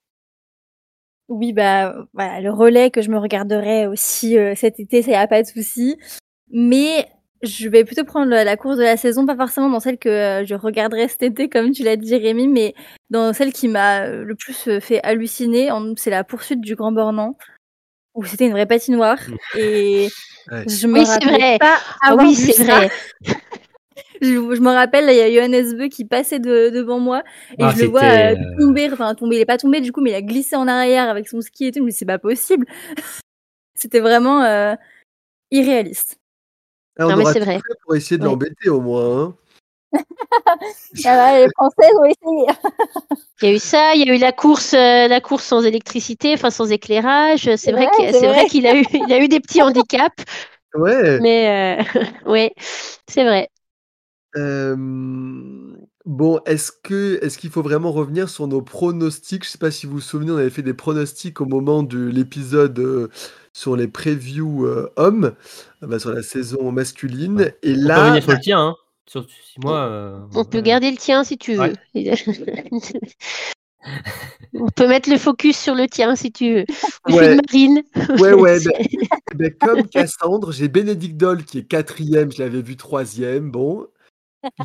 Oui, 1.30 1.52
bah 1.52 1.94
voilà, 2.14 2.40
le 2.40 2.52
relais 2.54 2.90
que 2.90 3.02
je 3.02 3.10
me 3.10 3.18
regarderai 3.18 3.86
aussi 3.86 4.38
euh, 4.38 4.56
cet 4.56 4.80
été, 4.80 5.02
ça 5.02 5.12
y 5.12 5.16
a 5.16 5.28
pas 5.28 5.42
de 5.42 5.48
souci. 5.48 5.98
Mais 6.52 7.06
je 7.42 7.68
vais 7.68 7.84
plutôt 7.84 8.06
prendre 8.06 8.32
la, 8.32 8.58
course 8.58 8.78
de 8.78 8.84
la 8.84 8.96
saison, 8.96 9.26
pas 9.26 9.36
forcément 9.36 9.70
dans 9.70 9.82
celle 9.82 9.98
que 9.98 10.08
euh, 10.08 10.46
je 10.46 10.56
regarderai 10.56 11.10
cet 11.10 11.24
été, 11.24 11.50
comme 11.50 11.72
tu 11.72 11.84
l'as 11.84 11.98
dit, 11.98 12.16
Rémi, 12.16 12.48
mais 12.48 12.76
dans 13.10 13.34
celle 13.34 13.52
qui 13.52 13.68
m'a 13.68 14.04
euh, 14.04 14.24
le 14.24 14.36
plus 14.36 14.80
fait 14.80 15.04
halluciner. 15.04 15.70
C'est 15.98 16.10
la 16.12 16.24
poursuite 16.24 16.62
du 16.62 16.76
Grand 16.76 16.94
Bornand, 16.94 17.38
où 18.18 18.26
c'était 18.26 18.46
une 18.48 18.52
vraie 18.52 18.66
patinoire. 18.66 19.20
Et 19.58 20.10
Ouais. 20.52 20.64
je 20.66 20.88
me 20.88 21.00
Oui, 21.00 21.04
rappelle 21.06 21.30
vrai. 21.30 21.58
pas 21.60 21.78
Ah 22.02 22.12
avoir 22.12 22.26
oui, 22.26 22.34
vu 22.36 22.52
ça. 22.54 22.64
vrai. 22.64 22.90
Je, 24.22 24.28
je 24.30 24.62
me 24.62 24.70
rappelle, 24.72 25.06
il 25.10 25.16
y 25.16 25.22
a 25.22 25.32
Johannes 25.32 25.78
Beu 25.78 25.90
qui 25.90 26.04
passait 26.06 26.40
de- 26.40 26.70
devant 26.70 27.00
moi 27.00 27.22
et 27.60 27.64
Ah, 27.64 27.74
je 27.76 27.82
le 27.84 27.88
vois 27.90 28.02
euh, 28.04 28.36
euh, 28.36 28.58
tomber, 28.58 28.90
enfin 28.92 29.14
tomber, 29.14 29.36
il 29.36 29.42
est 29.42 29.46
pas 29.46 29.58
tombé 29.60 29.80
du 29.82 29.92
coup, 29.92 30.02
mais 30.02 30.10
il 30.12 30.16
a 30.16 30.22
glissé 30.24 30.56
en 30.56 30.68
arrière 30.68 31.08
avec 31.10 31.28
son 31.28 31.40
ski 31.42 31.66
et 31.68 31.72
tout, 31.72 31.84
mais 31.84 31.92
c'est 31.92 32.06
pas 32.06 32.18
possible. 32.18 32.66
C'était 33.76 34.00
vraiment 34.00 34.42
euh, 34.44 34.74
irréaliste. 35.52 36.18
Ah, 36.98 37.06
on 37.06 37.10
Non, 37.12 37.18
mais 37.18 37.24
aura 37.24 37.34
c'est 37.34 37.40
tout 37.40 37.46
vrai. 37.46 37.56
fait 37.58 37.80
pour 37.84 37.96
essayer 37.96 38.18
de 38.18 38.24
Ouais. 38.24 38.30
l'embêter 38.30 38.70
au 38.70 38.82
moins. 38.82 39.22
hein. 39.24 39.36
Ah 41.06 41.34
ouais, 41.34 41.46
les 41.46 41.52
Françaises 41.56 41.96
ont 42.00 42.06
essayé. 42.06 42.48
Il 43.42 43.50
y 43.50 43.52
a 43.52 43.56
eu 43.56 43.60
ça, 43.60 43.94
il 43.96 44.08
y 44.08 44.10
a 44.10 44.16
eu 44.16 44.18
la 44.18 44.32
course, 44.32 44.74
euh, 44.74 45.08
la 45.08 45.22
course 45.22 45.44
sans 45.44 45.64
électricité, 45.64 46.34
enfin 46.34 46.50
sans 46.50 46.72
éclairage. 46.72 47.50
C'est 47.56 47.72
vrai 47.72 47.88
vrai, 47.88 48.12
c'est 48.12 48.46
qu'il 48.50 48.66
a 48.68 48.76
eu, 48.76 48.84
il 48.94 49.14
a 49.14 49.20
eu 49.20 49.28
des 49.28 49.40
petits 49.40 49.62
handicaps, 49.62 50.24
Ouais. 50.76 51.20
mais 51.22 51.80
euh, 51.80 52.02
ouais, 52.32 52.54
c'est 53.08 53.24
vrai. 53.24 53.50
Euh, 54.36 54.76
bon, 56.06 56.40
est-ce 56.46 56.72
que 56.72 57.20
est-ce 57.24 57.38
qu'il 57.38 57.50
faut 57.50 57.62
vraiment 57.62 57.92
revenir 57.92 58.30
sur 58.30 58.48
nos 58.48 58.62
pronostics? 58.62 59.46
Je 59.46 59.50
sais 59.50 59.58
pas 59.58 59.72
si 59.72 59.86
vous 59.88 59.94
vous 59.94 60.02
souvenez, 60.02 60.32
on 60.32 60.38
avait 60.38 60.50
fait 60.50 60.62
des 60.62 60.74
pronostics 60.74 61.42
au 61.42 61.46
moment 61.46 61.84
de 61.84 62.00
l'épisode 62.08 62.78
euh, 62.80 63.10
sur 63.54 63.76
les 63.76 63.88
previews 63.88 64.66
euh, 64.66 64.92
hommes, 64.98 65.34
euh, 65.84 65.88
bah, 65.88 66.00
sur 66.00 66.12
la 66.12 66.24
saison 66.24 66.72
masculine. 66.72 67.52
Et 67.64 67.76
On 67.86 67.88
peut 67.88 67.88
là, 67.88 68.00
revenir 68.04 68.24
sur 68.24 68.32
le 68.34 68.40
tien. 68.40 68.60
Hein. 68.60 68.76
Sur 69.08 69.26
six 69.30 69.60
mois. 69.64 69.80
euh, 69.88 70.20
On 70.36 70.46
peut 70.46 70.62
garder 70.62 70.92
le 70.92 70.98
tien 70.98 71.24
si 71.24 71.38
tu 71.38 71.56
veux. 71.56 71.74
On 74.54 74.68
peut 74.70 74.88
mettre 74.88 75.10
le 75.10 75.18
focus 75.18 75.58
sur 75.58 75.76
le 75.76 75.88
tien 75.88 76.16
si 76.16 76.32
tu 76.32 76.54
veux. 76.56 76.66
Ou 77.10 77.14
Ouais. 77.14 77.36
Marine. 77.36 77.84
Ouais, 78.20 78.34
ouais, 78.34 78.60
ben, 78.66 78.74
ben, 79.36 79.54
comme 79.60 79.88
Cassandre, 79.88 80.52
j'ai 80.52 80.68
Bénédicte 80.68 81.16
Doll 81.18 81.44
qui 81.44 81.60
est 81.60 81.64
quatrième, 81.64 82.32
je 82.32 82.44
l'avais 82.44 82.62
vu 82.62 82.76
troisième, 82.76 83.50
bon. 83.52 83.88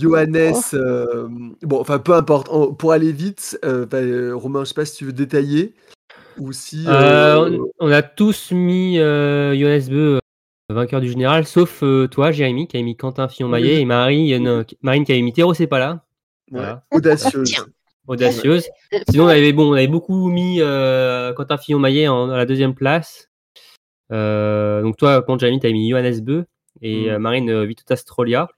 Johannes, 0.01 0.53
euh, 0.75 1.29
bon, 1.63 1.81
enfin 1.81 1.99
peu 1.99 2.15
importe, 2.15 2.49
pour 2.79 2.93
aller 2.93 3.11
vite, 3.13 3.59
euh, 3.65 3.87
ben, 3.87 4.33
Romain, 4.33 4.61
je 4.65 4.69
sais 4.69 4.75
pas 4.75 4.85
si 4.85 4.97
tu 4.97 5.05
veux 5.07 5.13
détailler 5.13 5.75
ou 6.39 6.53
si. 6.53 6.85
Euh, 6.87 6.91
euh, 6.93 7.59
on, 7.81 7.87
on 7.89 7.91
a 7.93 8.03
tous 8.03 8.53
mis 8.53 8.99
euh, 8.99 9.57
Johannes 9.59 9.89
Beu 9.89 10.19
vainqueur 10.73 11.01
du 11.01 11.09
général, 11.09 11.47
sauf 11.47 11.83
euh, 11.83 12.07
toi, 12.09 12.33
Jérémy, 12.33 12.67
qui 12.69 12.77
a 12.77 12.83
mis 12.83 12.97
Quentin 12.97 13.29
Fillon-Maillet 13.29 13.77
Oui. 13.77 13.81
et 13.81 13.85
Marie, 13.85 14.35
euh, 14.35 14.39
non, 14.39 14.65
Marine 14.83 15.05
qui 15.05 15.13
avait 15.13 15.23
mis 15.23 15.33
Théo, 15.33 15.55
c'est 15.55 15.67
pas 15.67 15.79
là. 15.79 16.05
ouais, 16.51 16.61
audacieuse. 16.91 17.55
Audacieuse. 18.09 18.69
Sinon, 19.11 19.25
on 19.25 19.29
avait, 19.29 19.53
bon, 19.53 19.71
on 19.71 19.75
avait 19.75 19.87
beaucoup 19.87 20.29
mis 20.29 20.61
euh, 20.61 21.33
Quentin 21.35 21.57
Fillon-Maillet 21.57 22.09
en, 22.09 22.31
à 22.31 22.37
la 22.37 22.47
deuxième 22.47 22.75
place. 22.75 23.29
Euh, 24.11 24.83
donc 24.83 24.97
toi, 24.97 25.23
quand 25.23 25.39
Jérémy, 25.39 25.61
tu 25.61 25.67
as 25.67 25.73
mis 25.73 25.89
Johannes 25.91 26.21
Beu 26.21 26.45
et 26.83 27.07
Mm. 27.07 27.09
euh, 27.11 27.19
Marine 27.19 27.51
euh, 27.51 27.65
Vitotas 27.65 28.03
Trolia. 28.07 28.49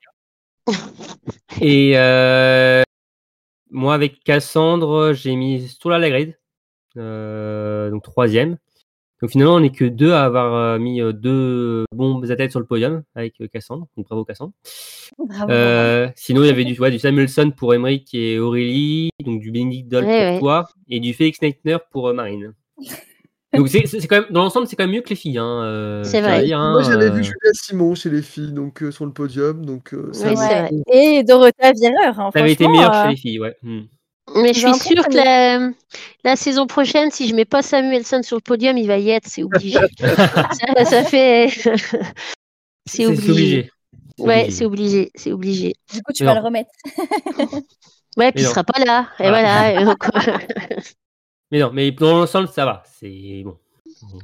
et 1.61 1.93
euh, 1.97 2.83
moi, 3.71 3.95
avec 3.95 4.25
Cassandre, 4.25 5.13
j'ai 5.13 5.37
mis 5.37 5.69
Stola 5.69 5.99
Lagrade, 5.99 6.35
euh, 6.97 7.91
donc 7.91 8.03
troisième. 8.03 8.57
Donc 9.25 9.31
finalement, 9.31 9.55
on 9.55 9.61
n'est 9.61 9.71
que 9.71 9.87
deux 9.87 10.13
à 10.13 10.23
avoir 10.25 10.55
euh, 10.55 10.79
mis 10.79 11.01
euh, 11.01 11.15
deux 11.15 11.87
bombes 11.93 12.31
à 12.31 12.37
tête 12.37 12.51
sur 12.51 12.61
le 12.61 12.67
podium 12.67 13.05
avec 13.15 13.41
euh, 13.41 13.47
Cassandre. 13.51 13.87
Donc 13.97 14.05
bravo 14.07 14.23
Cassandre. 14.23 14.53
Bravo. 15.17 15.51
Euh, 15.51 16.11
sinon, 16.15 16.43
il 16.43 16.49
y 16.49 16.51
avait 16.51 16.67
du, 16.67 16.79
ouais, 16.79 16.91
du 16.91 16.99
Samuelson 16.99 17.51
pour 17.57 17.73
Emmerich 17.73 18.11
et 18.13 18.39
Aurélie, 18.39 19.09
donc 19.25 19.41
du 19.41 19.51
Benedict 19.51 19.89
Doll 19.89 20.05
Ouais, 20.05 20.25
pour 20.25 20.35
ouais. 20.35 20.39
toi, 20.41 20.69
et 20.91 21.01
du 21.01 21.15
Félix 21.15 21.41
Neitner 21.41 21.79
pour 21.91 22.09
euh, 22.09 22.13
Marine. 22.13 22.53
Donc 23.57 23.69
c'est 23.69 23.83
quand 24.09 24.17
même 24.17 24.27
dans 24.31 24.43
l'ensemble, 24.43 24.67
c'est 24.67 24.75
quand 24.77 24.83
même 24.85 24.95
mieux 24.95 25.01
que 25.01 25.09
les 25.11 25.17
filles. 25.17 25.39
Hein, 25.39 25.63
euh, 25.63 26.05
C'est 26.05 26.21
vrai. 26.21 26.45
dire, 26.45 26.59
hein, 26.59 26.73
Moi, 26.73 26.83
j'avais 26.83 27.09
vu 27.09 27.23
Julia 27.23 27.53
Simon 27.53 27.95
chez 27.95 28.11
les 28.11 28.21
filles, 28.21 28.53
donc 28.53 28.83
euh, 28.83 28.91
sur 28.91 29.07
le 29.07 29.13
podium, 29.13 29.65
donc 29.65 29.95
euh, 29.95 30.13
ça 30.13 30.29
Oui, 30.29 30.35
va. 30.35 30.49
c'est 30.49 30.61
vrai. 30.61 30.71
Et 30.93 31.23
Dorothea 31.23 31.73
Viereur. 31.73 32.19
Hein, 32.21 32.31
T'avais 32.35 32.53
été 32.53 32.65
franchement, 32.65 32.81
meilleur 32.81 32.95
euh, 32.95 33.05
chez 33.05 33.11
les 33.11 33.17
filles, 33.17 33.39
ouais. 33.41 33.57
Hmm. 33.63 33.83
Mais 34.35 34.53
je 34.53 34.61
suis 34.61 34.75
sûre 34.95 35.05
que 35.09 35.15
la, 35.17 35.71
la 36.25 36.37
saison 36.37 36.67
prochaine, 36.67 37.11
si 37.11 37.29
je 37.29 37.35
mets 37.35 37.45
pas 37.45 37.63
Samuelson 37.63 38.23
sur 38.23 38.37
le 38.37 38.43
podium, 38.43 38.77
il 38.77 38.87
va 38.87 38.99
y 38.99 39.11
être, 39.11 39.27
c'est 39.29 39.43
obligé. 39.43 39.79
ça, 40.01 40.85
ça 40.85 41.05
fait. 41.05 41.49
c'est 42.87 43.07
obligé. 43.07 43.71
C'est 44.17 44.23
Ouais, 44.23 44.43
obligé. 44.43 44.51
c'est 44.53 44.65
obligé, 44.65 45.11
c'est 45.15 45.33
obligé. 45.33 45.75
Du 45.93 46.03
coup, 46.03 46.13
tu 46.13 46.25
vas 46.25 46.35
le 46.35 46.41
remettre. 46.41 46.71
Ouais, 48.17 48.31
puis 48.31 48.43
il 48.43 48.45
non. 48.45 48.51
sera 48.51 48.63
pas 48.63 48.79
là. 48.85 49.09
Et 49.19 49.29
Voilà. 49.29 49.73
voilà. 49.73 49.81
et 49.81 49.85
donc, 49.85 50.05
Mais 51.51 51.59
non, 51.59 51.73
mais 51.73 51.91
dans 51.91 52.19
l'ensemble, 52.19 52.47
ça 52.47 52.65
va. 52.65 52.85
C'est 53.01 53.43
bon. 53.45 53.59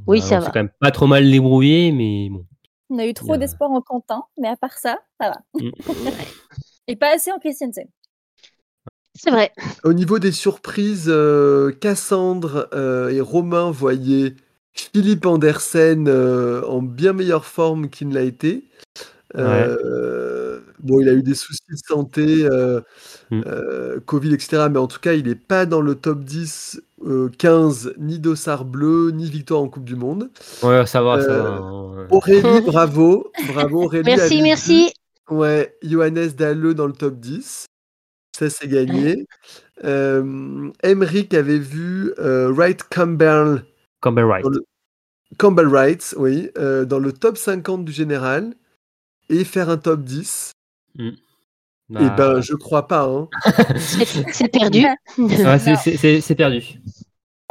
Oui, 0.06 0.20
On 0.22 0.26
ça 0.28 0.38
va. 0.38 0.46
quand 0.46 0.60
même 0.60 0.70
pas 0.78 0.92
trop 0.92 1.08
mal 1.08 1.28
débrouillé, 1.28 1.90
mais 1.90 2.28
bon. 2.30 2.46
On 2.90 2.98
a 2.98 3.06
eu 3.06 3.14
trop 3.14 3.36
d'espoir 3.36 3.68
en 3.72 3.80
Quentin, 3.80 4.22
mais 4.38 4.46
à 4.46 4.56
part 4.56 4.78
ça, 4.78 4.98
ça 5.20 5.30
va. 5.30 5.36
Mm. 5.60 5.70
Et 6.86 6.94
pas 6.94 7.14
assez 7.14 7.32
en 7.32 7.38
Christiansen. 7.40 7.86
C'est 9.14 9.30
vrai. 9.30 9.52
Au 9.84 9.92
niveau 9.92 10.18
des 10.18 10.32
surprises, 10.32 11.06
euh, 11.08 11.72
Cassandre 11.72 12.68
euh, 12.74 13.08
et 13.10 13.20
Romain 13.20 13.70
voyaient 13.70 14.34
Philippe 14.72 15.26
Andersen 15.26 16.06
euh, 16.08 16.62
en 16.66 16.80
bien 16.82 17.12
meilleure 17.12 17.44
forme 17.44 17.88
qu'il 17.90 18.08
ne 18.08 18.14
l'a 18.14 18.22
été. 18.22 18.64
Euh, 19.36 20.58
bon, 20.80 21.00
il 21.00 21.08
a 21.08 21.12
eu 21.12 21.22
des 21.22 21.34
soucis 21.34 21.60
de 21.70 21.76
santé, 21.76 22.44
euh, 22.50 22.80
Mm. 23.30 23.42
euh, 23.46 24.00
Covid, 24.06 24.34
etc. 24.34 24.66
Mais 24.70 24.78
en 24.80 24.88
tout 24.88 24.98
cas, 24.98 25.12
il 25.12 25.26
n'est 25.26 25.36
pas 25.36 25.64
dans 25.64 25.80
le 25.80 25.94
top 25.94 26.24
10, 26.24 26.82
euh, 27.06 27.28
15, 27.38 27.94
ni 27.98 28.18
dossard 28.18 28.64
bleu, 28.64 29.12
ni 29.12 29.30
victoire 29.30 29.60
en 29.60 29.68
Coupe 29.68 29.84
du 29.84 29.94
Monde. 29.94 30.30
Ouais, 30.64 30.84
ça 30.84 31.00
va, 31.00 31.20
ça 31.22 31.38
va. 31.38 31.60
Aurélie, 32.10 32.60
bravo. 32.66 33.30
Bravo, 33.52 33.84
Aurélie. 33.84 34.04
Merci, 34.04 34.42
merci. 34.42 34.92
ouais, 35.30 35.76
Johannes 35.84 36.30
Dalleux 36.36 36.74
dans 36.74 36.88
le 36.88 36.92
top 36.92 37.20
10. 37.20 37.66
Ça, 38.40 38.48
c'est 38.48 38.68
gagné. 38.68 39.26
Euh, 39.84 40.70
Emmerich 40.82 41.34
avait 41.34 41.58
vu 41.58 42.14
euh, 42.18 42.50
Wright 42.50 42.82
Campbell, 42.84 43.64
Campbell 44.00 44.24
Wright. 44.24 44.46
le- 44.46 44.64
Campbell 45.36 45.66
Wright, 45.68 46.14
oui, 46.16 46.48
euh, 46.56 46.86
dans 46.86 46.98
le 46.98 47.12
top 47.12 47.36
50 47.36 47.84
du 47.84 47.92
général 47.92 48.54
et 49.28 49.44
faire 49.44 49.68
un 49.68 49.76
top 49.76 50.04
10. 50.04 50.52
Bah, 50.96 52.00
Eh 52.00 52.16
ben, 52.16 52.40
je 52.40 52.54
crois 52.54 52.88
pas. 52.88 53.04
Hein. 53.04 53.28
C'est 53.76 54.48
perdu. 54.50 54.86
ouais, 55.18 55.58
c'est- 55.58 56.34
perdu. 56.34 56.62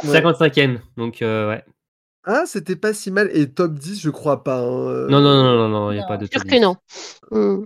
Ouais. 0.03 0.21
55e, 0.21 0.79
donc 0.97 1.21
euh, 1.21 1.49
ouais. 1.49 1.63
Ah, 2.23 2.43
c'était 2.47 2.75
pas 2.77 2.93
si 2.95 3.11
mal. 3.11 3.29
Et 3.31 3.47
top 3.51 3.73
10, 3.75 4.01
je 4.01 4.09
crois 4.09 4.43
pas. 4.43 4.59
hein. 4.61 5.07
Non, 5.07 5.21
non, 5.21 5.43
non, 5.43 5.55
non, 5.55 5.69
non, 5.69 5.91
il 5.91 5.95
n'y 5.95 5.99
a 5.99 6.03
non, 6.03 6.07
pas 6.07 6.17
de 6.17 6.25
Sûr 6.25 6.41
top 6.41 6.49
que 6.49 6.55
10. 6.55 6.61
non. 6.61 6.77
Hmm. 7.31 7.63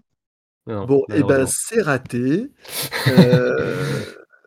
Non, 0.68 0.86
Bon, 0.86 1.04
et 1.10 1.24
ben 1.24 1.28
malheureusement. 1.28 1.52
c'est 1.68 1.82
raté. 1.82 2.52
Euh, 3.08 4.02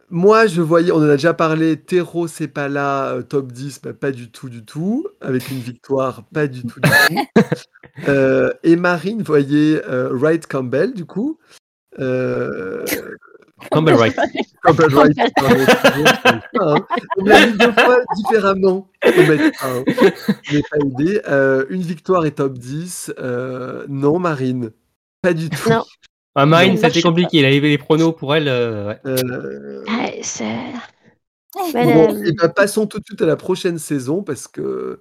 moi, 0.08 0.46
je 0.46 0.62
voyais, 0.62 0.92
on 0.92 0.98
en 0.98 1.02
a 1.08 1.16
déjà 1.16 1.34
parlé, 1.34 1.76
Tero, 1.76 2.26
c'est 2.28 2.48
pas 2.48 2.68
là, 2.68 3.10
euh, 3.14 3.22
top 3.22 3.50
10, 3.52 3.80
bah, 3.82 3.92
pas 3.92 4.12
du 4.12 4.30
tout, 4.30 4.48
du 4.48 4.64
tout. 4.64 5.06
Avec 5.20 5.50
une 5.50 5.58
victoire, 5.58 6.24
pas 6.32 6.46
du 6.46 6.64
tout, 6.64 6.80
du 6.80 6.90
tout. 6.90 7.14
Euh, 8.08 8.52
et 8.62 8.76
Marine 8.76 9.22
voyait 9.22 9.82
euh, 9.88 10.10
Wright 10.12 10.46
Campbell, 10.46 10.92
du 10.92 11.06
coup. 11.06 11.38
Euh, 11.98 12.84
Campbell 13.70 13.94
Wright. 13.94 14.14
Campbell 14.62 14.94
Wright, 14.94 15.18
hein. 15.18 16.76
On 17.18 17.24
l'a 17.24 17.46
mis 17.46 17.56
deux 17.56 17.72
fois 17.72 17.98
différemment. 18.14 18.90
Je 19.02 20.56
n'ai 20.56 20.62
pas 20.62 20.76
aidé. 20.84 21.22
Euh, 21.26 21.64
une 21.70 21.80
victoire 21.80 22.26
et 22.26 22.32
top 22.32 22.58
10. 22.58 23.14
euh, 23.18 23.86
non, 23.88 24.18
Marine. 24.18 24.72
Pas 25.26 25.34
du 25.34 25.50
tout. 25.50 25.68
Non. 25.68 25.82
Ah, 26.36 26.46
Marine, 26.46 26.76
c'était 26.76 27.02
compliqué. 27.02 27.38
Il 27.38 27.44
avait 27.44 27.58
les 27.60 27.78
pronos 27.78 28.12
pour 28.12 28.32
elle. 28.36 28.46
euh, 28.46 28.88
ouais. 28.88 29.00
Euh, 29.06 29.82
Bon, 31.56 31.72
Madame. 31.72 32.24
et 32.24 32.32
ben, 32.32 32.48
passons 32.50 32.86
tout 32.86 33.00
de 33.00 33.04
suite 33.04 33.22
à 33.22 33.26
la 33.26 33.34
prochaine 33.36 33.78
saison 33.78 34.22
parce 34.22 34.46
que, 34.46 35.00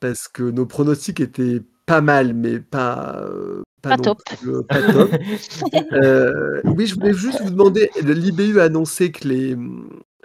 parce 0.00 0.26
que 0.26 0.42
nos 0.42 0.66
pronostics 0.66 1.20
étaient 1.20 1.60
pas 1.84 2.00
mal, 2.00 2.34
mais 2.34 2.58
pas, 2.58 3.20
euh, 3.20 3.62
Pas 3.82 3.90
non 3.96 4.02
top. 4.02 4.18
plus, 4.40 4.50
euh, 4.56 4.62
pas 4.62 4.82
top. 4.82 5.10
Euh, 5.92 6.60
oui, 6.64 6.86
je 6.86 6.94
voulais 6.94 7.12
juste 7.14 7.40
vous 7.42 7.50
demander, 7.50 7.90
l'IBU 8.02 8.58
a 8.58 8.64
annoncé 8.64 9.12
que 9.12 9.28
les, 9.28 9.56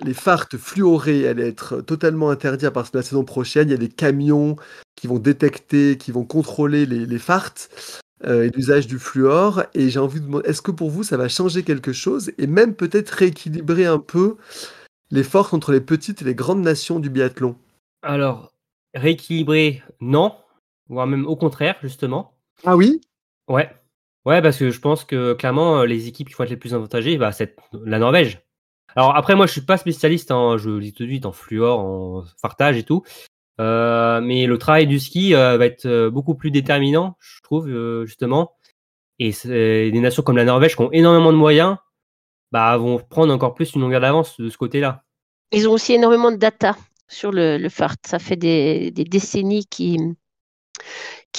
les 0.03 0.13
fartes 0.13 0.57
fluorées 0.57 1.27
allaient 1.27 1.49
être 1.49 1.81
totalement 1.81 2.29
interdits 2.31 2.65
à 2.65 2.71
partir 2.71 2.93
de 2.93 2.97
la 2.99 3.03
saison 3.03 3.23
prochaine. 3.25 3.67
Il 3.67 3.71
y 3.71 3.75
a 3.75 3.77
des 3.77 3.89
camions 3.89 4.55
qui 4.95 5.05
vont 5.07 5.19
détecter, 5.19 5.97
qui 5.97 6.11
vont 6.11 6.23
contrôler 6.23 6.85
les, 6.85 7.05
les 7.05 7.19
fartes 7.19 7.69
euh, 8.25 8.43
et 8.43 8.49
l'usage 8.49 8.87
du 8.87 8.99
fluor. 8.99 9.63
Et 9.73 9.89
j'ai 9.89 9.99
envie 9.99 10.19
de 10.19 10.25
demander, 10.25 10.47
est-ce 10.49 10.61
que 10.61 10.71
pour 10.71 10.89
vous, 10.89 11.03
ça 11.03 11.17
va 11.17 11.27
changer 11.29 11.63
quelque 11.63 11.93
chose 11.93 12.31
et 12.37 12.47
même 12.47 12.75
peut-être 12.75 13.09
rééquilibrer 13.09 13.85
un 13.85 13.99
peu 13.99 14.37
les 15.09 15.23
forces 15.23 15.53
entre 15.53 15.71
les 15.71 15.81
petites 15.81 16.21
et 16.21 16.25
les 16.25 16.35
grandes 16.35 16.61
nations 16.61 16.99
du 16.99 17.09
biathlon? 17.09 17.55
Alors, 18.01 18.51
rééquilibrer, 18.93 19.83
non. 19.99 20.35
Voire 20.87 21.07
même 21.07 21.25
au 21.25 21.35
contraire, 21.35 21.77
justement. 21.81 22.37
Ah 22.65 22.75
oui? 22.75 23.01
Ouais. 23.47 23.69
Ouais, 24.25 24.41
parce 24.41 24.57
que 24.57 24.69
je 24.69 24.79
pense 24.79 25.03
que 25.03 25.33
clairement, 25.33 25.79
euh, 25.79 25.85
les 25.85 26.07
équipes 26.07 26.29
qui 26.29 26.35
vont 26.35 26.43
être 26.43 26.49
les 26.51 26.57
plus 26.57 26.73
avantagées, 26.73 27.17
bah, 27.17 27.31
c'est 27.31 27.55
la 27.73 27.97
Norvège. 27.97 28.41
Alors 28.95 29.15
après, 29.15 29.35
moi, 29.35 29.47
je 29.47 29.53
suis 29.53 29.61
pas 29.61 29.77
spécialiste 29.77 30.31
en, 30.31 30.57
je 30.57 30.69
le 30.69 30.79
dis 30.81 30.93
tout 30.93 31.03
de 31.03 31.07
suite, 31.09 31.25
en 31.25 31.31
fluor, 31.31 31.79
en 31.79 32.23
fartage 32.41 32.77
et 32.77 32.83
tout. 32.83 33.03
Euh, 33.59 34.21
mais 34.21 34.45
le 34.45 34.57
travail 34.57 34.87
du 34.87 34.99
ski 34.99 35.35
euh, 35.35 35.57
va 35.57 35.65
être 35.65 35.85
euh, 35.85 36.09
beaucoup 36.09 36.35
plus 36.35 36.51
déterminant, 36.51 37.17
je 37.19 37.41
trouve, 37.43 37.69
justement. 38.05 38.53
Et 39.19 39.31
des 39.43 39.99
nations 39.99 40.23
comme 40.23 40.37
la 40.37 40.45
Norvège 40.45 40.75
qui 40.75 40.81
ont 40.81 40.91
énormément 40.91 41.31
de 41.31 41.37
moyens, 41.37 41.77
bah, 42.51 42.75
vont 42.77 42.97
prendre 42.97 43.31
encore 43.31 43.53
plus 43.53 43.75
une 43.75 43.81
longueur 43.81 44.01
d'avance 44.01 44.39
de 44.39 44.49
ce 44.49 44.57
côté-là. 44.57 45.03
Ils 45.51 45.69
ont 45.69 45.73
aussi 45.73 45.93
énormément 45.93 46.31
de 46.31 46.37
data 46.37 46.75
sur 47.07 47.31
le, 47.31 47.57
le 47.57 47.69
FART. 47.69 47.97
Ça 48.05 48.17
fait 48.17 48.35
des, 48.35 48.89
des 48.89 49.03
décennies 49.03 49.65
qu'ils 49.67 50.15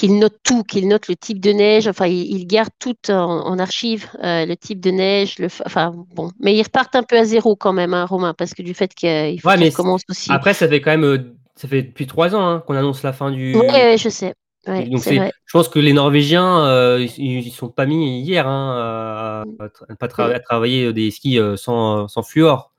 notent 0.05 0.39
tout, 0.45 0.63
qu'ils 0.63 0.87
notent 0.87 1.09
le 1.09 1.17
type 1.17 1.41
de 1.41 1.51
neige. 1.51 1.89
Enfin, 1.89 2.07
ils, 2.07 2.31
ils 2.31 2.47
gardent 2.47 2.71
tout 2.79 2.95
en, 3.11 3.15
en 3.15 3.59
archive, 3.59 4.09
euh, 4.23 4.47
le 4.47 4.57
type 4.57 4.79
de 4.79 4.91
neige. 4.93 5.41
Le, 5.41 5.49
enfin, 5.67 5.93
bon. 6.15 6.31
Mais 6.39 6.55
ils 6.55 6.63
repartent 6.63 6.95
un 6.95 7.03
peu 7.03 7.19
à 7.19 7.25
zéro 7.25 7.57
quand 7.57 7.73
même, 7.73 7.95
hein, 7.95 8.05
Romain, 8.05 8.33
parce 8.33 8.55
que 8.55 8.63
du 8.63 8.75
fait 8.75 8.95
qu'il 8.95 9.41
faut 9.41 9.49
Ouais, 9.49 9.73
aussi. 10.09 10.31
Après, 10.31 10.55
ça 10.55 10.69
fait 10.69 10.81
quand 10.81 10.97
même, 10.97 11.35
ça 11.57 11.69
fait 11.69 11.83
depuis 11.83 12.07
trois 12.07 12.35
ans 12.35 12.47
hein, 12.47 12.61
qu'on 12.67 12.75
annonce 12.75 13.03
la 13.03 13.13
fin 13.13 13.31
du. 13.31 13.55
Ouais, 13.57 13.97
je 13.99 14.09
sais. 14.09 14.35
Ouais, 14.67 14.85
Donc 14.89 15.01
c'est 15.01 15.11
c'est, 15.11 15.17
vrai. 15.17 15.33
je 15.45 15.53
pense 15.53 15.69
que 15.69 15.81
les 15.81 15.93
Norvégiens, 15.93 16.65
euh, 16.67 17.05
ils, 17.19 17.47
ils 17.47 17.51
sont 17.51 17.69
pas 17.69 17.85
mis 17.85 18.21
hier 18.21 18.47
hein, 18.47 19.43
à, 19.59 19.65
à 19.89 19.97
pas 19.97 20.07
tra- 20.07 20.33
à 20.33 20.39
travailler 20.39 20.93
des 20.93 21.11
skis 21.11 21.39
euh, 21.41 21.57
sans, 21.57 22.07
sans 22.07 22.23
fluor. 22.23 22.71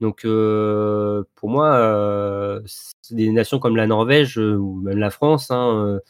Donc 0.00 0.24
euh, 0.24 1.22
pour 1.36 1.48
moi, 1.48 1.74
euh, 1.76 2.60
c'est 2.66 3.14
des 3.14 3.30
nations 3.30 3.60
comme 3.60 3.76
la 3.76 3.86
Norvège 3.86 4.36
euh, 4.38 4.56
ou 4.56 4.74
même 4.82 4.98
la 4.98 5.10
France, 5.10 5.50
hein, 5.52 5.70
euh, 5.76 6.00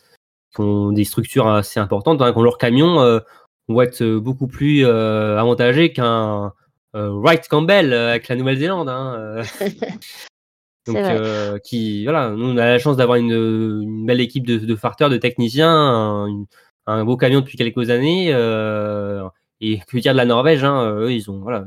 qui 0.54 0.62
ont 0.62 0.92
des 0.92 1.04
structures 1.04 1.46
assez 1.46 1.78
importantes, 1.78 2.22
hein, 2.22 2.32
qui 2.32 2.38
ont 2.38 2.42
leurs 2.42 2.58
camions, 2.58 3.00
euh, 3.02 3.20
vont 3.68 3.82
être 3.82 4.02
beaucoup 4.16 4.46
plus 4.46 4.86
avantagés 4.86 5.92
qu'un 5.92 6.52
Wright 6.94 7.46
Campbell 7.48 7.92
avec 7.92 8.28
la 8.28 8.36
Nouvelle-Zélande. 8.36 8.88
Donc, 10.86 10.96
euh, 10.96 11.58
qui, 11.58 12.04
voilà, 12.04 12.30
nous 12.30 12.46
on 12.46 12.56
a 12.56 12.66
la 12.66 12.78
chance 12.78 12.96
d'avoir 12.96 13.16
une, 13.16 13.32
une, 13.32 14.06
belle 14.06 14.20
équipe 14.20 14.46
de, 14.46 14.58
de 14.58 14.76
farteurs, 14.76 15.10
de 15.10 15.16
techniciens, 15.16 15.70
un, 15.70 16.44
un, 16.86 17.04
beau 17.04 17.16
camion 17.16 17.40
depuis 17.40 17.58
quelques 17.58 17.90
années. 17.90 18.28
Euh, 18.32 19.24
et 19.60 19.80
que 19.86 19.98
dire 19.98 20.12
de 20.12 20.18
la 20.18 20.24
Norvège, 20.24 20.64
hein, 20.64 20.94
eux, 20.96 21.12
ils 21.12 21.30
ont, 21.30 21.40
voilà, 21.40 21.66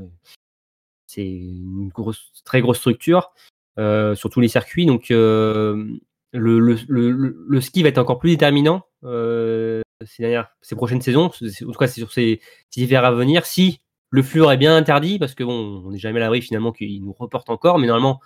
c'est 1.07 1.25
une 1.25 1.89
grosse, 1.89 2.31
très 2.45 2.61
grosse 2.61 2.77
structure 2.77 3.31
euh, 3.79 4.15
sur 4.15 4.29
tous 4.29 4.41
les 4.41 4.47
circuits. 4.47 4.85
Donc, 4.85 5.11
euh, 5.11 5.85
le, 6.31 6.59
le, 6.59 6.77
le, 6.87 7.35
le, 7.47 7.61
ski 7.61 7.81
va 7.81 7.89
être 7.89 7.97
encore 7.97 8.19
plus 8.19 8.29
déterminant 8.29 8.85
euh, 9.03 9.81
ces, 10.05 10.23
dernières, 10.23 10.49
ces 10.61 10.75
prochaines 10.75 11.01
saisons, 11.01 11.25
en 11.25 11.29
tout 11.29 11.71
cas, 11.71 11.87
c'est 11.87 12.01
sur 12.01 12.11
ces, 12.11 12.41
ces 12.69 12.81
hivers 12.81 13.05
à 13.05 13.11
venir. 13.11 13.45
Si 13.45 13.81
le 14.11 14.21
fluor 14.21 14.51
est 14.51 14.57
bien 14.57 14.75
interdit, 14.75 15.17
parce 15.17 15.33
que 15.33 15.43
bon, 15.43 15.83
on 15.85 15.91
n'est 15.91 15.97
jamais 15.97 16.19
à 16.19 16.23
l'abri 16.23 16.41
finalement 16.41 16.71
qu'il 16.71 17.03
nous 17.03 17.13
reporte 17.13 17.49
encore, 17.49 17.79
mais 17.79 17.87
normalement, 17.87 18.19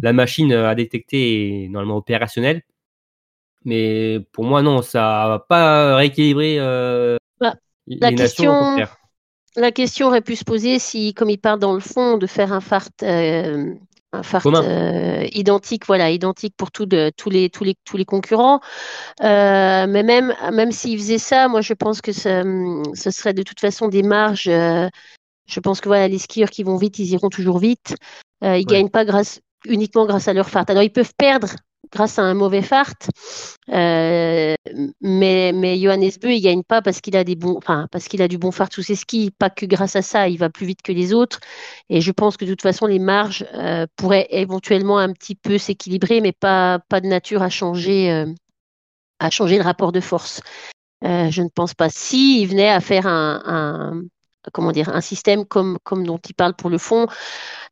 la 0.00 0.12
machine 0.12 0.52
à 0.52 0.74
détecter 0.74 1.64
est 1.64 1.68
normalement 1.68 1.96
opérationnelle. 1.96 2.62
Mais 3.64 4.20
pour 4.32 4.44
moi, 4.44 4.62
non, 4.62 4.82
ça 4.82 5.26
va 5.28 5.38
pas 5.38 5.96
rééquilibrer 5.96 6.56
euh, 6.58 7.16
bah, 7.40 7.54
les 7.86 7.96
la 7.96 8.10
nations. 8.10 8.76
question, 8.76 8.86
la 9.56 9.72
question 9.72 10.06
aurait 10.08 10.20
pu 10.20 10.36
se 10.36 10.44
poser 10.44 10.78
si, 10.78 11.14
comme 11.14 11.30
il 11.30 11.38
parle 11.38 11.60
dans 11.60 11.74
le 11.74 11.80
fond, 11.80 12.16
de 12.16 12.26
faire 12.26 12.52
un 12.52 12.60
fart, 12.60 12.88
euh, 13.02 13.72
un 14.12 14.22
fart 14.22 14.46
euh, 14.46 15.26
identique, 15.32 15.86
voilà, 15.86 16.10
identique 16.10 16.54
pour 16.56 16.72
tout 16.72 16.86
de, 16.86 17.12
tous 17.16 17.30
les 17.30 17.50
tous 17.50 17.64
les 17.64 17.76
tous 17.84 17.96
les 17.96 18.04
concurrents. 18.04 18.60
Euh, 19.22 19.86
mais 19.86 20.02
même 20.02 20.34
même 20.52 20.72
s'il 20.72 20.98
faisait 20.98 21.18
ça, 21.18 21.48
moi 21.48 21.60
je 21.60 21.74
pense 21.74 22.00
que 22.00 22.12
ça, 22.12 22.42
ce 22.94 23.10
serait 23.10 23.34
de 23.34 23.42
toute 23.42 23.60
façon 23.60 23.88
des 23.88 24.02
marges. 24.02 24.48
Euh, 24.48 24.88
je 25.46 25.60
pense 25.60 25.80
que 25.80 25.88
voilà, 25.88 26.08
les 26.08 26.18
skieurs 26.18 26.50
qui 26.50 26.62
vont 26.62 26.76
vite, 26.76 26.98
ils 26.98 27.12
iront 27.12 27.28
toujours 27.28 27.58
vite. 27.58 27.94
ils 28.42 28.48
Ouais. 28.48 28.64
gagnent 28.64 28.90
pas 28.90 29.04
grâce 29.04 29.40
uniquement 29.66 30.06
grâce 30.06 30.28
à 30.28 30.32
leur 30.32 30.48
fart. 30.48 30.64
Alors 30.68 30.82
ils 30.82 30.92
peuvent 30.92 31.14
perdre 31.16 31.50
grâce 31.92 32.18
à 32.18 32.22
un 32.22 32.34
mauvais 32.34 32.62
fart, 32.62 32.94
euh, 33.70 34.54
mais 35.00 35.52
mais 35.52 35.78
Johannes 35.78 36.10
Beu 36.20 36.32
il 36.32 36.40
gagne 36.40 36.62
pas 36.62 36.80
parce 36.80 37.00
qu'il 37.00 37.16
a 37.16 37.24
des 37.24 37.36
bons, 37.36 37.56
enfin 37.58 37.86
parce 37.90 38.08
qu'il 38.08 38.22
a 38.22 38.28
du 38.28 38.38
bon 38.38 38.50
fart 38.50 38.72
sous 38.72 38.82
ses 38.82 38.94
skis, 38.94 39.30
pas 39.30 39.50
que 39.50 39.66
grâce 39.66 39.96
à 39.96 40.02
ça, 40.02 40.28
il 40.28 40.38
va 40.38 40.48
plus 40.48 40.66
vite 40.66 40.82
que 40.82 40.92
les 40.92 41.12
autres. 41.12 41.40
Et 41.90 42.00
je 42.00 42.12
pense 42.12 42.36
que 42.36 42.44
de 42.44 42.50
toute 42.50 42.62
façon 42.62 42.86
les 42.86 42.98
marges 42.98 43.44
euh, 43.54 43.86
pourraient 43.96 44.28
éventuellement 44.30 44.98
un 44.98 45.12
petit 45.12 45.34
peu 45.34 45.58
s'équilibrer, 45.58 46.20
mais 46.20 46.32
pas 46.32 46.78
pas 46.88 47.00
de 47.00 47.06
nature 47.08 47.42
à 47.42 47.50
changer 47.50 48.10
euh, 48.12 48.26
à 49.20 49.30
changer 49.30 49.58
le 49.58 49.64
rapport 49.64 49.92
de 49.92 50.00
force. 50.00 50.40
Euh, 51.04 51.30
je 51.30 51.42
ne 51.42 51.48
pense 51.48 51.74
pas. 51.74 51.88
Si 51.90 52.42
il 52.42 52.46
venait 52.46 52.68
à 52.70 52.80
faire 52.80 53.06
un, 53.06 53.42
un 53.44 54.02
comment 54.52 54.72
dire 54.72 54.88
un 54.88 55.00
système 55.00 55.44
comme 55.44 55.78
comme 55.84 56.06
dont 56.06 56.18
il 56.18 56.34
parle 56.34 56.54
pour 56.54 56.70
le 56.70 56.78
fond. 56.78 57.06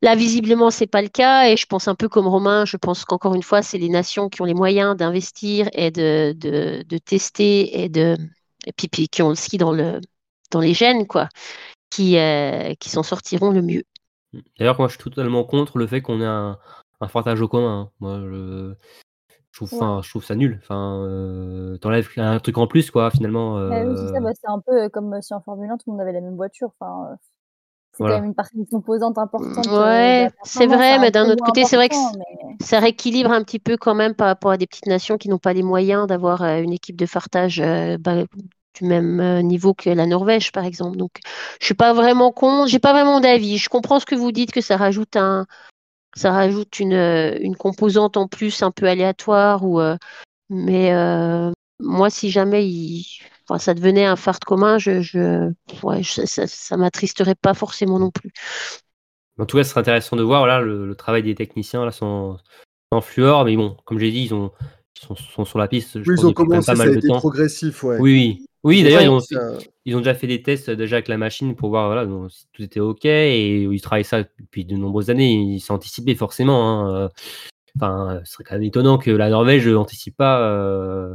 Là, 0.03 0.15
visiblement, 0.15 0.71
c'est 0.71 0.87
pas 0.87 1.03
le 1.03 1.09
cas, 1.09 1.49
et 1.49 1.57
je 1.57 1.67
pense 1.67 1.89
un 1.89 1.95
peu 1.95 2.09
comme 2.09 2.27
Romain. 2.27 2.65
Je 2.65 2.77
pense 2.77 3.05
qu'encore 3.05 3.35
une 3.35 3.43
fois, 3.43 3.63
c'est 3.63 3.79
les 3.79 3.89
nations 3.89 4.29
qui 4.29 4.43
ont 4.43 4.47
les 4.47 4.55
moyens 4.55 4.97
d'investir 4.97 5.69
et 5.73 5.91
de, 5.91 6.33
tester 7.05 7.83
et 7.83 7.89
de 7.89 8.17
et 8.67 8.73
puis, 8.73 9.09
qui 9.09 9.23
ont 9.23 9.31
le 9.31 9.35
ski 9.35 9.59
dans 9.59 9.73
le 9.73 10.01
dans 10.51 10.61
les 10.61 10.75
gènes, 10.75 11.07
quoi, 11.07 11.29
qui 11.91 12.19
euh, 12.19 12.75
qui 12.79 12.91
s'en 12.91 13.03
sortiront 13.03 13.51
le 13.51 13.63
mieux. 13.63 13.85
D'ailleurs, 14.59 14.79
moi, 14.79 14.89
je 14.89 14.95
suis 14.95 15.03
totalement 15.03 15.45
contre 15.45 15.79
le 15.79 15.87
fait 15.87 16.03
qu'on 16.03 16.21
ait 16.21 16.27
un, 16.27 16.59
un 17.01 17.41
au 17.41 17.49
commun. 17.49 17.81
hein. 17.81 17.91
Moi, 18.01 18.75
trouve, 19.67 20.03
je 20.03 20.11
trouve 20.11 20.25
ça 20.25 20.35
nul. 20.35 20.59
Enfin, 20.63 21.05
euh, 21.07 21.77
t'enlèves 21.79 22.09
un 22.17 22.39
truc 22.39 22.59
en 22.59 22.67
plus, 22.67 22.91
quoi, 22.91 23.11
finalement. 23.11 23.55
Oui, 23.55 23.97
c'est 23.97 24.13
ça, 24.13 24.19
euh, 24.19 24.21
bah, 24.21 24.31
c'est 24.35 24.49
un 24.49 24.61
peu 24.61 24.89
comme 24.89 25.21
si 25.23 25.35
en 25.35 25.41
Formule 25.41 25.71
1, 25.71 25.77
tout 25.77 25.85
le 25.87 25.93
monde 25.93 26.01
avait 26.01 26.13
la 26.13 26.21
même 26.21 26.37
voiture. 26.37 26.71
Enfin, 26.79 27.11
euh, 27.11 27.15
c'est 27.93 27.99
Voilà. 27.99 28.17
quand 28.17 28.21
même 28.23 28.29
une 28.31 28.35
partie, 28.35 28.57
une 28.57 28.67
composante 28.67 29.19
importante. 29.19 29.67
euh, 29.67 29.73
de 29.73 29.79
Ouais, 29.79 30.31
c'est 30.45 30.67
vrai, 30.67 30.99
mais 30.99 31.11
d'un 31.11 31.29
autre 31.29 31.45
côté, 31.45 31.65
c'est 31.65 31.77
vrai 31.77 31.89
que 31.89 31.95
mais 31.95 32.57
ça 32.61 32.79
rééquilibre 32.79 33.33
un 33.33 33.43
petit 33.43 33.59
peu 33.59 33.77
quand 33.77 33.95
même 33.95 34.15
par 34.15 34.27
rapport 34.27 34.51
à 34.51 34.57
des 34.57 34.67
petites 34.67 34.87
nations 34.87 35.17
qui 35.17 35.29
n'ont 35.29 35.39
pas 35.39 35.53
les 35.53 35.63
moyens 35.63 36.07
d'avoir 36.07 36.43
euh, 36.43 36.61
une 36.61 36.73
équipe 36.73 36.97
de 36.97 37.07
fartage 37.07 37.61
euh, 37.61 37.97
bah, 37.99 38.25
du 38.75 38.85
même 38.85 39.21
euh, 39.21 39.43
niveau 39.43 39.75
que 39.75 39.91
la 39.91 40.07
Norvège, 40.07 40.53
par 40.53 40.65
exemple. 40.65 40.97
Donc, 40.97 41.11
je 41.61 41.65
suis 41.67 41.75
pas 41.75 41.93
vraiment 41.93 42.33
con, 42.33 42.67
j'ai 42.67 42.79
pas 42.79 42.93
vraiment 42.93 43.21
d'avis. 43.21 43.59
Je 43.59 43.69
comprends 43.69 43.99
ce 43.99 44.07
que 44.07 44.15
vous 44.15 44.33
dites 44.33 44.53
que 44.53 44.61
ça 44.61 44.77
rajoute 44.77 45.17
un, 45.17 45.47
ça 46.15 46.33
rajoute 46.33 46.81
une, 46.81 46.93
euh, 46.93 47.37
une 47.41 47.57
composante 47.57 48.17
en 48.17 48.27
plus 48.27 48.63
un 48.63 48.71
peu 48.71 48.87
aléatoire 48.87 49.65
ou, 49.65 49.81
euh, 49.81 49.97
mais 50.49 50.93
euh, 50.93 51.53
moi, 51.79 52.11
si 52.11 52.31
jamais 52.31 52.69
ça 53.59 53.75
devenait 53.75 54.05
un 54.05 54.17
fart 54.17 54.41
commun, 54.41 54.79
je, 54.79 55.53
ça, 56.03 56.47
ça 56.47 56.77
m'attristerait 56.77 57.35
pas 57.35 57.55
forcément 57.55 57.99
non 57.99 58.11
plus. 58.11 58.33
En 59.39 59.47
tout 59.47 59.57
cas, 59.57 59.65
ce 59.65 59.71
serait 59.71 59.81
intéressant 59.81 60.17
de 60.17 60.23
voir 60.23 60.41
voilà, 60.41 60.61
le, 60.61 60.95
travail 60.95 61.23
des 61.23 61.35
techniciens 61.35 61.85
là, 61.85 61.93
sans, 61.93 62.37
sans 62.93 63.01
fluor. 63.01 63.45
Mais 63.45 63.57
bon, 63.57 63.77
comme 63.85 63.99
j'ai 63.99 64.11
dit, 64.11 64.25
ils, 64.25 64.35
ont, 64.35 64.53
sont, 65.01 65.17
sont 65.17 65.45
sur 65.45 65.59
la 65.59 65.69
piste. 65.69 66.03
Je 66.03 66.11
Oui, 66.11 66.17
pense, 66.17 66.25
ils 66.25 66.27
ont 66.29 66.33
commencé, 66.33 66.57
pas 66.59 66.63
ça 66.63 66.73
a 66.73 66.75
mal 66.87 66.93
de 66.95 66.99
été 66.99 67.09
temps. 67.09 67.19
progressif, 67.19 67.83
ouais. 67.85 67.99
Oui, 67.99 68.45
oui. 68.65 68.83
D'ailleurs, 68.83 69.03
ils 69.03 69.21
ça- 69.23 69.59
ils 69.87 69.95
ont 69.97 69.99
déjà 69.99 70.15
fait 70.15 70.27
des 70.27 70.43
tests 70.43 70.71
déjà 70.71 70.97
avec 70.97 71.09
la 71.09 71.17
machine 71.17 71.55
pour 71.57 71.71
voir 71.71 71.87
voilà, 71.87 72.05
donc, 72.07 72.31
si 72.31 72.45
tout 72.53 72.63
était 72.63 72.81
OK. 72.81 73.05
Et 73.07 73.63
ils 73.63 73.81
travaillent 73.81 74.05
ça 74.05 74.23
depuis 74.39 74.65
de 74.65 74.77
nombreuses 74.77 75.11
années. 75.11 75.33
Ils 75.33 75.61
s'est 75.61 75.73
anticipé 75.73 76.15
forcément. 76.15 76.69
hein, 76.87 76.95
euh. 76.95 77.09
Enfin, 77.77 78.21
ce 78.25 78.33
serait 78.33 78.45
quand 78.45 78.57
même 78.57 78.65
étonnant 78.65 78.99
que 78.99 79.11
la 79.13 79.31
Norvège 79.31 79.67
n'anticipe 79.69 80.17
pas 80.17 80.41
euh, 80.43 81.15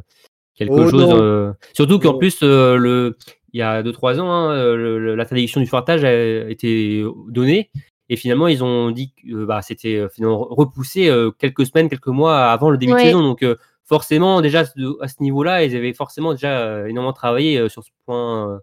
quelque 0.56 0.74
Oh 0.74 0.88
chose. 0.88 1.10
euh, 1.12 1.52
Surtout 1.74 2.00
qu'en 2.00 2.14
Non. 2.14 2.18
plus, 2.18 2.40
euh, 2.44 2.78
le, 2.78 3.18
il 3.54 3.60
y 3.60 3.62
a 3.62 3.84
2-3 3.84 4.20
ans, 4.22 4.32
hein, 4.32 4.52
euh, 4.56 5.16
l'interdiction 5.16 5.60
du 5.60 5.68
fartage 5.68 6.04
a 6.06 6.50
été 6.50 7.04
donnée. 7.28 7.70
Et 8.08 8.16
finalement, 8.16 8.48
ils 8.48 8.64
ont 8.64 8.92
dit 8.92 9.14
que 9.16 9.36
euh, 9.36 9.46
bah, 9.46 9.62
c'était 9.62 9.96
euh, 9.96 10.08
finalement 10.10 10.46
repoussé 10.50 11.10
euh, 11.10 11.30
quelques 11.32 11.66
semaines, 11.66 11.90
quelques 11.90 12.08
mois 12.08 12.46
avant 12.52 12.70
le 12.70 12.78
début 12.78 12.94
de 12.94 12.98
Ouais. 12.98 13.04
saison. 13.06 13.22
Donc, 13.22 13.44
euh, 13.44 13.56
forcément, 13.86 14.42
déjà 14.42 14.62
à 15.02 15.08
ce 15.08 15.22
niveau-là, 15.22 15.64
ils 15.64 15.76
avaient 15.76 15.94
forcément 15.94 16.34
déjà 16.34 16.60
euh, 16.62 16.88
énormément 16.88 17.14
travaillé 17.14 17.58
euh, 17.58 17.70
sur 17.70 17.84
ce 17.84 17.90
point, 18.06 18.50
euh, 18.56 18.60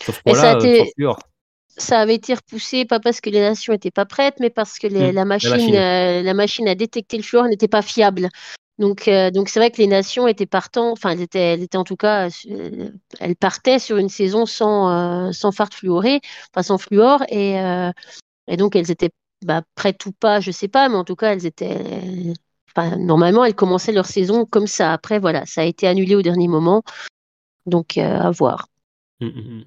sur 0.00 0.14
ce 0.14 0.20
Mais 0.26 0.34
ça 0.34 0.50
a 0.52 0.54
point-là, 0.54 0.84
ça 1.76 2.00
avait 2.00 2.14
été 2.16 2.34
repoussé, 2.34 2.84
pas 2.84 3.00
parce 3.00 3.20
que 3.20 3.30
les 3.30 3.40
nations 3.40 3.72
n'étaient 3.72 3.90
pas 3.90 4.04
prêtes, 4.04 4.36
mais 4.40 4.50
parce 4.50 4.78
que 4.78 4.86
les- 4.86 5.10
Mm, 5.10 5.12
la, 5.12 5.24
machine, 5.24 5.50
machine. 5.50 5.74
euh, 5.74 6.22
la 6.22 6.34
machine 6.34 6.68
à 6.68 6.74
détecter 6.74 7.16
le 7.16 7.22
fluor 7.22 7.44
n'était 7.46 7.68
pas 7.68 7.82
fiable. 7.82 8.28
Donc, 8.78 9.08
euh, 9.08 9.30
donc 9.30 9.48
c'est 9.48 9.58
vrai 9.60 9.70
que 9.70 9.78
les 9.78 9.86
nations 9.86 10.26
étaient 10.28 10.46
partant, 10.46 10.92
enfin, 10.92 11.10
elles 11.10 11.22
étaient, 11.22 11.54
elles 11.54 11.62
étaient 11.62 11.78
en 11.78 11.84
tout 11.84 11.96
cas, 11.96 12.28
elles 13.20 13.36
partaient 13.36 13.78
sur 13.78 13.96
une 13.96 14.08
saison 14.08 14.44
sans, 14.46 15.28
euh, 15.28 15.32
sans 15.32 15.52
fluoré, 15.52 16.20
enfin 16.54 16.62
sans 16.62 16.78
fluor, 16.78 17.22
et, 17.28 17.56
et 18.48 18.56
donc 18.56 18.76
elles 18.76 18.90
étaient 18.90 19.10
bah, 19.42 19.62
prêtes 19.74 20.04
ou 20.06 20.12
pas, 20.12 20.40
je 20.40 20.50
sais 20.50 20.68
pas, 20.68 20.88
mais 20.88 20.96
en 20.96 21.04
tout 21.04 21.16
cas, 21.16 21.32
elles 21.32 21.46
étaient, 21.46 22.34
enfin, 22.76 22.96
normalement, 22.96 23.44
elles 23.44 23.54
commençaient 23.54 23.92
leur 23.92 24.06
saison 24.06 24.44
comme 24.46 24.66
ça. 24.66 24.92
Après, 24.92 25.18
voilà, 25.18 25.44
ça 25.46 25.60
a 25.62 25.64
été 25.64 25.86
annulé 25.86 26.14
au 26.14 26.22
dernier 26.22 26.48
moment, 26.48 26.82
donc 27.66 27.98
euh, 27.98 28.18
à 28.18 28.30
voir. 28.30 28.66
Mm, 29.20 29.26
mm, 29.26 29.30
mm. 29.58 29.64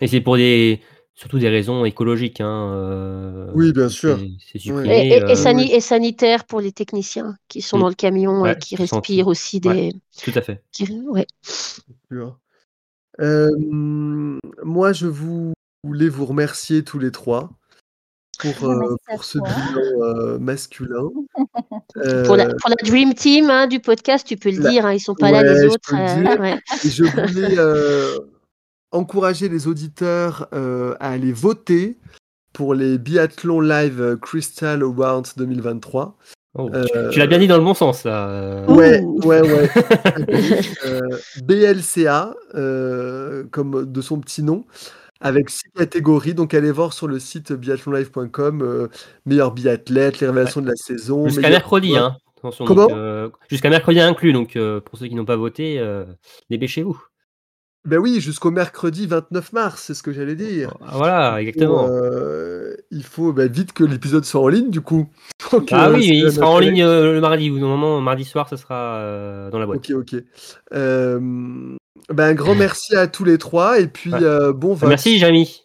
Et 0.00 0.06
c'est 0.06 0.20
pour 0.20 0.36
des, 0.36 0.80
surtout 1.14 1.38
des 1.38 1.48
raisons 1.48 1.84
écologiques. 1.84 2.40
Hein, 2.40 2.72
euh, 2.72 3.50
Oui, 3.54 3.72
bien 3.72 3.88
sûr. 3.88 4.18
c'est- 4.18 4.26
C'est 4.38 4.54
Oui. 4.54 4.60
supprimé. 4.60 4.96
Et, 4.96 5.08
et- 5.08 5.16
et 5.16 5.22
euh, 5.24 5.34
sani- 5.34 5.64
oui. 5.64 5.72
et 5.72 5.80
sanitaire 5.80 6.44
pour 6.44 6.60
les 6.60 6.72
techniciens 6.72 7.36
qui 7.48 7.60
sont 7.62 7.78
dans 7.78 7.88
le 7.88 7.94
camion 7.94 8.42
Ouais, 8.42 8.52
et 8.52 8.58
qui 8.58 8.76
respirent 8.76 9.26
aussi 9.28 9.60
des. 9.60 9.92
Tout 10.22 10.32
à 10.34 10.42
fait. 10.42 10.62
qui- 10.72 11.00
ouais. 11.08 11.26
sûr. 12.10 12.38
Euh, 13.20 13.50
moi, 14.62 14.92
je 14.92 15.06
vous- 15.06 15.52
voulais 15.84 16.08
vous 16.08 16.26
remercier 16.26 16.84
tous 16.84 16.98
les 17.00 17.10
trois 17.10 17.50
pour, 18.38 18.70
euh, 18.70 18.96
pour 19.08 19.24
ce 19.24 19.38
bilan 19.38 20.02
euh, 20.02 20.38
masculin. 20.38 21.08
Pour, 22.26 22.36
la, 22.36 22.46
Euh, 22.48 22.54
pour 22.60 22.70
la 22.70 22.76
Dream 22.84 23.14
Team 23.14 23.50
hein, 23.50 23.66
du 23.66 23.80
podcast, 23.80 24.26
tu 24.26 24.36
peux 24.36 24.50
le 24.50 24.58
la- 24.60 24.70
dire, 24.70 24.86
hein, 24.86 24.92
ils 24.92 25.00
sont 25.00 25.14
pas 25.14 25.30
là 25.30 25.42
les 25.42 25.62
je 25.62 25.66
autres. 25.68 25.78
peux 25.90 25.96
le 25.96 26.22
dire. 26.22 26.40
ouais. 26.40 26.58
et 26.84 26.88
je 26.90 27.04
voulais 27.32 27.54
euh, 27.58 28.18
encourager 28.92 29.48
les 29.48 29.66
auditeurs 29.66 30.48
euh, 30.52 30.94
à 31.00 31.10
aller 31.10 31.32
voter 31.32 31.96
pour 32.52 32.74
les 32.74 32.98
biathlons 32.98 33.60
live 33.60 34.16
Crystal 34.20 34.82
Awards 34.82 35.22
2023. 35.36 36.16
Oh, 36.58 36.70
Euh, 36.74 36.84
tu- 36.84 37.10
Tu 37.14 37.18
l'as 37.18 37.26
bien 37.26 37.38
dit 37.38 37.46
dans 37.46 37.58
le 37.58 37.64
bon 37.64 37.74
sens, 37.74 38.04
là. 38.04 38.64
Ouais, 38.68 39.00
Ouh. 39.00 39.20
ouais, 39.24 39.40
ouais. 39.40 39.68
Euh, 40.86 41.00
BLCA, 41.42 42.34
euh, 42.54 43.44
comme 43.50 43.90
de 43.90 44.00
son 44.00 44.18
petit 44.20 44.42
nom, 44.42 44.64
avec 45.20 45.50
six 45.50 45.70
catégories. 45.74 46.34
Donc, 46.34 46.54
allez 46.54 46.72
voir 46.72 46.92
sur 46.92 47.08
le 47.08 47.18
site 47.18 47.52
biathlonlive.com, 47.52 48.62
euh, 48.62 48.88
meilleur 49.26 49.52
biathlète, 49.52 50.20
les 50.20 50.26
révélations 50.26 50.60
de 50.60 50.68
la 50.68 50.76
saison. 50.76 51.26
Jusqu'à 51.26 51.42
meilleur 51.42 51.60
mercredi, 51.60 51.96
hein. 51.96 52.16
Attention, 52.38 52.66
Comment? 52.66 52.88
euh, 52.92 53.30
jusqu'à 53.50 53.68
mercredi 53.68 53.98
inclus, 53.98 54.32
donc 54.32 54.54
euh, 54.54 54.80
pour 54.80 54.96
ceux 54.96 55.08
qui 55.08 55.16
n'ont 55.16 55.24
pas 55.24 55.36
voté, 55.36 55.80
euh, 55.80 56.04
dépêchez-vous. 56.50 57.02
Ben 57.84 57.98
oui, 57.98 58.20
jusqu'au 58.20 58.52
mercredi 58.52 59.06
29 59.06 59.52
mars, 59.52 59.82
c'est 59.82 59.94
ce 59.94 60.04
que 60.04 60.12
j'allais 60.12 60.36
dire. 60.36 60.74
Ah, 60.80 60.92
Voilà, 60.94 61.40
exactement. 61.40 61.88
Il 62.90 63.02
faut 63.02 63.32
ben, 63.32 63.50
vite 63.50 63.72
que 63.72 63.82
l'épisode 63.82 64.24
soit 64.24 64.40
en 64.40 64.48
ligne, 64.48 64.70
du 64.70 64.80
coup. 64.80 65.08
Donc, 65.52 65.68
ah 65.72 65.90
oui, 65.90 66.08
il 66.12 66.32
sera 66.32 66.48
en 66.48 66.58
ligne 66.58 66.84
le 66.84 67.20
mardi, 67.20 67.50
ou 67.50 67.58
normalement 67.58 68.00
mardi 68.00 68.24
soir, 68.24 68.48
ça 68.48 68.56
sera 68.56 69.48
dans 69.50 69.58
la 69.58 69.66
boîte. 69.66 69.90
Ok, 69.90 70.12
ok. 70.12 70.22
Ben, 72.10 72.24
un 72.30 72.34
grand 72.34 72.54
merci 72.56 72.96
à 72.96 73.06
tous 73.06 73.24
les 73.24 73.38
trois. 73.38 73.80
Et 73.80 73.86
puis, 73.88 74.12
Ouais. 74.12 74.22
euh, 74.22 74.52
bon, 74.52 74.70
Bah, 74.70 74.80
vote. 74.80 74.88
Merci, 74.90 75.18
Jamy, 75.18 75.62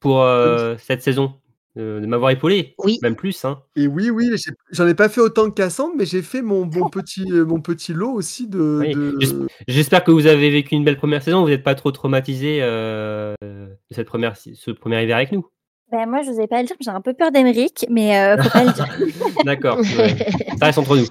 pour 0.00 0.22
euh, 0.22 0.76
cette 0.78 1.02
saison, 1.02 1.34
euh, 1.78 2.00
de 2.00 2.06
m'avoir 2.06 2.30
épaulé. 2.30 2.74
Oui. 2.84 2.98
Même 3.02 3.16
plus. 3.16 3.44
Hein. 3.44 3.60
Et 3.76 3.86
oui, 3.86 4.08
oui, 4.10 4.30
j'en 4.72 4.86
ai 4.86 4.94
pas 4.94 5.08
fait 5.08 5.20
autant 5.20 5.44
que 5.50 5.54
Cassandre, 5.54 5.94
mais 5.96 6.06
j'ai 6.06 6.22
fait 6.22 6.40
mon, 6.42 6.64
mon, 6.64 6.88
petit, 6.88 7.26
mon 7.30 7.60
petit 7.60 7.92
lot 7.92 8.12
aussi 8.12 8.48
de. 8.48 8.78
Oui, 8.80 8.94
de- 8.94 9.16
j'esp- 9.20 9.46
J'espère 9.68 10.02
que 10.04 10.10
vous 10.10 10.26
avez 10.26 10.50
vécu 10.50 10.74
une 10.74 10.84
belle 10.84 10.96
première 10.96 11.22
saison. 11.22 11.42
Vous 11.42 11.48
n'êtes 11.48 11.62
pas 11.64 11.74
trop 11.74 11.90
traumatisé 11.92 12.58
euh, 12.62 13.34
de 13.42 13.68
cette 13.90 14.06
première, 14.08 14.36
ce 14.36 14.70
premier 14.70 15.02
hiver 15.02 15.16
avec 15.16 15.32
nous. 15.32 15.46
Ben, 15.92 16.04
moi, 16.08 16.20
je 16.22 16.30
n'osais 16.30 16.48
pas 16.48 16.60
le 16.62 16.66
dire, 16.66 16.74
j'ai 16.80 16.90
un 16.90 17.00
peu 17.00 17.14
peur 17.14 17.30
d'Emeric, 17.30 17.86
mais 17.88 18.18
euh, 18.18 18.36
faut 18.42 18.50
pas 18.50 18.64
le 18.64 18.72
dire. 18.72 18.88
D'accord. 19.44 19.78
ouais. 19.78 20.16
Ça 20.58 20.66
reste 20.66 20.78
entre 20.78 20.96
nous. 20.96 21.06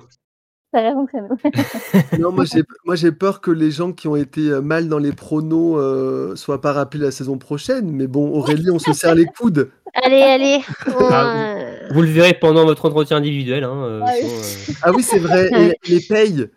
Non, 2.20 2.32
moi 2.32 2.46
j'ai, 2.46 2.64
moi 2.86 2.96
j'ai 2.96 3.12
peur 3.12 3.42
que 3.42 3.52
les 3.52 3.72
gens 3.72 3.92
qui 3.92 4.08
ont 4.08 4.16
été 4.16 4.42
euh, 4.50 4.62
mal 4.62 4.88
dans 4.90 4.98
les 5.00 5.12
pronos 5.12 5.78
euh, 5.80 6.36
soient 6.36 6.62
pas 6.62 6.74
rappelés 6.74 7.04
la 7.04 7.12
saison 7.12 7.38
prochaine. 7.38 7.92
Mais 7.92 8.08
bon, 8.08 8.30
Aurélie, 8.34 8.70
on 8.72 8.80
se 8.80 8.94
serre 8.94 9.16
les 9.16 9.26
coudes. 9.26 9.70
Allez, 10.04 10.22
allez. 10.24 10.60
on, 10.88 11.08
Ah, 11.10 11.56
euh, 11.56 11.88
Vous 11.92 12.02
le 12.02 12.10
verrez 12.10 12.34
pendant 12.34 12.66
votre 12.66 12.84
entretien 12.86 13.16
individuel. 13.18 13.64
Hein, 13.64 13.84
euh, 13.86 14.02
Ah 14.06 14.12
oui. 14.14 14.26
euh, 14.26 14.82
Ah 14.84 14.92
c'est 15.02 15.20
vrai. 15.20 15.50
Et 15.86 15.90
les 15.90 16.02
payes. 16.02 16.48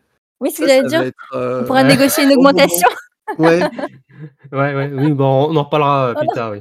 Oui, 0.40 0.51
ce 0.51 0.61
que 0.61 0.66
j'allais 0.66 0.89
dire. 0.89 1.03
être, 1.03 1.15
euh, 1.35 1.62
On 1.62 1.66
pourra 1.66 1.82
ouais. 1.82 1.89
négocier 1.89 2.24
une 2.24 2.32
augmentation. 2.32 2.89
Ouais. 3.39 3.61
Ouais, 4.51 4.74
ouais, 4.74 4.90
oui, 4.93 5.12
bon, 5.12 5.49
on 5.51 5.57
en 5.57 5.62
reparlera 5.65 6.15
plus 6.16 6.27
tard. 6.35 6.53
Oui. 6.53 6.61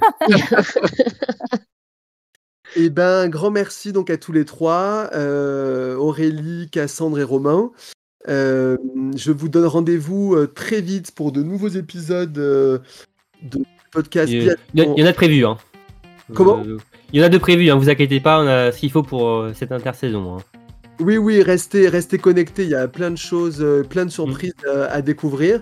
Et 2.79 2.91
ben, 2.91 3.23
un 3.23 3.27
grand 3.27 3.49
merci 3.49 3.91
donc 3.91 4.11
à 4.11 4.17
tous 4.17 4.31
les 4.31 4.45
trois, 4.45 5.09
euh, 5.15 5.95
Aurélie, 5.95 6.69
Cassandre 6.71 7.17
et 7.19 7.23
Romain. 7.23 7.71
Euh, 8.29 8.77
je 9.15 9.31
vous 9.31 9.49
donne 9.49 9.65
rendez-vous 9.65 10.35
euh, 10.35 10.45
très 10.47 10.81
vite 10.81 11.11
pour 11.15 11.31
de 11.31 11.41
nouveaux 11.41 11.69
épisodes 11.69 12.31
de 12.33 12.81
podcast. 13.91 14.31
Il 14.31 14.43
y, 14.75 14.81
en- 14.83 14.93
il 14.95 14.99
y 15.01 15.03
en 15.03 15.07
a 15.07 15.11
de 15.11 15.15
prévus. 15.15 15.43
Hein. 15.45 15.57
Comment? 16.35 16.61
Il 17.13 17.19
y 17.19 17.23
en 17.23 17.25
a 17.25 17.29
de 17.29 17.37
prévus, 17.39 17.71
hein, 17.71 17.77
vous 17.77 17.89
inquiétez 17.89 18.19
pas, 18.19 18.39
on 18.43 18.47
a 18.47 18.71
ce 18.71 18.79
qu'il 18.79 18.91
faut 18.91 19.01
pour 19.01 19.47
cette 19.55 19.71
intersaison. 19.71 20.37
hein. 20.37 20.41
Oui, 20.99 21.17
oui, 21.17 21.41
restez, 21.41 21.87
restez 21.89 22.17
connectés. 22.19 22.63
Il 22.63 22.69
y 22.69 22.75
a 22.75 22.87
plein 22.87 23.09
de 23.11 23.17
choses, 23.17 23.65
plein 23.89 24.05
de 24.05 24.11
surprises 24.11 24.53
euh, 24.67 24.87
à 24.91 25.01
découvrir. 25.01 25.61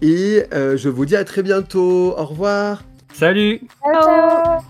Et 0.00 0.44
euh, 0.54 0.76
je 0.78 0.88
vous 0.88 1.04
dis 1.04 1.16
à 1.16 1.24
très 1.24 1.42
bientôt. 1.42 2.14
Au 2.16 2.24
revoir. 2.24 2.84
Salut 3.12 3.60
Ciao. 3.82 4.60